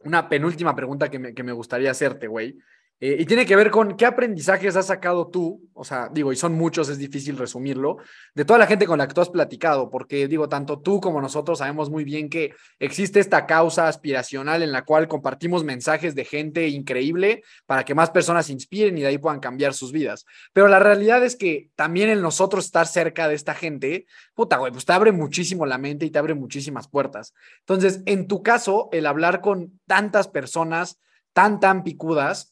una 0.00 0.28
penúltima 0.28 0.76
pregunta 0.76 1.10
que 1.10 1.18
me, 1.18 1.34
que 1.34 1.42
me 1.42 1.52
gustaría 1.52 1.90
hacerte, 1.90 2.26
güey. 2.28 2.58
Eh, 3.04 3.16
y 3.18 3.26
tiene 3.26 3.44
que 3.44 3.56
ver 3.56 3.72
con 3.72 3.96
qué 3.96 4.06
aprendizajes 4.06 4.76
has 4.76 4.86
sacado 4.86 5.26
tú, 5.26 5.68
o 5.74 5.82
sea, 5.82 6.08
digo, 6.12 6.32
y 6.32 6.36
son 6.36 6.54
muchos, 6.54 6.88
es 6.88 6.98
difícil 6.98 7.36
resumirlo, 7.36 7.96
de 8.32 8.44
toda 8.44 8.60
la 8.60 8.68
gente 8.68 8.86
con 8.86 8.96
la 8.96 9.08
que 9.08 9.14
tú 9.14 9.20
has 9.20 9.28
platicado, 9.28 9.90
porque 9.90 10.28
digo, 10.28 10.48
tanto 10.48 10.78
tú 10.78 11.00
como 11.00 11.20
nosotros 11.20 11.58
sabemos 11.58 11.90
muy 11.90 12.04
bien 12.04 12.30
que 12.30 12.54
existe 12.78 13.18
esta 13.18 13.44
causa 13.44 13.88
aspiracional 13.88 14.62
en 14.62 14.70
la 14.70 14.84
cual 14.84 15.08
compartimos 15.08 15.64
mensajes 15.64 16.14
de 16.14 16.24
gente 16.24 16.68
increíble 16.68 17.42
para 17.66 17.84
que 17.84 17.96
más 17.96 18.10
personas 18.10 18.46
se 18.46 18.52
inspiren 18.52 18.96
y 18.96 19.00
de 19.00 19.08
ahí 19.08 19.18
puedan 19.18 19.40
cambiar 19.40 19.74
sus 19.74 19.90
vidas. 19.90 20.24
Pero 20.52 20.68
la 20.68 20.78
realidad 20.78 21.24
es 21.24 21.34
que 21.34 21.70
también 21.74 22.08
en 22.08 22.22
nosotros 22.22 22.66
estar 22.66 22.86
cerca 22.86 23.26
de 23.26 23.34
esta 23.34 23.54
gente, 23.54 24.06
puta, 24.32 24.58
güey, 24.58 24.70
pues 24.70 24.84
te 24.84 24.92
abre 24.92 25.10
muchísimo 25.10 25.66
la 25.66 25.76
mente 25.76 26.06
y 26.06 26.10
te 26.12 26.20
abre 26.20 26.34
muchísimas 26.34 26.86
puertas. 26.86 27.34
Entonces, 27.66 28.00
en 28.06 28.28
tu 28.28 28.44
caso, 28.44 28.90
el 28.92 29.06
hablar 29.06 29.40
con 29.40 29.80
tantas 29.88 30.28
personas 30.28 31.00
tan, 31.32 31.58
tan 31.58 31.82
picudas, 31.82 32.51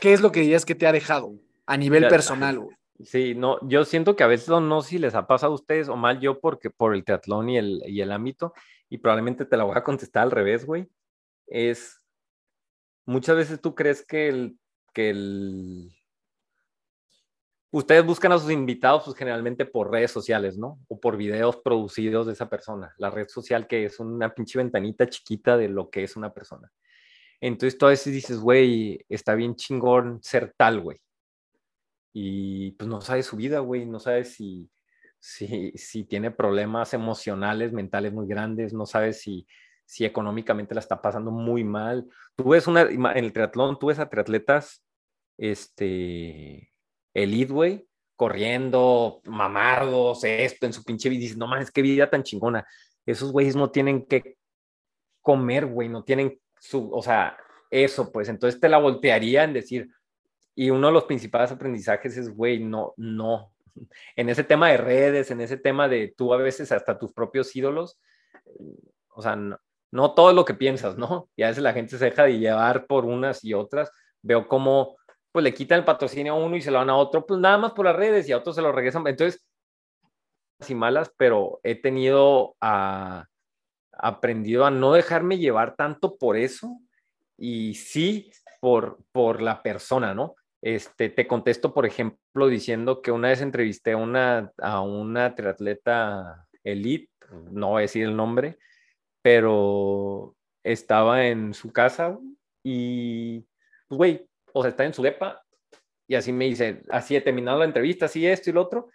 ¿qué 0.00 0.12
es 0.12 0.20
lo 0.20 0.32
que 0.32 0.40
dirías 0.40 0.64
que 0.64 0.74
te 0.74 0.86
ha 0.86 0.92
dejado 0.92 1.34
a 1.66 1.76
nivel 1.76 2.08
personal? 2.08 2.66
Sí, 3.04 3.34
no, 3.34 3.58
yo 3.66 3.84
siento 3.84 4.14
que 4.14 4.24
a 4.24 4.26
veces 4.26 4.48
no, 4.48 4.82
sé 4.82 4.90
si 4.90 4.98
les 4.98 5.14
ha 5.14 5.26
pasado 5.26 5.52
a 5.52 5.54
ustedes 5.54 5.88
o 5.88 5.96
mal 5.96 6.20
yo 6.20 6.38
porque 6.38 6.68
por 6.68 6.94
el 6.94 7.04
triatlón 7.04 7.48
y 7.48 7.56
el, 7.56 7.82
y 7.86 8.02
el 8.02 8.12
ámbito, 8.12 8.52
y 8.90 8.98
probablemente 8.98 9.46
te 9.46 9.56
la 9.56 9.64
voy 9.64 9.76
a 9.76 9.84
contestar 9.84 10.24
al 10.24 10.30
revés, 10.30 10.66
güey, 10.66 10.88
es 11.46 12.00
muchas 13.06 13.36
veces 13.36 13.60
tú 13.60 13.74
crees 13.74 14.04
que 14.04 14.28
el, 14.28 14.58
que 14.92 15.10
el, 15.10 15.90
ustedes 17.70 18.04
buscan 18.04 18.32
a 18.32 18.38
sus 18.38 18.50
invitados 18.50 19.04
pues 19.04 19.16
generalmente 19.16 19.64
por 19.64 19.90
redes 19.90 20.10
sociales, 20.10 20.58
¿no? 20.58 20.78
O 20.88 21.00
por 21.00 21.16
videos 21.16 21.56
producidos 21.56 22.26
de 22.26 22.32
esa 22.32 22.48
persona, 22.48 22.94
la 22.98 23.10
red 23.10 23.28
social 23.28 23.66
que 23.66 23.84
es 23.84 24.00
una 24.00 24.34
pinche 24.34 24.58
ventanita 24.58 25.08
chiquita 25.08 25.56
de 25.56 25.68
lo 25.68 25.90
que 25.90 26.04
es 26.04 26.16
una 26.16 26.32
persona. 26.32 26.70
Entonces 27.40 27.78
tú 27.78 27.86
a 27.86 27.90
veces 27.90 28.12
dices, 28.12 28.38
güey, 28.38 29.04
está 29.08 29.34
bien 29.34 29.56
chingón 29.56 30.22
ser 30.22 30.54
tal, 30.56 30.80
güey. 30.80 31.00
Y 32.12 32.72
pues 32.72 32.88
no 32.88 33.00
sabes 33.00 33.26
su 33.26 33.36
vida, 33.36 33.60
güey, 33.60 33.86
no 33.86 34.00
sabes 34.00 34.34
si, 34.34 34.68
si, 35.20 36.04
tiene 36.04 36.30
problemas 36.30 36.92
emocionales, 36.92 37.72
mentales 37.72 38.12
muy 38.12 38.26
grandes, 38.26 38.72
no 38.72 38.84
sabes 38.84 39.20
si, 39.20 39.46
si 39.86 40.04
económicamente 40.04 40.74
la 40.74 40.80
está 40.80 41.00
pasando 41.00 41.30
muy 41.30 41.64
mal. 41.64 42.08
Tú 42.36 42.50
ves 42.50 42.66
una, 42.66 42.82
en 42.82 43.24
el 43.24 43.32
triatlón, 43.32 43.78
tú 43.78 43.86
ves 43.86 43.98
a 44.00 44.08
triatletas, 44.08 44.82
este, 45.38 46.72
elite, 47.14 47.52
güey, 47.52 47.88
corriendo, 48.16 49.20
mamardos, 49.24 50.24
esto, 50.24 50.66
en 50.66 50.72
su 50.72 50.84
pinche 50.84 51.08
vida, 51.08 51.20
y 51.20 51.22
dices, 51.22 51.38
no 51.38 51.46
mames, 51.46 51.70
qué 51.70 51.80
vida 51.80 52.10
tan 52.10 52.22
chingona. 52.22 52.66
Esos 53.06 53.32
güeyes 53.32 53.56
no 53.56 53.70
tienen 53.70 54.04
que 54.04 54.36
comer, 55.22 55.66
güey, 55.66 55.88
no 55.88 56.02
tienen 56.02 56.40
su, 56.60 56.92
o 56.92 57.02
sea, 57.02 57.36
eso, 57.70 58.12
pues 58.12 58.28
entonces 58.28 58.60
te 58.60 58.68
la 58.68 58.78
voltearía 58.78 59.44
en 59.44 59.52
decir, 59.52 59.90
y 60.54 60.70
uno 60.70 60.88
de 60.88 60.92
los 60.92 61.04
principales 61.04 61.50
aprendizajes 61.50 62.16
es, 62.16 62.34
güey, 62.34 62.62
no, 62.62 62.94
no, 62.96 63.52
en 64.16 64.28
ese 64.28 64.44
tema 64.44 64.68
de 64.68 64.76
redes, 64.76 65.30
en 65.30 65.40
ese 65.40 65.56
tema 65.56 65.88
de 65.88 66.14
tú 66.16 66.32
a 66.32 66.36
veces 66.36 66.70
hasta 66.70 66.98
tus 66.98 67.12
propios 67.12 67.54
ídolos, 67.56 67.98
o 69.08 69.22
sea, 69.22 69.36
no, 69.36 69.58
no 69.92 70.14
todo 70.14 70.32
lo 70.32 70.44
que 70.44 70.54
piensas, 70.54 70.96
¿no? 70.96 71.28
Y 71.36 71.42
a 71.42 71.48
veces 71.48 71.62
la 71.62 71.72
gente 71.72 71.98
se 71.98 72.04
deja 72.04 72.24
de 72.24 72.38
llevar 72.38 72.86
por 72.86 73.04
unas 73.04 73.44
y 73.44 73.54
otras. 73.54 73.90
Veo 74.22 74.46
cómo, 74.48 74.96
pues 75.32 75.42
le 75.42 75.54
quitan 75.54 75.80
el 75.80 75.84
patrocinio 75.84 76.34
a 76.34 76.36
uno 76.36 76.56
y 76.56 76.62
se 76.62 76.70
lo 76.70 76.78
dan 76.78 76.90
a 76.90 76.96
otro, 76.96 77.26
pues 77.26 77.40
nada 77.40 77.58
más 77.58 77.72
por 77.72 77.86
las 77.86 77.96
redes 77.96 78.28
y 78.28 78.32
a 78.32 78.38
otros 78.38 78.56
se 78.56 78.62
lo 78.62 78.72
regresan. 78.72 79.06
Entonces, 79.06 79.44
y 80.68 80.74
malas, 80.74 81.10
pero 81.16 81.60
he 81.62 81.74
tenido 81.74 82.54
a, 82.60 83.26
aprendido 83.92 84.64
a 84.64 84.70
no 84.70 84.92
dejarme 84.92 85.38
llevar 85.38 85.76
tanto 85.76 86.16
por 86.16 86.36
eso 86.36 86.80
y 87.36 87.74
sí 87.74 88.30
por, 88.60 88.98
por 89.12 89.40
la 89.40 89.62
persona, 89.62 90.14
¿no? 90.14 90.36
Este, 90.62 91.08
te 91.08 91.26
contesto, 91.26 91.72
por 91.72 91.86
ejemplo, 91.86 92.48
diciendo 92.48 93.00
que 93.00 93.10
una 93.10 93.28
vez 93.28 93.40
entrevisté 93.40 93.92
a 93.92 93.96
una, 93.96 94.52
a 94.58 94.82
una 94.82 95.34
triatleta 95.34 96.46
elite, 96.62 97.10
no 97.50 97.70
voy 97.70 97.78
a 97.78 97.82
decir 97.82 98.04
el 98.04 98.16
nombre, 98.16 98.58
pero 99.22 100.36
estaba 100.62 101.26
en 101.26 101.54
su 101.54 101.72
casa 101.72 102.18
y, 102.62 103.40
pues, 103.88 103.96
güey, 103.96 104.28
o 104.52 104.62
sea, 104.62 104.70
está 104.70 104.84
en 104.84 104.94
su 104.94 105.02
depa 105.02 105.42
y 106.06 106.14
así 106.16 106.32
me 106.32 106.46
dice, 106.46 106.82
así 106.90 107.16
he 107.16 107.20
terminado 107.20 107.58
la 107.58 107.64
entrevista, 107.64 108.06
así 108.06 108.26
esto 108.26 108.50
y 108.50 108.52
lo 108.52 108.62
otro, 108.62 108.90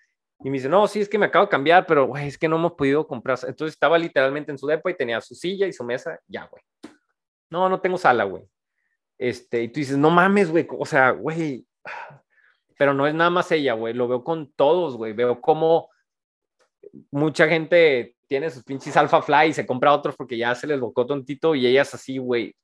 Y 0.46 0.50
me 0.52 0.58
dice, 0.58 0.70
no, 0.70 0.88
sí, 0.88 1.02
es 1.02 1.10
que 1.10 1.18
me 1.18 1.26
acabo 1.26 1.46
de 1.46 1.50
cambiar, 1.50 1.88
pero, 1.88 2.06
güey, 2.06 2.28
es 2.28 2.38
que 2.38 2.48
no 2.48 2.58
hemos 2.58 2.74
podido 2.74 3.08
comprar. 3.08 3.40
Entonces 3.48 3.74
estaba 3.74 3.98
literalmente 3.98 4.52
en 4.52 4.60
su 4.60 4.68
depa 4.68 4.92
y 4.92 4.94
tenía 4.94 5.20
su 5.20 5.34
silla 5.34 5.66
y 5.66 5.74
su 5.74 5.84
mesa, 5.84 6.20
ya, 6.28 6.46
güey. 6.46 6.62
No, 7.50 7.68
no 7.68 7.82
tengo 7.82 7.98
sala, 7.98 8.26
güey. 8.26 8.44
Este, 9.18 9.64
y 9.64 9.70
tú 9.70 9.80
dices, 9.80 9.98
no 9.98 10.12
mames, 10.12 10.52
güey, 10.52 10.68
o 10.70 10.86
sea, 10.86 11.10
güey, 11.10 11.66
pero 12.78 12.94
no 12.94 13.08
es 13.08 13.16
nada 13.16 13.32
más 13.32 13.52
ella, 13.52 13.74
güey, 13.74 13.96
lo 13.96 14.08
veo 14.08 14.24
con 14.24 14.52
todos, 14.52 14.98
güey, 14.98 15.14
veo 15.14 15.42
como 15.42 15.90
mucha 17.10 17.48
gente 17.48 18.16
tiene 18.28 18.52
sus 18.52 18.64
pinches 18.64 18.96
Alpha 18.98 19.24
Fly 19.24 19.48
y 19.48 19.54
se 19.54 19.66
compra 19.66 19.94
otros 19.94 20.16
porque 20.16 20.38
ya 20.38 20.54
se 20.54 20.68
les 20.68 20.80
bocó 20.80 21.08
tontito 21.08 21.56
y 21.56 21.66
ellas 21.66 21.92
así, 21.96 22.20
güey, 22.20 22.56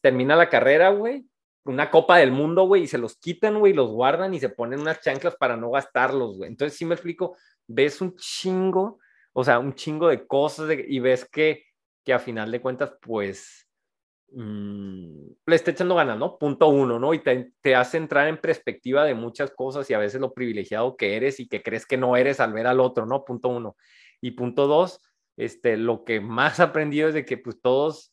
termina 0.00 0.34
la 0.34 0.48
carrera, 0.48 0.88
güey, 0.90 1.24
una 1.64 1.90
copa 1.90 2.18
del 2.18 2.32
mundo, 2.32 2.64
güey, 2.64 2.84
y 2.84 2.86
se 2.86 2.98
los 2.98 3.16
quitan, 3.16 3.58
güey, 3.58 3.72
los 3.72 3.90
guardan 3.90 4.34
y 4.34 4.40
se 4.40 4.48
ponen 4.48 4.80
unas 4.80 5.00
chanclas 5.00 5.36
para 5.36 5.56
no 5.56 5.70
gastarlos, 5.70 6.38
güey. 6.38 6.50
Entonces, 6.50 6.76
sí 6.78 6.84
me 6.84 6.94
explico, 6.94 7.36
ves 7.66 8.00
un 8.00 8.16
chingo, 8.16 8.98
o 9.32 9.44
sea, 9.44 9.58
un 9.58 9.74
chingo 9.74 10.08
de 10.08 10.26
cosas 10.26 10.70
y 10.86 10.98
ves 11.00 11.24
que, 11.30 11.64
que 12.04 12.12
a 12.12 12.18
final 12.18 12.50
de 12.50 12.60
cuentas, 12.60 12.94
pues, 13.00 13.68
mmm, 14.32 15.28
le 15.46 15.56
está 15.56 15.70
echando 15.70 15.94
ganas, 15.94 16.18
¿no? 16.18 16.38
Punto 16.38 16.68
uno, 16.68 16.98
¿no? 16.98 17.14
Y 17.14 17.20
te, 17.20 17.52
te, 17.60 17.74
hace 17.74 17.98
entrar 17.98 18.28
en 18.28 18.40
perspectiva 18.40 19.04
de 19.04 19.14
muchas 19.14 19.50
cosas 19.50 19.88
y 19.90 19.94
a 19.94 19.98
veces 19.98 20.20
lo 20.20 20.32
privilegiado 20.32 20.96
que 20.96 21.16
eres 21.16 21.40
y 21.40 21.48
que 21.48 21.62
crees 21.62 21.86
que 21.86 21.96
no 21.96 22.16
eres 22.16 22.40
al 22.40 22.52
ver 22.52 22.66
al 22.66 22.80
otro, 22.80 23.06
¿no? 23.06 23.24
Punto 23.24 23.48
uno. 23.48 23.76
Y 24.20 24.32
punto 24.32 24.66
dos, 24.66 25.00
este, 25.36 25.76
lo 25.76 26.04
que 26.04 26.20
más 26.20 26.60
aprendido 26.60 27.08
es 27.08 27.14
de 27.14 27.24
que 27.24 27.38
pues 27.38 27.60
todos 27.60 28.12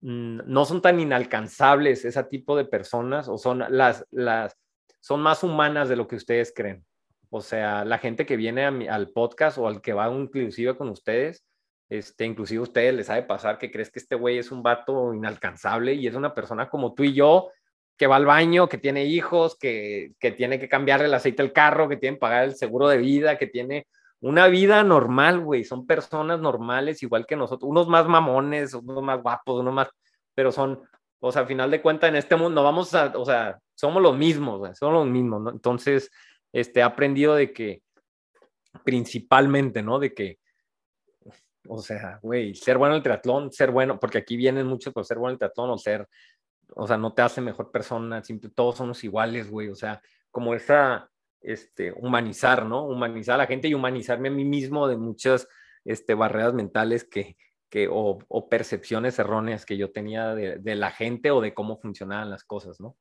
no 0.00 0.64
son 0.64 0.80
tan 0.80 0.98
inalcanzables 0.98 2.04
ese 2.04 2.24
tipo 2.24 2.56
de 2.56 2.64
personas 2.64 3.28
o 3.28 3.36
son 3.36 3.64
las, 3.68 4.06
las, 4.10 4.56
son 5.00 5.20
más 5.20 5.42
humanas 5.42 5.88
de 5.88 5.96
lo 5.96 6.08
que 6.08 6.16
ustedes 6.16 6.52
creen. 6.54 6.84
O 7.28 7.40
sea, 7.40 7.84
la 7.84 7.98
gente 7.98 8.26
que 8.26 8.36
viene 8.36 8.64
al 8.88 9.10
podcast 9.10 9.58
o 9.58 9.68
al 9.68 9.80
que 9.80 9.92
va 9.92 10.08
inclusive 10.10 10.76
con 10.76 10.88
ustedes, 10.88 11.44
este, 11.88 12.24
inclusive 12.24 12.60
a 12.60 12.62
ustedes 12.62 12.94
les 12.94 13.06
sabe 13.06 13.22
pasar 13.22 13.58
que 13.58 13.70
crees 13.70 13.90
que 13.90 13.98
este 13.98 14.14
güey 14.14 14.38
es 14.38 14.50
un 14.50 14.62
vato 14.62 15.12
inalcanzable 15.12 15.94
y 15.94 16.06
es 16.06 16.14
una 16.14 16.34
persona 16.34 16.68
como 16.68 16.94
tú 16.94 17.04
y 17.04 17.14
yo 17.14 17.50
que 17.96 18.06
va 18.06 18.16
al 18.16 18.24
baño, 18.24 18.68
que 18.68 18.78
tiene 18.78 19.04
hijos, 19.04 19.58
que, 19.58 20.12
que 20.18 20.32
tiene 20.32 20.58
que 20.58 20.68
cambiarle 20.68 21.06
el 21.06 21.14
aceite 21.14 21.42
al 21.42 21.52
carro, 21.52 21.88
que 21.88 21.98
tiene 21.98 22.16
que 22.16 22.20
pagar 22.20 22.44
el 22.44 22.54
seguro 22.56 22.88
de 22.88 22.96
vida, 22.96 23.36
que 23.36 23.46
tiene 23.46 23.86
una 24.20 24.48
vida 24.48 24.82
normal, 24.84 25.40
güey. 25.40 25.64
Son 25.64 25.86
personas 25.86 26.40
normales, 26.40 27.02
igual 27.02 27.26
que 27.26 27.36
nosotros. 27.36 27.68
Unos 27.68 27.88
más 27.88 28.06
mamones, 28.06 28.74
unos 28.74 29.02
más 29.02 29.22
guapos, 29.22 29.60
unos 29.60 29.74
más. 29.74 29.88
Pero 30.34 30.52
son, 30.52 30.82
o 31.20 31.32
sea, 31.32 31.42
al 31.42 31.48
final 31.48 31.70
de 31.70 31.82
cuentas, 31.82 32.08
en 32.08 32.16
este 32.16 32.36
mundo 32.36 32.62
vamos 32.62 32.94
a, 32.94 33.12
o 33.16 33.24
sea, 33.24 33.58
somos 33.74 34.02
los 34.02 34.16
mismos, 34.16 34.58
güey. 34.58 34.74
Somos 34.74 34.94
los 34.94 35.06
mismos, 35.06 35.40
¿no? 35.42 35.50
Entonces, 35.50 36.10
este, 36.52 36.80
he 36.80 36.82
aprendido 36.82 37.34
de 37.34 37.52
que, 37.52 37.82
principalmente, 38.84 39.82
¿no? 39.82 39.98
De 39.98 40.12
que, 40.12 40.38
o 41.68 41.78
sea, 41.78 42.18
güey, 42.22 42.54
ser 42.54 42.78
bueno 42.78 42.94
en 42.94 42.98
el 42.98 43.02
triatlón, 43.02 43.52
ser 43.52 43.70
bueno, 43.70 43.98
porque 43.98 44.18
aquí 44.18 44.36
vienen 44.36 44.66
muchos 44.66 44.92
por 44.92 45.04
ser 45.04 45.18
bueno 45.18 45.30
en 45.30 45.34
el 45.34 45.38
triatlón 45.38 45.70
o 45.70 45.78
ser, 45.78 46.08
o 46.74 46.86
sea, 46.86 46.96
no 46.96 47.12
te 47.12 47.22
hace 47.22 47.40
mejor 47.40 47.70
persona, 47.70 48.22
siempre 48.22 48.50
todos 48.50 48.76
somos 48.76 49.02
iguales, 49.04 49.50
güey. 49.50 49.68
O 49.68 49.74
sea, 49.74 50.00
como 50.30 50.54
esa 50.54 51.09
este, 51.42 51.92
humanizar, 51.92 52.66
¿no? 52.66 52.84
Humanizar 52.84 53.36
a 53.36 53.38
la 53.38 53.46
gente 53.46 53.68
y 53.68 53.74
humanizarme 53.74 54.28
a 54.28 54.32
mí 54.32 54.44
mismo 54.44 54.88
de 54.88 54.96
muchas 54.96 55.48
este, 55.84 56.14
barreras 56.14 56.54
mentales 56.54 57.04
que, 57.04 57.36
que 57.70 57.88
o, 57.90 58.18
percepciones 58.50 59.18
erróneas 59.18 59.64
que 59.64 59.76
yo 59.76 59.90
tenía 59.92 60.34
de, 60.34 60.74
la 60.74 60.90
gente 60.90 61.30
o 61.30 61.40
de 61.40 61.54
cómo 61.54 61.78
funcionaban 61.78 62.28
las 62.28 62.44
cosas, 62.44 62.80
¿no? 62.80 62.96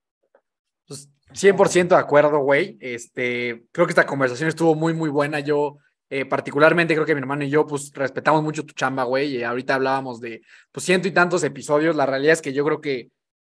Pues 0.88 1.10
100% 1.34 1.90
de 1.90 1.96
acuerdo, 1.96 2.40
güey. 2.40 2.78
Este, 2.80 3.66
creo 3.72 3.86
que 3.86 3.92
esta 3.92 4.06
conversación 4.06 4.48
estuvo 4.48 4.76
muy, 4.76 4.94
muy 4.94 5.10
buena. 5.10 5.40
Yo, 5.40 5.78
eh, 6.10 6.26
particularmente, 6.26 6.96
creo 6.96 7.06
que 7.06 7.14
mi 7.14 7.22
hermano 7.22 7.44
y 7.44 7.50
yo, 7.50 7.66
pues, 7.68 7.92
respetamos 7.94 8.42
mucho 8.44 8.66
tu 8.66 8.74
chamba, 8.74 9.04
güey. 9.04 9.38
Y 9.38 9.44
ahorita 9.44 9.76
hablábamos 9.76 10.20
de, 10.20 10.42
pues, 10.72 10.86
ciento 10.86 11.08
y 11.08 11.12
tantos 11.12 11.44
episodios. 11.44 11.96
La 11.96 12.08
realidad 12.08 12.34
es 12.34 12.42
que 12.42 12.54
yo 12.54 12.66
creo 12.66 12.82
que 12.82 13.12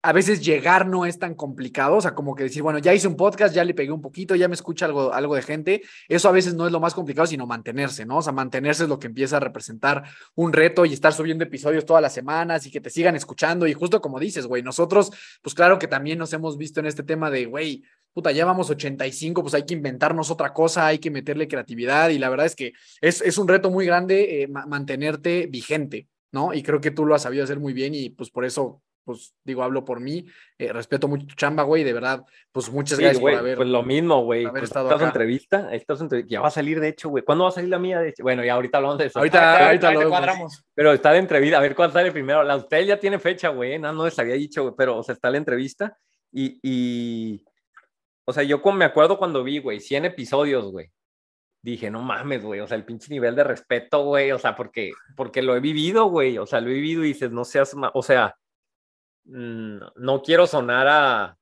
a 0.04 0.14
veces 0.14 0.44
llegar 0.44 0.88
no 0.88 1.06
es 1.06 1.20
tan 1.20 1.36
complicado, 1.36 1.98
o 1.98 2.02
sea, 2.02 2.16
como 2.16 2.34
que 2.34 2.44
decir, 2.44 2.64
bueno, 2.64 2.80
ya 2.80 2.94
hice 2.94 3.08
un 3.08 3.16
podcast, 3.16 3.54
ya 3.54 3.64
le 3.64 3.74
pegué 3.74 3.92
un 3.92 4.02
poquito, 4.02 4.36
ya 4.36 4.48
me 4.48 4.56
escucha 4.56 4.86
algo, 4.86 5.14
algo 5.14 5.36
de 5.36 5.44
gente, 5.44 5.82
eso 6.08 6.28
a 6.28 6.32
veces 6.32 6.56
no 6.56 6.66
es 6.66 6.72
lo 6.72 6.80
más 6.80 6.94
complicado, 6.94 7.28
sino 7.28 7.46
mantenerse, 7.46 8.06
¿no? 8.06 8.18
O 8.18 8.22
sea, 8.22 8.34
mantenerse 8.34 8.84
es 8.84 8.90
lo 8.90 8.98
que 8.98 9.08
empieza 9.08 9.38
a 9.38 9.40
representar 9.40 10.04
un 10.36 10.54
reto 10.54 10.86
y 10.86 10.94
estar 10.94 11.14
subiendo 11.14 11.44
episodios 11.44 11.86
todas 11.86 12.02
las 12.02 12.14
semanas 12.14 12.66
y 12.66 12.72
que 12.72 12.82
te 12.82 12.90
sigan 12.90 13.16
escuchando 13.16 13.68
y 13.68 13.74
justo 13.74 14.02
como 14.02 14.20
dices, 14.20 14.48
güey, 14.48 14.64
nosotros, 14.64 15.12
pues 15.42 15.54
claro 15.54 15.78
que 15.78 15.88
también 15.88 16.18
nos 16.18 16.34
hemos 16.34 16.58
visto 16.58 16.80
en 16.80 16.88
este 16.88 17.04
tema 17.04 17.30
de, 17.30 17.46
güey, 17.46 17.84
puta, 18.14 18.32
ya 18.32 18.46
vamos 18.46 18.70
85, 18.70 19.42
pues 19.44 19.54
hay 19.54 19.66
que 19.66 19.76
inventarnos 19.76 20.32
otra 20.32 20.52
cosa, 20.52 20.88
hay 20.88 20.98
que 20.98 21.12
meterle 21.12 21.48
creatividad 21.48 22.10
y 22.10 22.18
la 22.18 22.30
verdad 22.30 22.48
es 22.48 22.56
que 22.56 22.74
es, 23.02 23.22
es 23.22 23.38
un 23.38 23.48
reto 23.48 23.70
muy 23.70 23.86
grande 23.86 24.44
eh, 24.44 24.48
mantenerte 24.48 25.48
vigente, 25.48 26.08
¿no? 26.32 26.54
Y 26.54 26.64
creo 26.64 26.82
que 26.82 26.92
tú 26.92 27.06
lo 27.06 27.14
has 27.14 27.22
sabido 27.22 27.44
hacer 27.44 27.60
muy 27.60 27.74
bien 27.74 27.94
y 27.94 28.10
pues 28.10 28.32
por 28.32 28.46
eso 28.46 28.82
pues 29.04 29.34
digo, 29.44 29.64
hablo 29.64 29.84
por 29.84 30.00
mí, 30.00 30.26
eh, 30.58 30.72
respeto 30.72 31.08
mucho 31.08 31.28
tu 31.28 31.36
chamba, 31.36 31.64
güey, 31.64 31.84
de 31.84 31.94
verdad, 31.94 32.24
pues 32.52 32.72
muchas 32.72 33.00
gracias 33.00 33.20
por 33.20 33.34
haber. 33.34 33.58
Pues 33.58 33.70
lo 33.70 33.84
mismo, 33.84 34.24
güey. 34.24 34.48
Pues, 34.48 34.64
estado 34.64 34.90
acá. 34.90 35.06
entrevista, 35.06 35.74
estás 35.74 36.02
entrevista, 36.02 36.30
ya 36.30 36.42
va 36.42 36.48
a 36.48 36.52
salir, 36.52 36.80
de 36.80 36.90
hecho, 36.90 37.10
güey. 37.10 37.24
¿Cuándo 37.24 37.46
va 37.46 37.50
a 37.50 37.54
salir 37.54 37.70
la 37.70 37.80
mía? 37.80 38.00
De 38.00 38.10
hecho? 38.10 38.24
Bueno, 38.24 38.44
ya 38.44 38.54
ahorita 38.54 38.78
hablamos 38.78 38.98
de 38.98 39.06
eso. 39.08 39.20
Ahorita, 39.20 39.66
ahorita, 39.68 39.92
lo 39.92 40.10
cuadramos. 40.10 40.64
Pero 40.74 40.94
está 40.94 41.12
de 41.12 41.20
entrevista, 41.20 41.58
a 41.58 41.62
ver 41.62 41.76
cuál 41.76 41.92
sale 41.92 42.12
primero. 42.12 42.44
La 42.44 42.56
usted 42.56 42.86
ya 42.86 43.00
tiene 43.00 43.20
fecha, 43.20 43.50
güey, 43.50 43.80
no, 43.80 43.92
no 43.94 44.06
les 44.06 44.18
había 44.20 44.36
dicho, 44.36 44.64
güey, 44.64 44.76
pero, 44.78 44.98
o 44.98 45.04
sea, 45.04 45.14
está 45.14 45.30
la 45.30 45.38
entrevista 45.38 45.98
y, 46.32 46.60
y, 46.64 47.46
o 48.26 48.34
sea, 48.34 48.44
yo 48.44 48.62
como 48.62 48.78
me 48.78 48.86
acuerdo 48.86 49.18
cuando 49.18 49.44
vi, 49.44 49.60
güey, 49.60 49.80
100 49.80 50.06
episodios, 50.06 50.72
güey. 50.72 50.90
Dije, 51.64 51.92
no 51.92 52.02
mames, 52.02 52.44
güey, 52.44 52.60
o 52.60 52.68
sea, 52.68 52.78
el 52.78 52.86
pinche 52.86 53.10
nivel 53.12 53.36
de 53.36 53.44
respeto, 53.44 54.04
güey, 54.04 54.32
o 54.32 54.40
sea, 54.40 54.56
porque, 54.56 54.94
porque 55.16 55.44
lo 55.44 55.56
he 55.56 55.60
vivido, 55.60 56.06
güey, 56.06 56.38
o 56.40 56.48
sea, 56.48 56.60
lo 56.60 56.70
he 56.70 56.74
vivido 56.74 57.04
y 57.04 57.10
dices, 57.10 57.32
no 57.32 57.46
seas, 57.46 57.76
o 57.94 58.02
sea, 58.02 58.36
no 59.26 60.22
quiero 60.22 60.48
sonar 60.48 60.88
a. 60.88 61.38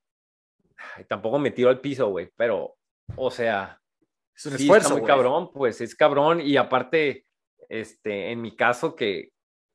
tampoco 1.08 1.40
me 1.40 1.52
tiro 1.52 1.70
al 1.70 1.80
piso, 1.80 2.10
güey, 2.10 2.30
pero, 2.36 2.76
o 3.16 3.32
sea, 3.32 3.80
es 4.36 4.46
un 4.46 4.56
esfuerzo. 4.56 4.98
muy 4.98 5.08
cabrón, 5.08 5.52
pues 5.52 5.82
es 5.82 5.96
cabrón. 5.96 6.42
Y 6.42 6.58
aparte, 6.58 7.26
este, 7.68 8.32
en 8.32 8.42
mi 8.42 8.56
caso, 8.56 8.96
que. 8.96 9.32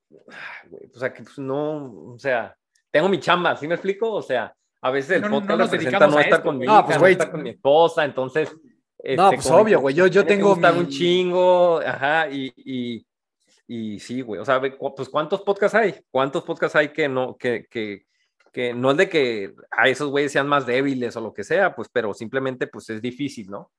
o 0.09 0.99
sea, 0.99 1.13
que 1.13 1.23
pues, 1.23 1.37
no, 1.37 2.13
o 2.13 2.19
sea, 2.19 2.55
tengo 2.91 3.09
mi 3.09 3.19
chamba, 3.19 3.55
¿sí 3.55 3.67
me 3.67 3.75
explico? 3.75 4.11
O 4.11 4.21
sea, 4.21 4.53
a 4.81 4.91
veces 4.91 5.23
el 5.23 5.29
podcast 5.29 5.59
no 5.59 5.65
representa 5.65 6.07
no 6.07 6.19
estar 6.19 6.43
con 6.43 6.57
mi 6.57 6.65
no, 6.65 6.85
pues, 6.85 7.01
estar 7.11 7.31
con 7.31 7.43
mi 7.43 7.49
esposa, 7.49 8.05
entonces. 8.05 8.51
no, 8.53 8.61
este, 8.99 9.35
pues 9.35 9.51
obvio, 9.51 9.81
güey, 9.81 9.95
yo, 9.95 10.07
yo 10.07 10.25
tengo. 10.25 10.55
Mi... 10.55 10.67
un 10.67 10.87
chingo, 10.87 11.79
ajá, 11.79 12.29
y, 12.29 12.53
y 12.57 13.05
y 13.67 13.99
sí, 13.99 14.21
güey, 14.21 14.39
o 14.39 14.45
sea, 14.45 14.61
pues 14.61 15.09
¿cuántos 15.09 15.41
podcasts 15.41 15.75
hay? 15.75 15.95
¿Cuántos 16.11 16.43
podcasts 16.43 16.75
hay 16.75 16.89
que 16.89 17.07
no, 17.07 17.35
que, 17.35 17.65
que, 17.69 18.05
que 18.51 18.73
no 18.73 18.91
es 18.91 18.97
de 18.97 19.09
que 19.09 19.53
a 19.71 19.89
esos 19.89 20.09
güeyes 20.09 20.31
sean 20.31 20.47
más 20.47 20.65
débiles 20.65 21.15
o 21.15 21.21
lo 21.21 21.33
que 21.33 21.43
sea, 21.43 21.75
pues, 21.75 21.89
pero 21.91 22.13
simplemente 22.13 22.67
pues 22.67 22.89
es 22.89 23.01
difícil, 23.01 23.49
¿no? 23.49 23.71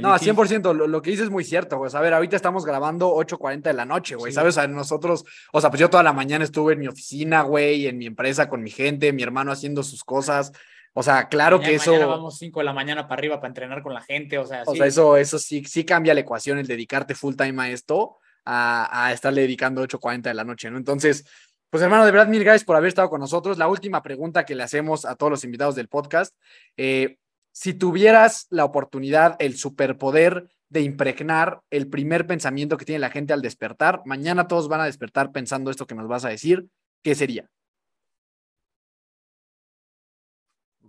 no, 0.00 0.14
100%, 0.16 0.74
lo, 0.74 0.86
lo, 0.86 1.02
que 1.02 1.10
dices 1.10 1.24
es 1.24 1.30
muy 1.30 1.44
cierto, 1.44 1.76
güey. 1.76 1.90
A 1.92 2.00
ver, 2.00 2.14
ahorita 2.14 2.36
estamos 2.36 2.64
grabando 2.64 3.14
8.40 3.14 3.62
de 3.62 3.72
la 3.74 3.84
noche, 3.84 4.14
güey, 4.14 4.32
¿sabes? 4.32 4.56
O 4.56 4.60
sea, 4.60 4.66
nosotros, 4.66 5.24
o 5.52 5.60
sea, 5.60 5.68
pues 5.68 5.80
yo 5.80 5.90
toda 5.90 6.02
la 6.02 6.14
mañana 6.14 6.44
estuve 6.44 6.72
en 6.72 6.78
mi 6.78 6.88
oficina, 6.88 7.42
güey, 7.42 7.86
en 7.86 7.98
mi 7.98 8.06
empresa 8.06 8.48
con 8.48 8.62
mi 8.62 8.70
gente, 8.70 9.12
mi 9.12 9.22
hermano 9.22 9.52
haciendo 9.52 9.82
sus 9.82 10.02
cosas. 10.02 10.52
O 10.94 11.02
sea, 11.02 11.28
claro 11.28 11.60
que 11.60 11.74
eso. 11.74 11.92
Mañana 11.92 12.06
vamos 12.06 12.38
5 12.38 12.60
de 12.60 12.64
la 12.64 12.72
mañana 12.72 13.08
para 13.08 13.18
arriba 13.18 13.36
para 13.36 13.48
entrenar 13.48 13.82
con 13.82 13.92
la 13.92 14.00
gente, 14.00 14.38
o 14.38 14.46
sea. 14.46 14.62
O 14.66 14.74
sea, 14.74 14.86
eso, 14.86 15.16
eso 15.18 15.38
sí, 15.38 15.62
sí 15.64 15.84
cambia 15.84 16.14
la 16.14 16.20
ecuación, 16.20 16.58
el 16.58 16.66
dedicarte 16.66 17.14
full 17.14 17.34
time 17.34 17.62
a 17.62 17.70
esto 17.70 18.18
a, 18.44 19.06
a 19.06 19.12
estarle 19.12 19.42
dedicando 19.42 19.82
8.40 19.82 20.22
de 20.22 20.34
la 20.34 20.44
noche, 20.44 20.70
¿no? 20.70 20.78
Entonces, 20.78 21.24
pues 21.72 21.82
hermano, 21.82 22.04
de 22.04 22.12
verdad, 22.12 22.28
mil 22.28 22.44
gracias 22.44 22.64
por 22.64 22.76
haber 22.76 22.88
estado 22.88 23.08
con 23.08 23.20
nosotros. 23.20 23.56
La 23.56 23.66
última 23.66 24.02
pregunta 24.02 24.44
que 24.44 24.54
le 24.54 24.62
hacemos 24.62 25.06
a 25.06 25.16
todos 25.16 25.30
los 25.30 25.44
invitados 25.44 25.74
del 25.74 25.88
podcast, 25.88 26.36
eh, 26.76 27.16
si 27.50 27.74
tuvieras 27.74 28.46
la 28.50 28.64
oportunidad, 28.64 29.36
el 29.38 29.56
superpoder 29.56 30.48
de 30.68 30.80
impregnar 30.80 31.60
el 31.70 31.88
primer 31.88 32.26
pensamiento 32.26 32.76
que 32.76 32.84
tiene 32.84 32.98
la 32.98 33.10
gente 33.10 33.32
al 33.32 33.42
despertar, 33.42 34.02
mañana 34.06 34.48
todos 34.48 34.68
van 34.68 34.80
a 34.80 34.86
despertar 34.86 35.32
pensando 35.32 35.70
esto 35.70 35.86
que 35.86 35.94
nos 35.94 36.08
vas 36.08 36.24
a 36.24 36.30
decir, 36.30 36.66
¿qué 37.02 37.14
sería? 37.14 37.48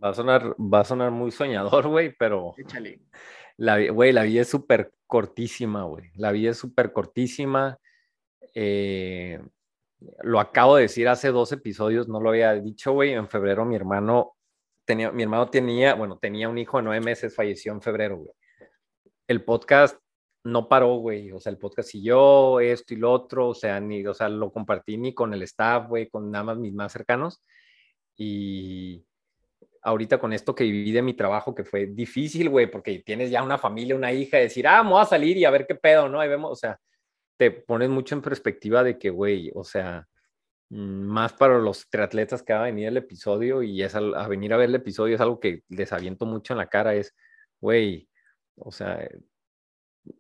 Va 0.02 0.10
a 0.10 0.14
sonar, 0.14 0.56
va 0.60 0.82
a 0.82 0.84
sonar 0.86 1.12
muy 1.12 1.32
soñador, 1.32 1.88
güey, 1.88 2.14
pero... 2.18 2.56
Échale. 2.58 3.00
La, 3.58 3.80
güey, 3.92 4.12
la 4.12 4.24
vida 4.24 4.42
es 4.42 4.50
súper 4.50 4.94
cortísima, 5.08 5.84
güey. 5.84 6.12
La 6.16 6.32
vida 6.32 6.52
es 6.52 6.58
súper 6.58 6.92
cortísima. 6.94 7.78
Eh, 8.56 9.40
lo 10.22 10.40
acabo 10.40 10.76
de 10.76 10.84
decir 10.84 11.08
hace 11.08 11.30
dos 11.30 11.52
episodios, 11.52 12.08
no 12.08 12.20
lo 12.20 12.30
había 12.30 12.54
dicho, 12.56 12.94
güey. 12.94 13.14
En 13.14 13.30
febrero 13.30 13.66
mi 13.66 13.76
hermano 13.76 14.36
tenía, 14.86 15.12
mi 15.12 15.24
hermano 15.24 15.50
tenía, 15.50 15.96
bueno, 15.96 16.18
tenía 16.18 16.50
un 16.50 16.58
hijo 16.58 16.78
de 16.78 16.84
nueve 16.84 17.06
meses, 17.06 17.36
falleció 17.36 17.72
en 17.74 17.82
febrero, 17.82 18.18
güey. 18.18 18.32
El 19.28 19.44
podcast 19.44 19.98
no 20.44 20.68
paró, 20.68 20.96
güey. 20.98 21.32
O 21.32 21.40
sea, 21.40 21.52
el 21.52 21.58
podcast 21.58 21.90
siguió 21.90 22.60
esto 22.60 22.94
y 22.94 22.98
lo 22.98 23.12
otro, 23.12 23.50
o 23.50 23.54
sea, 23.54 23.80
ni, 23.80 24.06
o 24.06 24.14
sea, 24.14 24.30
lo 24.30 24.52
compartí 24.52 24.98
ni 24.98 25.14
con 25.14 25.34
el 25.34 25.44
staff, 25.44 25.88
güey, 25.88 26.10
con 26.10 26.30
nada 26.32 26.44
más 26.46 26.58
mis 26.58 26.74
más 26.74 26.92
cercanos. 26.92 27.42
Y, 28.18 29.06
ahorita 29.84 30.18
con 30.18 30.34
esto 30.34 30.56
que 30.56 30.64
viví 30.64 31.02
mi 31.02 31.14
trabajo, 31.14 31.54
que 31.54 31.66
fue 31.66 31.88
difícil, 31.88 32.50
güey, 32.50 32.68
porque 32.72 33.00
tienes 33.00 33.30
ya 33.30 33.44
una 33.44 33.58
familia, 33.58 33.96
una 33.96 34.14
hija, 34.14 34.38
decir, 34.38 34.68
ah, 34.68 34.78
vamos 34.78 35.02
a 35.02 35.06
salir 35.06 35.38
y 35.38 35.46
a 35.46 35.52
ver 35.52 35.68
qué 35.68 35.76
pedo, 35.76 36.10
¿no? 36.10 36.20
Ahí 36.20 36.30
vemos, 36.30 36.52
o 36.52 36.56
sea, 36.56 36.80
te 37.38 37.52
pones 37.52 37.90
mucho 37.90 38.16
en 38.16 38.22
perspectiva 38.22 38.84
de 38.84 38.98
que, 38.98 39.10
güey, 39.10 39.52
o 39.56 39.64
sea, 39.64 40.08
mm, 40.70 41.04
más 41.06 41.34
para 41.34 41.60
los 41.60 41.90
triatletas 41.90 42.44
que 42.44 42.54
va 42.54 42.62
a 42.62 42.66
venir 42.66 42.88
el 42.88 42.98
episodio 42.98 43.64
y 43.64 43.84
es 43.84 43.96
a, 43.96 44.28
venir 44.28 44.54
a 44.54 44.58
ver 44.58 44.70
el 44.70 44.76
episodio 44.76 45.16
es 45.16 45.22
algo 45.22 45.40
que 45.40 45.64
les 45.70 45.92
aviento 45.94 46.26
mucho 46.26 46.54
en 46.54 46.60
la 46.60 46.68
cara, 46.68 46.96
es, 46.96 47.16
güey, 47.62 48.10
o 48.58 48.72
sea, 48.72 49.08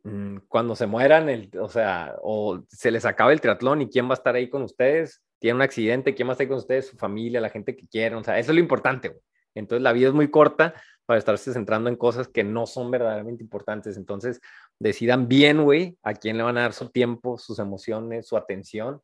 mm, 0.04 0.38
cuando 0.48 0.76
se 0.76 0.88
mueran, 0.88 1.30
el, 1.30 1.50
o 1.60 1.70
sea, 1.70 2.16
o 2.22 2.64
se 2.70 2.92
les 2.92 3.06
acaba 3.06 3.34
el 3.34 3.42
triatlón 3.42 3.82
y 3.82 3.90
quién 3.90 4.08
va 4.08 4.12
a 4.12 4.16
estar 4.16 4.36
ahí 4.36 4.50
con 4.50 4.64
ustedes, 4.64 5.22
tiene 5.40 5.56
un 5.56 5.62
accidente, 5.62 6.16
quién 6.16 6.28
va 6.28 6.32
a 6.32 6.36
estar 6.36 6.48
con 6.48 6.58
ustedes, 6.58 6.88
su 6.88 6.98
familia, 6.98 7.42
la 7.42 7.50
gente 7.50 7.76
que 7.76 7.88
quieren, 7.88 8.18
o 8.20 8.24
sea, 8.24 8.40
eso 8.40 8.52
es 8.52 8.56
lo 8.56 8.62
importante, 8.62 9.10
güey. 9.10 9.22
Entonces 9.56 9.82
la 9.84 9.94
vida 9.94 10.10
es 10.10 10.14
muy 10.14 10.30
corta 10.30 10.74
para 11.06 11.20
estarse 11.20 11.54
centrando 11.54 11.90
en 11.90 11.96
cosas 11.96 12.28
que 12.28 12.44
no 12.44 12.66
son 12.66 12.92
verdaderamente 12.92 13.44
importantes. 13.44 13.98
Entonces 13.98 14.42
decidan 14.80 15.28
bien, 15.28 15.64
güey, 15.64 15.98
a 16.04 16.14
quién 16.14 16.38
le 16.38 16.44
van 16.44 16.58
a 16.58 16.62
dar 16.62 16.74
su 16.74 16.90
tiempo, 16.90 17.38
sus 17.38 17.60
emociones, 17.60 18.28
su 18.28 18.38
atención 18.38 19.02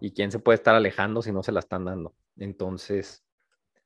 y 0.00 0.12
quién 0.12 0.32
se 0.32 0.38
puede 0.38 0.56
estar 0.56 0.74
alejando 0.74 1.22
si 1.22 1.32
no 1.32 1.42
se 1.42 1.52
la 1.52 1.60
están 1.60 1.84
dando. 1.84 2.14
Entonces... 2.36 3.22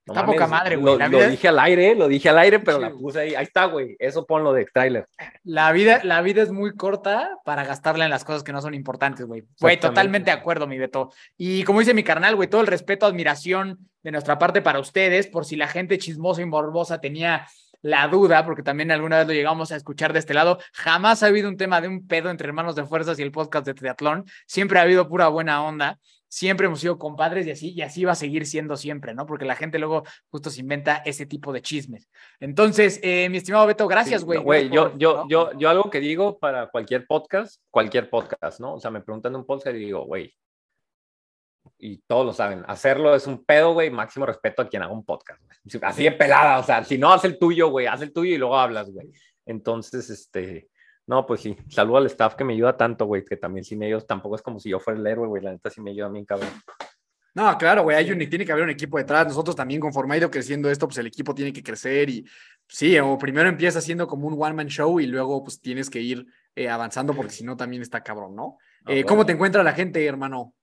está 0.06 0.24
poca 0.24 0.46
madre, 0.46 0.76
güey. 0.76 0.98
Lo, 0.98 1.28
dije 1.28 1.48
al 1.48 1.58
aire, 1.58 1.94
lo 1.94 2.08
dije 2.08 2.28
al 2.28 2.38
aire, 2.38 2.60
pero 2.60 2.78
la 2.78 2.90
puse 2.90 3.20
ahí. 3.20 3.34
Ahí 3.34 3.44
está, 3.44 3.66
güey. 3.66 3.96
Eso 3.98 4.24
ponlo 4.26 4.52
de 4.52 4.66
trailer. 4.66 5.08
La 5.44 5.72
vida, 5.72 6.00
la 6.04 6.22
vida 6.22 6.42
es 6.42 6.52
muy 6.52 6.74
corta 6.76 7.38
para 7.44 7.64
gastarla 7.64 8.04
en 8.04 8.10
las 8.10 8.24
cosas 8.24 8.42
que 8.42 8.52
no 8.52 8.62
son 8.62 8.74
importantes, 8.74 9.26
güey. 9.26 9.44
Güey, 9.60 9.78
totalmente 9.78 10.30
de 10.30 10.36
acuerdo, 10.36 10.66
mi 10.66 10.78
Beto. 10.78 11.12
Y 11.36 11.64
como 11.64 11.80
dice 11.80 11.94
mi 11.94 12.04
carnal, 12.04 12.36
güey, 12.36 12.48
todo 12.48 12.60
el 12.60 12.66
respeto, 12.66 13.06
admiración, 13.06 13.78
de 14.06 14.12
nuestra 14.12 14.38
parte 14.38 14.62
para 14.62 14.78
ustedes, 14.78 15.26
por 15.26 15.44
si 15.44 15.56
la 15.56 15.66
gente 15.66 15.98
chismosa 15.98 16.40
y 16.40 16.46
morbosa 16.46 17.00
tenía 17.00 17.44
la 17.82 18.06
duda, 18.06 18.44
porque 18.44 18.62
también 18.62 18.92
alguna 18.92 19.18
vez 19.18 19.26
lo 19.26 19.32
llegamos 19.32 19.72
a 19.72 19.76
escuchar 19.76 20.12
de 20.12 20.20
este 20.20 20.32
lado, 20.32 20.58
jamás 20.72 21.24
ha 21.24 21.26
habido 21.26 21.48
un 21.48 21.56
tema 21.56 21.80
de 21.80 21.88
un 21.88 22.06
pedo 22.06 22.30
entre 22.30 22.46
hermanos 22.46 22.76
de 22.76 22.84
fuerzas 22.84 23.18
y 23.18 23.22
el 23.22 23.32
podcast 23.32 23.66
de 23.66 23.74
triatlón, 23.74 24.24
siempre 24.46 24.78
ha 24.78 24.82
habido 24.82 25.08
pura 25.08 25.26
buena 25.26 25.60
onda, 25.64 25.98
siempre 26.28 26.66
hemos 26.66 26.80
sido 26.80 26.98
compadres 26.98 27.46
y 27.46 27.50
así, 27.50 27.72
y 27.72 27.82
así 27.82 28.04
va 28.04 28.12
a 28.12 28.16
seguir 28.16 28.46
siendo 28.46 28.76
siempre, 28.76 29.14
¿no? 29.14 29.26
Porque 29.26 29.44
la 29.44 29.56
gente 29.56 29.78
luego 29.78 30.04
justo 30.30 30.50
se 30.50 30.60
inventa 30.60 30.96
ese 31.04 31.26
tipo 31.26 31.52
de 31.52 31.62
chismes. 31.62 32.08
Entonces, 32.40 33.00
eh, 33.02 33.28
mi 33.28 33.38
estimado 33.38 33.66
Beto, 33.66 33.86
gracias, 33.86 34.24
güey. 34.24 34.40
Güey, 34.40 34.70
yo, 34.70 34.96
yo, 34.96 35.26
yo, 35.28 35.52
yo 35.58 35.68
algo 35.68 35.90
que 35.90 36.00
digo 36.00 36.38
para 36.38 36.68
cualquier 36.68 37.06
podcast, 37.06 37.60
cualquier 37.70 38.10
podcast, 38.10 38.60
¿no? 38.60 38.74
O 38.74 38.80
sea, 38.80 38.90
me 38.90 39.00
preguntan 39.00 39.36
un 39.36 39.46
podcast 39.46 39.76
y 39.76 39.80
digo, 39.80 40.04
güey, 40.04 40.34
y 41.78 41.98
todos 42.06 42.24
lo 42.24 42.32
saben, 42.32 42.64
hacerlo 42.68 43.14
es 43.14 43.26
un 43.26 43.44
pedo, 43.44 43.72
güey, 43.72 43.90
máximo 43.90 44.26
respeto 44.26 44.62
a 44.62 44.68
quien 44.68 44.82
haga 44.82 44.92
un 44.92 45.04
podcast. 45.04 45.42
Así 45.82 46.04
de 46.04 46.12
pelada, 46.12 46.58
o 46.58 46.62
sea, 46.62 46.84
si 46.84 46.96
no, 46.98 47.12
haz 47.12 47.24
el 47.24 47.38
tuyo, 47.38 47.68
güey, 47.68 47.86
haz 47.86 48.02
el 48.02 48.12
tuyo 48.12 48.34
y 48.34 48.38
luego 48.38 48.56
hablas, 48.56 48.90
güey. 48.90 49.10
Entonces, 49.44 50.10
este, 50.10 50.68
no, 51.06 51.26
pues 51.26 51.40
sí, 51.40 51.56
saludo 51.68 51.98
al 51.98 52.06
staff 52.06 52.34
que 52.34 52.44
me 52.44 52.54
ayuda 52.54 52.76
tanto, 52.76 53.06
güey, 53.06 53.24
que 53.24 53.36
también 53.36 53.64
sin 53.64 53.82
ellos 53.82 54.06
tampoco 54.06 54.36
es 54.36 54.42
como 54.42 54.58
si 54.58 54.70
yo 54.70 54.80
fuera 54.80 54.98
el 54.98 55.06
héroe, 55.06 55.28
güey, 55.28 55.42
la 55.42 55.52
neta 55.52 55.70
sí 55.70 55.80
me 55.80 55.90
ayuda 55.90 56.08
bien 56.08 56.24
cabrón. 56.24 56.50
No, 57.36 57.56
claro, 57.58 57.82
güey, 57.82 57.96
hay 57.98 58.10
un, 58.10 58.18
tiene 58.30 58.46
que 58.46 58.52
haber 58.52 58.64
un 58.64 58.70
equipo 58.70 58.96
detrás. 58.96 59.26
Nosotros 59.26 59.54
también, 59.54 59.78
conforme 59.78 60.14
ha 60.14 60.18
ido 60.18 60.30
creciendo 60.30 60.70
esto, 60.70 60.88
pues 60.88 60.96
el 60.96 61.06
equipo 61.06 61.34
tiene 61.34 61.52
que 61.52 61.62
crecer 61.62 62.08
y 62.08 62.24
sí, 62.66 62.98
o 62.98 63.18
primero 63.18 63.46
empieza 63.46 63.78
siendo 63.82 64.06
como 64.06 64.26
un 64.26 64.42
one-man 64.42 64.68
show 64.68 64.98
y 65.00 65.06
luego 65.06 65.44
pues 65.44 65.60
tienes 65.60 65.90
que 65.90 66.00
ir 66.00 66.26
eh, 66.54 66.70
avanzando 66.70 67.12
porque 67.14 67.32
si 67.32 67.44
no 67.44 67.54
también 67.54 67.82
está 67.82 68.02
cabrón, 68.02 68.34
¿no? 68.34 68.56
Eh, 68.86 69.04
¿Cómo 69.04 69.26
te 69.26 69.32
encuentra 69.32 69.62
la 69.62 69.74
gente, 69.74 70.02
hermano? 70.06 70.54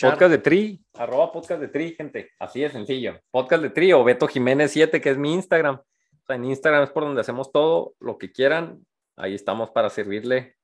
Podcast 0.00 0.30
de 0.30 0.38
Tri, 0.38 0.82
arroba 0.94 1.30
podcast 1.30 1.60
de 1.60 1.68
Tri, 1.68 1.94
gente. 1.94 2.30
Así 2.38 2.60
de 2.60 2.70
sencillo. 2.70 3.20
Podcast 3.30 3.62
de 3.62 3.70
Tri 3.70 3.92
o 3.92 4.02
Beto 4.02 4.26
Jiménez 4.28 4.70
7, 4.72 5.02
que 5.02 5.10
es 5.10 5.18
mi 5.18 5.34
Instagram. 5.34 5.76
O 5.76 6.26
sea, 6.26 6.36
en 6.36 6.46
Instagram 6.46 6.84
es 6.84 6.90
por 6.90 7.04
donde 7.04 7.20
hacemos 7.20 7.52
todo 7.52 7.94
lo 8.00 8.16
que 8.16 8.32
quieran. 8.32 8.82
Ahí 9.18 9.34
estamos 9.34 9.70
para 9.70 9.90
servirle, 9.90 10.56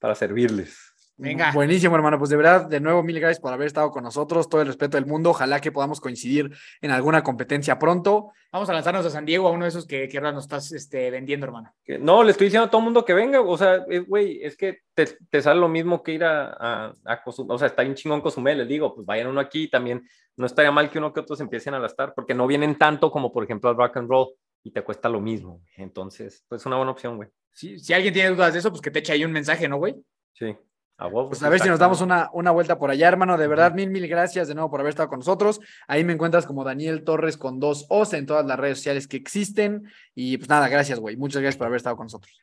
para 0.00 0.14
servirles. 0.16 0.94
Venga. 1.16 1.52
Buenísimo, 1.52 1.94
hermano. 1.94 2.18
Pues 2.18 2.28
de 2.30 2.36
verdad, 2.36 2.66
de 2.68 2.80
nuevo, 2.80 3.04
mil 3.04 3.20
gracias 3.20 3.38
por 3.38 3.52
haber 3.52 3.68
estado 3.68 3.92
con 3.92 4.02
nosotros. 4.02 4.48
Todo 4.48 4.62
el 4.62 4.66
respeto 4.66 4.96
del 4.96 5.06
mundo. 5.06 5.30
Ojalá 5.30 5.60
que 5.60 5.70
podamos 5.70 6.00
coincidir 6.00 6.50
en 6.80 6.90
alguna 6.90 7.22
competencia 7.22 7.78
pronto. 7.78 8.32
Vamos 8.50 8.68
a 8.68 8.72
lanzarnos 8.72 9.06
a 9.06 9.10
San 9.10 9.24
Diego, 9.24 9.46
a 9.46 9.52
uno 9.52 9.64
de 9.64 9.68
esos 9.68 9.86
que, 9.86 10.08
que 10.08 10.18
ahora 10.18 10.32
nos 10.32 10.44
estás 10.44 10.72
este, 10.72 11.12
vendiendo, 11.12 11.46
hermano. 11.46 11.72
No, 12.00 12.24
le 12.24 12.32
estoy 12.32 12.48
diciendo 12.48 12.66
a 12.66 12.70
todo 12.70 12.80
el 12.80 12.86
mundo 12.86 13.04
que 13.04 13.14
venga. 13.14 13.40
O 13.40 13.56
sea, 13.56 13.84
güey, 14.08 14.42
es 14.42 14.56
que 14.56 14.80
te, 14.92 15.06
te, 15.30 15.40
sale 15.40 15.60
lo 15.60 15.68
mismo 15.68 16.02
que 16.02 16.12
ir 16.14 16.24
a, 16.24 16.48
a, 16.48 16.94
a 17.04 17.22
O 17.24 17.58
sea, 17.58 17.68
está 17.68 17.82
bien 17.82 17.94
chingón 17.94 18.20
Cozumel. 18.20 18.58
Les 18.58 18.68
digo, 18.68 18.92
pues 18.92 19.06
vayan 19.06 19.28
uno 19.28 19.38
aquí 19.38 19.70
también. 19.70 20.02
No 20.36 20.46
estaría 20.46 20.72
mal 20.72 20.90
que 20.90 20.98
uno 20.98 21.12
que 21.12 21.20
otros 21.20 21.40
empiecen 21.40 21.74
a 21.74 21.78
gastar, 21.78 22.12
porque 22.12 22.34
no 22.34 22.48
vienen 22.48 22.76
tanto 22.76 23.12
como, 23.12 23.32
por 23.32 23.44
ejemplo, 23.44 23.70
al 23.70 23.76
rock 23.76 23.98
and 23.98 24.10
roll 24.10 24.34
y 24.64 24.72
te 24.72 24.82
cuesta 24.82 25.08
lo 25.08 25.20
mismo. 25.20 25.62
Entonces, 25.76 26.44
pues 26.48 26.62
es 26.62 26.66
una 26.66 26.76
buena 26.76 26.90
opción, 26.90 27.16
güey. 27.16 27.28
Sí, 27.52 27.78
si 27.78 27.92
alguien 27.92 28.12
tiene 28.12 28.30
dudas 28.30 28.52
de 28.52 28.58
eso, 28.58 28.70
pues 28.70 28.80
que 28.80 28.90
te 28.90 28.98
eche 28.98 29.12
ahí 29.12 29.24
un 29.24 29.30
mensaje, 29.30 29.68
¿no, 29.68 29.76
güey? 29.76 29.94
Sí. 30.32 30.56
A 30.96 31.10
pues 31.10 31.42
a 31.42 31.48
ver 31.48 31.60
si 31.60 31.68
nos 31.68 31.80
damos 31.80 32.00
una, 32.00 32.30
una 32.32 32.52
vuelta 32.52 32.78
por 32.78 32.90
allá, 32.90 33.08
hermano. 33.08 33.36
De 33.36 33.48
verdad, 33.48 33.74
mil, 33.74 33.90
mil 33.90 34.06
gracias 34.08 34.48
de 34.48 34.54
nuevo 34.54 34.70
por 34.70 34.80
haber 34.80 34.90
estado 34.90 35.08
con 35.08 35.18
nosotros. 35.18 35.60
Ahí 35.86 36.04
me 36.04 36.12
encuentras 36.12 36.46
como 36.46 36.64
Daniel 36.64 37.04
Torres 37.04 37.36
con 37.36 37.58
dos 37.58 37.84
O's 37.88 38.12
en 38.14 38.26
todas 38.26 38.46
las 38.46 38.58
redes 38.58 38.78
sociales 38.78 39.08
que 39.08 39.16
existen. 39.16 39.90
Y 40.14 40.38
pues 40.38 40.48
nada, 40.48 40.68
gracias, 40.68 41.00
güey. 41.00 41.16
Muchas 41.16 41.42
gracias 41.42 41.58
por 41.58 41.66
haber 41.66 41.78
estado 41.78 41.96
con 41.96 42.06
nosotros. 42.06 42.40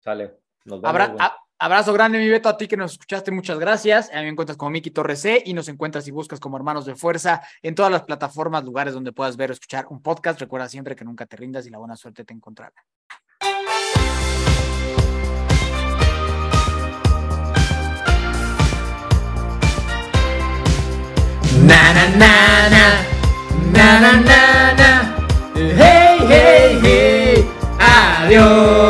Sale. 0.00 0.38
Nos 0.64 0.80
vemos, 0.80 1.20
Abrazo 1.60 1.92
grande, 1.92 2.18
mi 2.18 2.28
Beto, 2.28 2.48
a 2.48 2.56
ti 2.56 2.68
que 2.68 2.76
nos 2.76 2.92
escuchaste, 2.92 3.32
muchas 3.32 3.58
gracias. 3.58 4.10
A 4.12 4.18
mí 4.18 4.22
me 4.22 4.28
encuentras 4.28 4.56
como 4.56 4.70
Miki 4.70 4.92
Torres 4.92 5.20
C 5.20 5.42
y 5.44 5.54
nos 5.54 5.68
encuentras 5.68 6.06
y 6.06 6.12
buscas 6.12 6.38
como 6.38 6.56
Hermanos 6.56 6.86
de 6.86 6.94
Fuerza 6.94 7.42
en 7.62 7.74
todas 7.74 7.90
las 7.90 8.04
plataformas, 8.04 8.62
lugares 8.62 8.94
donde 8.94 9.10
puedas 9.10 9.36
ver 9.36 9.50
o 9.50 9.54
escuchar 9.54 9.86
un 9.90 10.00
podcast. 10.00 10.38
Recuerda 10.38 10.68
siempre 10.68 10.94
que 10.94 11.04
nunca 11.04 11.26
te 11.26 11.36
rindas 11.36 11.66
y 11.66 11.70
la 11.70 11.78
buena 11.78 11.96
suerte 11.96 12.24
te 12.24 12.32
encontrará. 12.32 12.72
Na 21.66 21.92
na 21.92 22.06
na 22.16 22.68
na, 22.70 23.02
na 23.72 24.00
na 24.00 24.12
na 24.20 24.74
na, 24.74 25.16
hey 25.56 26.18
hey 26.28 26.78
hey, 26.82 27.48
adiós. 27.80 28.87